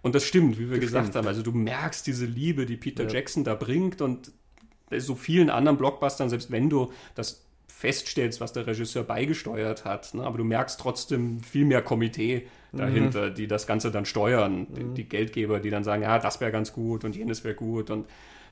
Und 0.06 0.14
das 0.14 0.22
stimmt, 0.22 0.56
wie 0.60 0.70
wir 0.70 0.76
das 0.76 0.86
gesagt 0.86 1.06
stimmt. 1.06 1.16
haben. 1.16 1.26
Also 1.26 1.42
du 1.42 1.50
merkst 1.50 2.06
diese 2.06 2.26
Liebe, 2.26 2.64
die 2.64 2.76
Peter 2.76 3.02
ja. 3.02 3.10
Jackson 3.10 3.42
da 3.42 3.56
bringt 3.56 4.00
und 4.00 4.30
bei 4.88 5.00
so 5.00 5.16
vielen 5.16 5.50
anderen 5.50 5.78
Blockbustern, 5.78 6.30
selbst 6.30 6.52
wenn 6.52 6.70
du 6.70 6.92
das 7.16 7.44
feststellst, 7.66 8.40
was 8.40 8.52
der 8.52 8.68
Regisseur 8.68 9.02
beigesteuert 9.02 9.84
hat, 9.84 10.14
ne? 10.14 10.22
aber 10.22 10.38
du 10.38 10.44
merkst 10.44 10.78
trotzdem 10.78 11.40
viel 11.40 11.64
mehr 11.64 11.82
Komitee 11.82 12.46
dahinter, 12.72 13.30
mhm. 13.30 13.34
die 13.34 13.48
das 13.48 13.66
Ganze 13.66 13.90
dann 13.90 14.04
steuern. 14.04 14.68
Mhm. 14.70 14.74
Die, 14.76 15.02
die, 15.02 15.08
Geldgeber, 15.08 15.58
die 15.58 15.70
dann 15.70 15.82
sagen, 15.82 16.02
ja, 16.02 16.20
das 16.20 16.40
wäre 16.40 16.52
ganz 16.52 16.72
gut 16.72 17.02
und 17.04 17.16
jenes 17.16 17.42
wäre 17.42 17.56
gut 17.56 17.90
und 17.90 18.06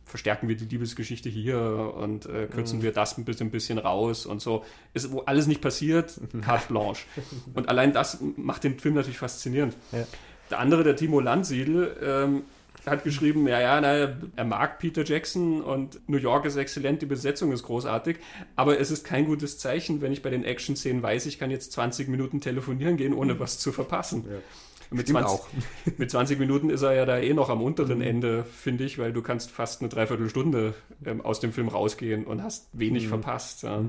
verstärken 0.04 0.48
wir 0.48 0.56
die 0.56 0.64
Liebesgeschichte 0.64 1.28
hier 1.28 1.94
und 1.96 2.26
äh, 2.26 2.48
kürzen 2.48 2.80
mhm. 2.80 2.82
wir 2.82 2.92
das 2.92 3.16
ein 3.16 3.24
bisschen, 3.24 3.46
ein 3.46 3.52
bisschen 3.52 3.78
raus 3.78 4.26
und 4.26 4.42
so. 4.42 4.64
Ist, 4.92 5.12
wo 5.12 5.20
alles 5.20 5.46
nicht 5.46 5.60
passiert, 5.60 6.20
carte 6.42 6.66
blanche. 6.66 7.06
Und 7.54 7.68
allein 7.68 7.92
das 7.92 8.18
macht 8.36 8.64
den 8.64 8.80
Film 8.80 8.96
natürlich 8.96 9.18
faszinierend. 9.18 9.76
Ja. 9.92 10.04
Der 10.50 10.58
andere, 10.58 10.84
der 10.84 10.96
Timo 10.96 11.20
Landsiedel, 11.20 11.96
ähm, 12.02 12.42
hat 12.86 13.04
geschrieben, 13.04 13.46
ja, 13.48 13.60
ja, 13.60 13.80
na, 13.80 14.14
er 14.36 14.44
mag 14.44 14.78
Peter 14.78 15.04
Jackson 15.04 15.62
und 15.62 16.06
New 16.08 16.18
York 16.18 16.44
ist 16.44 16.56
exzellent, 16.56 17.00
die 17.02 17.06
Besetzung 17.06 17.52
ist 17.52 17.62
großartig, 17.62 18.18
aber 18.56 18.78
es 18.78 18.90
ist 18.90 19.04
kein 19.04 19.24
gutes 19.24 19.58
Zeichen, 19.58 20.02
wenn 20.02 20.12
ich 20.12 20.22
bei 20.22 20.30
den 20.30 20.44
Action-Szenen 20.44 21.02
weiß, 21.02 21.26
ich 21.26 21.38
kann 21.38 21.50
jetzt 21.50 21.72
20 21.72 22.08
Minuten 22.08 22.40
telefonieren 22.40 22.96
gehen, 22.96 23.14
ohne 23.14 23.40
was 23.40 23.58
zu 23.58 23.72
verpassen. 23.72 24.24
Ja. 24.28 24.36
Mit 24.90 25.08
20, 25.08 25.26
auch. 25.26 25.48
mit 25.96 26.10
20 26.10 26.38
Minuten 26.38 26.70
ist 26.70 26.82
er 26.82 26.92
ja 26.92 27.06
da 27.06 27.18
eh 27.18 27.32
noch 27.32 27.48
am 27.48 27.62
unteren 27.62 27.98
mhm. 27.98 28.04
Ende, 28.04 28.44
finde 28.44 28.84
ich, 28.84 28.98
weil 28.98 29.12
du 29.12 29.22
kannst 29.22 29.50
fast 29.50 29.80
eine 29.80 29.88
Dreiviertelstunde 29.88 30.74
ähm, 31.06 31.20
aus 31.22 31.40
dem 31.40 31.52
Film 31.52 31.68
rausgehen 31.68 32.24
und 32.24 32.42
hast 32.42 32.68
wenig 32.72 33.04
mhm. 33.04 33.08
verpasst. 33.08 33.62
Ja. 33.62 33.82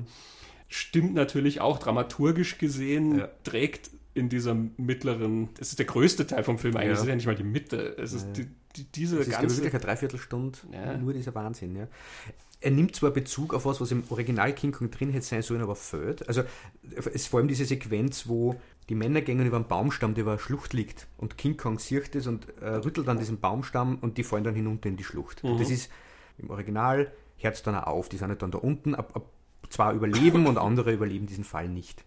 Stimmt 0.69 1.13
natürlich 1.13 1.61
auch, 1.61 1.77
dramaturgisch 1.79 2.57
gesehen 2.57 3.19
ja. 3.19 3.29
trägt 3.43 3.91
in 4.15 4.29
dieser 4.29 4.55
mittleren, 4.77 5.49
das 5.59 5.69
ist 5.69 5.77
der 5.79 5.85
größte 5.85 6.25
Teil 6.25 6.43
vom 6.43 6.57
Film 6.57 6.75
eigentlich, 6.75 6.87
Ja. 6.87 6.93
das 6.93 7.01
ist 7.03 7.07
ja 7.09 7.15
nicht 7.15 7.25
mal 7.27 7.35
die 7.35 7.43
Mitte. 7.43 7.95
Es 7.99 8.13
ist 8.13 8.25
Ja. 8.27 8.33
die, 8.33 8.47
die, 8.77 8.83
diese 8.91 9.17
Das 9.17 9.27
ist 9.27 9.33
ganze. 9.33 9.57
wirklich 9.57 9.73
eine 9.73 9.83
Dreiviertelstunde, 9.83 10.57
Ja. 10.71 10.97
nur 10.97 11.13
dieser 11.13 11.35
Wahnsinn. 11.35 11.75
Ja. 11.75 11.87
Er 12.61 12.71
nimmt 12.71 12.95
zwar 12.95 13.11
Bezug 13.11 13.53
auf 13.53 13.65
was, 13.65 13.79
was 13.81 13.91
im 13.91 14.03
Original 14.09 14.53
King 14.53 14.71
Kong 14.71 14.89
drin 14.89 15.11
hätte 15.11 15.25
sein 15.25 15.41
sollen, 15.41 15.61
aber 15.61 15.75
fehlt. 15.75 16.27
Also 16.27 16.43
es 16.95 17.05
ist 17.07 17.27
vor 17.27 17.39
allem 17.39 17.47
diese 17.49 17.65
Sequenz, 17.65 18.27
wo 18.27 18.55
die 18.89 18.95
Männer 18.95 19.21
gehen 19.21 19.45
über 19.45 19.57
einen 19.57 19.67
Baumstamm, 19.67 20.13
der 20.15 20.23
über 20.23 20.31
eine 20.31 20.39
Schlucht 20.39 20.73
liegt 20.73 21.07
und 21.17 21.37
King 21.37 21.57
Kong 21.57 21.77
sieht 21.77 22.15
es 22.15 22.25
und 22.25 22.47
äh, 22.61 22.69
rüttelt 22.69 23.07
an 23.09 23.19
diesen 23.19 23.39
Baumstamm 23.39 23.97
und 23.99 24.17
die 24.17 24.23
fallen 24.23 24.43
dann 24.45 24.55
hinunter 24.55 24.87
in 24.89 24.95
die 24.97 25.03
Schlucht. 25.03 25.43
Mhm. 25.43 25.51
Und 25.51 25.59
das 25.61 25.69
ist 25.69 25.91
im 26.37 26.49
Original, 26.49 27.11
hört 27.37 27.55
es 27.55 27.63
dann 27.63 27.75
auch 27.75 27.87
auf, 27.87 28.09
die 28.09 28.17
sind 28.17 28.29
halt 28.29 28.41
dann 28.41 28.51
da 28.51 28.57
unten, 28.59 28.95
ab, 28.95 29.11
ab, 29.15 29.29
zwar 29.69 29.93
überleben 29.93 30.47
und 30.47 30.57
andere 30.57 30.93
überleben 30.93 31.27
diesen 31.27 31.43
Fall 31.43 31.67
nicht. 31.67 32.03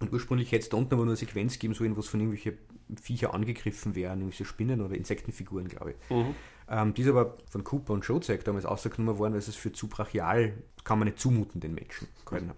Und 0.00 0.12
ursprünglich 0.12 0.50
hätte 0.50 0.62
es 0.62 0.68
da 0.70 0.76
unten 0.78 0.94
aber 0.94 1.04
nur 1.04 1.12
eine 1.12 1.16
Sequenz 1.16 1.58
geben 1.58 1.74
sollen, 1.74 1.94
wo 1.94 2.00
es 2.00 2.08
von 2.08 2.20
irgendwelchen 2.20 2.58
Viecher 3.00 3.34
angegriffen 3.34 3.94
werden, 3.94 4.20
irgendwelche 4.20 4.46
Spinnen 4.46 4.80
oder 4.80 4.94
Insektenfiguren, 4.94 5.68
glaube 5.68 5.92
ich. 5.92 6.10
Mhm. 6.10 6.34
Ähm, 6.68 6.94
die 6.94 7.02
ist 7.02 7.08
aber 7.08 7.36
von 7.50 7.64
Cooper 7.64 7.92
und 7.92 8.04
Schozek 8.04 8.44
damals 8.44 8.64
ausgenommen 8.64 9.18
worden, 9.18 9.34
weil 9.34 9.40
es 9.40 9.54
für 9.54 9.72
zu 9.72 9.88
brachial, 9.88 10.54
kann 10.84 10.98
man 10.98 11.06
nicht 11.06 11.18
zumuten 11.18 11.60
den 11.60 11.74
Menschen. 11.74 12.08
hat. 12.50 12.56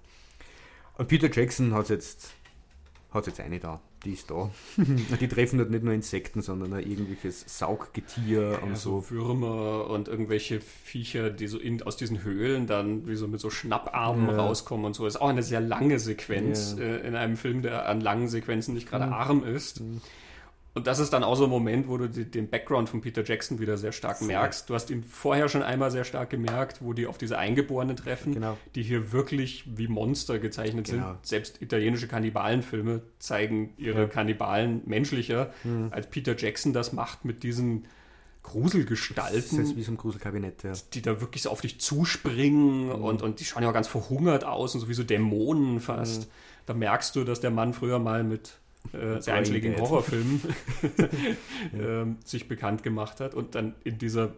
Und 0.99 1.09
Peter 1.09 1.31
Jackson 1.31 1.75
hat 1.75 1.89
jetzt, 1.89 2.33
hat 3.11 3.27
jetzt 3.27 3.41
eine 3.41 3.59
da, 3.59 3.81
die 4.05 4.13
ist 4.13 4.31
da. 4.31 4.51
Und 4.77 5.21
die 5.21 5.29
treffen 5.29 5.59
dort 5.59 5.71
nicht 5.71 5.85
nur 5.85 5.95
Insekten, 5.95 6.43
sondern 6.43 6.73
auch 6.73 6.79
irgendwelches 6.79 7.45
Sauggetier 7.59 8.59
und 8.63 8.71
Ja, 8.71 8.77
so. 8.77 9.01
so 9.01 9.11
Würmer 9.11 9.89
und 9.89 10.09
irgendwelche 10.09 10.61
Viecher, 10.61 11.31
die 11.31 11.47
so 11.47 11.59
in, 11.59 11.83
aus 11.83 11.97
diesen 11.97 12.23
Höhlen 12.25 12.67
dann 12.67 13.07
wie 13.07 13.15
so 13.17 13.29
mit 13.29 13.41
so 13.41 13.51
Schnapparmen 13.51 14.29
Ja. 14.31 14.37
rauskommen 14.37 14.85
und 14.87 14.95
so. 14.95 15.05
Das 15.05 15.15
ist 15.15 15.21
auch 15.21 15.29
eine 15.29 15.43
sehr 15.43 15.61
lange 15.61 15.99
Sequenz 15.99 16.77
Ja. 16.79 16.85
äh, 16.85 17.07
in 17.07 17.15
einem 17.15 17.37
Film, 17.37 17.63
der 17.63 17.89
an 17.89 18.01
langen 18.01 18.29
Sequenzen 18.29 18.75
nicht 18.75 18.89
gerade 18.89 19.07
Mhm. 19.07 19.13
arm 19.13 19.45
ist. 19.45 19.81
Und 20.75 20.87
das 20.87 20.99
ist 21.01 21.13
dann 21.13 21.23
auch 21.23 21.35
so 21.35 21.45
ein 21.45 21.51
Moment, 21.51 21.87
wo 21.87 21.99
du 21.99 22.09
den 22.09 22.49
Background 22.49 22.89
von 22.89 23.03
Peter 23.03 23.23
Jackson 23.23 23.59
wieder 23.61 23.77
sehr 23.77 23.93
stark 23.93 24.17
Voll. 24.19 24.29
merkst. 24.29 24.71
Du 24.71 24.75
hast 24.75 24.89
ihn 24.91 25.03
vorher 25.05 25.49
schon 25.51 25.63
einmal 25.63 25.91
sehr 25.91 26.05
stark 26.05 26.31
gemerkt, 26.31 26.79
wo 26.81 26.95
die 26.95 27.07
auf 27.07 27.19
diese 27.19 27.37
Eingeborenen 27.37 27.95
treffen, 27.97 28.33
Genau. 28.33 28.57
die 28.75 28.83
hier 28.83 29.13
wirklich 29.13 29.65
wie 29.67 29.87
Monster 29.89 30.39
gezeichnet 30.39 30.87
Genau. 30.87 31.09
sind. 31.09 31.27
Selbst 31.27 31.61
italienische 31.61 32.09
Kannibalenfilme 32.09 33.03
zeigen 33.19 33.75
ihre 33.77 34.03
Ja. 34.03 34.07
Kannibalen 34.09 34.81
menschlicher, 34.87 35.53
Mhm. 35.65 35.89
als 35.91 36.09
Peter 36.09 36.35
Jackson 36.37 36.73
das 36.73 36.93
macht 36.95 37.25
mit 37.27 37.43
diesen 37.43 37.83
Das 38.45 38.51
Gruselgestalten, 38.53 39.61
ist 39.61 39.77
wie 39.77 39.83
so 39.83 39.93
ein 39.93 39.97
Gruselkabinett, 39.97 40.63
ja. 40.65 40.73
die 40.95 41.03
da 41.03 41.21
wirklich 41.21 41.43
so 41.43 41.51
auf 41.51 41.61
dich 41.61 41.81
zuspringen 41.81 42.87
Mhm. 42.87 42.93
und, 43.05 43.23
und 43.23 43.41
die 43.41 43.45
schauen 43.45 43.63
ja 43.63 43.69
auch 43.69 43.75
ganz 43.75 43.89
verhungert 43.89 44.45
aus 44.45 44.75
und 44.75 44.81
so 44.81 44.89
wie 44.89 44.95
so 44.95 45.03
Dämonen 45.05 45.81
fast. 45.81 46.29
Da 46.67 46.75
merkst 46.75 47.15
du, 47.15 47.25
dass 47.25 47.41
der 47.41 47.51
Mann 47.51 47.73
früher 47.73 47.99
mal 47.99 48.25
mit 48.25 48.59
äh, 48.93 49.21
sehr 49.21 49.35
einschlägigen. 49.35 49.81
Horrorfilmen 49.81 50.41
ähm, 51.75 52.17
sich 52.25 52.49
bekannt 52.49 52.83
gemacht 52.83 53.21
hat 53.21 53.35
und 53.35 53.55
dann 53.55 53.75
in 53.85 53.99
dieser 53.99 54.33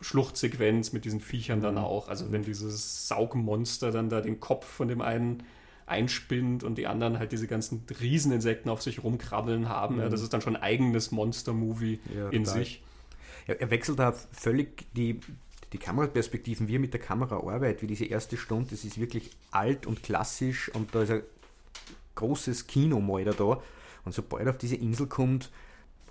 Schluchtsequenz 0.00 0.92
mit 0.92 1.04
diesen 1.04 1.20
Viechern 1.20 1.58
Mhm. 1.58 1.62
dann 1.64 1.78
auch. 1.78 2.08
Also 2.08 2.32
wenn 2.32 2.42
dieses 2.42 3.06
Saugmonster 3.08 3.90
dann 3.90 4.08
da 4.08 4.20
den 4.20 4.40
Kopf 4.40 4.66
von 4.66 4.88
dem 4.88 5.00
einen 5.00 5.42
einspinnt 5.86 6.62
und 6.64 6.78
die 6.78 6.86
anderen 6.86 7.18
halt 7.18 7.32
diese 7.32 7.46
ganzen 7.48 7.84
Rieseninsekten 8.00 8.70
auf 8.70 8.80
sich 8.80 9.02
rumkrabbeln 9.02 9.68
haben. 9.68 9.98
Ja, 9.98 10.08
das 10.08 10.22
ist 10.22 10.32
dann 10.32 10.40
schon 10.40 10.56
ein 10.56 10.62
eigenes 10.62 11.10
Monster-Movie 11.10 11.98
Mhm. 12.04 12.16
Ja, 12.18 12.28
in 12.30 12.44
total. 12.44 12.58
sich. 12.60 12.82
Er, 13.46 13.60
er 13.60 13.70
wechselt 13.70 13.98
da 13.98 14.12
völlig 14.32 14.86
die, 14.94 15.20
die 15.72 15.78
Kameraperspektiven, 15.78 16.68
wie 16.68 16.76
er 16.76 16.80
mit 16.80 16.92
der 16.94 17.00
Kamera 17.00 17.36
arbeitet, 17.36 17.82
wie 17.82 17.86
diese 17.88 18.04
erste 18.04 18.36
Stunde, 18.36 18.70
das 18.70 18.84
ist 18.84 18.98
wirklich 19.00 19.30
alt 19.50 19.86
und 19.86 20.02
klassisch 20.02 20.70
und 20.74 20.94
da 20.94 21.02
ist 21.02 21.10
ein 21.10 21.22
großes 22.14 22.66
Kinomäuer 22.68 23.32
da. 23.32 23.60
Und 24.04 24.14
sobald 24.14 24.44
er 24.46 24.50
auf 24.50 24.58
diese 24.58 24.76
Insel 24.76 25.06
kommt, 25.06 25.50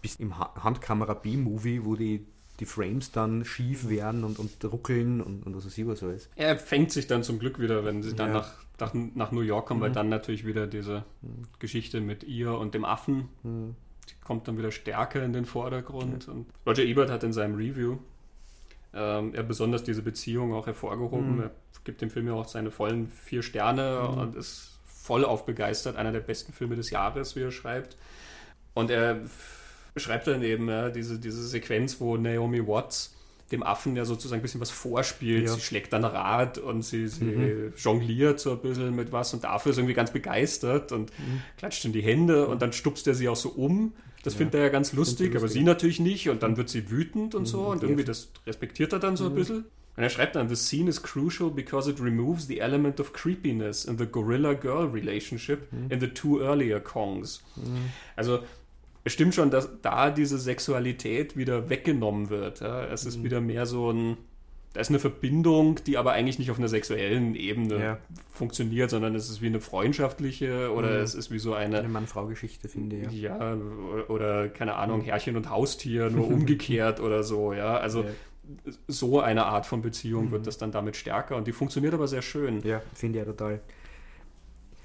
bis 0.01 0.15
im 0.15 0.37
ha 0.37 0.53
Handkamera 0.63 1.13
B-Movie, 1.13 1.83
wo 1.83 1.95
die, 1.95 2.25
die 2.59 2.65
Frames 2.65 3.11
dann 3.11 3.45
schief 3.45 3.89
werden 3.89 4.23
und, 4.23 4.39
und 4.39 4.63
ruckeln 4.65 5.21
und, 5.21 5.45
und 5.45 5.55
was 5.55 5.65
weiß 5.65 5.77
ich 5.77 5.87
was 5.87 6.03
alles. 6.03 6.29
Er 6.35 6.57
fängt 6.57 6.91
sich 6.91 7.07
dann 7.07 7.23
zum 7.23 7.39
Glück 7.39 7.59
wieder, 7.59 7.83
wenn 7.85 8.01
sie 8.03 8.13
dann 8.13 8.29
Ja. 8.29 8.33
nach, 8.35 8.53
nach, 8.79 8.93
nach 8.93 9.31
New 9.31 9.41
York 9.41 9.67
kommen, 9.67 9.81
weil 9.81 9.91
dann 9.91 10.09
natürlich 10.09 10.45
wieder 10.45 10.67
diese 10.67 11.03
Geschichte 11.59 11.99
mit 12.01 12.23
ihr 12.23 12.53
und 12.53 12.73
dem 12.73 12.85
Affen, 12.85 13.27
die 13.43 14.13
kommt 14.23 14.47
dann 14.47 14.57
wieder 14.57 14.71
stärker 14.71 15.23
in 15.23 15.33
den 15.33 15.45
Vordergrund. 15.45 16.27
Und 16.27 16.47
Roger 16.65 16.83
Ebert 16.83 17.09
hat 17.09 17.23
in 17.23 17.33
seinem 17.33 17.55
Review 17.55 17.97
ähm, 18.93 19.33
er 19.35 19.43
besonders 19.43 19.83
diese 19.83 20.01
Beziehung 20.01 20.53
auch 20.53 20.65
hervorgehoben. 20.65 21.41
Er 21.41 21.51
gibt 21.83 22.01
dem 22.01 22.09
Film 22.09 22.27
ja 22.27 22.33
auch 22.33 22.47
seine 22.47 22.71
vollen 22.71 23.07
vier 23.07 23.43
Sterne 23.43 24.07
und 24.07 24.35
ist 24.35 24.78
voll 25.01 25.25
auf 25.25 25.45
begeistert. 25.45 25.95
Einer 25.95 26.11
der 26.11 26.19
besten 26.19 26.53
Filme 26.53 26.75
des 26.75 26.89
Jahres, 26.89 27.35
wie 27.35 27.41
er 27.41 27.51
schreibt. 27.51 27.97
Und 28.73 28.91
er 28.91 29.19
beschreibt 29.93 30.27
dann 30.27 30.43
eben 30.43 30.69
ja, 30.69 30.89
diese, 30.89 31.19
diese 31.19 31.47
Sequenz, 31.47 31.99
wo 31.99 32.17
Naomi 32.17 32.65
Watts 32.65 33.15
dem 33.51 33.63
Affen 33.63 33.95
ja 33.95 34.05
sozusagen 34.05 34.39
ein 34.39 34.41
bisschen 34.43 34.61
was 34.61 34.69
vorspielt. 34.69 35.47
Ja. 35.47 35.53
Sie 35.53 35.61
schlägt 35.61 35.93
dann 35.93 36.05
Rad 36.05 36.57
und 36.57 36.83
sie, 36.83 37.07
sie 37.07 37.71
jongliert 37.77 38.39
so 38.39 38.51
ein 38.51 38.59
bisschen 38.59 38.95
mit 38.95 39.11
was 39.11 39.33
und 39.33 39.43
dafür 39.43 39.71
ist 39.71 39.77
irgendwie 39.77 39.95
ganz 39.95 40.11
begeistert 40.11 40.91
und 40.91 41.11
klatscht 41.57 41.83
in 41.85 41.91
die 41.91 42.01
Hände 42.01 42.47
und 42.47 42.61
dann 42.61 42.73
stupst 42.73 43.07
er 43.07 43.15
sie 43.15 43.27
auch 43.27 43.35
so 43.35 43.49
um. 43.49 43.93
Das 44.23 44.35
findet 44.35 44.55
er 44.55 44.61
ja 44.63 44.69
ganz 44.69 44.93
lustig, 44.93 45.31
aber 45.31 45.43
lustig. 45.43 45.59
sie 45.59 45.65
natürlich 45.65 45.99
nicht 45.99 46.29
und 46.29 46.43
dann 46.43 46.57
wird 46.57 46.69
sie 46.69 46.91
wütend 46.91 47.35
und 47.35 47.45
so 47.45 47.61
und 47.67 47.83
irgendwie 47.83 48.03
das 48.03 48.29
respektiert 48.45 48.93
er 48.93 48.99
dann 48.99 49.17
so 49.17 49.25
ein 49.25 49.33
bisschen. 49.33 49.65
Und 49.99 50.03
er 50.03 50.09
schreibt 50.09 50.37
dann, 50.37 50.47
the 50.47 50.55
scene 50.55 50.89
is 50.89 51.03
crucial 51.03 51.51
because 51.51 51.91
it 51.91 51.99
removes 51.99 52.47
the 52.47 52.59
element 52.59 53.01
of 53.01 53.11
creepiness 53.11 53.83
in 53.83 53.97
the 53.97 54.05
gorilla-girl 54.05 54.85
relationship 54.87 55.67
in 55.89 55.99
the 55.99 56.07
two 56.07 56.39
earlier 56.41 56.79
Kongs. 56.79 57.43
Also 58.15 58.39
es 59.03 59.11
stimmt 59.11 59.35
schon, 59.35 59.51
dass 59.51 59.67
da 59.81 60.09
diese 60.09 60.37
Sexualität 60.37 61.35
wieder 61.35 61.69
weggenommen 61.69 62.29
wird. 62.29 62.61
Ja? 62.61 62.85
Es 62.85 63.03
ist 63.05 63.23
wieder 63.25 63.41
mehr 63.41 63.65
so 63.65 63.91
ein, 63.91 64.15
da 64.71 64.79
ist 64.79 64.87
eine 64.89 64.99
Verbindung, 64.99 65.79
die 65.85 65.97
aber 65.97 66.13
eigentlich 66.13 66.39
nicht 66.39 66.49
auf 66.49 66.59
einer 66.59 66.69
sexuellen 66.69 67.35
Ebene 67.35 67.79
Ja. 67.83 67.97
funktioniert, 68.31 68.89
sondern 68.91 69.15
es 69.15 69.29
ist 69.29 69.41
wie 69.41 69.47
eine 69.47 69.59
freundschaftliche 69.59 70.71
oder 70.71 70.91
es 71.01 71.13
ist 71.13 71.29
wie 71.29 71.39
so 71.39 71.53
eine, 71.55 71.79
Eine 71.79 71.89
Mann-Frau-Geschichte, 71.89 72.69
finde 72.69 72.95
ich. 72.97 73.21
Ja. 73.21 73.37
ja, 73.53 73.57
oder 74.07 74.47
keine 74.47 74.75
Ahnung, 74.75 75.01
Herrchen 75.01 75.35
und 75.35 75.49
Haustier, 75.49 76.09
nur 76.09 76.25
umgekehrt 76.31 77.01
oder 77.01 77.23
so, 77.23 77.51
ja. 77.51 77.75
Also 77.77 78.03
Ja. 78.03 78.09
So 78.87 79.19
eine 79.19 79.45
Art 79.45 79.65
von 79.65 79.81
Beziehung 79.81 80.31
wird 80.31 80.47
das 80.47 80.57
dann 80.57 80.71
damit 80.71 80.95
stärker 80.95 81.35
und 81.35 81.47
die 81.47 81.51
funktioniert 81.51 81.93
aber 81.93 82.07
sehr 82.07 82.21
schön. 82.21 82.61
Ja, 82.63 82.81
finde 82.93 83.19
ich 83.19 83.25
ja 83.25 83.31
total. 83.31 83.59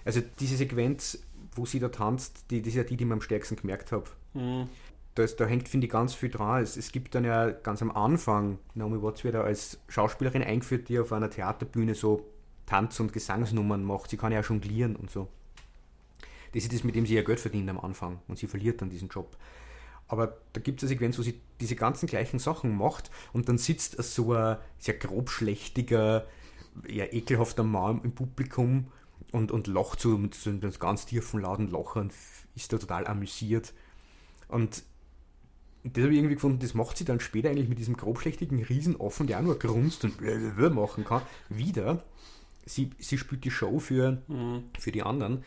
Also 0.04 0.20
diese 0.38 0.56
Sequenz, 0.56 1.18
wo 1.54 1.64
sie 1.64 1.80
da 1.80 1.88
tanzt, 1.88 2.50
die, 2.50 2.60
das 2.60 2.68
ist 2.68 2.74
ja 2.76 2.82
die, 2.82 2.96
die 2.96 3.04
ich 3.04 3.08
mir 3.08 3.14
am 3.14 3.22
stärksten 3.22 3.56
gemerkt 3.56 3.92
habe. 3.92 4.04
Mhm. 4.34 4.68
Da, 5.14 5.22
ist, 5.22 5.38
da 5.38 5.46
hängt, 5.46 5.68
finde 5.68 5.86
ich, 5.86 5.92
ganz 5.92 6.14
viel 6.14 6.28
dran. 6.28 6.62
Es, 6.62 6.76
es 6.76 6.92
gibt 6.92 7.14
dann 7.14 7.24
ja 7.24 7.50
ganz 7.50 7.80
am 7.80 7.90
Anfang, 7.90 8.58
Naomi 8.74 9.00
Watts 9.00 9.24
wird 9.24 9.34
ja 9.34 9.42
als 9.42 9.78
Schauspielerin 9.88 10.42
eingeführt, 10.42 10.88
die 10.88 10.98
auf 10.98 11.12
einer 11.12 11.30
Theaterbühne 11.30 11.94
so 11.94 12.26
Tanz- 12.66 13.00
und 13.00 13.12
Gesangsnummern 13.12 13.84
macht. 13.84 14.10
Sie 14.10 14.16
kann 14.16 14.32
ja 14.32 14.40
auch 14.40 14.44
jonglieren 14.44 14.96
und 14.96 15.10
so. 15.10 15.28
Das 16.52 16.62
ist 16.62 16.72
das, 16.72 16.84
mit 16.84 16.94
dem 16.94 17.06
sie 17.06 17.14
ja 17.14 17.22
Geld 17.22 17.40
verdient 17.40 17.68
am 17.70 17.80
Anfang 17.80 18.20
und 18.28 18.38
sie 18.38 18.46
verliert 18.46 18.80
dann 18.80 18.90
diesen 18.90 19.08
Job. 19.08 19.36
Aber 20.14 20.38
da 20.52 20.60
gibt 20.60 20.80
es 20.80 20.84
eine 20.84 20.90
Sequenz, 20.90 21.18
wo 21.18 21.22
sie 21.22 21.40
diese 21.60 21.74
ganzen 21.74 22.06
gleichen 22.06 22.38
Sachen 22.38 22.76
macht 22.76 23.10
und 23.32 23.48
dann 23.48 23.58
sitzt 23.58 24.00
so 24.00 24.32
ein 24.32 24.58
sehr 24.78 24.94
grobschlächtiger, 24.94 26.24
eher 26.86 27.12
ekelhafter 27.12 27.64
Mann 27.64 28.00
im 28.04 28.12
Publikum 28.12 28.92
und, 29.32 29.50
und 29.50 29.66
lacht 29.66 30.00
so 30.00 30.16
mit 30.16 30.36
so 30.36 30.50
einem 30.50 30.60
ganz 30.78 31.06
tiefen, 31.06 31.40
lauten 31.40 31.68
Lachen 31.68 32.02
und 32.02 32.12
ist 32.54 32.72
da 32.72 32.78
total 32.78 33.08
amüsiert. 33.08 33.74
Und 34.46 34.84
das 35.82 36.04
habe 36.04 36.12
ich 36.12 36.18
irgendwie 36.18 36.36
gefunden, 36.36 36.60
das 36.60 36.74
macht 36.74 36.96
sie 36.96 37.04
dann 37.04 37.18
später 37.18 37.50
eigentlich 37.50 37.68
mit 37.68 37.80
diesem 37.80 37.96
grobschlächtigen 37.96 38.62
Riesenaffen, 38.62 39.26
der 39.26 39.38
auch 39.38 39.42
nur 39.42 39.58
grunzt 39.58 40.04
und 40.04 40.20
machen 40.74 41.04
kann, 41.04 41.22
wieder. 41.48 42.04
Sie, 42.66 42.90
sie 43.00 43.18
spielt 43.18 43.44
die 43.44 43.50
Show 43.50 43.80
für, 43.80 44.22
für 44.78 44.92
die 44.92 45.02
anderen. 45.02 45.42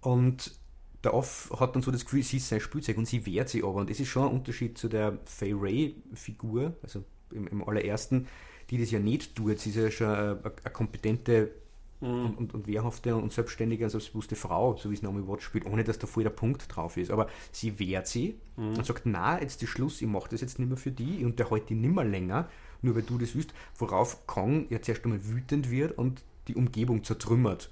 Und 0.00 0.58
der 1.04 1.14
Off 1.14 1.52
hat 1.58 1.74
dann 1.74 1.82
so 1.82 1.90
das 1.90 2.04
Gefühl, 2.04 2.22
sie 2.22 2.36
ist 2.36 2.48
sein 2.48 2.60
Spielzeug 2.60 2.98
und 2.98 3.06
sie 3.06 3.24
wehrt 3.26 3.48
sich 3.48 3.64
aber. 3.64 3.76
Und 3.76 3.90
das 3.90 4.00
ist 4.00 4.08
schon 4.08 4.28
ein 4.28 4.34
Unterschied 4.34 4.76
zu 4.76 4.88
der 4.88 5.18
Fay 5.24 5.52
Ray-Figur, 5.52 6.74
also 6.82 7.04
im, 7.30 7.46
im 7.46 7.66
allerersten, 7.66 8.28
die 8.70 8.78
das 8.78 8.90
ja 8.90 8.98
nicht 8.98 9.34
tut. 9.34 9.58
Sie 9.58 9.70
ist 9.70 9.76
ja 9.76 9.90
schon 9.90 10.08
eine, 10.08 10.40
eine 10.42 10.72
kompetente 10.72 11.52
und, 12.00 12.34
und, 12.36 12.54
und 12.54 12.66
wehrhafte 12.66 13.14
und 13.14 13.32
selbstständige 13.32 13.84
und 13.84 13.90
selbstbewusste 13.90 14.36
Frau, 14.36 14.76
so 14.76 14.90
wie 14.90 14.94
es 14.94 15.02
Naomi 15.02 15.26
Watts 15.26 15.44
spielt, 15.44 15.66
ohne 15.66 15.84
dass 15.84 15.98
da 15.98 16.06
voll 16.06 16.22
der 16.22 16.30
Punkt 16.30 16.64
drauf 16.74 16.96
ist. 16.96 17.10
Aber 17.10 17.28
sie 17.52 17.78
wehrt 17.78 18.06
sie 18.06 18.38
und 18.56 18.84
sagt, 18.86 19.02
na, 19.04 19.40
jetzt 19.40 19.62
ist 19.62 19.68
Schluss, 19.68 20.00
ich 20.00 20.08
mache 20.08 20.30
das 20.30 20.40
jetzt 20.40 20.58
nicht 20.58 20.68
mehr 20.68 20.78
für 20.78 20.90
die, 20.90 21.18
ich 21.18 21.24
unterhalte 21.24 21.66
die 21.66 21.74
nimmer 21.74 22.04
länger, 22.04 22.48
nur 22.82 22.94
weil 22.94 23.02
du 23.02 23.18
das 23.18 23.34
willst, 23.34 23.52
worauf 23.76 24.26
Kong 24.26 24.66
ja 24.70 24.80
zuerst 24.80 25.04
einmal 25.04 25.24
wütend 25.26 25.70
wird 25.70 25.98
und 25.98 26.22
die 26.48 26.54
Umgebung 26.54 27.04
zertrümmert. 27.04 27.70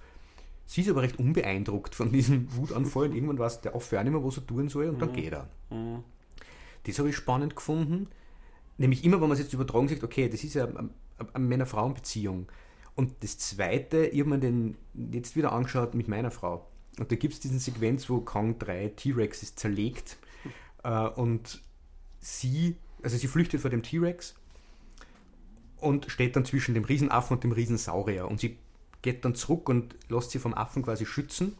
Sie 0.68 0.82
ist 0.82 0.90
aber 0.90 1.00
recht 1.00 1.18
unbeeindruckt 1.18 1.94
von 1.94 2.12
diesem 2.12 2.54
Wutanfall 2.56 3.06
und 3.08 3.14
irgendwann 3.14 3.38
weiß 3.38 3.62
der 3.62 3.74
Affe 3.74 3.98
auch 3.98 4.04
nicht 4.04 4.12
mehr, 4.12 4.22
was 4.22 4.36
er 4.36 4.46
tun 4.46 4.68
soll 4.68 4.90
und 4.90 5.00
dann 5.00 5.14
geht 5.14 5.32
er. 5.32 5.48
Das 6.84 6.98
habe 6.98 7.08
ich 7.08 7.16
spannend 7.16 7.56
gefunden. 7.56 8.08
Nämlich 8.76 9.02
immer, 9.02 9.18
wenn 9.18 9.30
man 9.30 9.32
es 9.32 9.38
jetzt 9.38 9.54
übertragen 9.54 9.88
sagt, 9.88 10.04
okay, 10.04 10.28
das 10.28 10.44
ist 10.44 10.52
ja 10.52 10.66
eine, 10.66 10.90
eine 11.32 11.44
Männer-Frauen-Beziehung. 11.46 12.48
Und 12.94 13.14
das 13.20 13.38
Zweite, 13.38 14.06
ich 14.08 14.20
habe 14.20 14.28
mir 14.28 14.38
den 14.40 14.76
jetzt 15.10 15.36
wieder 15.36 15.52
angeschaut 15.52 15.94
mit 15.94 16.06
meiner 16.06 16.30
Frau. 16.30 16.68
Und 16.98 17.10
da 17.10 17.16
gibt 17.16 17.32
es 17.32 17.40
diesen 17.40 17.60
Sequenz, 17.60 18.10
wo 18.10 18.20
Kong 18.20 18.58
drei 18.58 18.88
T-Rexes 18.88 19.54
zerlegt 19.54 20.18
äh, 20.84 21.08
und 21.08 21.62
sie, 22.20 22.76
also 23.02 23.16
sie 23.16 23.26
flüchtet 23.26 23.62
vor 23.62 23.70
dem 23.70 23.82
T-Rex 23.82 24.34
und 25.78 26.10
steht 26.10 26.36
dann 26.36 26.44
zwischen 26.44 26.74
dem 26.74 26.84
Riesenaffen 26.84 27.38
und 27.38 27.44
dem 27.44 27.52
Riesensaurier. 27.52 28.28
Und 28.28 28.38
sie 28.38 28.58
geht 29.02 29.24
dann 29.24 29.34
zurück 29.34 29.68
und 29.68 29.94
lässt 30.08 30.30
sie 30.30 30.38
vom 30.38 30.54
Affen 30.54 30.82
quasi 30.82 31.06
schützen. 31.06 31.56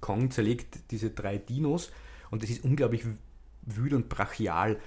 Kong 0.00 0.30
zerlegt 0.30 0.90
diese 0.90 1.10
drei 1.10 1.38
Dinos 1.38 1.90
und 2.30 2.42
das 2.42 2.50
ist 2.50 2.64
unglaublich 2.64 3.04
wütend 3.62 4.04
und 4.04 4.08
brachial. 4.08 4.78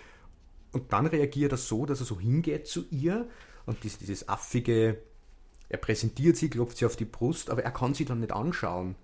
Und 0.71 0.91
dann 0.93 1.07
reagiert 1.07 1.53
er 1.53 1.57
so, 1.57 1.85
dass 1.85 1.99
er 1.99 2.05
so 2.05 2.19
hingeht 2.19 2.67
zu 2.67 2.85
ihr 2.91 3.27
und 3.65 3.83
dieses, 3.83 3.99
dieses 3.99 4.29
affige, 4.29 4.97
er 5.69 5.77
präsentiert 5.77 6.37
sie, 6.37 6.49
klopft 6.49 6.77
sie 6.77 6.85
auf 6.85 6.95
die 6.95 7.05
Brust, 7.05 7.49
aber 7.49 7.63
er 7.63 7.71
kann 7.71 7.93
sie 7.93 8.05
dann 8.05 8.19
nicht 8.19 8.31
anschauen. 8.31 8.95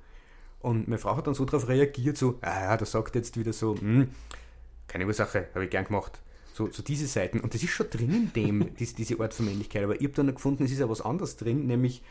Und 0.59 0.87
meine 0.87 0.97
Frau 0.97 1.17
hat 1.17 1.27
dann 1.27 1.33
so 1.33 1.45
darauf 1.45 1.67
reagiert, 1.67 2.17
so, 2.17 2.37
ah 2.41 2.61
ja, 2.61 2.77
da 2.77 2.85
sagt 2.85 3.15
jetzt 3.15 3.37
wieder 3.37 3.51
so, 3.51 3.75
hm, 3.75 4.09
keine 4.87 5.05
Ursache, 5.05 5.49
habe 5.53 5.65
ich 5.65 5.71
gern 5.71 5.85
gemacht. 5.85 6.21
So, 6.53 6.69
so 6.71 6.83
diese 6.83 7.07
Seiten. 7.07 7.39
Und 7.39 7.53
das 7.53 7.63
ist 7.63 7.71
schon 7.71 7.89
drin 7.89 8.13
in 8.13 8.33
dem, 8.33 8.75
diese, 8.79 8.95
diese 8.95 9.19
Art 9.19 9.33
von 9.33 9.45
Männlichkeit. 9.45 9.83
Aber 9.83 9.95
ich 9.95 10.03
habe 10.03 10.13
dann 10.13 10.33
gefunden, 10.33 10.63
es 10.63 10.71
ist 10.71 10.79
ja 10.79 10.87
was 10.87 11.01
anderes 11.01 11.35
drin, 11.35 11.65
nämlich 11.65 12.03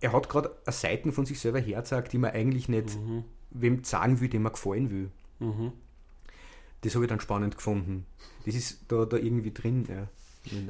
er 0.00 0.12
hat 0.12 0.28
gerade 0.28 0.50
Seiten 0.66 1.12
von 1.12 1.26
sich 1.26 1.40
selber 1.40 1.60
hergezeigt, 1.60 2.12
die 2.12 2.18
man 2.18 2.32
eigentlich 2.32 2.68
nicht 2.68 2.96
mhm. 2.96 3.24
wem 3.50 3.84
sagen 3.84 4.20
will, 4.20 4.28
dem 4.28 4.42
man 4.42 4.52
gefallen 4.52 4.90
will. 4.90 5.10
Mhm. 5.38 5.72
Das 6.82 6.94
habe 6.94 7.04
ich 7.04 7.08
dann 7.10 7.20
spannend 7.20 7.56
gefunden. 7.56 8.06
Das 8.46 8.54
ist 8.54 8.80
da, 8.88 9.04
da 9.04 9.16
irgendwie 9.16 9.52
drin, 9.52 9.86
ja. 9.88 10.08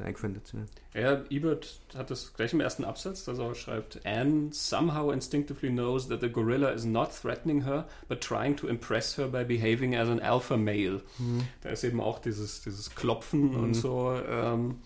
Eingefallen 0.03 0.35
dazu. 0.35 0.57
Ja, 0.93 1.23
Ebert 1.29 1.79
hat 1.95 2.11
das 2.11 2.33
gleich 2.33 2.51
im 2.51 2.59
ersten 2.59 2.83
Absatz, 2.83 3.23
dass 3.23 3.39
er 3.39 3.55
schreibt, 3.55 4.05
Anne 4.05 4.49
somehow 4.51 5.11
instinctively 5.11 5.69
knows 5.69 6.09
that 6.09 6.19
the 6.19 6.29
gorilla 6.29 6.71
is 6.71 6.83
not 6.83 7.09
threatening 7.13 7.63
her, 7.63 7.87
but 8.09 8.19
trying 8.19 8.57
to 8.57 8.67
impress 8.67 9.17
her 9.17 9.29
by 9.29 9.45
behaving 9.45 9.95
as 9.95 10.09
an 10.09 10.19
alpha 10.19 10.57
male. 10.57 11.01
Mhm. 11.17 11.47
Da 11.61 11.69
ist 11.69 11.85
eben 11.85 12.01
auch 12.01 12.19
dieses, 12.19 12.61
dieses 12.63 12.93
Klopfen 12.93 13.51
mhm. 13.51 13.63
und 13.63 13.73
so. 13.73 14.13
Ähm, 14.27 14.79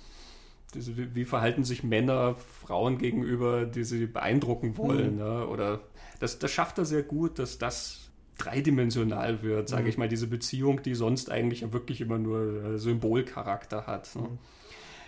diese, 0.76 1.16
wie 1.16 1.26
verhalten 1.26 1.64
sich 1.64 1.84
Männer 1.84 2.36
Frauen 2.36 2.98
gegenüber, 2.98 3.66
die 3.66 3.84
sie 3.84 4.06
beeindrucken 4.06 4.78
wollen. 4.78 5.14
Mhm. 5.14 5.20
Ne? 5.20 5.48
Oder 5.48 5.82
das, 6.20 6.40
das 6.40 6.52
schafft 6.52 6.78
er 6.78 6.86
sehr 6.86 7.04
gut, 7.04 7.40
dass 7.40 7.58
das 7.58 8.10
dreidimensional 8.38 9.42
wird, 9.44 9.70
sage 9.70 9.84
mhm. 9.84 9.90
ich 9.90 9.98
mal, 9.98 10.10
diese 10.10 10.28
Beziehung, 10.28 10.84
die 10.84 10.94
sonst 10.94 11.32
eigentlich 11.32 11.72
wirklich 11.72 12.02
immer 12.02 12.18
nur 12.18 12.64
äh, 12.64 12.78
Symbolcharakter 12.78 13.88
hat. 13.88 14.14
Ne? 14.16 14.24
Mhm. 14.24 14.40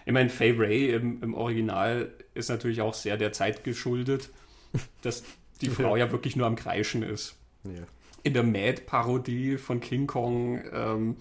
Ich 0.06 0.14
meine, 0.14 0.30
Fay 0.30 0.52
Ray 0.52 0.94
im, 0.94 1.22
im, 1.22 1.34
Original 1.34 2.14
ist 2.34 2.50
natürlich 2.50 2.82
auch 2.82 2.94
sehr 2.94 3.18
der 3.18 3.34
Zeit 3.34 3.66
geschuldet, 3.66 4.30
dass 5.02 5.24
die 5.62 5.70
Frau 5.70 5.98
ja 5.98 6.12
wirklich 6.12 6.36
nur 6.36 6.48
am 6.48 6.56
Kreischen 6.56 7.04
ist. 7.04 7.36
Ja. 7.66 7.84
In 8.24 8.34
der 8.34 8.44
Mad-Parodie 8.44 9.58
von 9.58 9.82
King 9.82 10.08
Kong 10.08 10.62
ähm, 10.72 11.18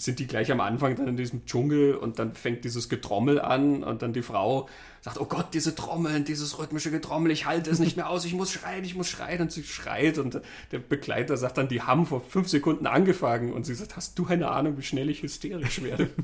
sind 0.00 0.18
die 0.18 0.26
gleich 0.26 0.50
am 0.50 0.60
Anfang 0.60 0.96
dann 0.96 1.08
in 1.08 1.16
diesem 1.16 1.44
Dschungel 1.44 1.94
und 1.94 2.18
dann 2.18 2.34
fängt 2.34 2.64
dieses 2.64 2.88
Getrommel 2.88 3.40
an 3.40 3.84
und 3.84 4.02
dann 4.02 4.12
die 4.12 4.22
Frau 4.22 4.68
sagt, 5.02 5.20
oh 5.20 5.26
Gott, 5.26 5.48
diese 5.52 5.74
Trommeln, 5.74 6.24
dieses 6.24 6.58
rhythmische 6.58 6.90
Getrommel, 6.90 7.30
ich 7.30 7.46
halte 7.46 7.70
es 7.70 7.78
nicht 7.78 7.96
mehr 7.96 8.08
aus, 8.08 8.24
ich 8.24 8.34
muss 8.34 8.50
schreien, 8.50 8.84
ich 8.84 8.94
muss 8.94 9.08
schreien 9.08 9.42
und 9.42 9.52
sie 9.52 9.62
schreit 9.62 10.18
und 10.18 10.40
der 10.72 10.78
Begleiter 10.78 11.36
sagt 11.36 11.58
dann, 11.58 11.68
die 11.68 11.82
haben 11.82 12.06
vor 12.06 12.22
fünf 12.22 12.48
Sekunden 12.48 12.86
angefangen 12.86 13.52
und 13.52 13.66
sie 13.66 13.74
sagt, 13.74 13.96
hast 13.96 14.18
du 14.18 14.26
eine 14.26 14.50
Ahnung, 14.50 14.78
wie 14.78 14.82
schnell 14.82 15.10
ich 15.10 15.22
hysterisch 15.22 15.82
werde? 15.82 16.10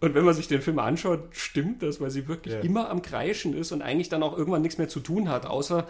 Und 0.00 0.14
wenn 0.14 0.24
man 0.24 0.34
sich 0.34 0.48
den 0.48 0.60
Film 0.60 0.78
anschaut, 0.80 1.28
stimmt 1.30 1.82
das, 1.82 1.98
weil 1.98 2.10
sie 2.10 2.28
wirklich 2.28 2.52
ja. 2.52 2.60
immer 2.60 2.90
am 2.90 3.00
Kreischen 3.00 3.56
ist 3.56 3.72
und 3.72 3.80
eigentlich 3.80 4.10
dann 4.10 4.22
auch 4.22 4.36
irgendwann 4.36 4.60
nichts 4.60 4.76
mehr 4.76 4.88
zu 4.88 5.00
tun 5.00 5.30
hat, 5.30 5.46
außer 5.46 5.86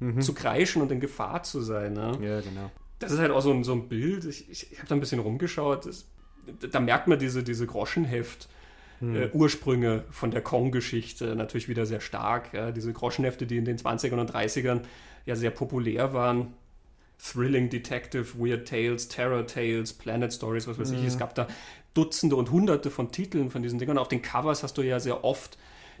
mhm. 0.00 0.20
zu 0.20 0.34
kreischen 0.34 0.82
und 0.82 0.90
in 0.90 0.98
Gefahr 0.98 1.44
zu 1.44 1.60
sein. 1.60 1.92
Ne? 1.92 2.18
Ja, 2.20 2.40
genau. 2.40 2.72
Das 2.98 3.12
ist 3.12 3.20
halt 3.20 3.30
auch 3.30 3.40
so 3.40 3.52
ein, 3.52 3.62
so 3.62 3.72
ein 3.72 3.88
Bild. 3.88 4.24
Ich, 4.24 4.50
ich, 4.50 4.78
habe 4.78 4.88
da 4.88 4.96
ein 4.96 5.00
bisschen 5.00 5.20
rumgeschaut. 5.20 5.86
Das, 5.86 6.06
da 6.70 6.80
merkt 6.80 7.08
man 7.08 7.18
diese, 7.18 7.42
diese 7.42 7.66
Groschenheft. 7.66 8.48
Hm. 9.00 9.16
Äh, 9.16 9.30
Ursprünge 9.32 10.04
von 10.10 10.30
der 10.30 10.42
Kong-Geschichte 10.42 11.34
natürlich 11.34 11.68
wieder 11.68 11.86
sehr 11.86 12.00
stark. 12.00 12.52
Ja? 12.52 12.70
Diese 12.70 12.92
Groschenhefte, 12.92 13.46
die 13.46 13.56
in 13.56 13.64
den 13.64 13.78
20ern 13.78 14.20
und 14.20 14.32
30ern 14.32 14.82
ja 15.26 15.36
sehr 15.36 15.50
populär 15.50 16.12
waren. 16.12 16.54
Thrilling 17.18 17.68
Detective, 17.68 18.26
Weird 18.36 18.66
Tales, 18.66 19.08
Terror 19.08 19.46
Tales, 19.46 19.92
Planet 19.92 20.32
Stories, 20.32 20.66
was 20.66 20.78
weiß 20.78 20.90
ich. 20.90 21.04
Es 21.04 21.18
gab 21.18 21.36
da 21.36 21.46
Dutzende 21.94 22.34
und 22.34 22.50
Hunderte 22.50 22.90
von 22.90 23.12
Titeln 23.12 23.50
von 23.50 23.62
diesen 23.62 23.78
Dingern. 23.78 23.98
Auf 23.98 24.08
den 24.08 24.22
Covers 24.22 24.64
hast 24.64 24.76
du 24.76 24.82
ja 24.82 24.98
sehr 24.98 25.22
oft 25.22 25.56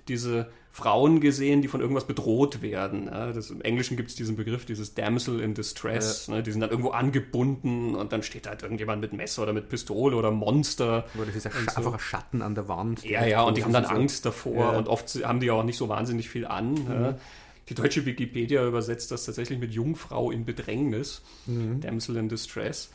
diese 0.08 0.50
Frauen 0.74 1.20
gesehen, 1.20 1.60
die 1.60 1.68
von 1.68 1.82
irgendwas 1.82 2.06
bedroht 2.06 2.62
werden. 2.62 3.06
Ja, 3.06 3.30
das, 3.30 3.50
Im 3.50 3.60
Englischen 3.60 3.98
gibt 3.98 4.08
es 4.08 4.16
diesen 4.16 4.36
Begriff, 4.36 4.64
dieses 4.64 4.94
Damsel 4.94 5.40
in 5.40 5.52
Distress. 5.52 6.28
Ja. 6.28 6.36
Ne, 6.36 6.42
die 6.42 6.50
sind 6.50 6.62
dann 6.62 6.70
irgendwo 6.70 6.90
angebunden 6.90 7.94
und 7.94 8.10
dann 8.10 8.22
steht 8.22 8.46
halt 8.46 8.62
irgendjemand 8.62 9.02
mit 9.02 9.12
Messer 9.12 9.42
oder 9.42 9.52
mit 9.52 9.68
Pistole 9.68 10.16
oder 10.16 10.30
Monster. 10.30 11.04
Oder 11.14 11.26
das 11.26 11.36
ist 11.36 11.46
ein 11.46 11.52
so. 11.52 11.76
einfach 11.76 11.92
ein 11.92 11.98
Schatten 12.00 12.40
an 12.40 12.54
der 12.54 12.68
Wand. 12.68 13.04
Ja, 13.04 13.26
ja, 13.26 13.42
und 13.42 13.58
die 13.58 13.64
haben 13.64 13.74
dann 13.74 13.84
so. 13.84 13.90
Angst 13.90 14.24
davor 14.24 14.72
ja. 14.72 14.78
und 14.78 14.88
oft 14.88 15.14
haben 15.22 15.40
die 15.40 15.50
auch 15.50 15.62
nicht 15.62 15.76
so 15.76 15.90
wahnsinnig 15.90 16.30
viel 16.30 16.46
an. 16.46 16.72
Mhm. 16.72 17.14
Die 17.68 17.74
deutsche 17.74 18.06
Wikipedia 18.06 18.66
übersetzt 18.66 19.10
das 19.10 19.26
tatsächlich 19.26 19.58
mit 19.58 19.72
Jungfrau 19.72 20.30
in 20.30 20.46
Bedrängnis, 20.46 21.20
mhm. 21.44 21.82
Damsel 21.82 22.16
in 22.16 22.30
Distress. 22.30 22.90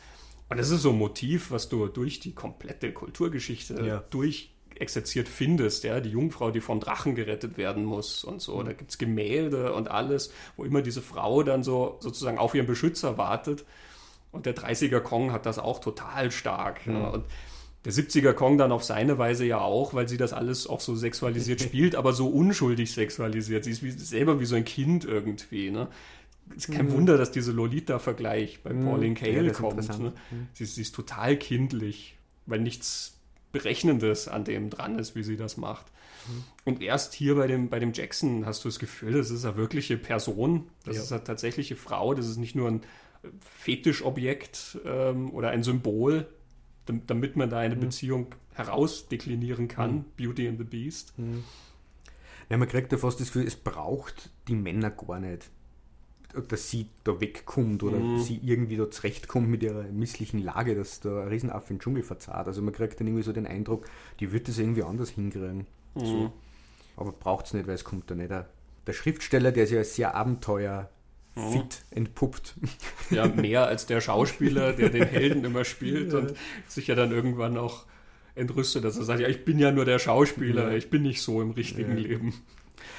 Und 0.48 0.56
das 0.56 0.70
ist 0.70 0.82
so 0.82 0.90
ein 0.90 0.98
Motiv, 0.98 1.52
was 1.52 1.68
du 1.68 1.86
durch 1.86 2.18
die 2.18 2.32
komplette 2.32 2.92
Kulturgeschichte 2.92 3.84
ja. 3.84 4.04
durch 4.10 4.50
exerziert 4.80 5.28
findest, 5.28 5.84
ja, 5.84 6.00
die 6.00 6.10
Jungfrau, 6.10 6.50
die 6.50 6.60
vom 6.60 6.80
Drachen 6.80 7.14
gerettet 7.14 7.56
werden 7.56 7.84
muss 7.84 8.24
und 8.24 8.40
so. 8.40 8.62
Da 8.62 8.72
gibt 8.72 8.90
es 8.90 8.98
Gemälde 8.98 9.72
und 9.72 9.90
alles, 9.90 10.32
wo 10.56 10.64
immer 10.64 10.82
diese 10.82 11.02
Frau 11.02 11.42
dann 11.42 11.62
so 11.62 11.96
sozusagen 12.00 12.38
auf 12.38 12.54
ihren 12.54 12.66
Beschützer 12.66 13.18
wartet. 13.18 13.64
Und 14.30 14.46
der 14.46 14.54
30er 14.54 15.00
Kong 15.00 15.32
hat 15.32 15.46
das 15.46 15.58
auch 15.58 15.80
total 15.80 16.30
stark. 16.30 16.86
Mhm. 16.86 16.94
Ja. 16.94 17.08
Und 17.08 17.24
der 17.84 17.92
70er 17.92 18.32
Kong 18.32 18.58
dann 18.58 18.72
auf 18.72 18.84
seine 18.84 19.18
Weise 19.18 19.46
ja 19.46 19.60
auch, 19.60 19.94
weil 19.94 20.08
sie 20.08 20.16
das 20.16 20.32
alles 20.32 20.66
auch 20.66 20.80
so 20.80 20.94
sexualisiert 20.94 21.60
spielt, 21.62 21.94
aber 21.94 22.12
so 22.12 22.28
unschuldig 22.28 22.92
sexualisiert. 22.92 23.64
Sie 23.64 23.70
ist 23.70 23.82
wie, 23.82 23.90
selber 23.90 24.40
wie 24.40 24.46
so 24.46 24.56
ein 24.56 24.64
Kind 24.64 25.04
irgendwie. 25.04 25.70
Ne? 25.70 25.88
ist 26.56 26.70
kein 26.70 26.86
mhm. 26.86 26.92
Wunder, 26.92 27.18
dass 27.18 27.30
dieser 27.30 27.52
Lolita-Vergleich 27.52 28.60
bei 28.62 28.72
mhm. 28.72 28.84
Pauline 28.84 29.14
Kael 29.14 29.46
ja, 29.46 29.52
kommt. 29.52 29.98
Ne? 29.98 30.12
Mhm. 30.30 30.48
Sie, 30.52 30.64
sie, 30.64 30.82
ist 30.82 30.94
total 30.94 31.36
kindlich, 31.36 32.16
weil 32.46 32.60
nichts 32.60 33.17
Berechnendes 33.52 34.28
an 34.28 34.44
dem 34.44 34.70
dran 34.70 34.98
ist, 34.98 35.14
wie 35.14 35.22
sie 35.22 35.36
das 35.36 35.56
macht. 35.56 35.86
Mhm. 36.26 36.44
Und 36.64 36.82
erst 36.82 37.14
hier 37.14 37.36
bei 37.36 37.46
dem, 37.46 37.68
bei 37.68 37.78
dem 37.78 37.92
Jackson 37.92 38.46
hast 38.46 38.64
du 38.64 38.68
das 38.68 38.78
Gefühl, 38.78 39.12
das 39.12 39.30
ist 39.30 39.44
eine 39.44 39.56
wirkliche 39.56 39.96
Person, 39.96 40.68
das 40.84 40.96
ja. 40.96 41.02
ist 41.02 41.12
eine 41.12 41.24
tatsächliche 41.24 41.76
Frau, 41.76 42.14
das 42.14 42.26
ist 42.26 42.36
nicht 42.36 42.54
nur 42.54 42.68
ein 42.68 42.82
Fetischobjekt 43.40 44.78
ähm, 44.84 45.30
oder 45.32 45.50
ein 45.50 45.62
Symbol, 45.62 46.26
damit 47.06 47.36
man 47.36 47.50
da 47.50 47.58
eine 47.58 47.76
mhm. 47.76 47.80
Beziehung 47.80 48.34
herausdeklinieren 48.54 49.68
kann, 49.68 49.94
mhm. 49.94 50.04
Beauty 50.16 50.48
and 50.48 50.58
the 50.58 50.64
Beast. 50.64 51.18
Mhm. 51.18 51.44
Ja, 52.48 52.56
man 52.56 52.68
kriegt 52.68 52.92
ja 52.92 52.98
fast 52.98 53.20
das 53.20 53.28
Gefühl, 53.28 53.46
es 53.46 53.56
braucht 53.56 54.30
die 54.48 54.54
Männer 54.54 54.90
gar 54.90 55.20
nicht 55.20 55.50
dass 56.48 56.70
sie 56.70 56.86
da 57.04 57.20
wegkommt 57.20 57.82
oder 57.82 57.98
mhm. 57.98 58.20
sie 58.20 58.40
irgendwie 58.42 58.76
da 58.76 58.90
zurechtkommt 58.90 59.48
mit 59.48 59.62
ihrer 59.62 59.84
misslichen 59.84 60.42
Lage, 60.42 60.74
dass 60.74 61.00
da 61.00 61.22
ein 61.22 61.28
Riesenaffe 61.28 61.72
im 61.72 61.80
Dschungel 61.80 62.02
verzahrt. 62.02 62.46
Also 62.46 62.60
man 62.60 62.74
kriegt 62.74 63.00
dann 63.00 63.06
irgendwie 63.06 63.24
so 63.24 63.32
den 63.32 63.46
Eindruck, 63.46 63.86
die 64.20 64.30
wird 64.32 64.48
das 64.48 64.58
irgendwie 64.58 64.82
anders 64.82 65.10
hinkriegen. 65.10 65.66
Mhm. 65.94 66.04
So. 66.04 66.32
Aber 66.96 67.12
braucht 67.12 67.46
es 67.46 67.54
nicht, 67.54 67.66
weil 67.66 67.74
es 67.74 67.84
kommt 67.84 68.10
da 68.10 68.14
nicht. 68.14 68.30
Der, 68.30 68.48
der 68.86 68.92
Schriftsteller, 68.92 69.52
der 69.52 69.66
sich 69.66 69.78
als 69.78 69.94
sehr 69.94 70.14
Abenteuer 70.14 70.90
fit 71.52 71.84
entpuppt. 71.90 72.56
Ja, 73.10 73.26
mehr 73.26 73.66
als 73.66 73.86
der 73.86 74.00
Schauspieler, 74.00 74.72
der 74.72 74.90
den 74.90 75.06
Helden 75.06 75.44
immer 75.44 75.64
spielt 75.64 76.12
ja. 76.12 76.18
und 76.18 76.34
sich 76.66 76.88
ja 76.88 76.94
dann 76.94 77.12
irgendwann 77.12 77.56
auch 77.56 77.86
entrüstet, 78.34 78.84
dass 78.84 78.98
er 78.98 79.04
sagt, 79.04 79.20
ja, 79.20 79.28
ich 79.28 79.44
bin 79.44 79.58
ja 79.58 79.70
nur 79.70 79.84
der 79.84 79.98
Schauspieler, 79.98 80.70
ja. 80.70 80.76
ich 80.76 80.90
bin 80.90 81.02
nicht 81.02 81.22
so 81.22 81.40
im 81.40 81.52
richtigen 81.52 81.96
ja. 81.96 82.02
Leben. 82.02 82.34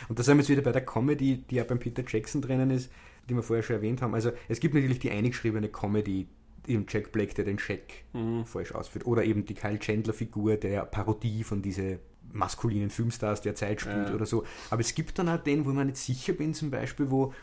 Und 0.07 0.17
da 0.17 0.23
sind 0.23 0.37
wir 0.37 0.41
jetzt 0.41 0.49
wieder 0.49 0.61
bei 0.61 0.71
der 0.71 0.85
Comedy, 0.85 1.43
die 1.49 1.55
ja 1.55 1.63
beim 1.63 1.79
Peter 1.79 2.03
Jackson 2.07 2.41
drinnen 2.41 2.71
ist 2.71 2.89
die 3.29 3.35
wir 3.35 3.43
vorher 3.43 3.63
schon 3.63 3.77
erwähnt 3.77 4.01
haben. 4.01 4.13
Also 4.13 4.31
es 4.47 4.59
gibt 4.59 4.73
natürlich 4.75 4.99
die 4.99 5.11
eingeschriebene 5.11 5.69
Comedy, 5.69 6.27
eben 6.67 6.85
Jack 6.87 7.11
Black, 7.11 7.35
der 7.35 7.45
den 7.45 7.57
Jack 7.57 7.81
mhm. 8.13 8.45
falsch 8.45 8.73
ausführt. 8.73 9.05
Oder 9.05 9.23
eben 9.23 9.45
die 9.45 9.53
Kyle 9.53 9.79
Chandler-Figur, 9.79 10.57
der 10.57 10.85
Parodie 10.85 11.43
von 11.43 11.61
diesen 11.61 11.99
maskulinen 12.31 12.89
Filmstars 12.89 13.41
der 13.41 13.55
Zeit 13.55 13.81
spielt 13.81 14.09
ja. 14.09 14.15
oder 14.15 14.25
so. 14.25 14.43
Aber 14.69 14.81
es 14.81 14.93
gibt 14.93 15.17
dann 15.17 15.29
auch 15.29 15.41
den, 15.41 15.65
wo 15.65 15.69
ich 15.69 15.75
mir 15.75 15.85
nicht 15.85 15.97
sicher 15.97 16.33
bin, 16.33 16.53
zum 16.53 16.69
Beispiel, 16.69 17.09
wo, 17.09 17.33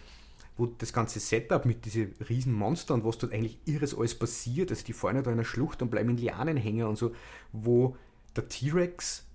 wo 0.57 0.66
das 0.66 0.93
ganze 0.93 1.18
Setup 1.20 1.64
mit 1.64 1.84
diesen 1.84 2.14
riesen 2.28 2.53
Monstern, 2.53 3.05
was 3.05 3.18
dort 3.18 3.32
eigentlich 3.32 3.59
irres 3.64 3.97
alles 3.97 4.14
passiert, 4.14 4.70
also 4.70 4.84
die 4.84 4.93
fahren 4.93 5.16
da 5.16 5.30
in 5.30 5.39
einer 5.39 5.45
Schlucht 5.45 5.82
und 5.82 5.91
bleiben 5.91 6.11
in 6.11 6.18
Lianen 6.18 6.57
hängen 6.57 6.87
und 6.87 6.97
so, 6.97 7.12
wo 7.53 7.97
der 8.37 8.49
T-Rex 8.49 9.26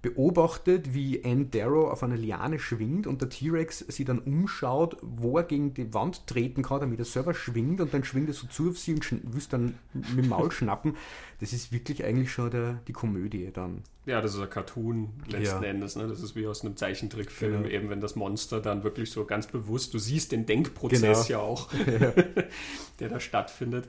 beobachtet, 0.00 0.94
wie 0.94 1.24
Ann 1.24 1.50
Darrow 1.50 1.90
auf 1.90 2.04
einer 2.04 2.16
Liane 2.16 2.60
schwingt 2.60 3.08
und 3.08 3.20
der 3.20 3.30
T-Rex 3.30 3.84
sie 3.88 4.04
dann 4.04 4.20
umschaut, 4.20 4.96
wo 5.02 5.38
er 5.38 5.44
gegen 5.44 5.74
die 5.74 5.92
Wand 5.92 6.26
treten 6.28 6.62
kann, 6.62 6.80
damit 6.80 7.00
er 7.00 7.04
selber 7.04 7.34
schwingt 7.34 7.80
und 7.80 7.92
dann 7.92 8.04
schwingt 8.04 8.28
er 8.28 8.34
so 8.34 8.46
zu 8.46 8.70
auf 8.70 8.78
sie 8.78 8.94
und 8.94 9.10
will 9.10 9.42
dann 9.48 9.78
mit 9.92 10.24
dem 10.24 10.28
Maul 10.28 10.52
schnappen. 10.52 10.96
Das 11.40 11.52
ist 11.52 11.72
wirklich 11.72 12.04
eigentlich 12.04 12.30
schon 12.30 12.50
der, 12.50 12.80
die 12.86 12.92
Komödie 12.92 13.50
dann. 13.52 13.82
Ja, 14.06 14.20
das 14.20 14.34
ist 14.34 14.40
ein 14.40 14.48
Cartoon 14.48 15.10
letzten 15.26 15.64
ja. 15.64 15.68
Endes. 15.68 15.96
Ne? 15.96 16.06
Das 16.06 16.22
ist 16.22 16.36
wie 16.36 16.46
aus 16.46 16.64
einem 16.64 16.76
Zeichentrickfilm, 16.76 17.64
genau. 17.64 17.68
eben 17.68 17.90
wenn 17.90 18.00
das 18.00 18.14
Monster 18.14 18.60
dann 18.60 18.84
wirklich 18.84 19.10
so 19.10 19.24
ganz 19.24 19.48
bewusst, 19.48 19.94
du 19.94 19.98
siehst 19.98 20.30
den 20.30 20.46
Denkprozess 20.46 21.26
genau. 21.26 21.28
ja 21.28 21.38
auch, 21.40 21.72
ja. 21.86 22.12
der 23.00 23.08
da 23.08 23.18
stattfindet. 23.18 23.88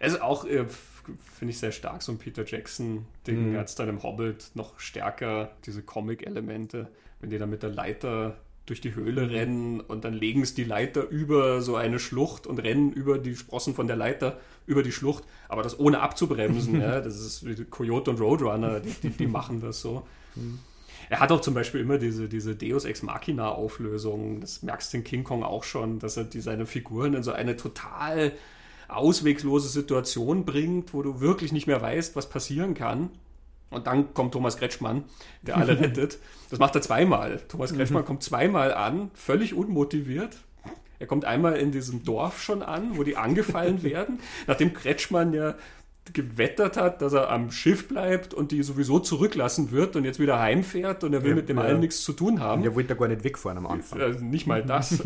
Es 0.00 0.14
ist 0.14 0.20
auch, 0.20 0.44
äh, 0.44 0.66
finde 1.20 1.52
ich, 1.52 1.58
sehr 1.58 1.72
stark, 1.72 2.02
so 2.02 2.12
ein 2.12 2.18
Peter 2.18 2.44
Jackson-Ding, 2.44 3.52
mhm. 3.52 3.58
als 3.58 3.74
dann 3.74 3.88
im 3.88 4.02
Hobbit 4.02 4.50
noch 4.54 4.78
stärker 4.78 5.52
diese 5.64 5.82
Comic-Elemente, 5.82 6.88
wenn 7.20 7.30
die 7.30 7.38
dann 7.38 7.50
mit 7.50 7.62
der 7.62 7.70
Leiter 7.70 8.36
durch 8.66 8.80
die 8.80 8.94
Höhle 8.94 9.30
rennen 9.30 9.80
und 9.80 10.04
dann 10.04 10.14
legen 10.14 10.42
es 10.42 10.54
die 10.54 10.64
Leiter 10.64 11.08
über 11.08 11.60
so 11.62 11.74
eine 11.76 11.98
Schlucht 11.98 12.46
und 12.46 12.58
rennen 12.60 12.92
über 12.92 13.18
die 13.18 13.34
Sprossen 13.34 13.74
von 13.74 13.88
der 13.88 13.96
Leiter 13.96 14.38
über 14.66 14.82
die 14.82 14.92
Schlucht, 14.92 15.24
aber 15.48 15.62
das 15.62 15.78
ohne 15.78 16.00
abzubremsen. 16.00 16.80
ja, 16.80 17.00
das 17.00 17.18
ist 17.18 17.44
wie 17.44 17.64
Coyote 17.64 18.10
und 18.10 18.20
Roadrunner, 18.20 18.80
die, 18.80 18.92
die, 19.02 19.10
die 19.10 19.26
machen 19.26 19.60
das 19.60 19.80
so. 19.80 20.06
Er 21.10 21.20
hat 21.20 21.32
auch 21.32 21.40
zum 21.40 21.54
Beispiel 21.54 21.80
immer 21.80 21.98
diese, 21.98 22.28
diese 22.28 22.54
Deus 22.54 22.84
Ex 22.84 23.02
Machina 23.02 23.50
Auflösung. 23.50 24.40
Das 24.40 24.62
merkst 24.62 24.92
du 24.92 24.98
in 24.98 25.04
King 25.04 25.24
Kong 25.24 25.42
auch 25.42 25.64
schon, 25.64 25.98
dass 25.98 26.16
er 26.16 26.24
die, 26.24 26.40
seine 26.40 26.64
Figuren 26.64 27.14
in 27.14 27.22
so 27.22 27.32
eine 27.32 27.56
total 27.56 28.32
auswegslose 28.96 29.68
Situation 29.68 30.44
bringt, 30.44 30.94
wo 30.94 31.02
du 31.02 31.20
wirklich 31.20 31.52
nicht 31.52 31.66
mehr 31.66 31.80
weißt, 31.80 32.16
was 32.16 32.28
passieren 32.28 32.74
kann. 32.74 33.10
Und 33.70 33.86
dann 33.86 34.12
kommt 34.12 34.32
Thomas 34.32 34.58
Kretschmann, 34.58 35.04
der 35.42 35.56
alle 35.56 35.80
rettet. 35.80 36.18
Das 36.50 36.58
macht 36.58 36.74
er 36.74 36.82
zweimal. 36.82 37.40
Thomas 37.48 37.72
Kretschmann 37.72 38.02
mhm. 38.02 38.06
kommt 38.06 38.22
zweimal 38.22 38.74
an, 38.74 39.10
völlig 39.14 39.54
unmotiviert. 39.54 40.36
Er 40.98 41.06
kommt 41.06 41.24
einmal 41.24 41.56
in 41.56 41.72
diesem 41.72 42.04
Dorf 42.04 42.42
schon 42.42 42.62
an, 42.62 42.96
wo 42.96 43.02
die 43.02 43.16
angefallen 43.16 43.82
werden, 43.82 44.20
nachdem 44.46 44.72
Kretschmann 44.72 45.32
ja 45.32 45.54
gewettert 46.12 46.76
hat, 46.76 47.00
dass 47.00 47.12
er 47.12 47.30
am 47.30 47.50
Schiff 47.52 47.86
bleibt 47.86 48.34
und 48.34 48.50
die 48.50 48.62
sowieso 48.62 48.98
zurücklassen 48.98 49.70
wird 49.70 49.94
und 49.94 50.04
jetzt 50.04 50.18
wieder 50.18 50.40
heimfährt 50.40 51.04
und 51.04 51.12
er 51.12 51.22
will 51.22 51.30
ja, 51.30 51.36
mit 51.36 51.48
dem 51.48 51.58
ja. 51.58 51.62
allen 51.62 51.80
nichts 51.80 52.02
zu 52.02 52.12
tun 52.12 52.40
haben. 52.40 52.62
Der 52.62 52.74
wollte 52.74 52.88
da 52.88 52.94
gar 52.94 53.08
nicht 53.08 53.22
wegfahren 53.22 53.58
am 53.58 53.66
Anfang. 53.66 54.00
Äh, 54.00 54.10
nicht 54.20 54.46
mal 54.46 54.64
das. 54.64 55.02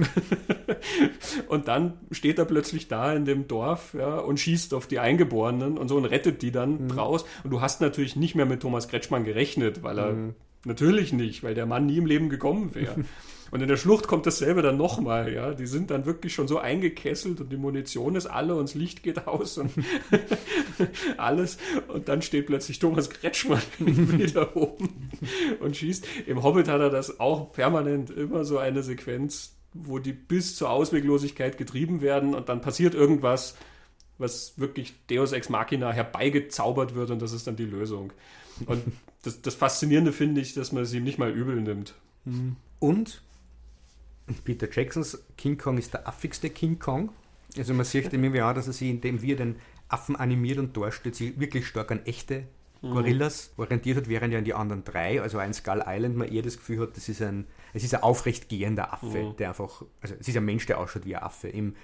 und 1.49 1.69
dann 1.69 1.95
steht 2.11 2.39
er 2.39 2.47
plötzlich 2.47 2.89
da 2.89 3.13
in 3.13 3.27
dem 3.27 3.47
Dorf 3.47 3.95
ja, 3.95 4.17
und 4.19 4.41
schießt 4.41 4.73
auf 4.73 4.87
die 4.87 4.99
Eingeborenen 4.99 5.77
und 5.77 5.89
so 5.89 5.97
und 5.97 6.07
rettet 6.07 6.41
die 6.41 6.51
dann 6.51 6.85
mhm. 6.85 6.91
raus. 6.93 7.27
Und 7.45 7.51
du 7.51 7.61
hast 7.61 7.83
natürlich 7.83 8.17
nicht 8.17 8.35
mehr 8.35 8.47
mit 8.47 8.61
Thomas 8.61 8.89
Kretschmann 8.89 9.25
gerechnet, 9.25 9.83
weil 9.83 9.99
er 9.99 10.13
mhm. 10.13 10.35
natürlich 10.65 11.13
nicht, 11.13 11.43
weil 11.43 11.55
der 11.55 11.67
Mann 11.67 11.87
nie 11.87 11.99
im 11.99 12.07
Leben 12.07 12.31
gekommen 12.31 12.75
wäre. 12.75 12.97
Und 13.51 13.63
in 13.63 13.69
der 13.69 13.77
Schlucht 13.77 14.09
kommt 14.09 14.27
dasselbe 14.27 14.63
dann 14.63 14.77
nochmal, 14.77 15.33
ja. 15.33 15.55
Die 15.55 15.67
sind 15.67 15.91
dann 15.91 16.05
wirklich 16.05 16.35
schon 16.35 16.49
so 16.49 16.59
eingekesselt 16.59 17.41
und 17.41 17.51
die 17.51 17.57
Munition 17.57 18.17
ist 18.17 18.27
alle 18.27 18.57
und 18.57 18.69
das 18.69 18.75
Licht 18.75 19.03
geht 19.03 19.27
aus 19.27 19.59
und 19.59 19.71
alles. 21.17 21.59
Und 21.89 22.09
dann 22.09 22.23
steht 22.23 22.47
plötzlich 22.47 22.79
Thomas 22.79 23.09
Kretschmann 23.11 23.63
wieder 23.79 24.57
oben 24.57 25.11
und 25.61 25.77
schießt. 25.77 26.07
Im 26.27 26.43
Hobbit 26.43 26.69
hat 26.69 26.81
er 26.81 26.91
das 26.91 27.21
auch 27.21 27.53
permanent 27.53 28.11
immer 28.11 28.45
so 28.45 28.59
eine 28.59 28.83
Sequenz, 28.83 29.55
wo 29.73 29.99
die 29.99 30.13
bis 30.13 30.57
zur 30.57 30.71
Ausweglosigkeit 30.71 31.59
getrieben 31.59 32.01
werden 32.01 32.35
und 32.35 32.49
dann 32.49 32.61
passiert 32.61 32.95
irgendwas, 32.95 33.57
was 34.19 34.59
wirklich 34.59 34.95
Deus 35.09 35.33
Ex 35.33 35.51
Machina 35.51 35.93
herbeigezaubert 35.93 36.95
wird 36.95 37.11
und 37.11 37.21
das 37.21 37.33
ist 37.33 37.47
dann 37.47 37.57
die 37.57 37.65
Lösung. 37.65 38.13
Und 38.65 38.83
das, 39.23 39.43
das 39.43 39.55
Faszinierende 39.55 40.13
finde 40.13 40.41
ich, 40.41 40.55
dass 40.55 40.73
man 40.73 40.83
es 40.83 40.95
ihm 40.95 41.05
nicht 41.05 41.19
mal 41.19 41.31
übel 41.31 41.61
nimmt. 41.61 41.95
Und 42.79 43.23
Peter 44.45 44.69
Jacksons 44.71 45.25
King 45.37 45.57
Kong 45.57 45.79
ist 45.79 45.95
der 45.95 46.07
affigste 46.07 46.51
King 46.51 46.79
Kong. 46.79 47.11
Also 47.57 47.75
man 47.75 47.85
sieht 47.85 48.13
ihm 48.13 48.25
irgendwie 48.25 48.43
auch, 48.43 48.53
dass 48.53 48.67
er 48.67 48.73
sich, 48.73 48.91
indem 48.91 49.23
wir 49.23 49.37
den 49.37 49.57
Affen 49.89 50.17
animiert 50.17 50.59
und 50.59 50.77
darstellt, 50.77 51.15
sich 51.15 51.39
wirklich 51.39 51.67
stark 51.67 51.93
an 51.93 52.05
echte 52.05 52.45
mhm. 52.83 52.91
Gorillas 52.91 53.53
mhm. 53.57 53.63
orientiert 53.63 53.97
hat, 53.97 54.09
während 54.09 54.33
ja 54.33 54.39
an 54.39 54.45
die 54.45 54.55
anderen 54.55 54.85
drei, 54.85 55.21
also 55.21 55.39
ein 55.39 55.55
Skull 55.55 55.83
Island, 55.87 56.17
man 56.17 56.29
eher 56.29 56.43
das 56.43 56.57
Gefühl 56.57 56.81
hat, 56.81 56.97
das 56.97 57.09
ist 57.09 57.23
ein, 57.23 57.47
es 57.73 57.85
ist 57.85 57.95
ein 57.95 58.03
aufrecht 58.03 58.49
gehender 58.49 58.93
Affe, 58.93 59.07
mhm. 59.07 59.37
der 59.37 59.51
einfach, 59.51 59.85
also 60.01 60.15
es 60.19 60.29
ist 60.29 60.37
ein 60.37 60.45
Mensch, 60.45 60.67
der 60.67 60.81
ausschaut 60.81 61.05
wie 61.05 61.17
ein 61.17 61.23
Affe. 61.23 61.49
Im 61.49 61.77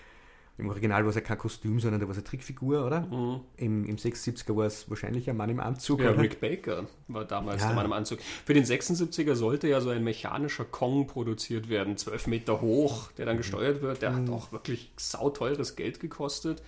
im 0.58 0.68
Original 0.68 1.02
war 1.02 1.08
es 1.08 1.14
ja 1.14 1.22
kein 1.22 1.38
Kostüm, 1.38 1.80
sondern 1.80 2.00
da 2.00 2.06
war 2.06 2.12
es 2.12 2.18
eine 2.18 2.24
Trickfigur, 2.24 2.84
oder? 2.84 3.00
Mhm. 3.00 3.40
Im, 3.56 3.84
Im 3.86 3.96
76er 3.96 4.54
war 4.54 4.66
es 4.66 4.88
wahrscheinlich 4.90 5.28
ein 5.30 5.36
Mann 5.36 5.48
im 5.48 5.60
Anzug. 5.60 6.00
Ja, 6.00 6.10
oder? 6.10 6.22
Rick 6.22 6.40
Baker 6.40 6.86
war 7.08 7.24
damals 7.24 7.62
ja. 7.62 7.68
der 7.68 7.76
Mann 7.76 7.86
im 7.86 7.92
Anzug. 7.92 8.20
Für 8.20 8.52
den 8.52 8.64
76er 8.64 9.34
sollte 9.34 9.68
ja 9.68 9.80
so 9.80 9.88
ein 9.88 10.04
mechanischer 10.04 10.64
Kong 10.64 11.06
produziert 11.06 11.68
werden, 11.68 11.96
zwölf 11.96 12.26
Meter 12.26 12.60
hoch, 12.60 13.10
der 13.12 13.24
dann 13.26 13.36
mhm. 13.36 13.40
gesteuert 13.40 13.80
wird. 13.80 14.02
Der 14.02 14.10
mhm. 14.10 14.28
hat 14.28 14.30
auch 14.30 14.52
wirklich 14.52 14.92
sauteures 14.96 15.74
Geld 15.74 16.00
gekostet 16.00 16.62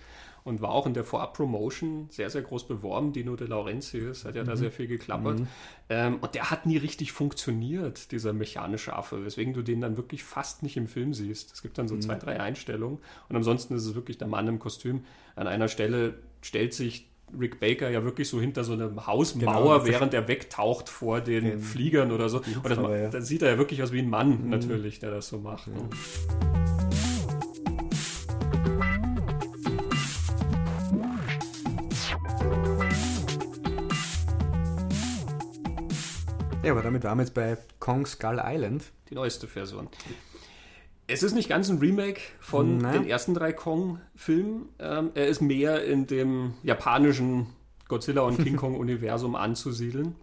und 0.45 0.61
war 0.61 0.69
auch 0.69 0.85
in 0.85 0.93
der 0.93 1.03
Vorab-Promotion 1.03 2.07
sehr, 2.11 2.29
sehr 2.29 2.43
groß 2.43 2.67
beworben. 2.67 3.11
Dino 3.11 3.35
De 3.35 3.47
Laurentiis 3.47 4.25
hat 4.25 4.35
ja 4.35 4.43
mhm. 4.43 4.47
da 4.47 4.55
sehr 4.55 4.71
viel 4.71 4.85
geklappert. 4.85 5.39
Mhm. 5.39 5.47
Ähm, 5.89 6.17
und 6.21 6.35
der 6.35 6.51
hat 6.51 6.67
nie 6.67 6.77
richtig 6.77 7.11
funktioniert, 7.11 8.11
dieser 8.11 8.31
mechanische 8.31 8.95
Affe, 8.95 9.25
weswegen 9.25 9.53
du 9.53 9.63
den 9.63 9.81
dann 9.81 9.97
wirklich 9.97 10.23
fast 10.23 10.61
nicht 10.61 10.77
im 10.77 10.87
Film 10.87 11.15
siehst. 11.15 11.51
Es 11.51 11.63
gibt 11.63 11.79
dann 11.79 11.87
so 11.87 11.95
mhm. 11.95 12.01
zwei, 12.01 12.15
drei 12.15 12.39
Einstellungen 12.39 12.99
und 13.27 13.35
ansonsten 13.35 13.73
ist 13.73 13.85
es 13.85 13.95
wirklich 13.95 14.19
der 14.19 14.27
Mann 14.27 14.47
im 14.47 14.59
Kostüm. 14.59 15.03
An 15.35 15.47
einer 15.47 15.67
Stelle 15.67 16.19
stellt 16.41 16.75
sich 16.75 17.09
Rick 17.37 17.59
Baker 17.59 17.89
ja 17.89 18.03
wirklich 18.03 18.29
so 18.29 18.39
hinter 18.39 18.63
so 18.63 18.73
einer 18.73 19.07
Hausmauer, 19.07 19.79
genau, 19.79 19.85
während 19.85 20.13
er 20.13 20.27
wegtaucht 20.27 20.89
vor 20.89 21.21
den, 21.21 21.43
den 21.43 21.59
Fliegern 21.59 22.11
oder 22.11 22.29
so. 22.29 22.37
Und 22.37 22.69
das, 22.69 22.77
ja. 22.77 23.09
dann 23.09 23.23
sieht 23.23 23.41
er 23.41 23.53
ja 23.53 23.57
wirklich 23.57 23.81
aus 23.81 23.91
wie 23.91 23.99
ein 23.99 24.09
Mann 24.09 24.43
mhm. 24.43 24.49
natürlich, 24.51 24.99
der 24.99 25.09
das 25.09 25.27
so 25.27 25.39
macht. 25.39 25.67
Ja. 25.67 26.54
Ja, 36.65 36.71
aber 36.71 36.81
damit 36.81 37.03
waren 37.03 37.19
wir 37.19 37.23
jetzt 37.23 37.33
bei 37.33 37.57
Kong 37.79 38.05
Skull 38.05 38.41
Island. 38.43 38.83
Die 39.09 39.15
neueste 39.15 39.47
Version. 39.47 39.87
Es 41.07 41.21
ist 41.21 41.35
nicht 41.35 41.47
ganz 41.47 41.69
ein 41.69 41.77
Remake 41.77 42.19
von 42.39 42.79
Nein. 42.79 42.93
den 42.93 43.07
ersten 43.07 43.35
drei 43.35 43.53
Kong-Filmen. 43.53 44.69
Ähm, 44.79 45.11
er 45.13 45.27
ist 45.27 45.41
mehr 45.41 45.83
in 45.85 46.07
dem 46.07 46.55
japanischen 46.63 47.47
Godzilla 47.87 48.21
und 48.21 48.43
King 48.43 48.55
Kong-Universum 48.57 49.35
anzusiedeln. 49.35 50.15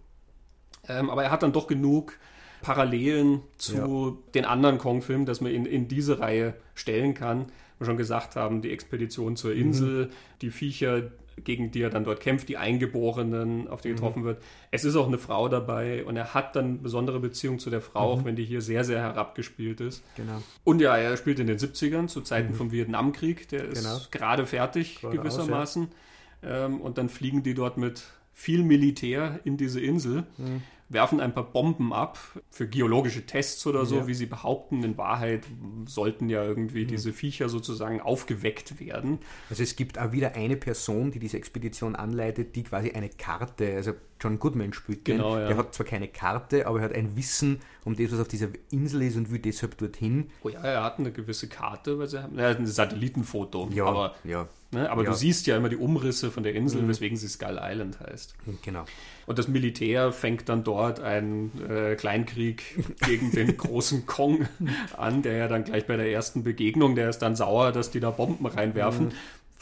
Ähm, 0.89 1.09
aber 1.09 1.23
er 1.23 1.31
hat 1.31 1.43
dann 1.43 1.53
doch 1.53 1.67
genug 1.67 2.17
Parallelen 2.61 3.41
zu 3.57 3.75
ja. 3.75 4.31
den 4.33 4.45
anderen 4.45 4.77
Kong-Filmen, 4.77 5.25
dass 5.25 5.39
man 5.39 5.53
ihn 5.53 5.65
in 5.65 5.87
diese 5.87 6.19
Reihe 6.19 6.55
stellen 6.75 7.13
kann. 7.13 7.45
Wir 7.77 7.85
schon 7.85 7.97
gesagt 7.97 8.35
haben, 8.35 8.61
die 8.61 8.71
Expedition 8.71 9.37
zur 9.37 9.53
Insel, 9.53 10.05
mhm. 10.05 10.09
die 10.41 10.51
Viecher, 10.51 11.11
gegen 11.43 11.71
die 11.71 11.81
er 11.81 11.89
dann 11.89 12.03
dort 12.03 12.19
kämpft, 12.19 12.49
die 12.49 12.57
Eingeborenen, 12.57 13.67
auf 13.67 13.81
die 13.81 13.89
mhm. 13.89 13.95
getroffen 13.95 14.23
wird. 14.23 14.41
Es 14.71 14.85
ist 14.85 14.95
auch 14.95 15.07
eine 15.07 15.17
Frau 15.17 15.49
dabei 15.49 16.03
und 16.05 16.15
er 16.15 16.33
hat 16.33 16.55
dann 16.55 16.81
besondere 16.81 17.19
Beziehung 17.19 17.59
zu 17.59 17.69
der 17.69 17.81
Frau, 17.81 18.15
mhm. 18.15 18.21
auch 18.21 18.25
wenn 18.25 18.35
die 18.35 18.45
hier 18.45 18.61
sehr, 18.61 18.83
sehr 18.83 18.99
herabgespielt 18.99 19.81
ist. 19.81 20.03
Genau. 20.15 20.41
Und 20.63 20.81
ja, 20.81 20.95
er 20.97 21.17
spielt 21.17 21.39
in 21.39 21.47
den 21.47 21.57
70ern, 21.57 22.07
zu 22.07 22.21
Zeiten 22.21 22.51
mhm. 22.51 22.55
vom 22.55 22.71
Vietnamkrieg, 22.71 23.47
der 23.49 23.65
ist 23.65 23.83
genau. 23.83 23.97
gerade 24.11 24.45
fertig 24.45 25.01
gerade 25.01 25.17
gewissermaßen. 25.17 25.83
Aus, 25.83 25.89
ja. 26.41 26.65
ähm, 26.65 26.81
und 26.81 26.97
dann 26.97 27.09
fliegen 27.09 27.43
die 27.43 27.53
dort 27.53 27.77
mit 27.77 28.03
viel 28.31 28.63
Militär 28.63 29.39
in 29.43 29.57
diese 29.57 29.79
Insel. 29.79 30.23
Mhm 30.37 30.61
werfen 30.93 31.19
ein 31.19 31.33
paar 31.33 31.43
Bomben 31.43 31.93
ab 31.93 32.17
für 32.49 32.67
geologische 32.67 33.25
Tests 33.25 33.65
oder 33.67 33.85
so, 33.85 33.97
ja. 33.97 34.07
wie 34.07 34.13
sie 34.13 34.25
behaupten. 34.25 34.83
In 34.83 34.97
Wahrheit 34.97 35.45
sollten 35.85 36.29
ja 36.29 36.43
irgendwie 36.43 36.83
mhm. 36.83 36.89
diese 36.89 37.13
Viecher 37.13 37.49
sozusagen 37.49 38.01
aufgeweckt 38.01 38.79
werden. 38.79 39.19
Also 39.49 39.63
es 39.63 39.75
gibt 39.75 39.99
auch 39.99 40.11
wieder 40.11 40.35
eine 40.35 40.55
Person, 40.55 41.11
die 41.11 41.19
diese 41.19 41.37
Expedition 41.37 41.95
anleitet, 41.95 42.55
die 42.55 42.63
quasi 42.63 42.91
eine 42.91 43.09
Karte, 43.09 43.75
also 43.75 43.93
John 44.21 44.39
Goodman 44.39 44.73
spielt 44.73 45.05
den. 45.07 45.17
Genau, 45.17 45.37
ja. 45.37 45.47
Der 45.47 45.57
hat 45.57 45.73
zwar 45.73 45.85
keine 45.85 46.07
Karte, 46.07 46.65
aber 46.65 46.79
er 46.79 46.85
hat 46.85 46.93
ein 46.93 47.17
Wissen 47.17 47.59
um 47.85 47.95
das, 47.95 48.11
was 48.11 48.19
auf 48.19 48.27
dieser 48.27 48.47
Insel 48.71 49.01
ist 49.03 49.17
und 49.17 49.31
will 49.31 49.39
deshalb 49.39 49.77
dorthin. 49.77 50.29
Oh 50.43 50.49
ja, 50.49 50.59
er 50.61 50.83
hat 50.83 50.99
eine 50.99 51.11
gewisse 51.11 51.47
Karte, 51.47 51.99
weil 51.99 52.07
sie 52.07 52.21
haben 52.21 52.37
ja, 52.37 52.49
ein 52.49 52.65
Satellitenfoto. 52.65 53.69
Ja, 53.73 53.85
aber, 53.85 54.15
ja. 54.23 54.47
Ne, 54.71 54.89
aber 54.89 55.03
ja. 55.03 55.11
du 55.11 55.15
siehst 55.15 55.45
ja 55.45 55.57
immer 55.57 55.69
die 55.69 55.75
Umrisse 55.75 56.31
von 56.31 56.43
der 56.43 56.55
Insel, 56.55 56.81
mhm. 56.81 56.87
weswegen 56.87 57.17
sie 57.17 57.27
Skull 57.27 57.59
Island 57.61 57.99
heißt. 57.99 58.35
Genau. 58.63 58.85
Und 59.25 59.37
das 59.37 59.47
Militär 59.47 60.11
fängt 60.11 60.49
dann 60.49 60.63
dort 60.63 60.99
einen 60.99 61.51
äh, 61.69 61.95
Kleinkrieg 61.95 62.63
gegen 63.05 63.31
den 63.31 63.55
großen 63.57 64.05
Kong 64.05 64.47
an, 64.97 65.21
der 65.21 65.37
ja 65.37 65.47
dann 65.47 65.63
gleich 65.63 65.85
bei 65.85 65.95
der 65.95 66.11
ersten 66.11 66.43
Begegnung, 66.43 66.95
der 66.95 67.09
ist 67.09 67.19
dann 67.19 67.35
sauer, 67.35 67.71
dass 67.71 67.91
die 67.91 67.99
da 67.99 68.09
Bomben 68.09 68.45
reinwerfen. 68.45 69.07
Mhm 69.07 69.13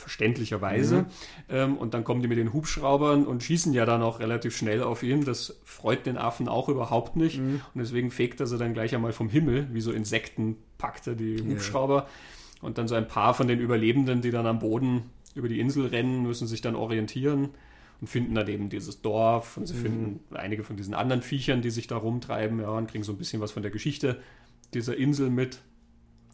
verständlicherweise. 0.02 1.04
Mhm. 1.04 1.06
Ähm, 1.50 1.78
und 1.78 1.94
dann 1.94 2.04
kommen 2.04 2.22
die 2.22 2.28
mit 2.28 2.38
den 2.38 2.54
Hubschraubern 2.54 3.26
und 3.26 3.44
schießen 3.44 3.74
ja 3.74 3.86
dann 3.86 4.02
auch 4.02 4.20
relativ 4.20 4.56
schnell 4.56 4.84
auf 4.84 5.04
ihn. 5.04 5.24
Das 5.24 5.60
freut 5.64 6.06
den 6.06 6.18
Affen 6.18 6.48
auch 6.48 6.70
überhaupt 6.70 7.16
nicht. 7.16 7.40
Mhm. 7.40 7.62
Und 7.74 7.80
deswegen 7.80 8.12
fegt 8.12 8.40
er 8.40 8.48
sie 8.48 8.58
dann 8.58 8.74
gleich 8.74 8.94
einmal 8.94 9.14
vom 9.14 9.30
Himmel, 9.30 9.68
wie 9.72 9.82
so 9.82 9.92
Insekten 9.92 10.58
packt 10.78 11.08
er 11.08 11.16
die 11.16 11.42
Hubschrauber. 11.42 11.96
Ja. 11.96 12.08
Und 12.62 12.78
dann 12.78 12.88
so 12.88 12.96
ein 12.96 13.08
paar 13.08 13.34
von 13.34 13.48
den 13.48 13.60
Überlebenden, 13.60 14.22
die 14.22 14.32
dann 14.32 14.46
am 14.46 14.60
Boden 14.60 15.04
über 15.36 15.48
die 15.48 15.60
Insel 15.60 15.88
rennen, 15.88 16.24
müssen 16.24 16.48
sich 16.48 16.62
dann 16.62 16.76
orientieren 16.76 17.50
und 18.02 18.08
finden 18.08 18.36
dann 18.36 18.48
eben 18.48 18.70
dieses 18.70 19.02
Dorf 19.02 19.58
und 19.58 19.68
sie 19.68 19.76
mhm. 19.76 19.82
finden 19.82 20.20
einige 20.36 20.64
von 20.64 20.76
diesen 20.76 20.94
anderen 20.94 21.22
Viechern, 21.22 21.62
die 21.62 21.70
sich 21.70 21.88
da 21.88 21.98
rumtreiben, 21.98 22.60
ja, 22.60 22.70
und 22.70 22.90
kriegen 22.90 23.04
so 23.04 23.14
ein 23.14 23.18
bisschen 23.18 23.42
was 23.42 23.52
von 23.52 23.62
der 23.62 23.72
Geschichte 23.72 24.20
dieser 24.74 24.98
Insel 24.98 25.30
mit 25.30 25.62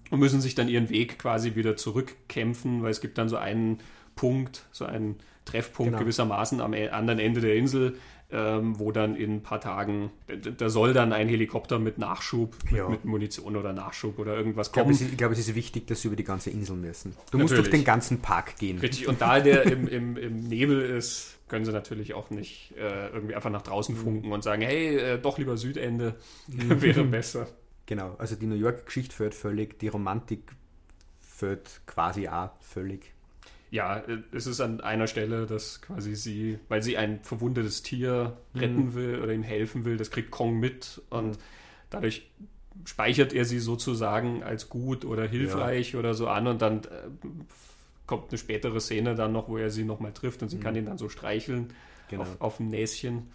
und 0.09 0.19
müssen 0.19 0.41
sich 0.41 0.55
dann 0.55 0.69
ihren 0.69 0.89
Weg 0.89 1.19
quasi 1.19 1.55
wieder 1.55 1.75
zurückkämpfen, 1.75 2.83
weil 2.83 2.91
es 2.91 3.01
gibt 3.01 3.17
dann 3.17 3.29
so 3.29 3.37
einen 3.37 3.79
Punkt, 4.15 4.65
so 4.71 4.85
einen 4.85 5.17
Treffpunkt 5.45 5.91
genau. 5.91 5.99
gewissermaßen 5.99 6.61
am 6.61 6.73
e-, 6.73 6.89
anderen 6.89 7.19
Ende 7.19 7.41
der 7.41 7.55
Insel, 7.55 7.97
ähm, 8.29 8.77
wo 8.77 8.91
dann 8.91 9.15
in 9.15 9.35
ein 9.35 9.43
paar 9.43 9.61
Tagen, 9.61 10.11
da 10.57 10.69
soll 10.69 10.91
dann 10.91 11.13
ein 11.13 11.29
Helikopter 11.29 11.79
mit 11.79 11.97
Nachschub, 11.97 12.57
ja. 12.71 12.89
mit 12.89 13.05
Munition 13.05 13.55
oder 13.55 13.71
Nachschub 13.71 14.19
oder 14.19 14.35
irgendwas 14.35 14.73
kommen. 14.73 14.91
Ich 14.91 14.97
glaube, 14.97 15.11
ich 15.11 15.17
glaube, 15.17 15.33
es 15.33 15.39
ist 15.39 15.55
wichtig, 15.55 15.87
dass 15.87 16.01
sie 16.01 16.09
über 16.09 16.17
die 16.17 16.25
ganze 16.25 16.49
Insel 16.49 16.75
müssen. 16.75 17.11
Du 17.11 17.37
natürlich. 17.37 17.41
musst 17.43 17.57
durch 17.57 17.69
den 17.69 17.85
ganzen 17.85 18.19
Park 18.19 18.57
gehen. 18.57 18.79
Richtig, 18.79 19.07
und 19.07 19.21
da 19.21 19.39
der 19.39 19.63
im, 19.63 19.87
im, 19.87 20.17
im 20.17 20.39
Nebel 20.41 20.81
ist, 20.81 21.37
können 21.47 21.63
sie 21.63 21.71
natürlich 21.71 22.13
auch 22.15 22.29
nicht 22.29 22.73
äh, 22.77 23.07
irgendwie 23.13 23.35
einfach 23.35 23.49
nach 23.49 23.61
draußen 23.61 23.95
mhm. 23.95 23.99
funken 23.99 24.31
und 24.33 24.43
sagen, 24.43 24.61
hey, 24.61 24.97
äh, 24.97 25.17
doch 25.19 25.37
lieber 25.37 25.55
Südende, 25.55 26.15
wäre 26.47 27.05
besser. 27.05 27.47
Genau, 27.87 28.15
also 28.19 28.35
die 28.35 28.45
New 28.45 28.55
York-Geschichte 28.55 29.15
fällt 29.15 29.33
völlig, 29.33 29.79
die 29.79 29.87
Romantik 29.87 30.51
fällt 31.19 31.81
quasi 31.87 32.27
auch 32.27 32.51
völlig 32.61 33.13
ja, 33.69 34.01
es 34.31 34.47
ist 34.47 34.61
an 34.61 34.81
einer 34.81 35.07
Stelle, 35.07 35.45
dass 35.45 35.81
quasi 35.81 36.15
sie, 36.15 36.59
weil 36.69 36.81
sie 36.81 36.97
ein 36.97 37.19
verwundetes 37.23 37.83
Tier 37.83 38.37
retten 38.55 38.87
mhm. 38.87 38.93
will 38.93 39.21
oder 39.21 39.33
ihm 39.33 39.43
helfen 39.43 39.83
will, 39.83 39.97
das 39.97 40.09
kriegt 40.09 40.31
Kong 40.31 40.59
mit 40.59 41.01
und 41.09 41.31
mhm. 41.31 41.41
dadurch 41.89 42.29
speichert 42.85 43.33
er 43.33 43.43
sie 43.43 43.59
sozusagen 43.59 44.43
als 44.43 44.69
gut 44.69 45.03
oder 45.03 45.27
hilfreich 45.27 45.93
ja. 45.93 45.99
oder 45.99 46.13
so 46.13 46.27
an 46.27 46.47
und 46.47 46.61
dann 46.61 46.83
äh, 46.83 47.27
kommt 48.05 48.29
eine 48.29 48.37
spätere 48.37 48.79
Szene 48.79 49.15
dann 49.15 49.33
noch, 49.33 49.49
wo 49.49 49.57
er 49.57 49.69
sie 49.69 49.83
nochmal 49.83 50.13
trifft 50.13 50.41
und 50.43 50.49
sie 50.49 50.57
mhm. 50.57 50.61
kann 50.61 50.75
ihn 50.75 50.85
dann 50.85 50.97
so 50.97 51.09
streicheln 51.09 51.73
genau. 52.09 52.23
auf, 52.23 52.39
auf 52.39 52.57
dem 52.57 52.69
Näschen. 52.69 53.29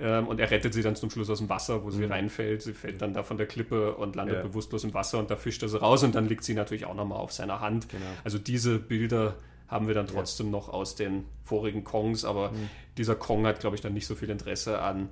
Ähm, 0.00 0.28
und 0.28 0.38
er 0.38 0.50
rettet 0.50 0.74
sie 0.74 0.82
dann 0.82 0.94
zum 0.94 1.10
Schluss 1.10 1.28
aus 1.28 1.38
dem 1.38 1.48
Wasser, 1.48 1.82
wo 1.82 1.90
sie 1.90 2.04
mhm. 2.04 2.12
reinfällt. 2.12 2.62
Sie 2.62 2.72
fällt 2.72 3.02
dann 3.02 3.14
da 3.14 3.22
von 3.22 3.36
der 3.36 3.46
Klippe 3.46 3.94
und 3.94 4.14
landet 4.14 4.36
ja. 4.36 4.42
bewusstlos 4.42 4.84
im 4.84 4.94
Wasser 4.94 5.18
und 5.18 5.30
da 5.30 5.36
fischt 5.36 5.62
er 5.62 5.68
sie 5.68 5.80
raus 5.80 6.04
und 6.04 6.14
dann 6.14 6.26
liegt 6.26 6.44
sie 6.44 6.54
natürlich 6.54 6.86
auch 6.86 6.94
nochmal 6.94 7.18
auf 7.18 7.32
seiner 7.32 7.60
Hand. 7.60 7.88
Genau. 7.88 8.04
Also 8.22 8.38
diese 8.38 8.78
Bilder 8.78 9.34
haben 9.66 9.86
wir 9.86 9.94
dann 9.94 10.06
trotzdem 10.06 10.46
ja. 10.46 10.52
noch 10.52 10.68
aus 10.68 10.94
den 10.94 11.24
vorigen 11.44 11.84
Kongs, 11.84 12.24
aber 12.24 12.52
mhm. 12.52 12.70
dieser 12.96 13.16
Kong 13.16 13.46
hat, 13.46 13.60
glaube 13.60 13.76
ich, 13.76 13.82
dann 13.82 13.92
nicht 13.92 14.06
so 14.06 14.14
viel 14.14 14.30
Interesse 14.30 14.80
an 14.80 15.08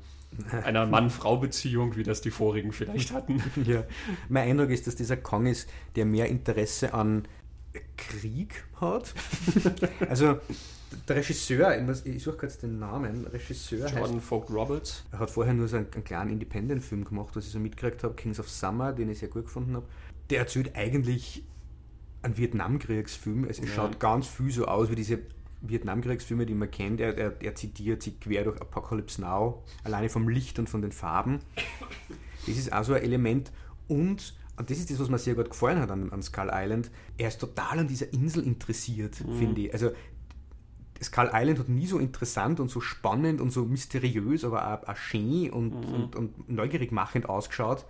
einer 0.64 0.86
Mann-Frau-Beziehung, 0.86 1.96
wie 1.96 2.02
das 2.04 2.20
die 2.20 2.30
vorigen 2.30 2.72
vielleicht 2.72 3.12
hatten. 3.12 3.42
Ja. 3.66 3.84
Mein 4.28 4.50
Eindruck 4.50 4.70
ist, 4.70 4.86
dass 4.86 4.94
dieser 4.94 5.16
Kong 5.16 5.46
ist, 5.46 5.68
der 5.96 6.04
mehr 6.04 6.28
Interesse 6.28 6.94
an 6.94 7.26
Krieg 7.96 8.64
hat. 8.80 9.14
also 10.08 10.38
der 11.08 11.16
Regisseur, 11.16 11.76
ich 12.04 12.22
suche 12.22 12.36
kurz 12.36 12.58
den 12.58 12.78
Namen, 12.78 13.26
Regisseur 13.26 13.88
Jordan 13.88 14.16
heißt, 14.16 14.24
Vogt 14.24 14.50
Roberts. 14.50 15.04
Er 15.12 15.20
hat 15.20 15.30
vorher 15.30 15.54
nur 15.54 15.68
so 15.68 15.76
einen, 15.76 15.92
einen 15.92 16.04
kleinen 16.04 16.30
Independent-Film 16.30 17.04
gemacht, 17.04 17.34
was 17.34 17.46
ich 17.46 17.52
so 17.52 17.58
mitgekriegt 17.58 18.04
habe, 18.04 18.14
Kings 18.14 18.38
of 18.38 18.48
Summer, 18.48 18.92
den 18.92 19.10
ich 19.10 19.18
sehr 19.18 19.28
gut 19.28 19.44
gefunden 19.44 19.74
habe. 19.76 19.86
Der 20.30 20.40
erzählt 20.40 20.74
eigentlich 20.76 21.44
ein 22.22 22.36
Vietnamkriegsfilm. 22.36 23.44
Es 23.44 23.58
ja. 23.58 23.66
schaut 23.66 24.00
ganz 24.00 24.26
viel 24.26 24.50
so 24.50 24.66
aus 24.66 24.90
wie 24.90 24.94
diese 24.96 25.20
Vietnamkriegsfilme, 25.62 26.46
die 26.46 26.54
man 26.54 26.70
kennt. 26.70 27.00
Er, 27.00 27.16
er, 27.16 27.32
er, 27.40 27.54
zitiert 27.54 28.02
sie 28.02 28.12
quer 28.12 28.44
durch 28.44 28.60
Apocalypse 28.60 29.20
Now, 29.20 29.62
alleine 29.84 30.08
vom 30.08 30.28
Licht 30.28 30.58
und 30.58 30.68
von 30.68 30.82
den 30.82 30.92
Farben. 30.92 31.40
Das 32.46 32.56
ist 32.56 32.72
also 32.72 32.94
ein 32.94 33.02
Element. 33.02 33.52
Und, 33.88 34.34
und 34.56 34.70
das 34.70 34.78
ist 34.78 34.90
das, 34.90 34.98
was 34.98 35.08
mir 35.08 35.18
sehr 35.18 35.34
gut 35.34 35.50
gefallen 35.50 35.80
hat 35.80 35.90
an, 35.90 36.12
an 36.12 36.22
Skull 36.22 36.50
Island, 36.52 36.90
er 37.18 37.28
ist 37.28 37.40
total 37.40 37.80
an 37.80 37.88
dieser 37.88 38.12
Insel 38.12 38.44
interessiert, 38.44 39.24
mhm. 39.24 39.38
finde 39.38 39.60
ich. 39.62 39.72
Also 39.72 39.90
Skull 41.02 41.30
Island 41.32 41.58
hat 41.58 41.68
nie 41.68 41.86
so 41.86 41.98
interessant 41.98 42.60
und 42.60 42.70
so 42.70 42.80
spannend 42.80 43.40
und 43.40 43.50
so 43.50 43.64
mysteriös, 43.64 44.44
aber 44.44 44.72
auch, 44.72 44.88
auch 44.88 44.96
schön 44.96 45.50
und, 45.50 45.70
mhm. 45.70 45.94
und, 45.94 46.16
und 46.16 46.48
neugierig 46.48 46.92
machend 46.92 47.28
ausgeschaut, 47.28 47.84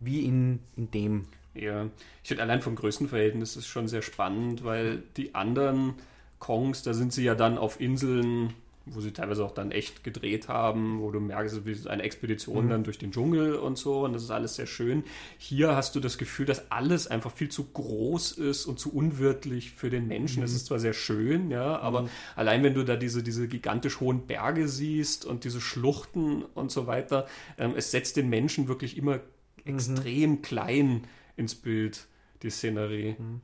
wie 0.00 0.24
in, 0.24 0.60
in 0.76 0.90
dem 0.90 1.26
ja, 1.54 1.86
ich 2.22 2.28
finde 2.28 2.44
allein 2.44 2.62
vom 2.62 2.76
Größenverhältnis 2.76 3.56
ist 3.56 3.66
schon 3.66 3.88
sehr 3.88 4.02
spannend, 4.02 4.64
weil 4.64 5.02
die 5.16 5.34
anderen 5.34 5.94
Kongs, 6.38 6.82
da 6.82 6.94
sind 6.94 7.12
sie 7.12 7.24
ja 7.24 7.34
dann 7.34 7.58
auf 7.58 7.80
Inseln, 7.80 8.54
wo 8.92 9.00
sie 9.00 9.12
teilweise 9.12 9.44
auch 9.44 9.52
dann 9.52 9.70
echt 9.70 10.04
gedreht 10.04 10.48
haben, 10.48 11.00
wo 11.00 11.10
du 11.10 11.20
merkst, 11.20 11.64
wie 11.64 11.88
eine 11.88 12.02
Expedition 12.02 12.66
mhm. 12.66 12.70
dann 12.70 12.84
durch 12.84 12.98
den 12.98 13.12
Dschungel 13.12 13.54
und 13.54 13.78
so 13.78 14.04
und 14.04 14.12
das 14.12 14.22
ist 14.22 14.30
alles 14.30 14.56
sehr 14.56 14.66
schön. 14.66 15.04
Hier 15.38 15.76
hast 15.76 15.94
du 15.94 16.00
das 16.00 16.18
Gefühl, 16.18 16.46
dass 16.46 16.70
alles 16.70 17.06
einfach 17.06 17.32
viel 17.32 17.48
zu 17.48 17.64
groß 17.64 18.32
ist 18.32 18.66
und 18.66 18.78
zu 18.78 18.92
unwirtlich 18.92 19.72
für 19.72 19.90
den 19.90 20.08
Menschen. 20.08 20.42
Es 20.42 20.50
mhm. 20.50 20.56
ist 20.56 20.66
zwar 20.66 20.78
sehr 20.78 20.92
schön, 20.92 21.50
ja, 21.50 21.78
aber 21.78 22.02
mhm. 22.02 22.08
allein 22.36 22.62
wenn 22.62 22.74
du 22.74 22.84
da 22.84 22.96
diese, 22.96 23.22
diese 23.22 23.48
gigantisch 23.48 24.00
hohen 24.00 24.26
Berge 24.26 24.68
siehst 24.68 25.24
und 25.24 25.44
diese 25.44 25.60
Schluchten 25.60 26.42
und 26.54 26.70
so 26.70 26.86
weiter, 26.86 27.26
ähm, 27.58 27.74
es 27.76 27.90
setzt 27.90 28.16
den 28.16 28.28
Menschen 28.28 28.68
wirklich 28.68 28.96
immer 28.96 29.16
mhm. 29.16 29.20
extrem 29.64 30.42
klein 30.42 31.02
ins 31.36 31.54
Bild, 31.54 32.06
die 32.42 32.50
Szenerie. 32.50 33.16
Mhm. 33.18 33.40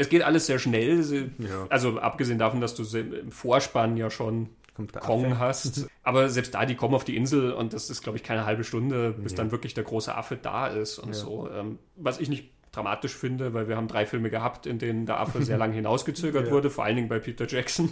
Es 0.00 0.08
geht 0.08 0.22
alles 0.22 0.46
sehr 0.46 0.60
schnell, 0.60 1.32
also 1.70 1.98
abgesehen 1.98 2.38
davon, 2.38 2.60
dass 2.60 2.76
du 2.76 2.84
im 2.96 3.32
Vorspann 3.32 3.96
ja 3.96 4.10
schon 4.10 4.48
Kong 4.86 5.38
hast. 5.38 5.88
Aber 6.02 6.28
selbst 6.28 6.54
da, 6.54 6.64
die 6.64 6.76
kommen 6.76 6.94
auf 6.94 7.04
die 7.04 7.16
Insel 7.16 7.52
und 7.52 7.72
das 7.72 7.90
ist, 7.90 8.02
glaube 8.02 8.18
ich, 8.18 8.24
keine 8.24 8.46
halbe 8.46 8.64
Stunde, 8.64 9.12
bis 9.12 9.32
ja. 9.32 9.38
dann 9.38 9.50
wirklich 9.50 9.74
der 9.74 9.84
große 9.84 10.14
Affe 10.14 10.36
da 10.36 10.68
ist 10.68 10.98
und 10.98 11.08
ja. 11.08 11.14
so. 11.14 11.48
Ähm, 11.50 11.78
was 11.96 12.20
ich 12.20 12.28
nicht 12.28 12.50
dramatisch 12.72 13.14
finde, 13.14 13.54
weil 13.54 13.68
wir 13.68 13.76
haben 13.76 13.88
drei 13.88 14.06
Filme 14.06 14.30
gehabt, 14.30 14.66
in 14.66 14.78
denen 14.78 15.06
der 15.06 15.20
Affe 15.20 15.42
sehr 15.42 15.58
lange 15.58 15.74
hinausgezögert 15.74 16.46
ja. 16.46 16.52
wurde, 16.52 16.70
vor 16.70 16.84
allen 16.84 16.96
Dingen 16.96 17.08
bei 17.08 17.18
Peter 17.18 17.46
Jackson. 17.46 17.90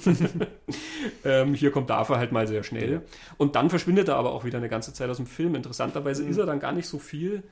ähm, 1.24 1.54
hier 1.54 1.70
kommt 1.70 1.90
der 1.90 1.98
Affe 1.98 2.18
halt 2.18 2.32
mal 2.32 2.46
sehr 2.46 2.62
schnell. 2.62 3.02
Und 3.36 3.56
dann 3.56 3.70
verschwindet 3.70 4.08
er 4.08 4.16
aber 4.16 4.32
auch 4.32 4.44
wieder 4.44 4.58
eine 4.58 4.68
ganze 4.68 4.92
Zeit 4.92 5.10
aus 5.10 5.16
dem 5.16 5.26
Film. 5.26 5.54
Interessanterweise 5.54 6.22
mhm. 6.22 6.30
ist 6.30 6.38
er 6.38 6.46
dann 6.46 6.60
gar 6.60 6.72
nicht 6.72 6.86
so 6.86 6.98
viel 6.98 7.42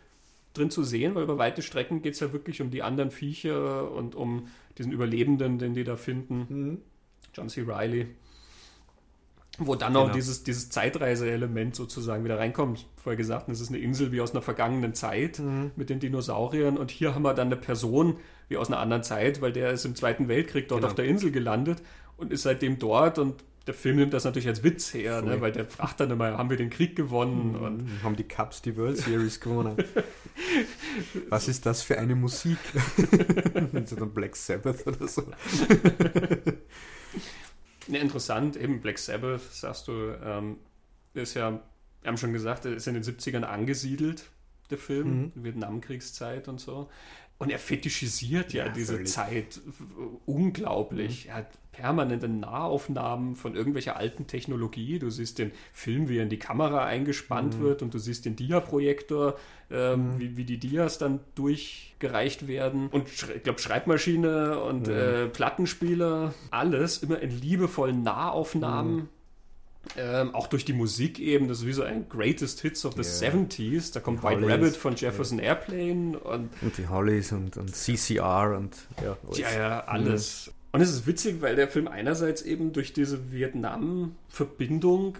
drin 0.53 0.71
zu 0.71 0.85
sehen, 0.85 1.15
weil 1.15 1.25
über 1.25 1.39
weite 1.39 1.63
Strecken 1.63 2.03
geht 2.03 2.15
es 2.15 2.21
ja 2.21 2.33
wirklich 2.33 2.63
um 2.63 2.71
die 2.71 2.83
anderen 2.83 3.11
Viecher 3.11 3.91
und 3.91 4.15
um 4.15 4.49
diesen 4.79 4.93
Überlebenden, 4.93 5.59
den 5.59 5.75
die 5.75 5.85
da 5.85 5.97
finden. 5.97 6.47
Mhm. 6.49 6.79
John 7.35 7.49
C. 7.49 7.63
Riley. 7.63 8.07
Wo 9.59 9.77
dann 9.77 9.93
genau. 9.93 10.07
auch 10.07 10.13
dieses, 10.13 10.43
dieses 10.43 10.71
Zeitreise-Element 10.71 11.77
sozusagen 11.77 12.25
wieder 12.25 12.39
reinkommt. 12.39 12.87
Vorher 12.97 13.17
gesagt, 13.17 13.49
es 13.49 13.61
ist 13.61 13.69
eine 13.69 13.79
Insel 13.79 14.11
wie 14.11 14.21
aus 14.21 14.33
einer 14.33 14.43
vergangenen 14.43 14.95
Zeit 14.95 15.39
mhm. 15.39 15.71
mit 15.77 15.91
den 15.91 16.01
Dinosauriern. 16.01 16.77
Und 16.77 16.91
hier 16.91 17.15
haben 17.15 17.23
wir 17.23 17.35
dann 17.35 17.49
eine 17.49 17.57
Person 17.57 18.17
wie 18.49 18.57
aus 18.57 18.69
einer 18.69 18.81
anderen 18.81 19.05
Zeit, 19.05 19.41
weil 19.41 19.53
der 19.53 19.71
ist 19.71 19.85
im 19.85 19.95
Zweiten 19.95 20.29
Weltkrieg 20.29 20.69
dort 20.69 20.81
genau. 20.81 20.89
auf 20.89 20.95
der 20.95 21.05
Insel 21.05 21.31
gelandet 21.31 21.83
und 22.17 22.33
ist 22.33 22.43
seitdem 22.43 22.79
dort 22.79 23.19
und 23.19 23.45
der 23.67 23.75
Film 23.75 23.97
nimmt 23.97 24.13
das 24.13 24.25
natürlich 24.25 24.49
als 24.49 24.63
Witz 24.63 24.93
her, 24.93 25.23
ne? 25.23 25.41
weil 25.41 25.51
der 25.51 25.65
fragt 25.65 25.99
dann 26.01 26.11
immer, 26.11 26.37
haben 26.37 26.51
wir 26.51 26.59
den 26.59 26.69
Krieg 26.69 26.97
gewonnen? 26.97 27.53
Mhm. 27.53 27.63
Und 27.63 27.89
haben 28.03 28.15
die 28.15 28.25
Cups 28.25 28.61
die 28.61 28.77
World 28.77 28.99
Series 28.99 29.41
gewonnen? 29.41 29.77
Was 31.31 31.49
ist 31.49 31.65
das 31.65 31.83
für 31.83 31.99
eine 31.99 32.15
Musik? 32.15 32.59
so 33.87 33.97
dann 33.97 34.13
Black 34.13 34.37
Sabbath 34.37 34.87
oder 34.87 35.09
so. 35.09 35.23
ne, 37.89 37.99
interessant, 37.99 38.57
eben 38.57 38.81
Black 38.81 38.99
Sabbath, 38.99 39.43
sagst 39.53 39.89
du, 39.89 40.17
ähm, 40.25 40.59
ist 41.15 41.35
ja, 41.35 41.53
wir 42.03 42.09
haben 42.09 42.17
schon 42.17 42.33
gesagt, 42.33 42.65
ist 42.65 42.87
in 42.87 42.95
den 42.95 43.03
70ern 43.03 43.43
angesiedelt, 43.43 44.25
der 44.71 44.79
Film, 44.79 45.33
mhm. 45.35 45.45
Vietnamkriegszeit 45.45 46.49
und 46.49 46.61
so. 46.61 46.89
Und 47.39 47.51
er 47.51 47.59
fetischisiert 47.59 48.53
ja, 48.53 48.67
ja 48.67 48.73
diese 48.73 48.95
völlig. 48.95 49.11
Zeit 49.11 49.61
unglaublich. 50.25 51.25
Mhm. 51.25 51.31
Er 51.31 51.37
hat 51.37 51.49
permanente 51.77 52.29
Nahaufnahmen 52.29 53.35
von 53.35 53.57
irgendwelcher 53.57 53.97
alten 53.97 54.27
Technologie. 54.27 54.99
Du 54.99 55.11
siehst 55.11 55.39
den 55.39 55.51
Film, 55.73 56.09
wie 56.09 56.19
er 56.19 56.23
in 56.23 56.29
die 56.29 56.39
Kamera 56.39 56.85
eingespannt 56.85 57.59
mhm. 57.59 57.63
wird 57.63 57.83
und 57.83 57.95
du 57.95 57.99
siehst 57.99 58.25
den 58.25 58.37
Dia-Projektor, 58.37 59.37
ähm, 59.71 60.15
mhm. 60.15 60.21
wie, 60.21 60.37
wie 60.37 60.45
die 60.45 60.59
Dias 60.59 60.99
dann 60.99 61.21
durchgereicht 61.35 62.47
werden. 62.47 62.89
Und 62.89 63.09
ich 63.09 63.43
glaube, 63.43 63.59
Schreibmaschine 63.59 64.61
und 64.61 64.87
mhm. 64.87 64.95
äh, 64.95 65.27
Plattenspieler, 65.27 66.33
alles 66.51 66.99
immer 66.99 67.21
in 67.21 67.31
liebevollen 67.31 68.03
Nahaufnahmen 68.03 68.95
mhm. 68.95 69.09
ähm, 69.97 70.35
auch 70.35 70.47
durch 70.47 70.65
die 70.65 70.75
Musik 70.75 71.19
eben, 71.19 71.49
das 71.49 71.59
ist 71.59 71.67
wie 71.67 71.73
so 71.73 71.83
ein 71.83 72.09
Greatest 72.09 72.61
Hits 72.61 72.85
of 72.85 72.95
the 72.95 73.01
yeah. 73.01 73.35
70s. 73.35 73.93
Da 73.93 73.99
kommt 73.99 74.23
White 74.23 74.47
Rabbit 74.47 74.77
von 74.77 74.95
Jefferson 74.95 75.39
yeah. 75.39 75.49
Airplane 75.49 76.19
und, 76.21 76.51
und 76.63 76.79
die 76.79 76.87
Hollies 76.87 77.33
und, 77.33 77.57
und 77.57 77.75
CCR 77.75 78.57
und 78.57 78.77
ja, 79.03 79.17
ja, 79.37 79.59
ja 79.59 79.85
alles. 79.87 80.54
Und 80.75 80.81
es 80.81 80.91
ist 80.91 81.07
witzig, 81.07 81.41
weil 81.41 81.55
der 81.55 81.69
Film 81.69 81.87
einerseits 81.87 82.43
eben 82.43 82.73
durch 82.73 82.93
diese 82.93 83.31
Vietnam-Verbindung 83.31 85.19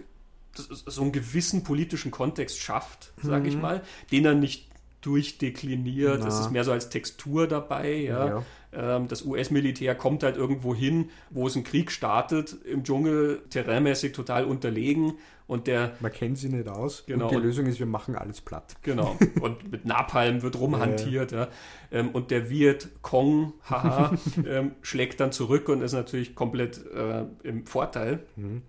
so 0.53 1.01
einen 1.01 1.13
gewissen 1.13 1.63
politischen 1.63 2.11
Kontext 2.11 2.59
schafft, 2.59 3.13
sage 3.23 3.43
mhm. 3.43 3.47
ich 3.47 3.55
mal, 3.55 3.81
den 4.11 4.25
er 4.25 4.35
nicht 4.35 4.67
durchdekliniert. 4.99 6.25
Es 6.25 6.41
ist 6.41 6.51
mehr 6.51 6.65
so 6.65 6.73
als 6.73 6.89
Textur 6.89 7.47
dabei. 7.47 7.93
Ja. 7.95 8.27
ja. 8.27 8.43
Ähm, 8.75 9.07
das 9.07 9.25
US-Militär 9.25 9.95
kommt 9.95 10.23
halt 10.23 10.37
irgendwo 10.37 10.75
hin, 10.75 11.09
wo 11.29 11.47
es 11.47 11.55
ein 11.55 11.63
Krieg 11.63 11.91
startet, 11.91 12.55
im 12.65 12.83
Dschungel, 12.83 13.41
terrainmäßig 13.49 14.11
total 14.11 14.45
unterlegen 14.45 15.13
und 15.47 15.67
der, 15.67 15.95
Man 15.99 16.11
kennt 16.11 16.37
sie 16.39 16.49
nicht 16.49 16.67
aus. 16.67 17.03
Genau. 17.05 17.25
Und 17.25 17.31
die 17.31 17.37
Lösung 17.37 17.67
ist, 17.67 17.79
wir 17.79 17.85
machen 17.85 18.15
alles 18.15 18.41
platt. 18.41 18.75
Genau. 18.81 19.15
Und 19.41 19.71
mit 19.71 19.85
Napalm 19.85 20.41
wird 20.41 20.59
rumhantiert. 20.59 21.31
ja. 21.31 21.41
ja. 21.41 21.47
Ähm, 21.91 22.09
und 22.09 22.31
der 22.31 22.49
Viet 22.49 22.89
Kong, 23.03 23.53
haha, 23.69 24.17
ähm, 24.47 24.71
schlägt 24.81 25.19
dann 25.19 25.31
zurück 25.31 25.69
und 25.69 25.81
ist 25.83 25.93
natürlich 25.93 26.33
komplett 26.33 26.83
äh, 26.87 27.25
im 27.43 27.67
Vorteil. 27.67 28.23
Mhm. 28.35 28.63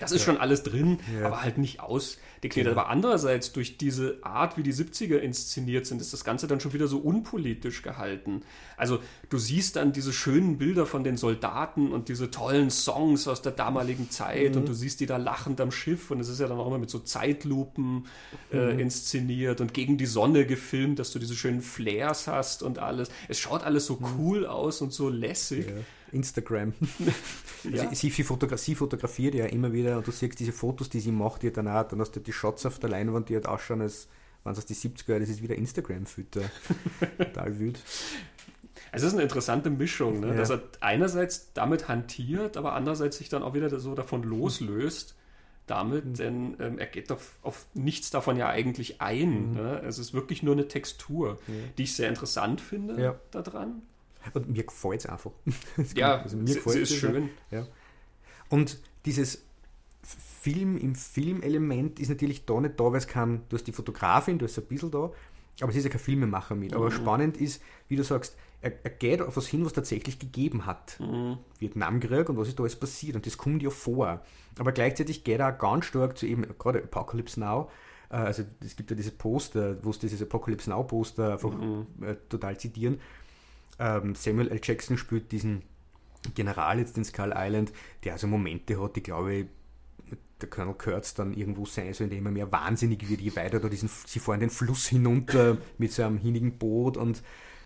Das 0.00 0.10
ist 0.12 0.26
ja. 0.26 0.32
schon 0.32 0.40
alles 0.40 0.62
drin, 0.62 0.98
ja. 1.18 1.26
aber 1.26 1.42
halt 1.42 1.58
nicht 1.58 1.80
ausdekliniert. 1.80 2.25
Genau. 2.42 2.70
Aber 2.70 2.88
andererseits, 2.88 3.52
durch 3.52 3.78
diese 3.78 4.18
Art, 4.22 4.56
wie 4.56 4.62
die 4.62 4.72
70er 4.72 5.16
inszeniert 5.16 5.86
sind, 5.86 6.00
ist 6.00 6.12
das 6.12 6.24
Ganze 6.24 6.46
dann 6.46 6.60
schon 6.60 6.72
wieder 6.72 6.86
so 6.86 6.98
unpolitisch 6.98 7.82
gehalten. 7.82 8.42
Also 8.76 9.00
du 9.30 9.38
siehst 9.38 9.76
dann 9.76 9.92
diese 9.92 10.12
schönen 10.12 10.58
Bilder 10.58 10.86
von 10.86 11.02
den 11.02 11.16
Soldaten 11.16 11.92
und 11.92 12.08
diese 12.08 12.30
tollen 12.30 12.70
Songs 12.70 13.26
aus 13.26 13.42
der 13.42 13.52
damaligen 13.52 14.10
Zeit 14.10 14.52
mhm. 14.52 14.60
und 14.60 14.68
du 14.68 14.74
siehst 14.74 15.00
die 15.00 15.06
da 15.06 15.16
lachend 15.16 15.60
am 15.60 15.70
Schiff 15.70 16.10
und 16.10 16.20
es 16.20 16.28
ist 16.28 16.40
ja 16.40 16.46
dann 16.46 16.58
auch 16.58 16.66
immer 16.66 16.78
mit 16.78 16.90
so 16.90 16.98
Zeitlupen 16.98 18.06
äh, 18.52 18.74
mhm. 18.74 18.78
inszeniert 18.80 19.60
und 19.60 19.74
gegen 19.74 19.98
die 19.98 20.06
Sonne 20.06 20.46
gefilmt, 20.46 20.98
dass 20.98 21.12
du 21.12 21.18
diese 21.18 21.34
schönen 21.34 21.62
Flares 21.62 22.26
hast 22.26 22.62
und 22.62 22.78
alles. 22.78 23.08
Es 23.28 23.38
schaut 23.38 23.64
alles 23.64 23.86
so 23.86 23.96
mhm. 23.96 24.06
cool 24.18 24.46
aus 24.46 24.80
und 24.80 24.92
so 24.92 25.08
lässig. 25.08 25.66
Ja. 25.66 25.74
Instagram. 26.16 26.72
ja. 27.64 27.94
sie, 27.94 28.10
sie, 28.10 28.22
fotogra 28.22 28.56
sie, 28.56 28.74
fotografiert 28.74 29.34
ja 29.34 29.46
immer 29.46 29.72
wieder 29.72 29.96
und 29.98 30.06
du 30.06 30.10
siehst 30.10 30.38
diese 30.40 30.52
Fotos, 30.52 30.88
die 30.88 31.00
sie 31.00 31.12
macht, 31.12 31.42
die 31.42 31.52
dann 31.52 31.68
auch, 31.68 31.84
dann 31.84 32.00
hast 32.00 32.12
du 32.16 32.20
die 32.20 32.32
Shots 32.32 32.66
auf 32.66 32.78
der 32.78 32.90
Leinwand, 32.90 33.28
die 33.28 33.34
halt 33.34 33.46
ausschauen, 33.46 33.82
als 33.82 34.08
waren 34.42 34.56
es 34.56 34.64
die 34.64 34.74
70er, 34.74 35.18
das 35.18 35.28
ist 35.28 35.42
wieder 35.42 35.56
Instagram-Fütter. 35.56 36.42
Total 37.18 37.58
wild. 37.58 37.80
Es 38.92 39.02
ist 39.02 39.12
eine 39.12 39.22
interessante 39.22 39.70
Mischung, 39.70 40.20
ne? 40.20 40.28
ja. 40.28 40.34
dass 40.34 40.50
er 40.50 40.62
einerseits 40.80 41.52
damit 41.52 41.88
hantiert, 41.88 42.56
aber 42.56 42.74
andererseits 42.74 43.18
sich 43.18 43.28
dann 43.28 43.42
auch 43.42 43.54
wieder 43.54 43.68
so 43.78 43.94
davon 43.94 44.22
loslöst 44.22 45.16
damit, 45.66 46.04
mhm. 46.04 46.14
denn 46.14 46.56
ähm, 46.60 46.78
er 46.78 46.86
geht 46.86 47.10
auf, 47.10 47.38
auf, 47.42 47.66
nichts 47.74 48.10
davon 48.10 48.36
ja 48.36 48.48
eigentlich 48.48 49.00
ein. 49.00 49.50
Mhm. 49.50 49.54
Ne? 49.54 49.82
Es 49.84 49.98
ist 49.98 50.14
wirklich 50.14 50.42
nur 50.42 50.54
eine 50.54 50.68
Textur, 50.68 51.38
mhm. 51.46 51.70
die 51.76 51.82
ich 51.82 51.94
sehr 51.94 52.08
interessant 52.08 52.60
finde 52.60 53.00
ja. 53.02 53.16
daran. 53.32 53.82
Und 54.34 54.48
mir 54.48 54.64
gefällt 54.64 55.00
es 55.00 55.06
einfach. 55.06 55.30
ja, 55.94 56.20
also 56.22 56.36
mir 56.36 56.54
gefällt 56.54 56.82
es 56.82 56.90
ist 56.90 56.98
schön. 56.98 57.30
Ja. 57.50 57.66
Und 58.48 58.78
dieses 59.04 59.44
Film 60.02 60.76
im 60.76 60.94
Filmelement 60.94 61.98
ist 61.98 62.08
natürlich 62.08 62.46
da 62.46 62.60
nicht 62.60 62.78
da, 62.78 62.84
weil 62.84 62.98
es 62.98 63.06
kann, 63.06 63.42
du 63.48 63.56
hast 63.56 63.64
die 63.64 63.72
Fotografin, 63.72 64.38
du 64.38 64.46
hast 64.46 64.58
ein 64.58 64.66
bisschen 64.66 64.90
da, 64.90 65.10
aber 65.60 65.70
es 65.70 65.76
ist 65.76 65.84
ja 65.84 65.90
kein 65.90 66.00
Filmemacher 66.00 66.54
mit. 66.54 66.74
Aber 66.74 66.86
mhm. 66.86 66.92
spannend 66.92 67.36
ist, 67.36 67.62
wie 67.88 67.96
du 67.96 68.04
sagst, 68.04 68.36
er, 68.60 68.72
er, 68.84 68.90
geht 68.90 69.20
auf 69.20 69.36
was 69.36 69.46
hin, 69.46 69.64
was 69.64 69.72
tatsächlich 69.72 70.18
gegeben 70.18 70.66
hat. 70.66 70.98
Mhm. 71.00 71.38
Vietnamkrieg 71.58 72.28
und 72.28 72.36
was 72.36 72.48
ist 72.48 72.58
da 72.58 72.62
alles 72.62 72.76
passiert. 72.76 73.16
Und 73.16 73.26
das 73.26 73.36
kommt 73.36 73.62
ja 73.62 73.70
vor. 73.70 74.22
Aber 74.58 74.72
gleichzeitig 74.72 75.24
geht 75.24 75.40
er 75.40 75.54
auch 75.54 75.58
ganz 75.58 75.86
stark 75.86 76.16
zu 76.16 76.26
eben, 76.26 76.46
gerade 76.58 76.82
Apocalypse 76.82 77.38
Now, 77.38 77.70
äh, 78.10 78.16
also 78.16 78.44
es 78.64 78.76
gibt 78.76 78.90
ja 78.90 78.96
dieses 78.96 79.12
Poster, 79.12 79.76
wo 79.84 79.90
es 79.90 79.98
dieses 79.98 80.22
Apocalypse 80.22 80.70
Now 80.70 80.84
Poster 80.84 81.32
einfach 81.32 81.52
mhm. 81.52 81.86
äh, 82.02 82.16
total 82.28 82.58
zitieren. 82.58 83.00
Ähm, 83.78 84.14
Samuel 84.14 84.48
L. 84.48 84.60
Jackson 84.62 84.96
spielt 84.96 85.32
diesen 85.32 85.62
General 86.34 86.78
jetzt 86.78 86.96
in 86.96 87.04
Skull 87.04 87.32
Island, 87.36 87.72
der 88.04 88.14
also 88.14 88.26
Momente 88.26 88.80
hat, 88.82 88.96
die 88.96 89.02
glaube 89.02 89.34
ich, 89.34 89.46
der 90.40 90.50
Colonel 90.50 90.74
Kurtz 90.74 91.14
dann 91.14 91.34
irgendwo 91.34 91.64
sein 91.64 91.94
soll, 91.94 92.06
indem 92.06 92.26
er 92.26 92.32
mehr 92.32 92.52
wahnsinnig 92.52 93.08
wird, 93.08 93.20
je 93.20 93.34
weiter 93.36 93.58
da 93.58 93.68
diesen, 93.68 93.88
sie 93.88 94.18
fahren 94.18 94.40
den 94.40 94.50
Fluss 94.50 94.86
hinunter 94.86 95.58
mit 95.78 95.92
so 95.92 96.02
einem 96.02 96.18
hinigen 96.18 96.58
Boot 96.58 96.96
und 96.96 97.22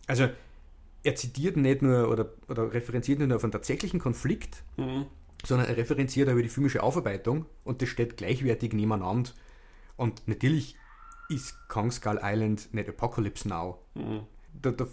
also 0.07 0.29
er 1.03 1.15
zitiert 1.15 1.57
nicht 1.57 1.83
nur 1.83 2.09
oder, 2.11 2.31
oder 2.49 2.73
referenziert 2.73 3.19
nicht 3.19 3.29
nur 3.29 3.37
auf 3.37 3.45
einen 3.45 3.53
tatsächlichen 3.53 3.99
Konflikt, 3.99 4.63
mhm. 4.77 5.07
sondern 5.45 5.69
er 5.69 5.77
referenziert 5.77 6.29
über 6.29 6.43
die 6.43 6.49
filmische 6.49 6.83
Aufarbeitung 6.83 7.47
und 7.65 7.83
das 7.83 7.89
steht 7.89 8.17
gleichwertig 8.17 8.73
nebeneinander. 8.73 9.31
Und 9.97 10.27
natürlich 10.29 10.77
ist 11.29 11.57
Kong 11.69 11.91
Skull 11.91 12.21
Island 12.23 12.73
nicht 12.75 12.89
Apocalypse 12.89 13.49
Now. 13.49 13.79
Mhm. 13.95 14.21
Da, 14.61 14.71
da 14.73 14.87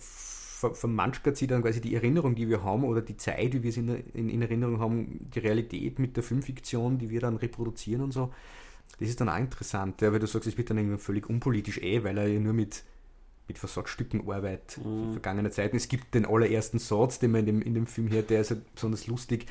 vermanschert 0.57 1.38
sich 1.38 1.47
dann 1.47 1.61
quasi 1.61 1.81
die 1.81 1.95
Erinnerung, 1.95 2.35
die 2.35 2.49
wir 2.49 2.63
haben, 2.63 2.84
oder 2.84 3.01
die 3.01 3.17
Zeit, 3.17 3.53
wie 3.53 3.63
wir 3.63 3.69
es 3.69 3.77
in, 3.77 3.89
in, 4.13 4.29
in, 4.29 4.41
Erinnerung 4.41 4.79
haben, 4.79 5.29
die 5.34 5.39
Realität 5.39 5.99
mit 5.99 6.15
der 6.15 6.23
Filmfiktion, 6.23 6.97
die 6.97 7.09
wir 7.09 7.21
dann 7.21 7.38
reproduzieren 7.38 8.01
und 8.01 8.11
so. 8.11 8.34
Das 8.99 9.09
ist 9.09 9.21
dann 9.21 9.29
auch 9.29 9.38
interessant, 9.38 10.01
ja, 10.01 10.11
weil 10.11 10.19
du 10.19 10.27
sagst, 10.27 10.47
es 10.47 10.57
wird 10.57 10.69
dann 10.69 10.77
irgendwie 10.77 10.97
völlig 10.97 11.29
unpolitisch 11.29 11.77
eh, 11.79 12.03
weil 12.03 12.17
er 12.17 12.27
ja 12.27 12.39
nur 12.39 12.53
mit, 12.53 12.84
mit 13.47 13.59
Versatzstücken 13.59 14.27
arbeitet 14.27 14.84
mhm. 14.84 15.11
vergangener 15.11 15.51
Zeiten. 15.51 15.77
Es 15.77 15.88
gibt 15.88 16.15
den 16.15 16.25
allerersten 16.25 16.79
Satz, 16.79 17.19
den 17.19 17.31
man 17.31 17.41
in 17.41 17.45
dem, 17.45 17.61
in 17.61 17.73
dem 17.75 17.85
Film 17.85 18.09
hört, 18.09 18.31
der 18.31 18.41
ist 18.41 18.49
halt 18.49 18.73
besonders 18.73 19.05
lustig, 19.05 19.45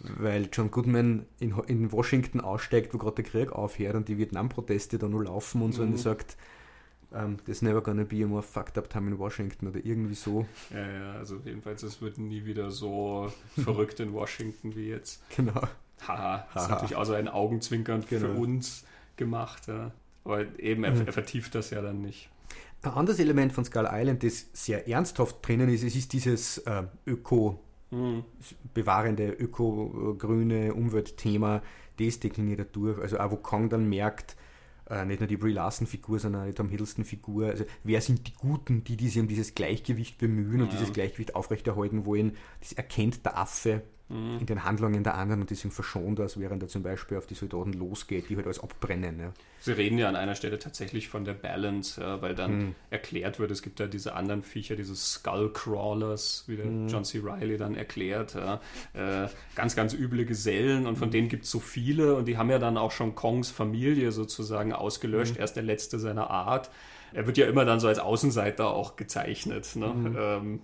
weil 0.00 0.48
John 0.52 0.70
Goodman 0.70 1.24
in, 1.38 1.56
in 1.68 1.90
Washington 1.92 2.40
aussteigt, 2.40 2.92
wo 2.92 2.98
gerade 2.98 3.22
der 3.22 3.24
Krieg 3.24 3.52
aufhört 3.52 3.94
und 3.94 4.08
die 4.08 4.18
Vietnam-Proteste 4.18 4.98
da 4.98 5.08
nur 5.08 5.24
laufen 5.24 5.62
und 5.62 5.72
so, 5.72 5.82
mhm. 5.82 5.88
und 5.88 5.94
er 5.94 5.98
sagt, 5.98 6.36
um, 7.12 7.18
ähm, 7.18 7.36
There's 7.44 7.62
never 7.62 7.80
gonna 7.80 8.04
be 8.04 8.22
a 8.22 8.26
more 8.26 8.42
fucked 8.42 8.78
up 8.78 8.88
time 8.88 9.08
in 9.08 9.18
Washington 9.18 9.68
oder 9.68 9.84
irgendwie 9.84 10.14
so. 10.14 10.46
Ja, 10.72 10.88
ja, 10.88 11.12
also 11.12 11.40
jedenfalls, 11.44 11.82
es 11.82 12.00
wird 12.00 12.18
nie 12.18 12.44
wieder 12.44 12.70
so 12.70 13.32
verrückt 13.56 14.00
in 14.00 14.12
Washington 14.12 14.74
wie 14.74 14.88
jetzt. 14.88 15.22
Genau. 15.36 15.62
Haha, 16.06 16.46
das 16.54 16.64
ist 16.64 16.70
natürlich 16.70 16.96
auch 16.96 17.04
so 17.04 17.14
ein 17.14 17.28
Augenzwinkern 17.28 18.04
genau. 18.08 18.26
für 18.26 18.32
uns 18.32 18.84
gemacht, 19.16 19.68
ja. 19.68 19.92
Aber 20.24 20.58
eben, 20.58 20.84
er, 20.84 20.92
mhm. 20.92 21.06
er 21.06 21.12
vertieft 21.12 21.54
das 21.54 21.70
ja 21.70 21.82
dann 21.82 22.02
nicht. 22.02 22.30
Ein 22.82 22.92
anderes 22.92 23.18
Element 23.18 23.52
von 23.52 23.64
Skull 23.64 23.88
Island, 23.90 24.22
das 24.22 24.46
sehr 24.52 24.88
ernsthaft 24.88 25.46
drinnen 25.46 25.68
ist, 25.68 25.84
es 25.84 25.94
ist 25.94 26.12
dieses 26.12 26.58
äh, 26.58 26.84
Öko, 27.06 27.60
mhm. 27.90 28.24
bewahrende 28.72 29.28
öko-grüne 29.28 30.72
Umweltthema, 30.72 31.62
das 31.98 32.20
dekliniert 32.20 32.60
er 32.60 32.64
durch. 32.64 32.98
Also 32.98 33.18
auch 33.18 33.30
wo 33.32 33.36
Kong 33.36 33.68
dann 33.68 33.88
merkt, 33.88 34.36
äh, 34.90 35.04
nicht 35.04 35.20
nur 35.20 35.28
die 35.28 35.36
Brie 35.36 35.52
Larson-Figur, 35.52 36.18
sondern 36.18 36.46
die 36.46 36.52
Tom 36.52 36.68
Hiddleston-Figur. 36.68 37.46
Also 37.46 37.64
wer 37.84 38.00
sind 38.00 38.26
die 38.26 38.34
Guten, 38.34 38.84
die, 38.84 38.96
die 38.96 39.08
sich 39.08 39.20
um 39.20 39.28
dieses 39.28 39.54
Gleichgewicht 39.54 40.18
bemühen 40.18 40.58
ja. 40.58 40.64
und 40.64 40.72
dieses 40.72 40.92
Gleichgewicht 40.92 41.34
aufrechterhalten 41.34 42.04
wollen? 42.04 42.36
Das 42.60 42.72
erkennt 42.72 43.24
der 43.24 43.38
Affe 43.38 43.82
mhm. 44.10 44.38
in 44.40 44.46
den 44.46 44.64
Handlungen 44.64 45.02
der 45.02 45.14
anderen 45.14 45.40
und 45.42 45.50
deswegen 45.50 45.72
verschont 45.72 46.18
das, 46.18 46.38
während 46.38 46.62
er 46.62 46.68
zum 46.68 46.82
Beispiel 46.82 47.16
auf 47.16 47.26
die 47.26 47.34
Soldaten 47.34 47.72
losgeht, 47.72 48.28
die 48.28 48.36
halt 48.36 48.46
alles 48.46 48.60
abbrennen. 48.60 49.18
Ja. 49.18 49.32
Sie 49.60 49.72
reden 49.72 49.98
ja 49.98 50.08
an 50.08 50.16
einer 50.16 50.34
Stelle 50.34 50.58
tatsächlich 50.58 51.08
von 51.08 51.24
der 51.24 51.34
Balance, 51.34 52.00
ja, 52.00 52.20
weil 52.20 52.34
dann 52.34 52.58
mhm. 52.58 52.74
erklärt 52.90 53.38
wird, 53.38 53.50
es 53.50 53.62
gibt 53.62 53.80
ja 53.80 53.86
diese 53.86 54.14
anderen 54.14 54.42
Viecher, 54.42 54.76
diese 54.76 54.94
Skullcrawlers, 54.94 56.44
wie 56.46 56.56
der 56.56 56.66
mhm. 56.66 56.88
John 56.88 57.04
C. 57.04 57.18
Riley 57.18 57.56
dann 57.56 57.74
erklärt. 57.74 58.34
Ja, 58.34 58.60
äh, 58.94 59.28
ganz, 59.54 59.76
ganz 59.76 59.94
üble 59.94 60.24
Gesellen 60.24 60.86
und 60.86 60.96
von 60.96 61.08
mhm. 61.08 61.12
denen 61.12 61.28
gibt 61.28 61.44
es 61.44 61.50
so 61.50 61.60
viele 61.60 62.16
und 62.16 62.26
die 62.26 62.36
haben 62.36 62.50
ja 62.50 62.58
dann 62.58 62.76
auch 62.76 62.92
schon 62.92 63.14
Kongs 63.14 63.50
Familie 63.50 64.12
sozusagen 64.12 64.72
ausgelöscht, 64.72 65.34
mhm. 65.34 65.40
erst 65.40 65.56
der 65.56 65.62
letzte 65.62 65.98
seiner 65.98 66.30
Art 66.30 66.70
er 67.12 67.26
wird 67.26 67.38
ja 67.38 67.46
immer 67.46 67.64
dann 67.64 67.80
so 67.80 67.88
als 67.88 67.98
Außenseiter 67.98 68.70
auch 68.70 68.96
gezeichnet. 68.96 69.76
Ne? 69.76 69.86
Mhm. 69.86 70.16
Ähm, 70.18 70.60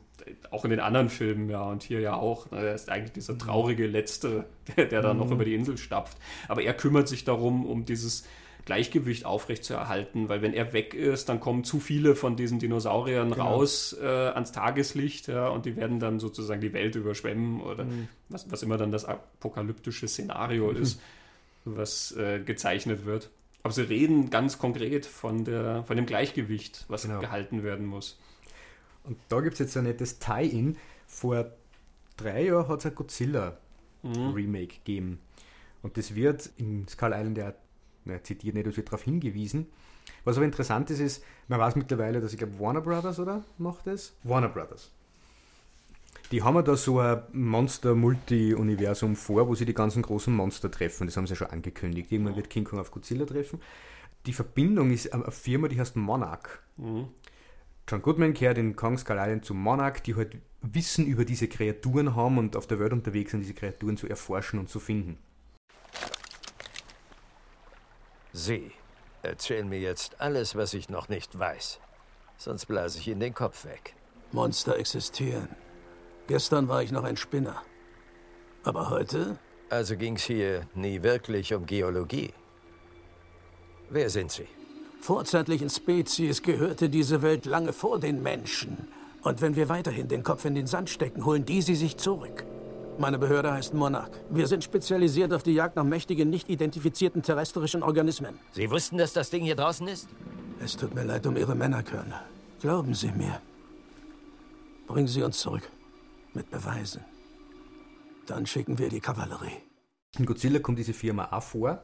auch 0.51 0.65
in 0.65 0.71
den 0.71 0.81
anderen 0.81 1.09
Filmen, 1.09 1.49
ja, 1.49 1.63
und 1.63 1.83
hier 1.83 2.01
ja 2.01 2.15
auch. 2.15 2.51
Ne? 2.51 2.59
Er 2.59 2.75
ist 2.75 2.91
eigentlich 2.91 3.13
dieser 3.13 3.39
traurige 3.39 3.87
Letzte, 3.87 4.47
der, 4.77 4.87
der 4.87 5.03
dann 5.03 5.17
mhm. 5.17 5.25
noch 5.25 5.31
über 5.31 5.45
die 5.45 5.55
Insel 5.55 5.79
stapft. 5.79 6.19
Aber 6.49 6.63
er 6.63 6.75
kümmert 6.75 7.09
sich 7.09 7.25
darum, 7.25 7.67
um 7.67 7.85
dieses 7.85 8.27
Gleichgewicht 8.67 9.25
aufrechtzuerhalten, 9.25 10.29
weil 10.29 10.43
wenn 10.43 10.53
er 10.53 10.73
weg 10.73 10.93
ist, 10.93 11.29
dann 11.29 11.39
kommen 11.39 11.63
zu 11.63 11.79
viele 11.79 12.17
von 12.17 12.35
diesen 12.35 12.59
Dinosauriern 12.59 13.31
genau. 13.31 13.45
raus 13.45 13.97
äh, 14.03 14.05
ans 14.05 14.51
Tageslicht 14.51 15.29
ja, 15.29 15.49
und 15.49 15.67
die 15.67 15.77
werden 15.77 16.01
dann 16.01 16.19
sozusagen 16.19 16.61
die 16.61 16.73
Welt 16.73 16.97
überschwemmen 16.97 17.61
oder 17.61 17.85
mhm. 17.85 18.09
was, 18.29 18.51
was 18.51 18.65
immer 18.65 18.77
dann 18.77 18.91
das 18.91 19.05
apokalyptische 19.05 20.09
Szenario 20.09 20.71
ist, 20.73 21.01
was 21.65 22.11
äh, 22.17 22.41
gezeichnet 22.41 23.07
wird. 23.07 23.31
Aber 23.67 23.73
sie 23.73 23.83
reden 23.83 24.31
ganz 24.31 24.59
konkret 24.59 25.07
von, 25.07 25.45
der, 25.45 25.83
von 25.83 25.97
dem 25.97 26.07
Gleichgewicht, 26.07 26.85
was 26.87 27.03
genau. 27.03 27.19
gehalten 27.19 27.65
werden 27.65 27.85
muss. 27.85 28.17
Und 29.03 29.19
da 29.29 29.41
gibt 29.41 29.55
es 29.55 29.59
jetzt 29.59 29.77
ein 29.77 29.83
nettes 29.83 30.21
Tie-In. 30.21 30.77
Vor 31.09 31.51
drei 32.17 32.45
Jahren 32.45 32.69
hat 32.69 32.79
es 32.79 32.87
ein 32.87 32.95
Godzilla-Remake 32.95 34.75
mhm. 34.75 34.85
gegeben. 34.85 35.19
Und 35.83 35.97
das 35.97 36.15
wird 36.15 36.49
in 36.59 36.87
Skull 36.87 37.13
Island 37.13 37.39
ja 37.39 37.55
na, 38.05 38.23
zitiert 38.23 38.55
nicht, 38.55 38.69
es 38.69 38.77
wird 38.77 38.87
darauf 38.87 39.03
hingewiesen. 39.03 39.67
Was 40.23 40.37
aber 40.37 40.47
interessant 40.47 40.89
ist, 40.91 41.01
ist, 41.01 41.25
man 41.49 41.59
weiß 41.59 41.75
mittlerweile, 41.75 42.21
dass 42.21 42.33
ich 42.33 42.39
glaube 42.39 42.61
Warner 42.61 42.83
Brothers, 42.83 43.19
oder? 43.19 43.43
Macht 43.59 43.89
das? 43.89 44.15
Warner 44.23 44.49
Brothers. 44.49 44.93
Die 46.33 46.43
haben 46.43 46.57
ja 46.57 46.63
da 46.63 46.77
so 46.77 46.99
ein 46.99 47.23
Monster-Multi-Universum 47.33 49.15
vor, 49.15 49.47
wo 49.49 49.55
sie 49.55 49.65
die 49.65 49.75
ganzen 49.75 50.03
großen 50.03 50.35
Monster 50.35 50.71
treffen. 50.71 51.07
Das 51.07 51.17
haben 51.17 51.27
sie 51.27 51.35
ja 51.35 51.37
schon 51.37 51.51
angekündigt. 51.51 52.11
Irgendwann 52.11 52.37
wird 52.37 52.51
King 52.51 52.65
Kong 52.65 52.81
auf 52.81 52.91
Godzilla 52.91 53.25
treffen. 53.27 53.61
Die 54.27 54.33
Verbindung 54.33 54.91
ist 54.91 55.13
eine 55.13 55.31
Firma, 55.31 55.69
die 55.69 55.79
heißt 55.79 55.95
Monarch. 55.95 56.49
Mhm. 56.77 57.09
John 57.89 58.03
Goodman 58.03 58.35
kehrt 58.35 58.59
in 58.59 58.75
Kong 58.75 58.99
Skull 58.99 59.17
Island 59.19 59.45
zu 59.45 59.55
Monarch, 59.55 60.01
die 60.01 60.17
halt 60.17 60.37
Wissen 60.63 61.07
über 61.07 61.25
diese 61.25 61.47
Kreaturen 61.47 62.17
haben 62.17 62.39
und 62.39 62.57
auf 62.57 62.67
der 62.67 62.81
Welt 62.81 62.93
unterwegs 62.93 63.31
sind, 63.31 63.41
diese 63.41 63.55
Kreaturen 63.55 63.97
zu 63.97 64.09
erforschen 64.09 64.59
und 64.59 64.69
zu 64.69 64.81
finden. 64.81 65.19
Sie 68.33 68.73
erzählen 69.23 69.69
mir 69.69 69.79
jetzt 69.79 70.21
alles, 70.21 70.57
was 70.57 70.75
ich 70.75 70.89
noch 70.89 71.09
nicht 71.09 71.39
weiß. 71.39 71.79
Sonst 72.37 72.67
blase 72.67 72.99
ich 72.99 73.07
Ihnen 73.07 73.21
den 73.21 73.35
Kopf 73.35 73.65
weg. 73.65 73.95
Monster 74.33 74.77
existieren. 74.77 75.49
Gestern 76.27 76.69
war 76.69 76.83
ich 76.83 76.93
noch 76.93 77.05
ein 77.05 77.17
Spinner. 77.17 77.63
Aber 78.65 78.91
heute? 78.91 79.39
Also 79.71 79.97
ging's 79.97 80.25
hier 80.25 80.67
nie 80.75 81.03
wirklich 81.03 81.55
um 81.55 81.67
Geologie. 81.67 82.33
Wer 83.91 84.11
sind 84.11 84.33
Sie? 84.33 84.47
Vorzeitlichen 85.01 85.71
Spezies 85.71 86.43
gehörte 86.43 86.89
diese 86.89 87.23
Welt 87.23 87.47
lange 87.47 87.73
vor 87.73 88.01
den 88.01 88.23
Menschen. 88.23 88.89
Und 89.23 89.41
wenn 89.41 89.55
wir 89.55 89.69
weiterhin 89.69 90.09
den 90.09 90.23
Kopf 90.25 90.45
in 90.45 90.55
den 90.55 90.67
Sand 90.67 90.91
stecken, 90.91 91.25
holen 91.25 91.45
die 91.45 91.63
sie 91.63 91.77
sich 91.77 91.97
zurück. 91.97 92.45
Meine 92.99 93.19
Behörde 93.19 93.53
heißt 93.53 93.75
Monarch. 93.75 94.11
Wir 94.31 94.47
sind 94.47 94.65
spezialisiert 94.65 95.33
auf 95.33 95.43
die 95.43 95.53
Jagd 95.53 95.77
nach 95.77 95.85
mächtigen, 95.85 96.31
nicht 96.31 96.49
identifizierten 96.49 97.23
terrestrischen 97.23 97.83
Organismen. 97.83 98.39
Sie 98.53 98.71
wussten, 98.71 98.99
dass 98.99 99.13
das 99.13 99.31
Ding 99.31 99.45
hier 99.45 99.57
draußen 99.57 99.87
ist? 99.87 100.09
Es 100.65 100.77
tut 100.77 100.95
mir 100.95 101.05
leid 101.05 101.27
um 101.27 101.37
Ihre 101.37 101.55
Männerkörner. 101.55 102.25
Glauben 102.61 102.95
Sie 102.95 103.13
mir. 103.13 103.41
Bringen 104.87 105.09
Sie 105.09 105.23
uns 105.23 105.39
zurück. 105.39 105.71
Mit 106.37 106.51
Beweisen. 106.51 107.03
Dann 108.27 108.45
schicken 108.45 108.79
wir 108.79 108.91
die 108.91 109.01
Kavallerie. 109.01 109.57
In 110.19 110.27
Godzilla 110.27 110.59
kommt 110.59 110.79
diese 110.79 110.93
Firma 110.93 111.33
auch 111.33 111.43
vor. 111.43 111.83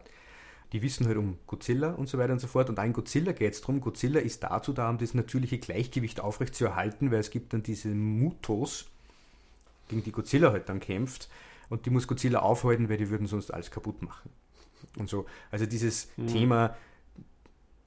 Die 0.74 0.82
wissen 0.82 1.06
halt 1.06 1.16
um 1.16 1.38
Godzilla 1.46 1.92
und 1.92 2.06
so 2.06 2.18
weiter 2.18 2.34
und 2.34 2.38
so 2.38 2.48
fort. 2.48 2.68
Und 2.68 2.78
auch 2.78 2.84
in 2.84 2.92
Godzilla 2.92 3.32
geht 3.32 3.54
es 3.54 3.62
darum, 3.62 3.80
Godzilla 3.80 4.20
ist 4.20 4.42
dazu 4.42 4.74
da, 4.74 4.90
um 4.90 4.98
das 4.98 5.14
natürliche 5.14 5.56
Gleichgewicht 5.56 6.20
aufrechtzuerhalten, 6.20 7.10
weil 7.10 7.20
es 7.20 7.30
gibt 7.30 7.54
dann 7.54 7.62
diese 7.62 7.88
Mutos, 7.88 8.88
gegen 9.88 10.04
die 10.04 10.12
Godzilla 10.12 10.52
halt 10.52 10.68
dann 10.68 10.80
kämpft. 10.80 11.30
Und 11.70 11.86
die 11.86 11.90
muss 11.90 12.06
Godzilla 12.06 12.40
aufhalten, 12.40 12.90
weil 12.90 12.98
die 12.98 13.08
würden 13.08 13.28
sonst 13.28 13.54
alles 13.54 13.70
kaputt 13.70 14.02
machen. 14.02 14.28
Und 14.98 15.08
so. 15.08 15.24
Also 15.50 15.64
dieses 15.64 16.08
mhm. 16.18 16.26
Thema, 16.26 16.76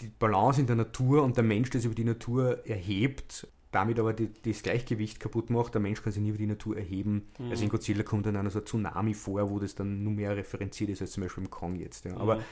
die 0.01 0.07
Balance 0.07 0.61
in 0.61 0.65
der 0.65 0.77
Natur 0.77 1.21
und 1.21 1.37
der 1.37 1.43
Mensch, 1.43 1.69
der 1.69 1.79
sich 1.79 1.85
über 1.85 1.95
die 1.95 2.05
Natur 2.05 2.65
erhebt, 2.65 3.47
damit 3.75 3.99
aber 3.99 4.13
die, 4.13 4.29
das 4.45 4.63
Gleichgewicht 4.63 5.19
kaputt 5.19 5.49
macht. 5.49 5.73
Der 5.73 5.81
Mensch 5.81 6.01
kann 6.01 6.13
sich 6.13 6.21
nie 6.21 6.29
über 6.29 6.37
die 6.37 6.47
Natur 6.47 6.77
erheben. 6.77 7.27
Mhm. 7.37 7.49
Also 7.49 7.63
in 7.63 7.69
Godzilla 7.69 8.03
kommt 8.03 8.25
dann 8.25 8.37
auch 8.37 8.49
so 8.49 8.59
ein 8.59 8.65
Tsunami 8.65 9.13
vor, 9.13 9.49
wo 9.49 9.59
das 9.59 9.75
dann 9.75 10.01
nur 10.03 10.13
mehr 10.13 10.35
referenziert 10.35 10.89
ist 10.89 11.01
als 11.01 11.11
zum 11.11 11.23
Beispiel 11.23 11.43
im 11.43 11.49
Kong 11.49 11.75
jetzt. 11.75 12.05
Ja. 12.05 12.13
Mhm. 12.13 12.17
Aber 12.17 12.43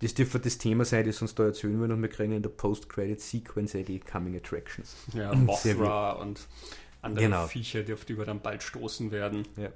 das 0.00 0.12
dürfte 0.14 0.40
das 0.40 0.58
Thema 0.58 0.84
sein, 0.84 1.06
das 1.06 1.22
uns 1.22 1.34
da 1.34 1.44
erzählen 1.44 1.78
wollen 1.78 1.92
und 1.92 2.02
wir 2.02 2.08
kriegen 2.08 2.32
in 2.32 2.42
der 2.42 2.50
Post-Credit-Sequence 2.50 3.84
die 3.86 4.00
Coming 4.00 4.36
Attractions. 4.36 4.96
Ja, 5.14 5.32
Mothra 5.34 6.12
und 6.12 6.46
andere 7.00 7.24
genau. 7.24 7.46
Viecher, 7.46 7.84
auf 7.92 8.04
die 8.04 8.18
wir 8.18 8.24
dann 8.24 8.40
bald 8.40 8.62
stoßen 8.62 9.12
werden. 9.12 9.46
Ja. 9.56 9.70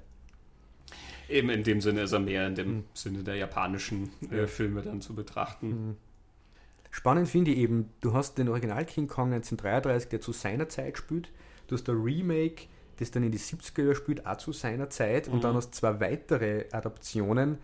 Eben 1.29 1.49
in 1.49 1.63
dem 1.63 1.79
Sinne 1.79 2.01
ist 2.01 2.11
er 2.11 2.19
mehr 2.19 2.45
in 2.47 2.55
dem 2.55 2.69
mhm. 2.69 2.83
Sinne 2.93 3.23
der 3.23 3.35
japanischen 3.35 4.11
äh, 4.29 4.45
Filme 4.45 4.81
dann 4.81 4.99
zu 4.99 5.15
betrachten. 5.15 5.95
Mhm. 6.91 6.95
Spannend 6.95 7.29
finde 7.29 7.51
ich 7.51 7.57
eben, 7.57 7.89
du 8.01 8.13
hast 8.13 8.37
den 8.37 8.49
Original 8.49 8.85
King 8.85 9.07
Kong 9.07 9.33
1933, 9.33 10.09
der 10.09 10.21
zu 10.21 10.31
seiner 10.31 10.69
Zeit 10.69 10.97
spielt. 10.97 11.31
Du 11.67 11.75
hast 11.75 11.87
der 11.87 11.95
Remake, 11.95 12.67
das 12.97 13.11
dann 13.11 13.23
in 13.23 13.31
die 13.31 13.39
70er 13.39 13.81
Jahre 13.81 13.95
spielt, 13.95 14.25
auch 14.25 14.37
zu 14.37 14.51
seiner 14.51 14.89
Zeit. 14.89 15.27
Mhm. 15.27 15.33
Und 15.33 15.43
dann 15.43 15.55
hast 15.55 15.69
du 15.69 15.79
zwei 15.79 15.99
weitere 15.99 16.65
Adaptionen, 16.71 17.57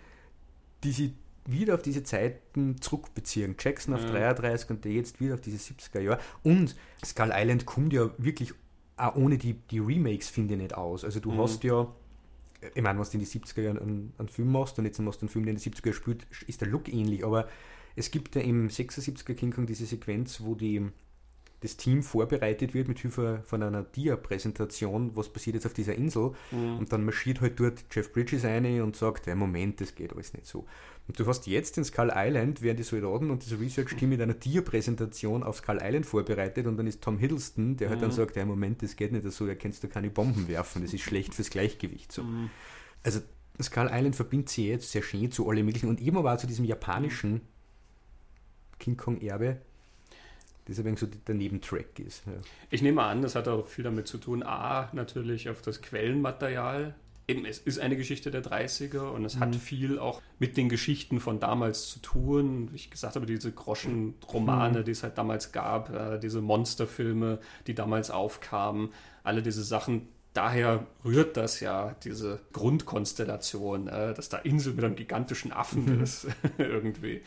die 0.83 0.91
sich 0.91 1.11
wieder 1.45 1.75
auf 1.75 1.81
diese 1.81 2.03
Zeiten 2.03 2.81
zurückbeziehen. 2.81 3.55
Jackson 3.57 3.93
auf 3.93 4.03
ja. 4.03 4.33
33 4.33 4.69
und 4.69 4.85
der 4.85 4.91
jetzt 4.91 5.19
wieder 5.19 5.35
auf 5.35 5.41
diese 5.41 5.57
70er 5.57 5.99
Jahre. 6.01 6.19
Und 6.43 6.75
Skull 7.05 7.31
Island 7.33 7.65
kommt 7.65 7.93
ja 7.93 8.09
wirklich 8.17 8.53
auch 8.97 9.15
ohne 9.15 9.37
die, 9.37 9.53
die 9.53 9.79
Remakes, 9.79 10.29
finde 10.29 10.55
ich, 10.55 10.61
nicht 10.61 10.75
aus. 10.75 11.03
Also 11.03 11.19
du 11.19 11.31
mhm. 11.31 11.39
hast 11.39 11.63
ja, 11.63 11.87
ich 12.73 12.81
meine, 12.81 12.99
was 12.99 13.11
du 13.11 13.17
in 13.17 13.23
die 13.23 13.29
70er 13.29 13.61
Jahren 13.61 13.79
einen, 13.79 14.13
einen 14.17 14.27
Film 14.27 14.51
machst 14.51 14.77
und 14.79 14.85
jetzt 14.85 14.99
machst 14.99 15.21
du 15.21 15.25
einen 15.25 15.29
Film, 15.29 15.45
der 15.45 15.53
in 15.53 15.59
die 15.59 15.69
70er 15.69 15.85
Jahre 15.85 15.93
spielt, 15.93 16.27
ist 16.47 16.61
der 16.61 16.67
Look 16.67 16.91
ähnlich, 16.91 17.23
aber 17.23 17.47
es 17.97 18.11
gibt 18.11 18.35
ja 18.35 18.41
im 18.41 18.69
76er 18.69 19.33
King 19.33 19.51
Kong 19.51 19.65
diese 19.65 19.87
Sequenz, 19.87 20.41
wo 20.41 20.53
die, 20.53 20.87
das 21.61 21.77
Team 21.77 22.03
vorbereitet 22.03 22.75
wird 22.75 22.87
mit 22.87 22.99
Hilfe 22.99 23.41
von 23.43 23.63
einer 23.63 23.81
Dia-Präsentation, 23.81 25.15
was 25.15 25.29
passiert 25.29 25.55
jetzt 25.55 25.65
auf 25.65 25.73
dieser 25.73 25.95
Insel. 25.95 26.33
Mhm. 26.51 26.77
Und 26.77 26.93
dann 26.93 27.03
marschiert 27.03 27.41
halt 27.41 27.59
dort 27.59 27.83
Jeff 27.91 28.13
Bridges 28.13 28.45
ein 28.45 28.81
und 28.83 28.95
sagt, 28.95 29.25
ja, 29.25 29.33
Moment, 29.33 29.81
das 29.81 29.95
geht 29.95 30.13
alles 30.13 30.33
nicht 30.33 30.45
so. 30.45 30.67
Und 31.07 31.19
du 31.19 31.25
hast 31.25 31.47
jetzt 31.47 31.75
in 31.79 31.85
Skull 31.85 32.11
Island, 32.13 32.61
werden 32.61 32.77
die 32.77 32.83
Soldaten 32.83 33.31
und 33.31 33.43
das 33.43 33.59
Research-Team 33.59 34.09
mit 34.09 34.21
einer 34.21 34.35
Dia-Präsentation 34.35 35.41
auf 35.41 35.57
Skull 35.57 35.79
Island 35.81 36.05
vorbereitet 36.05 36.67
und 36.67 36.77
dann 36.77 36.85
ist 36.85 37.01
Tom 37.01 37.17
Hiddleston, 37.17 37.77
der 37.77 37.87
mhm. 37.87 37.91
halt 37.91 38.01
dann 38.03 38.11
mhm. 38.11 38.15
sagt, 38.15 38.35
ja, 38.35 38.45
Moment, 38.45 38.83
das 38.83 38.95
geht 38.95 39.11
nicht 39.11 39.29
so, 39.31 39.47
er 39.47 39.55
kannst 39.55 39.83
du 39.83 39.87
keine 39.87 40.11
Bomben 40.11 40.47
werfen, 40.47 40.83
das 40.83 40.93
ist 40.93 41.01
schlecht 41.01 41.33
fürs 41.33 41.49
Gleichgewicht. 41.49 42.11
So. 42.11 42.21
Mhm. 42.21 42.51
Also 43.01 43.21
Skull 43.59 43.89
Island 43.91 44.15
verbindet 44.15 44.49
sich 44.49 44.65
jetzt 44.65 44.91
sehr 44.91 45.01
schön 45.01 45.31
zu 45.31 45.49
alle 45.49 45.63
möglichen 45.63 45.89
und 45.89 45.99
eben 45.99 46.17
aber 46.17 46.35
auch 46.35 46.37
zu 46.37 46.45
diesem 46.45 46.65
japanischen 46.65 47.41
King 48.79 48.97
Kong 48.97 49.21
Erbe, 49.21 49.57
das 50.65 50.79
ein 50.79 50.97
so 50.97 51.07
der 51.07 51.35
Nebentrack 51.35 51.99
ist. 51.99 52.25
Ja. 52.25 52.33
Ich 52.69 52.81
nehme 52.81 53.03
an, 53.03 53.21
das 53.21 53.35
hat 53.35 53.47
auch 53.47 53.65
viel 53.65 53.83
damit 53.83 54.07
zu 54.07 54.17
tun, 54.17 54.43
A, 54.43 54.89
natürlich 54.93 55.49
auf 55.49 55.61
das 55.61 55.81
Quellenmaterial. 55.81 56.95
Eben, 57.29 57.45
es 57.45 57.59
ist 57.59 57.79
eine 57.79 57.97
Geschichte 57.97 58.31
der 58.31 58.41
30er 58.41 59.09
und 59.09 59.25
es 59.25 59.35
mhm. 59.35 59.39
hat 59.41 59.55
viel 59.55 59.99
auch 59.99 60.21
mit 60.39 60.55
den 60.55 60.69
Geschichten 60.69 61.19
von 61.19 61.41
damals 61.41 61.89
zu 61.89 61.99
tun. 61.99 62.69
Wie 62.71 62.77
ich 62.77 62.89
gesagt 62.89 63.15
habe, 63.15 63.25
diese 63.25 63.51
Groschenromane, 63.51 64.79
mhm. 64.79 64.85
die 64.85 64.91
es 64.91 65.03
halt 65.03 65.17
damals 65.17 65.51
gab, 65.51 65.93
äh, 65.93 66.19
diese 66.19 66.41
Monsterfilme, 66.41 67.39
die 67.67 67.75
damals 67.75 68.11
aufkamen, 68.11 68.89
alle 69.23 69.43
diese 69.43 69.63
Sachen, 69.63 70.07
daher 70.37 70.85
rührt 71.03 71.35
das 71.35 71.59
ja, 71.59 71.95
diese 72.03 72.39
Grundkonstellation, 72.53 73.87
äh, 73.87 74.13
dass 74.13 74.29
da 74.29 74.37
Insel 74.37 74.73
mit 74.73 74.85
einem 74.85 74.95
gigantischen 74.95 75.51
Affen 75.51 75.97
mhm. 75.97 76.03
ist, 76.03 76.27
irgendwie. 76.59 77.21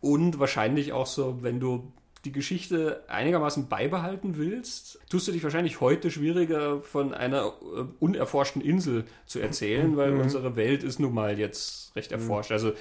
Und 0.00 0.40
wahrscheinlich 0.40 0.92
auch 0.92 1.06
so, 1.06 1.42
wenn 1.42 1.60
du 1.60 1.92
die 2.24 2.32
Geschichte 2.32 3.04
einigermaßen 3.06 3.68
beibehalten 3.68 4.36
willst, 4.36 4.98
tust 5.08 5.28
du 5.28 5.32
dich 5.32 5.44
wahrscheinlich 5.44 5.80
heute 5.80 6.10
schwieriger 6.10 6.80
von 6.82 7.14
einer 7.14 7.52
äh, 7.62 7.84
unerforschten 8.00 8.60
Insel 8.60 9.04
zu 9.26 9.38
erzählen, 9.38 9.96
weil 9.96 10.10
mhm. 10.10 10.22
unsere 10.22 10.56
Welt 10.56 10.82
ist 10.82 10.98
nun 10.98 11.14
mal 11.14 11.38
jetzt 11.38 11.94
recht 11.94 12.10
mhm. 12.10 12.18
erforscht. 12.18 12.50
Also 12.50 12.72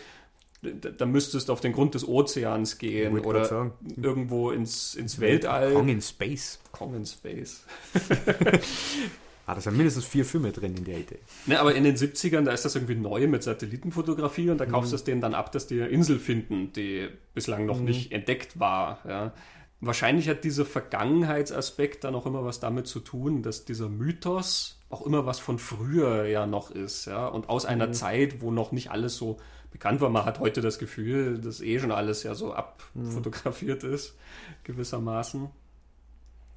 da, 0.64 0.90
da 0.90 1.06
müsstest 1.06 1.50
du 1.50 1.54
auf 1.54 1.62
den 1.62 1.74
Grund 1.74 1.94
des 1.94 2.08
Ozeans 2.08 2.80
gehen 2.80 3.20
oder 3.20 3.72
irgendwo 4.02 4.50
ins, 4.50 4.96
ins 4.96 5.20
Weltall. 5.20 5.74
Kong 5.74 5.90
in 5.90 6.02
Space. 6.02 6.60
Kong 6.72 6.96
in 6.96 7.06
Space. 7.06 7.64
Ah, 9.48 9.54
da 9.54 9.62
sind 9.62 9.78
mindestens 9.78 10.06
vier 10.06 10.26
Filme 10.26 10.52
drin 10.52 10.76
in 10.76 10.86
der 10.86 10.98
Idee. 10.98 11.20
Ne, 11.46 11.60
aber 11.60 11.76
in 11.76 11.84
den 11.84 11.96
70ern, 11.96 12.44
da 12.44 12.52
ist 12.52 12.66
das 12.66 12.76
irgendwie 12.76 12.96
neu 12.96 13.28
mit 13.28 13.44
Satellitenfotografie 13.44 14.50
und 14.50 14.58
da 14.58 14.66
kaufst 14.66 14.92
du 14.92 14.96
mhm. 14.96 15.00
es 15.00 15.04
denen 15.04 15.22
dann 15.22 15.36
ab, 15.36 15.52
dass 15.52 15.68
die 15.68 15.80
eine 15.82 15.90
Insel 15.90 16.18
finden, 16.18 16.74
die 16.74 17.10
bislang 17.36 17.68
noch 17.68 17.80
mhm. 17.80 17.86
nicht 17.86 18.12
entdeckt 18.12 18.60
war. 18.60 19.00
Ja. 19.08 19.34
Wahrscheinlich 19.82 20.30
hat 20.30 20.44
dieser 20.44 20.66
Vergangenheitsaspekt 20.66 22.06
dann 22.06 22.16
auch 22.16 22.26
immer 22.26 22.44
was 22.44 22.60
damit 22.60 22.88
zu 22.88 23.00
tun, 23.00 23.44
dass 23.44 23.66
dieser 23.66 23.88
Mythos 23.88 24.80
auch 24.90 25.06
immer 25.06 25.28
was 25.28 25.40
von 25.40 25.60
früher 25.60 26.26
ja 26.26 26.48
noch 26.48 26.72
ist, 26.72 27.06
ja, 27.06 27.28
und 27.28 27.50
aus 27.50 27.66
einer 27.66 27.88
mhm. 27.88 27.94
Zeit, 27.94 28.42
wo 28.42 28.50
noch 28.50 28.72
nicht 28.72 28.90
alles 28.90 29.16
so 29.16 29.38
bekannt 29.72 30.02
war. 30.02 30.10
Man 30.10 30.26
hat 30.26 30.40
heute 30.40 30.62
das 30.62 30.80
Gefühl, 30.80 31.38
dass 31.40 31.62
eh 31.62 31.80
schon 31.80 31.92
alles 31.92 32.24
ja 32.24 32.34
so 32.34 32.54
abfotografiert 32.54 33.84
mhm. 33.84 33.94
ist, 33.94 34.16
gewissermaßen. 34.64 35.50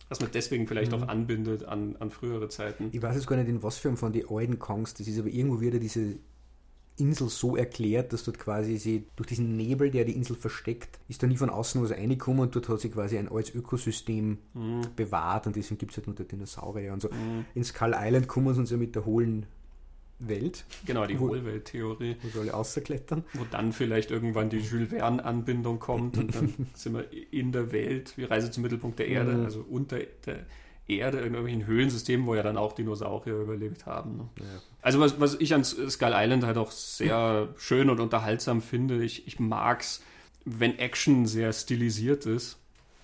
Was 0.08 0.20
man 0.20 0.30
deswegen 0.32 0.66
vielleicht 0.66 0.92
mhm. 0.92 1.02
auch 1.02 1.08
anbindet 1.08 1.64
an, 1.64 1.96
an 1.98 2.10
frühere 2.10 2.48
Zeiten. 2.48 2.88
Ich 2.92 3.02
weiß 3.02 3.14
jetzt 3.14 3.26
gar 3.26 3.36
nicht, 3.36 3.48
in 3.48 3.62
was 3.62 3.78
für 3.78 3.94
von 3.96 4.12
den 4.12 4.28
alten 4.28 4.58
Kongs 4.58 4.94
das 4.94 5.06
ist, 5.06 5.18
aber 5.18 5.28
irgendwo 5.28 5.60
wieder 5.60 5.78
diese 5.78 6.16
Insel 6.98 7.28
so 7.28 7.56
erklärt, 7.56 8.12
dass 8.12 8.24
dort 8.24 8.38
quasi 8.38 8.76
sie 8.76 9.06
durch 9.16 9.28
diesen 9.28 9.56
Nebel, 9.56 9.90
der 9.90 10.04
die 10.04 10.16
Insel 10.16 10.36
versteckt, 10.36 10.98
ist 11.08 11.22
da 11.22 11.26
nie 11.26 11.36
von 11.36 11.50
außen 11.50 11.82
was 11.82 11.92
reingekommen 11.92 12.40
und 12.40 12.56
dort 12.56 12.68
hat 12.68 12.80
sich 12.80 12.92
quasi 12.92 13.18
ein 13.18 13.28
altes 13.28 13.54
Ökosystem 13.54 14.38
mhm. 14.54 14.82
bewahrt 14.96 15.46
und 15.46 15.56
deswegen 15.56 15.78
gibt 15.78 15.92
es 15.92 15.98
halt 15.98 16.06
nur 16.06 16.16
die 16.16 16.26
Dinosaurier 16.26 16.92
und 16.92 17.02
so. 17.02 17.08
Mhm. 17.08 17.44
In 17.54 17.64
Skull 17.64 17.94
Island 17.96 18.28
kommen 18.28 18.52
sie 18.54 18.60
uns 18.60 18.70
ja 18.70 18.76
mit 18.76 18.94
der 18.94 19.04
hohlen 19.04 19.46
Welt. 20.18 20.64
Genau, 20.84 21.06
die 21.06 21.18
Hohlwelttheorie. 21.18 22.16
Wo 22.22 22.28
soll 22.28 22.50
außerklettern? 22.50 23.24
Wo 23.34 23.44
dann 23.50 23.72
vielleicht 23.72 24.10
irgendwann 24.10 24.50
die 24.50 24.58
Jules 24.58 24.88
Verne-Anbindung 24.88 25.78
kommt 25.78 26.18
und 26.18 26.34
dann 26.34 26.54
sind 26.74 26.94
wir 26.94 27.06
in 27.30 27.52
der 27.52 27.72
Welt, 27.72 28.14
wie 28.16 28.24
Reise 28.24 28.50
zum 28.50 28.62
Mittelpunkt 28.62 28.98
der 28.98 29.08
Erde, 29.08 29.32
mhm. 29.32 29.44
also 29.44 29.64
unter 29.68 29.98
der 30.26 30.46
Erde, 30.88 31.18
in 31.18 31.34
irgendwelchen 31.34 31.66
Höhlensystemen, 31.66 32.26
wo 32.26 32.34
ja 32.34 32.42
dann 32.42 32.56
auch 32.56 32.72
Dinosaurier 32.72 33.34
überlebt 33.34 33.86
haben. 33.86 34.16
Ne? 34.16 34.28
Ja. 34.38 34.62
Also 34.80 35.00
was, 35.00 35.20
was 35.20 35.34
ich 35.38 35.54
an 35.54 35.62
Skull 35.62 36.12
Island 36.14 36.44
halt 36.44 36.56
auch 36.56 36.70
sehr 36.70 37.48
schön 37.56 37.90
und 37.90 38.00
unterhaltsam 38.00 38.62
finde, 38.62 39.04
ich, 39.04 39.26
ich 39.26 39.38
mag 39.38 39.82
es, 39.82 40.02
wenn 40.44 40.78
Action 40.78 41.26
sehr 41.26 41.52
stilisiert 41.52 42.26
ist. 42.26 42.58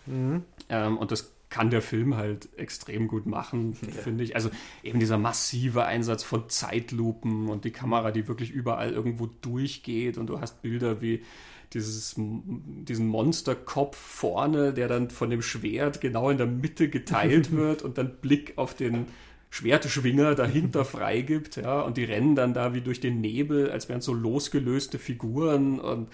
Mhm. 0.06 0.44
Ähm, 0.68 0.96
und 0.96 1.12
das 1.12 1.33
kann 1.54 1.70
der 1.70 1.82
Film 1.82 2.16
halt 2.16 2.48
extrem 2.56 3.06
gut 3.06 3.26
machen, 3.26 3.76
ja. 3.82 4.02
finde 4.02 4.24
ich. 4.24 4.34
Also 4.34 4.50
eben 4.82 4.98
dieser 4.98 5.18
massive 5.18 5.84
Einsatz 5.84 6.24
von 6.24 6.48
Zeitlupen 6.48 7.48
und 7.48 7.64
die 7.64 7.70
Kamera, 7.70 8.10
die 8.10 8.26
wirklich 8.26 8.50
überall 8.50 8.90
irgendwo 8.90 9.26
durchgeht 9.26 10.18
und 10.18 10.26
du 10.26 10.40
hast 10.40 10.62
Bilder 10.62 11.00
wie 11.00 11.22
dieses, 11.72 12.16
diesen 12.16 13.06
Monsterkopf 13.06 13.96
vorne, 13.96 14.72
der 14.72 14.88
dann 14.88 15.10
von 15.10 15.30
dem 15.30 15.42
Schwert 15.42 16.00
genau 16.00 16.28
in 16.28 16.38
der 16.38 16.48
Mitte 16.48 16.88
geteilt 16.88 17.52
wird 17.56 17.82
und 17.82 17.98
dann 17.98 18.16
Blick 18.16 18.54
auf 18.56 18.74
den 18.74 19.06
Schwerteschwinger 19.50 20.34
dahinter 20.34 20.84
freigibt, 20.84 21.54
ja, 21.54 21.82
und 21.82 21.98
die 21.98 22.04
rennen 22.04 22.34
dann 22.34 22.52
da 22.52 22.74
wie 22.74 22.80
durch 22.80 22.98
den 22.98 23.20
Nebel, 23.20 23.70
als 23.70 23.88
wären 23.88 24.00
so 24.00 24.12
losgelöste 24.12 24.98
Figuren 24.98 25.78
und 25.78 26.08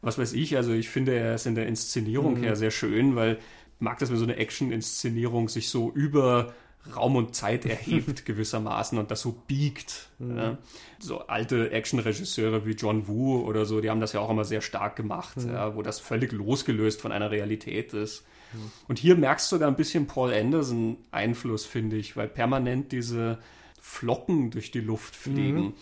was 0.00 0.16
weiß 0.16 0.32
ich, 0.32 0.56
also 0.56 0.72
ich 0.72 0.88
finde 0.88 1.12
er 1.12 1.34
ist 1.34 1.46
in 1.46 1.56
der 1.56 1.66
Inszenierung 1.66 2.38
mhm. 2.38 2.44
her 2.44 2.56
sehr 2.56 2.70
schön, 2.70 3.16
weil 3.16 3.38
mag 3.78 3.98
das, 3.98 4.10
wenn 4.10 4.16
so 4.16 4.24
eine 4.24 4.36
Action-Inszenierung 4.36 5.48
sich 5.48 5.68
so 5.68 5.90
über 5.92 6.54
Raum 6.94 7.16
und 7.16 7.34
Zeit 7.34 7.66
erhebt 7.66 8.24
gewissermaßen 8.24 8.98
und 8.98 9.10
das 9.10 9.20
so 9.20 9.32
biegt. 9.46 10.08
Mhm. 10.18 10.36
Ja. 10.36 10.58
So 10.98 11.26
alte 11.26 11.70
Action-Regisseure 11.70 12.64
wie 12.66 12.72
John 12.72 13.08
Woo 13.08 13.40
oder 13.42 13.64
so, 13.64 13.80
die 13.80 13.90
haben 13.90 14.00
das 14.00 14.12
ja 14.12 14.20
auch 14.20 14.30
immer 14.30 14.44
sehr 14.44 14.60
stark 14.60 14.96
gemacht, 14.96 15.36
mhm. 15.36 15.52
ja, 15.52 15.74
wo 15.74 15.82
das 15.82 16.00
völlig 16.00 16.32
losgelöst 16.32 17.00
von 17.00 17.12
einer 17.12 17.30
Realität 17.30 17.92
ist. 17.92 18.24
Mhm. 18.52 18.70
Und 18.88 18.98
hier 18.98 19.16
merkst 19.16 19.50
du 19.50 19.56
sogar 19.56 19.68
ein 19.68 19.76
bisschen 19.76 20.06
Paul 20.06 20.32
Anderson 20.32 20.96
Einfluss, 21.10 21.66
finde 21.66 21.96
ich, 21.96 22.16
weil 22.16 22.28
permanent 22.28 22.92
diese 22.92 23.38
Flocken 23.80 24.50
durch 24.50 24.70
die 24.70 24.80
Luft 24.80 25.14
fliegen. 25.14 25.74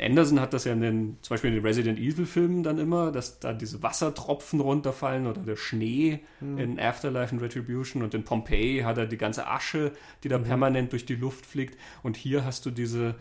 Anderson 0.00 0.40
hat 0.40 0.52
das 0.52 0.64
ja 0.64 0.72
in 0.72 0.80
den, 0.80 1.16
zum 1.22 1.34
Beispiel 1.34 1.50
in 1.50 1.56
den 1.56 1.64
Resident 1.64 1.98
Evil-Filmen 1.98 2.62
dann 2.62 2.78
immer, 2.78 3.12
dass 3.12 3.38
da 3.40 3.52
diese 3.52 3.82
Wassertropfen 3.82 4.60
runterfallen 4.60 5.26
oder 5.26 5.40
der 5.40 5.56
Schnee 5.56 6.20
mhm. 6.40 6.58
in 6.58 6.80
Afterlife 6.80 7.34
und 7.34 7.40
Retribution 7.40 8.02
und 8.02 8.14
in 8.14 8.24
Pompeii 8.24 8.80
hat 8.80 8.98
er 8.98 9.06
die 9.06 9.16
ganze 9.16 9.46
Asche, 9.46 9.92
die 10.24 10.28
da 10.28 10.38
mhm. 10.38 10.44
permanent 10.44 10.92
durch 10.92 11.06
die 11.06 11.16
Luft 11.16 11.46
fliegt. 11.46 11.78
Und 12.02 12.16
hier 12.16 12.44
hast 12.44 12.66
du 12.66 12.70
diese, 12.70 13.14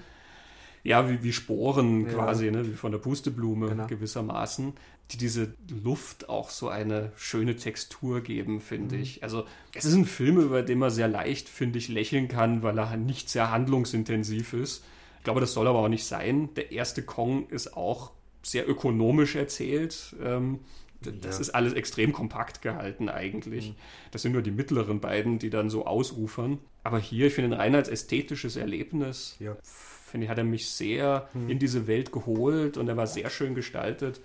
ja, 0.84 1.10
wie, 1.10 1.24
wie 1.24 1.34
Sporen 1.34 2.06
ja. 2.06 2.14
quasi, 2.14 2.52
ne? 2.52 2.68
wie 2.68 2.76
von 2.76 2.92
der 2.92 3.00
Pusteblume 3.00 3.70
genau. 3.70 3.88
gewissermaßen, 3.88 4.74
die 5.12 5.18
diese 5.18 5.54
Luft 5.84 6.28
auch 6.28 6.50
so 6.50 6.70
eine 6.70 7.12
schöne 7.16 7.56
Textur 7.56 8.22
geben, 8.22 8.62
finde 8.62 8.96
mhm. 8.96 9.02
ich. 9.02 9.24
Also 9.24 9.46
es 9.74 9.86
ist 9.86 9.94
ein 9.94 10.06
Film, 10.06 10.40
über 10.40 10.64
den 10.64 10.80
man 10.80 10.90
sehr 10.90 11.08
leicht, 11.08 11.50
finde 11.50 11.80
ich, 11.80 11.88
lächeln 11.88 12.28
kann, 12.28 12.64
weil 12.64 12.78
er 12.78 12.98
nicht 12.98 13.30
sehr 13.30 13.52
handlungsintensiv 13.52 14.54
ist 14.54 14.84
glaube, 15.28 15.42
das 15.42 15.52
soll 15.52 15.68
aber 15.68 15.80
auch 15.80 15.90
nicht 15.90 16.06
sein. 16.06 16.54
Der 16.56 16.72
erste 16.72 17.04
Kong 17.04 17.50
ist 17.50 17.76
auch 17.76 18.12
sehr 18.44 18.70
ökonomisch 18.70 19.36
erzählt. 19.36 20.16
Ähm, 20.24 20.60
das 21.02 21.36
ja. 21.36 21.42
ist 21.42 21.50
alles 21.50 21.74
extrem 21.74 22.14
kompakt 22.14 22.62
gehalten 22.62 23.10
eigentlich. 23.10 23.72
Mhm. 23.72 23.76
Das 24.12 24.22
sind 24.22 24.32
nur 24.32 24.42
die 24.42 24.52
mittleren 24.52 25.02
beiden, 25.02 25.38
die 25.38 25.50
dann 25.50 25.70
so 25.70 25.86
ausufern. 25.86 26.60
Aber 26.86 26.98
hier, 26.98 27.28
ich 27.28 27.34
finde 27.34 27.56
ihn 27.56 27.60
rein 27.60 27.76
als 27.76 27.90
ästhetisches 27.90 28.56
Erlebnis, 28.56 29.36
ja. 29.42 29.58
finde 29.64 30.24
ich, 30.24 30.30
hat 30.32 30.38
er 30.38 30.46
mich 30.46 30.70
sehr 30.70 31.28
mhm. 31.34 31.50
in 31.50 31.60
diese 31.60 31.88
Welt 31.88 32.14
geholt 32.14 32.78
und 32.78 32.88
er 32.88 32.96
war 32.96 33.06
sehr 33.06 33.30
schön 33.30 33.54
gestaltet. 33.54 34.22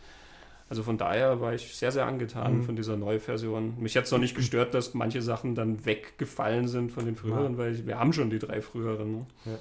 Also 0.69 0.85
von 0.85 0.99
daher 0.99 1.41
war 1.41 1.53
ich 1.53 1.75
sehr, 1.75 1.91
sehr 1.91 2.07
angetan 2.07 2.59
mhm. 2.59 2.63
von 2.63 2.77
dieser 2.77 2.97
Neuversion. 2.97 3.75
Mich 3.81 3.97
hat 3.97 4.05
es 4.05 4.13
noch 4.13 4.21
nicht 4.21 4.37
gestört, 4.37 4.73
dass 4.73 4.95
manche 4.95 5.21
Sachen 5.21 5.57
dann 5.57 5.85
weggefallen 5.85 6.69
sind 6.69 6.93
von 6.93 7.07
den 7.07 7.17
früheren, 7.17 7.55
ja. 7.55 7.59
weil 7.59 7.87
wir 7.89 7.99
haben 7.99 8.13
schon 8.13 8.31
die 8.31 8.39
drei 8.39 8.63
früheren. 8.63 9.27
Ne? 9.47 9.59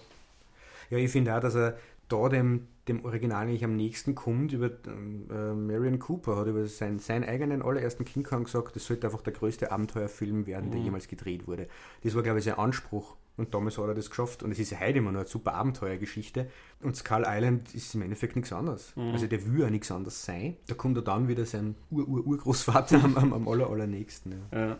Ja. 0.91 0.97
Ich 0.97 1.11
finde 1.11 1.35
auch, 1.35 1.39
dass 1.39 1.55
er 1.55 1.77
da 2.11 2.29
dem, 2.29 2.67
dem 2.87 3.05
Original 3.05 3.47
eigentlich 3.47 3.63
am 3.63 3.75
nächsten 3.75 4.15
kommt. 4.15 4.53
Über 4.53 4.67
äh, 4.67 5.53
Marion 5.53 5.99
Cooper 5.99 6.35
hat 6.35 6.47
über 6.47 6.65
sein, 6.67 6.99
seinen 6.99 7.23
eigenen 7.23 7.61
allerersten 7.61 8.05
King 8.05 8.23
Kong 8.23 8.43
gesagt, 8.43 8.75
das 8.75 8.85
sollte 8.85 9.07
einfach 9.07 9.21
der 9.21 9.33
größte 9.33 9.71
Abenteuerfilm 9.71 10.45
werden, 10.45 10.71
der 10.71 10.79
mhm. 10.79 10.85
jemals 10.85 11.07
gedreht 11.07 11.47
wurde. 11.47 11.67
Das 12.03 12.15
war, 12.15 12.23
glaube 12.23 12.39
ich, 12.39 12.45
sein 12.45 12.55
Anspruch. 12.55 13.15
Und 13.37 13.53
damals 13.53 13.77
hat 13.77 13.87
er 13.87 13.95
das 13.95 14.09
geschafft. 14.09 14.43
Und 14.43 14.51
es 14.51 14.59
ist 14.59 14.77
heute 14.79 14.99
immer 14.99 15.11
noch 15.11 15.21
eine 15.21 15.27
super 15.27 15.53
Abenteuergeschichte. 15.53 16.49
Und 16.81 16.95
Skull 16.95 17.23
Island 17.25 17.73
ist 17.73 17.95
im 17.95 18.01
Endeffekt 18.01 18.35
nichts 18.35 18.51
anderes. 18.51 18.93
Mhm. 18.95 19.13
Also 19.13 19.25
der 19.25 19.45
will 19.47 19.61
ja 19.61 19.69
nichts 19.69 19.89
anderes 19.89 20.25
sein. 20.25 20.57
Da 20.67 20.75
kommt 20.75 20.97
er 20.97 21.01
dann 21.01 21.27
wieder 21.27 21.45
sein 21.45 21.75
Ur-Ur-Urgroßvater 21.89 23.01
am, 23.03 23.17
am, 23.17 23.33
am 23.33 23.47
aller, 23.47 23.69
allernächsten. 23.69 24.33
Ja. 24.51 24.59
Ja. 24.59 24.77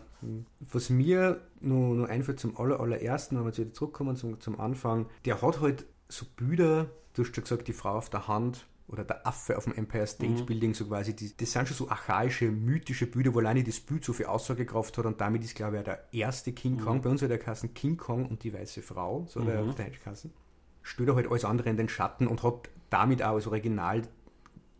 Was 0.60 0.90
mir 0.90 1.40
nur, 1.60 1.94
nur 1.96 2.08
einfällt 2.08 2.38
zum 2.38 2.56
aller, 2.58 2.78
allerersten, 2.78 3.36
wenn 3.36 3.44
wir 3.44 3.48
jetzt 3.48 3.58
wieder 3.58 3.72
zurückkommen 3.72 4.16
zum, 4.16 4.38
zum 4.38 4.60
Anfang, 4.60 5.06
der 5.24 5.40
hat 5.40 5.60
halt 5.60 5.86
so 6.12 6.26
Bilder, 6.36 6.90
du 7.14 7.22
hast 7.22 7.34
schon 7.34 7.44
gesagt, 7.44 7.68
die 7.68 7.72
Frau 7.72 7.96
auf 7.96 8.10
der 8.10 8.28
Hand 8.28 8.66
oder 8.88 9.04
der 9.04 9.26
Affe 9.26 9.56
auf 9.56 9.64
dem 9.64 9.74
Empire 9.74 10.06
State 10.06 10.42
mhm. 10.42 10.46
Building, 10.46 10.74
so 10.74 10.86
quasi, 10.86 11.16
die, 11.16 11.34
das 11.36 11.52
sind 11.52 11.66
schon 11.66 11.76
so 11.76 11.88
archaische, 11.88 12.50
mythische 12.50 13.06
Bilder, 13.06 13.34
wo 13.34 13.38
alleine 13.38 13.64
das 13.64 13.80
Bild 13.80 14.04
so 14.04 14.12
viel 14.12 14.26
Aussagekraft 14.26 14.98
hat 14.98 15.06
und 15.06 15.20
damit 15.20 15.44
ist, 15.44 15.54
glaube 15.54 15.78
ich, 15.78 15.84
der 15.84 16.12
erste 16.12 16.52
King 16.52 16.78
Kong. 16.78 16.98
Mhm. 16.98 17.02
Bei 17.02 17.10
uns 17.10 17.22
hat 17.22 17.30
der 17.30 17.38
Kassen 17.38 17.72
King 17.74 17.96
Kong 17.96 18.26
und 18.26 18.44
die 18.44 18.52
weiße 18.52 18.82
Frau, 18.82 19.24
so 19.28 19.40
mhm. 19.40 19.46
der 19.46 19.62
auf 19.62 19.74
Deutsch 19.74 20.00
Kassen. 20.02 20.32
Steht 20.82 21.08
er 21.08 21.14
halt 21.14 21.30
alles 21.30 21.44
andere 21.44 21.70
in 21.70 21.76
den 21.76 21.88
Schatten 21.88 22.26
und 22.26 22.42
hat 22.42 22.68
damit 22.90 23.22
auch 23.22 23.34
als 23.34 23.46
Original 23.46 24.02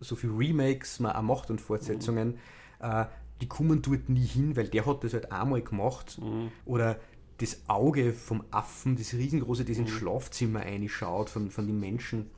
so 0.01 0.17
viele 0.17 0.37
Remakes 0.37 1.01
man 1.01 1.13
auch 1.13 1.23
macht 1.23 1.51
und 1.51 1.61
Fortsetzungen. 1.61 2.29
Mhm. 2.29 2.37
Äh, 2.81 3.07
die 3.41 3.49
kommen 3.49 3.83
dort 3.83 4.09
nie 4.09 4.25
hin, 4.25 4.57
weil 4.57 4.69
der 4.69 4.87
hat 4.87 5.05
das 5.05 5.15
halt 5.15 5.33
einmal 5.33 5.63
gemacht. 5.63 6.19
Mhm. 6.21 6.53
Oder 6.65 6.99
das 7.43 7.63
Auge 7.67 8.13
vom 8.13 8.45
Affen, 8.51 8.97
das 8.97 9.15
riesengroße, 9.15 9.65
das 9.65 9.77
mhm. 9.77 9.85
ins 9.85 9.93
Schlafzimmer 9.93 10.61
reinschaut 10.61 11.29
von, 11.29 11.51
von 11.51 11.67
den 11.67 11.81
Menschen. 11.81 12.31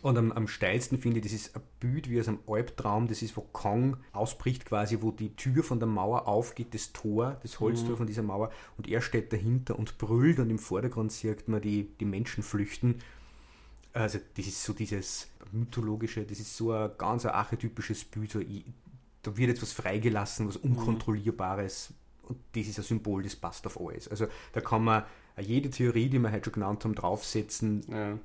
Und 0.00 0.16
am, 0.16 0.30
am 0.30 0.46
steilsten 0.46 0.98
finde 0.98 1.18
ich, 1.18 1.24
das 1.24 1.32
ist 1.32 1.56
ein 1.56 1.62
Bild 1.80 2.08
wie 2.08 2.20
aus 2.20 2.28
einem 2.28 2.38
Albtraum, 2.46 3.08
das 3.08 3.20
ist, 3.20 3.36
wo 3.36 3.40
Kong 3.40 3.96
ausbricht 4.12 4.64
quasi, 4.64 4.98
wo 5.00 5.10
die 5.10 5.34
Tür 5.34 5.64
von 5.64 5.80
der 5.80 5.88
Mauer 5.88 6.28
aufgeht, 6.28 6.72
das 6.72 6.92
Tor, 6.92 7.38
das 7.42 7.58
Holztor 7.58 7.90
mhm. 7.90 7.96
von 7.96 8.06
dieser 8.06 8.22
Mauer 8.22 8.52
und 8.76 8.86
er 8.86 9.00
steht 9.00 9.32
dahinter 9.32 9.76
und 9.76 9.98
brüllt 9.98 10.38
und 10.38 10.50
im 10.50 10.60
Vordergrund 10.60 11.10
sieht 11.10 11.48
man 11.48 11.60
die, 11.60 11.88
die 11.98 12.04
Menschen 12.04 12.44
flüchten. 12.44 13.00
Also 13.92 14.20
das 14.36 14.46
ist 14.46 14.62
so 14.62 14.72
dieses 14.72 15.28
mythologische, 15.50 16.24
das 16.24 16.38
ist 16.38 16.56
so 16.56 16.70
ein 16.70 16.92
ganz 16.96 17.26
ein 17.26 17.32
archetypisches 17.32 18.04
Bild, 18.04 18.30
so, 18.30 18.38
ich, 18.38 18.64
da 19.22 19.36
wird 19.36 19.50
etwas 19.50 19.72
freigelassen, 19.72 20.46
was 20.46 20.62
mhm. 20.62 20.70
Unkontrollierbares, 20.70 21.92
und 22.28 22.38
das 22.52 22.66
ist 22.66 22.78
ein 22.78 22.84
Symbol, 22.84 23.22
das 23.22 23.36
passt 23.36 23.66
auf 23.66 23.80
alles. 23.80 24.08
Also 24.08 24.26
da 24.52 24.60
kann 24.60 24.84
man 24.84 25.04
jede 25.40 25.70
Theorie, 25.70 26.08
die 26.08 26.18
wir 26.18 26.32
heute 26.32 26.46
schon 26.46 26.54
genannt 26.54 26.84
haben, 26.84 26.94
draufsetzen. 26.94 27.84
Ja. 27.90 28.18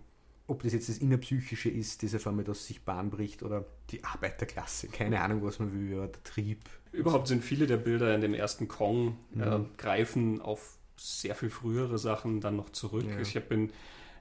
Ob 0.46 0.64
das 0.64 0.74
jetzt 0.74 0.90
das 0.90 0.98
Innerpsychische 0.98 1.70
ist, 1.70 2.04
das 2.04 2.14
auf 2.16 2.28
einmal 2.28 2.44
das 2.44 2.66
sich 2.66 2.84
Bahn 2.84 3.10
bricht 3.10 3.44
oder 3.44 3.66
die 3.92 4.04
Arbeiterklasse. 4.04 4.90
Keine 4.90 5.22
Ahnung, 5.22 5.44
was 5.44 5.60
man 5.60 5.74
will, 5.74 5.98
oder 5.98 6.08
der 6.08 6.24
Trieb. 6.24 6.60
Überhaupt 6.92 7.28
sind 7.28 7.44
viele 7.44 7.66
der 7.66 7.78
Bilder 7.78 8.14
in 8.14 8.22
dem 8.22 8.34
ersten 8.34 8.68
Kong 8.68 9.18
mhm. 9.32 9.42
äh, 9.42 9.60
greifen 9.78 10.42
auf 10.42 10.78
sehr 10.98 11.36
viel 11.36 11.50
frühere 11.50 11.98
Sachen 11.98 12.42
dann 12.42 12.56
noch 12.56 12.70
zurück. 12.72 13.06
Ja. 13.10 13.20
Ich 13.20 13.36
habe 13.36 13.54
in 13.54 13.72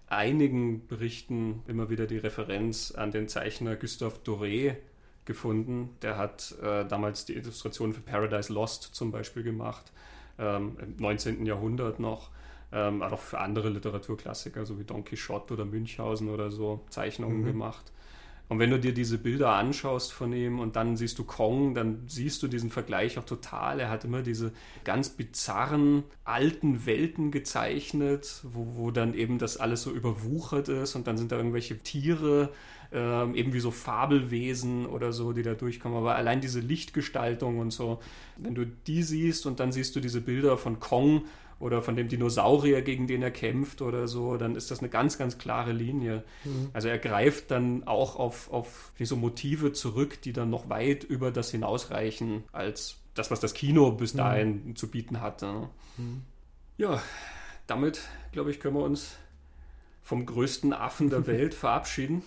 einigen 0.06 0.86
Berichten 0.86 1.62
immer 1.66 1.90
wieder 1.90 2.06
die 2.06 2.18
Referenz 2.18 2.92
an 2.92 3.10
den 3.10 3.28
Zeichner 3.28 3.76
Gustave 3.76 4.18
Doré 4.24 4.76
gefunden. 5.24 5.90
Der 6.02 6.16
hat 6.16 6.54
äh, 6.62 6.84
damals 6.86 7.24
die 7.24 7.34
Illustration 7.34 7.92
für 7.92 8.00
Paradise 8.00 8.52
Lost 8.52 8.94
zum 8.94 9.12
Beispiel 9.12 9.42
gemacht, 9.42 9.92
ähm, 10.38 10.76
im 10.80 10.96
19. 10.96 11.46
Jahrhundert 11.46 12.00
noch. 12.00 12.30
Ähm, 12.74 13.02
hat 13.04 13.12
auch 13.12 13.20
für 13.20 13.38
andere 13.38 13.68
Literaturklassiker, 13.68 14.64
so 14.64 14.78
wie 14.78 14.84
Don 14.84 15.04
Quixote 15.04 15.52
oder 15.54 15.66
Münchhausen 15.66 16.30
oder 16.30 16.50
so, 16.50 16.84
Zeichnungen 16.88 17.42
mhm. 17.42 17.46
gemacht. 17.46 17.92
Und 18.52 18.58
wenn 18.58 18.68
du 18.68 18.78
dir 18.78 18.92
diese 18.92 19.16
Bilder 19.16 19.54
anschaust 19.54 20.12
von 20.12 20.30
ihm 20.34 20.58
und 20.58 20.76
dann 20.76 20.98
siehst 20.98 21.18
du 21.18 21.24
Kong, 21.24 21.74
dann 21.74 22.02
siehst 22.06 22.42
du 22.42 22.48
diesen 22.48 22.68
Vergleich 22.68 23.18
auch 23.18 23.24
total. 23.24 23.80
Er 23.80 23.88
hat 23.88 24.04
immer 24.04 24.20
diese 24.20 24.52
ganz 24.84 25.08
bizarren 25.08 26.04
alten 26.24 26.84
Welten 26.84 27.30
gezeichnet, 27.30 28.42
wo, 28.42 28.76
wo 28.76 28.90
dann 28.90 29.14
eben 29.14 29.38
das 29.38 29.56
alles 29.56 29.82
so 29.82 29.90
überwuchert 29.90 30.68
ist 30.68 30.96
und 30.96 31.06
dann 31.06 31.16
sind 31.16 31.32
da 31.32 31.36
irgendwelche 31.36 31.78
Tiere, 31.78 32.50
ähm, 32.92 33.34
eben 33.34 33.52
wie 33.52 33.60
so 33.60 33.70
Fabelwesen 33.70 34.86
oder 34.86 35.12
so, 35.12 35.32
die 35.32 35.42
da 35.42 35.54
durchkommen. 35.54 35.98
Aber 35.98 36.14
allein 36.14 36.40
diese 36.40 36.60
Lichtgestaltung 36.60 37.58
und 37.58 37.70
so, 37.72 38.00
wenn 38.36 38.54
du 38.54 38.66
die 38.66 39.02
siehst 39.02 39.46
und 39.46 39.60
dann 39.60 39.72
siehst 39.72 39.96
du 39.96 40.00
diese 40.00 40.20
Bilder 40.20 40.58
von 40.58 40.78
Kong 40.78 41.24
oder 41.58 41.80
von 41.80 41.96
dem 41.96 42.08
Dinosaurier, 42.08 42.82
gegen 42.82 43.06
den 43.06 43.22
er 43.22 43.30
kämpft 43.30 43.82
oder 43.82 44.08
so, 44.08 44.36
dann 44.36 44.56
ist 44.56 44.70
das 44.70 44.80
eine 44.80 44.88
ganz, 44.88 45.16
ganz 45.16 45.38
klare 45.38 45.72
Linie. 45.72 46.24
Mhm. 46.44 46.70
Also 46.72 46.88
er 46.88 46.98
greift 46.98 47.50
dann 47.50 47.86
auch 47.86 48.16
auf, 48.16 48.52
auf 48.52 48.92
so 49.00 49.16
Motive 49.16 49.72
zurück, 49.72 50.20
die 50.22 50.32
dann 50.32 50.50
noch 50.50 50.68
weit 50.68 51.04
über 51.04 51.30
das 51.30 51.50
hinausreichen, 51.50 52.44
als 52.52 52.96
das, 53.14 53.30
was 53.30 53.40
das 53.40 53.54
Kino 53.54 53.92
bis 53.92 54.14
mhm. 54.14 54.18
dahin 54.18 54.66
mhm. 54.66 54.76
zu 54.76 54.90
bieten 54.90 55.20
hatte. 55.20 55.68
Mhm. 55.96 56.22
Ja, 56.78 57.00
damit, 57.66 58.02
glaube 58.32 58.50
ich, 58.50 58.58
können 58.58 58.74
wir 58.74 58.82
uns 58.82 59.16
vom 60.02 60.26
größten 60.26 60.72
Affen 60.72 61.10
der 61.10 61.26
Welt 61.28 61.54
verabschieden 61.54 62.22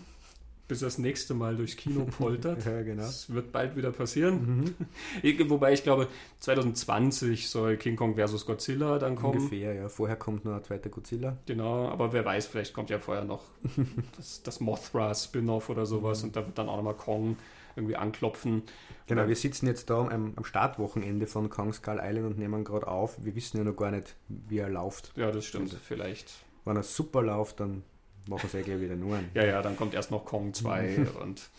bis 0.67 0.79
das 0.79 0.97
nächste 0.97 1.33
Mal 1.33 1.55
durchs 1.55 1.75
Kino 1.75 2.05
poltert. 2.17 2.65
ja, 2.65 2.81
genau. 2.81 3.03
Das 3.03 3.33
wird 3.33 3.51
bald 3.51 3.75
wieder 3.75 3.91
passieren. 3.91 4.75
Mhm. 5.21 5.49
Wobei 5.49 5.73
ich 5.73 5.83
glaube, 5.83 6.07
2020 6.39 7.49
soll 7.49 7.77
King 7.77 7.95
Kong 7.95 8.15
vs. 8.15 8.45
Godzilla 8.45 8.97
dann 8.99 9.15
kommen. 9.15 9.39
Ungefähr, 9.39 9.73
ja. 9.73 9.89
Vorher 9.89 10.15
kommt 10.15 10.45
noch 10.45 10.55
ein 10.55 10.63
zweiter 10.63 10.89
Godzilla. 10.89 11.37
Genau, 11.45 11.87
aber 11.87 12.13
wer 12.13 12.25
weiß, 12.25 12.47
vielleicht 12.47 12.73
kommt 12.73 12.89
ja 12.89 12.99
vorher 12.99 13.25
noch 13.25 13.43
das, 14.17 14.41
das 14.43 14.59
Mothra-Spin-Off 14.59 15.69
oder 15.69 15.85
sowas 15.85 16.21
mhm. 16.21 16.29
und 16.29 16.35
da 16.35 16.45
wird 16.45 16.57
dann 16.57 16.69
auch 16.69 16.77
nochmal 16.77 16.95
Kong 16.95 17.37
irgendwie 17.75 17.95
anklopfen. 17.95 18.63
Genau, 19.07 19.27
wir 19.27 19.35
sitzen 19.35 19.67
jetzt 19.67 19.89
da 19.89 20.07
am, 20.07 20.33
am 20.35 20.45
Startwochenende 20.45 21.27
von 21.27 21.49
Kong 21.49 21.73
Skull 21.73 21.99
Island 22.01 22.25
und 22.25 22.37
nehmen 22.37 22.63
gerade 22.63 22.87
auf. 22.87 23.23
Wir 23.23 23.35
wissen 23.35 23.57
ja 23.57 23.63
noch 23.63 23.75
gar 23.75 23.91
nicht, 23.91 24.15
wie 24.27 24.59
er 24.59 24.69
läuft. 24.69 25.11
Ja, 25.15 25.31
das 25.31 25.45
stimmt. 25.45 25.73
Und 25.73 25.81
vielleicht. 25.81 26.33
Wenn 26.63 26.77
er 26.77 26.83
super 26.83 27.21
läuft, 27.21 27.59
dann 27.59 27.83
machen 28.27 28.49
sie 28.49 28.61
gleich 28.61 28.79
wieder 28.81 28.95
nur. 28.95 29.19
Ja, 29.33 29.45
ja, 29.45 29.61
dann 29.61 29.75
kommt 29.75 29.93
erst 29.93 30.11
noch 30.11 30.25
Kong 30.25 30.53
2 30.53 31.07
und 31.21 31.49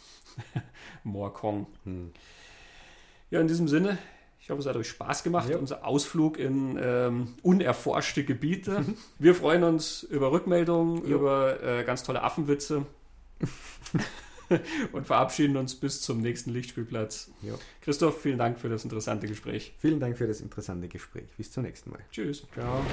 More 1.04 1.32
Kong. 1.32 1.66
Hm. 1.84 2.12
Ja, 3.30 3.40
in 3.40 3.48
diesem 3.48 3.68
Sinne, 3.68 3.98
ich 4.40 4.50
hoffe, 4.50 4.60
es 4.60 4.66
hat 4.66 4.76
euch 4.76 4.88
Spaß 4.88 5.24
gemacht, 5.24 5.48
ja. 5.48 5.58
unser 5.58 5.84
Ausflug 5.84 6.38
in 6.38 6.78
ähm, 6.80 7.34
unerforschte 7.42 8.24
Gebiete. 8.24 8.84
Wir 9.18 9.34
freuen 9.34 9.64
uns 9.64 10.02
über 10.04 10.30
Rückmeldungen, 10.30 11.02
ja. 11.04 11.16
über 11.16 11.62
äh, 11.62 11.84
ganz 11.84 12.02
tolle 12.02 12.22
Affenwitze 12.22 12.86
und 14.92 15.06
verabschieden 15.06 15.56
uns 15.56 15.74
bis 15.74 16.00
zum 16.00 16.20
nächsten 16.20 16.50
Lichtspielplatz. 16.50 17.30
Ja. 17.42 17.54
Christoph, 17.82 18.20
vielen 18.20 18.38
Dank 18.38 18.60
für 18.60 18.68
das 18.68 18.84
interessante 18.84 19.26
Gespräch. 19.26 19.74
Vielen 19.78 20.00
Dank 20.00 20.16
für 20.16 20.26
das 20.26 20.40
interessante 20.40 20.88
Gespräch. 20.88 21.28
Bis 21.36 21.50
zum 21.50 21.64
nächsten 21.64 21.90
Mal. 21.90 22.00
Tschüss. 22.12 22.46
Ciao. 22.54 22.84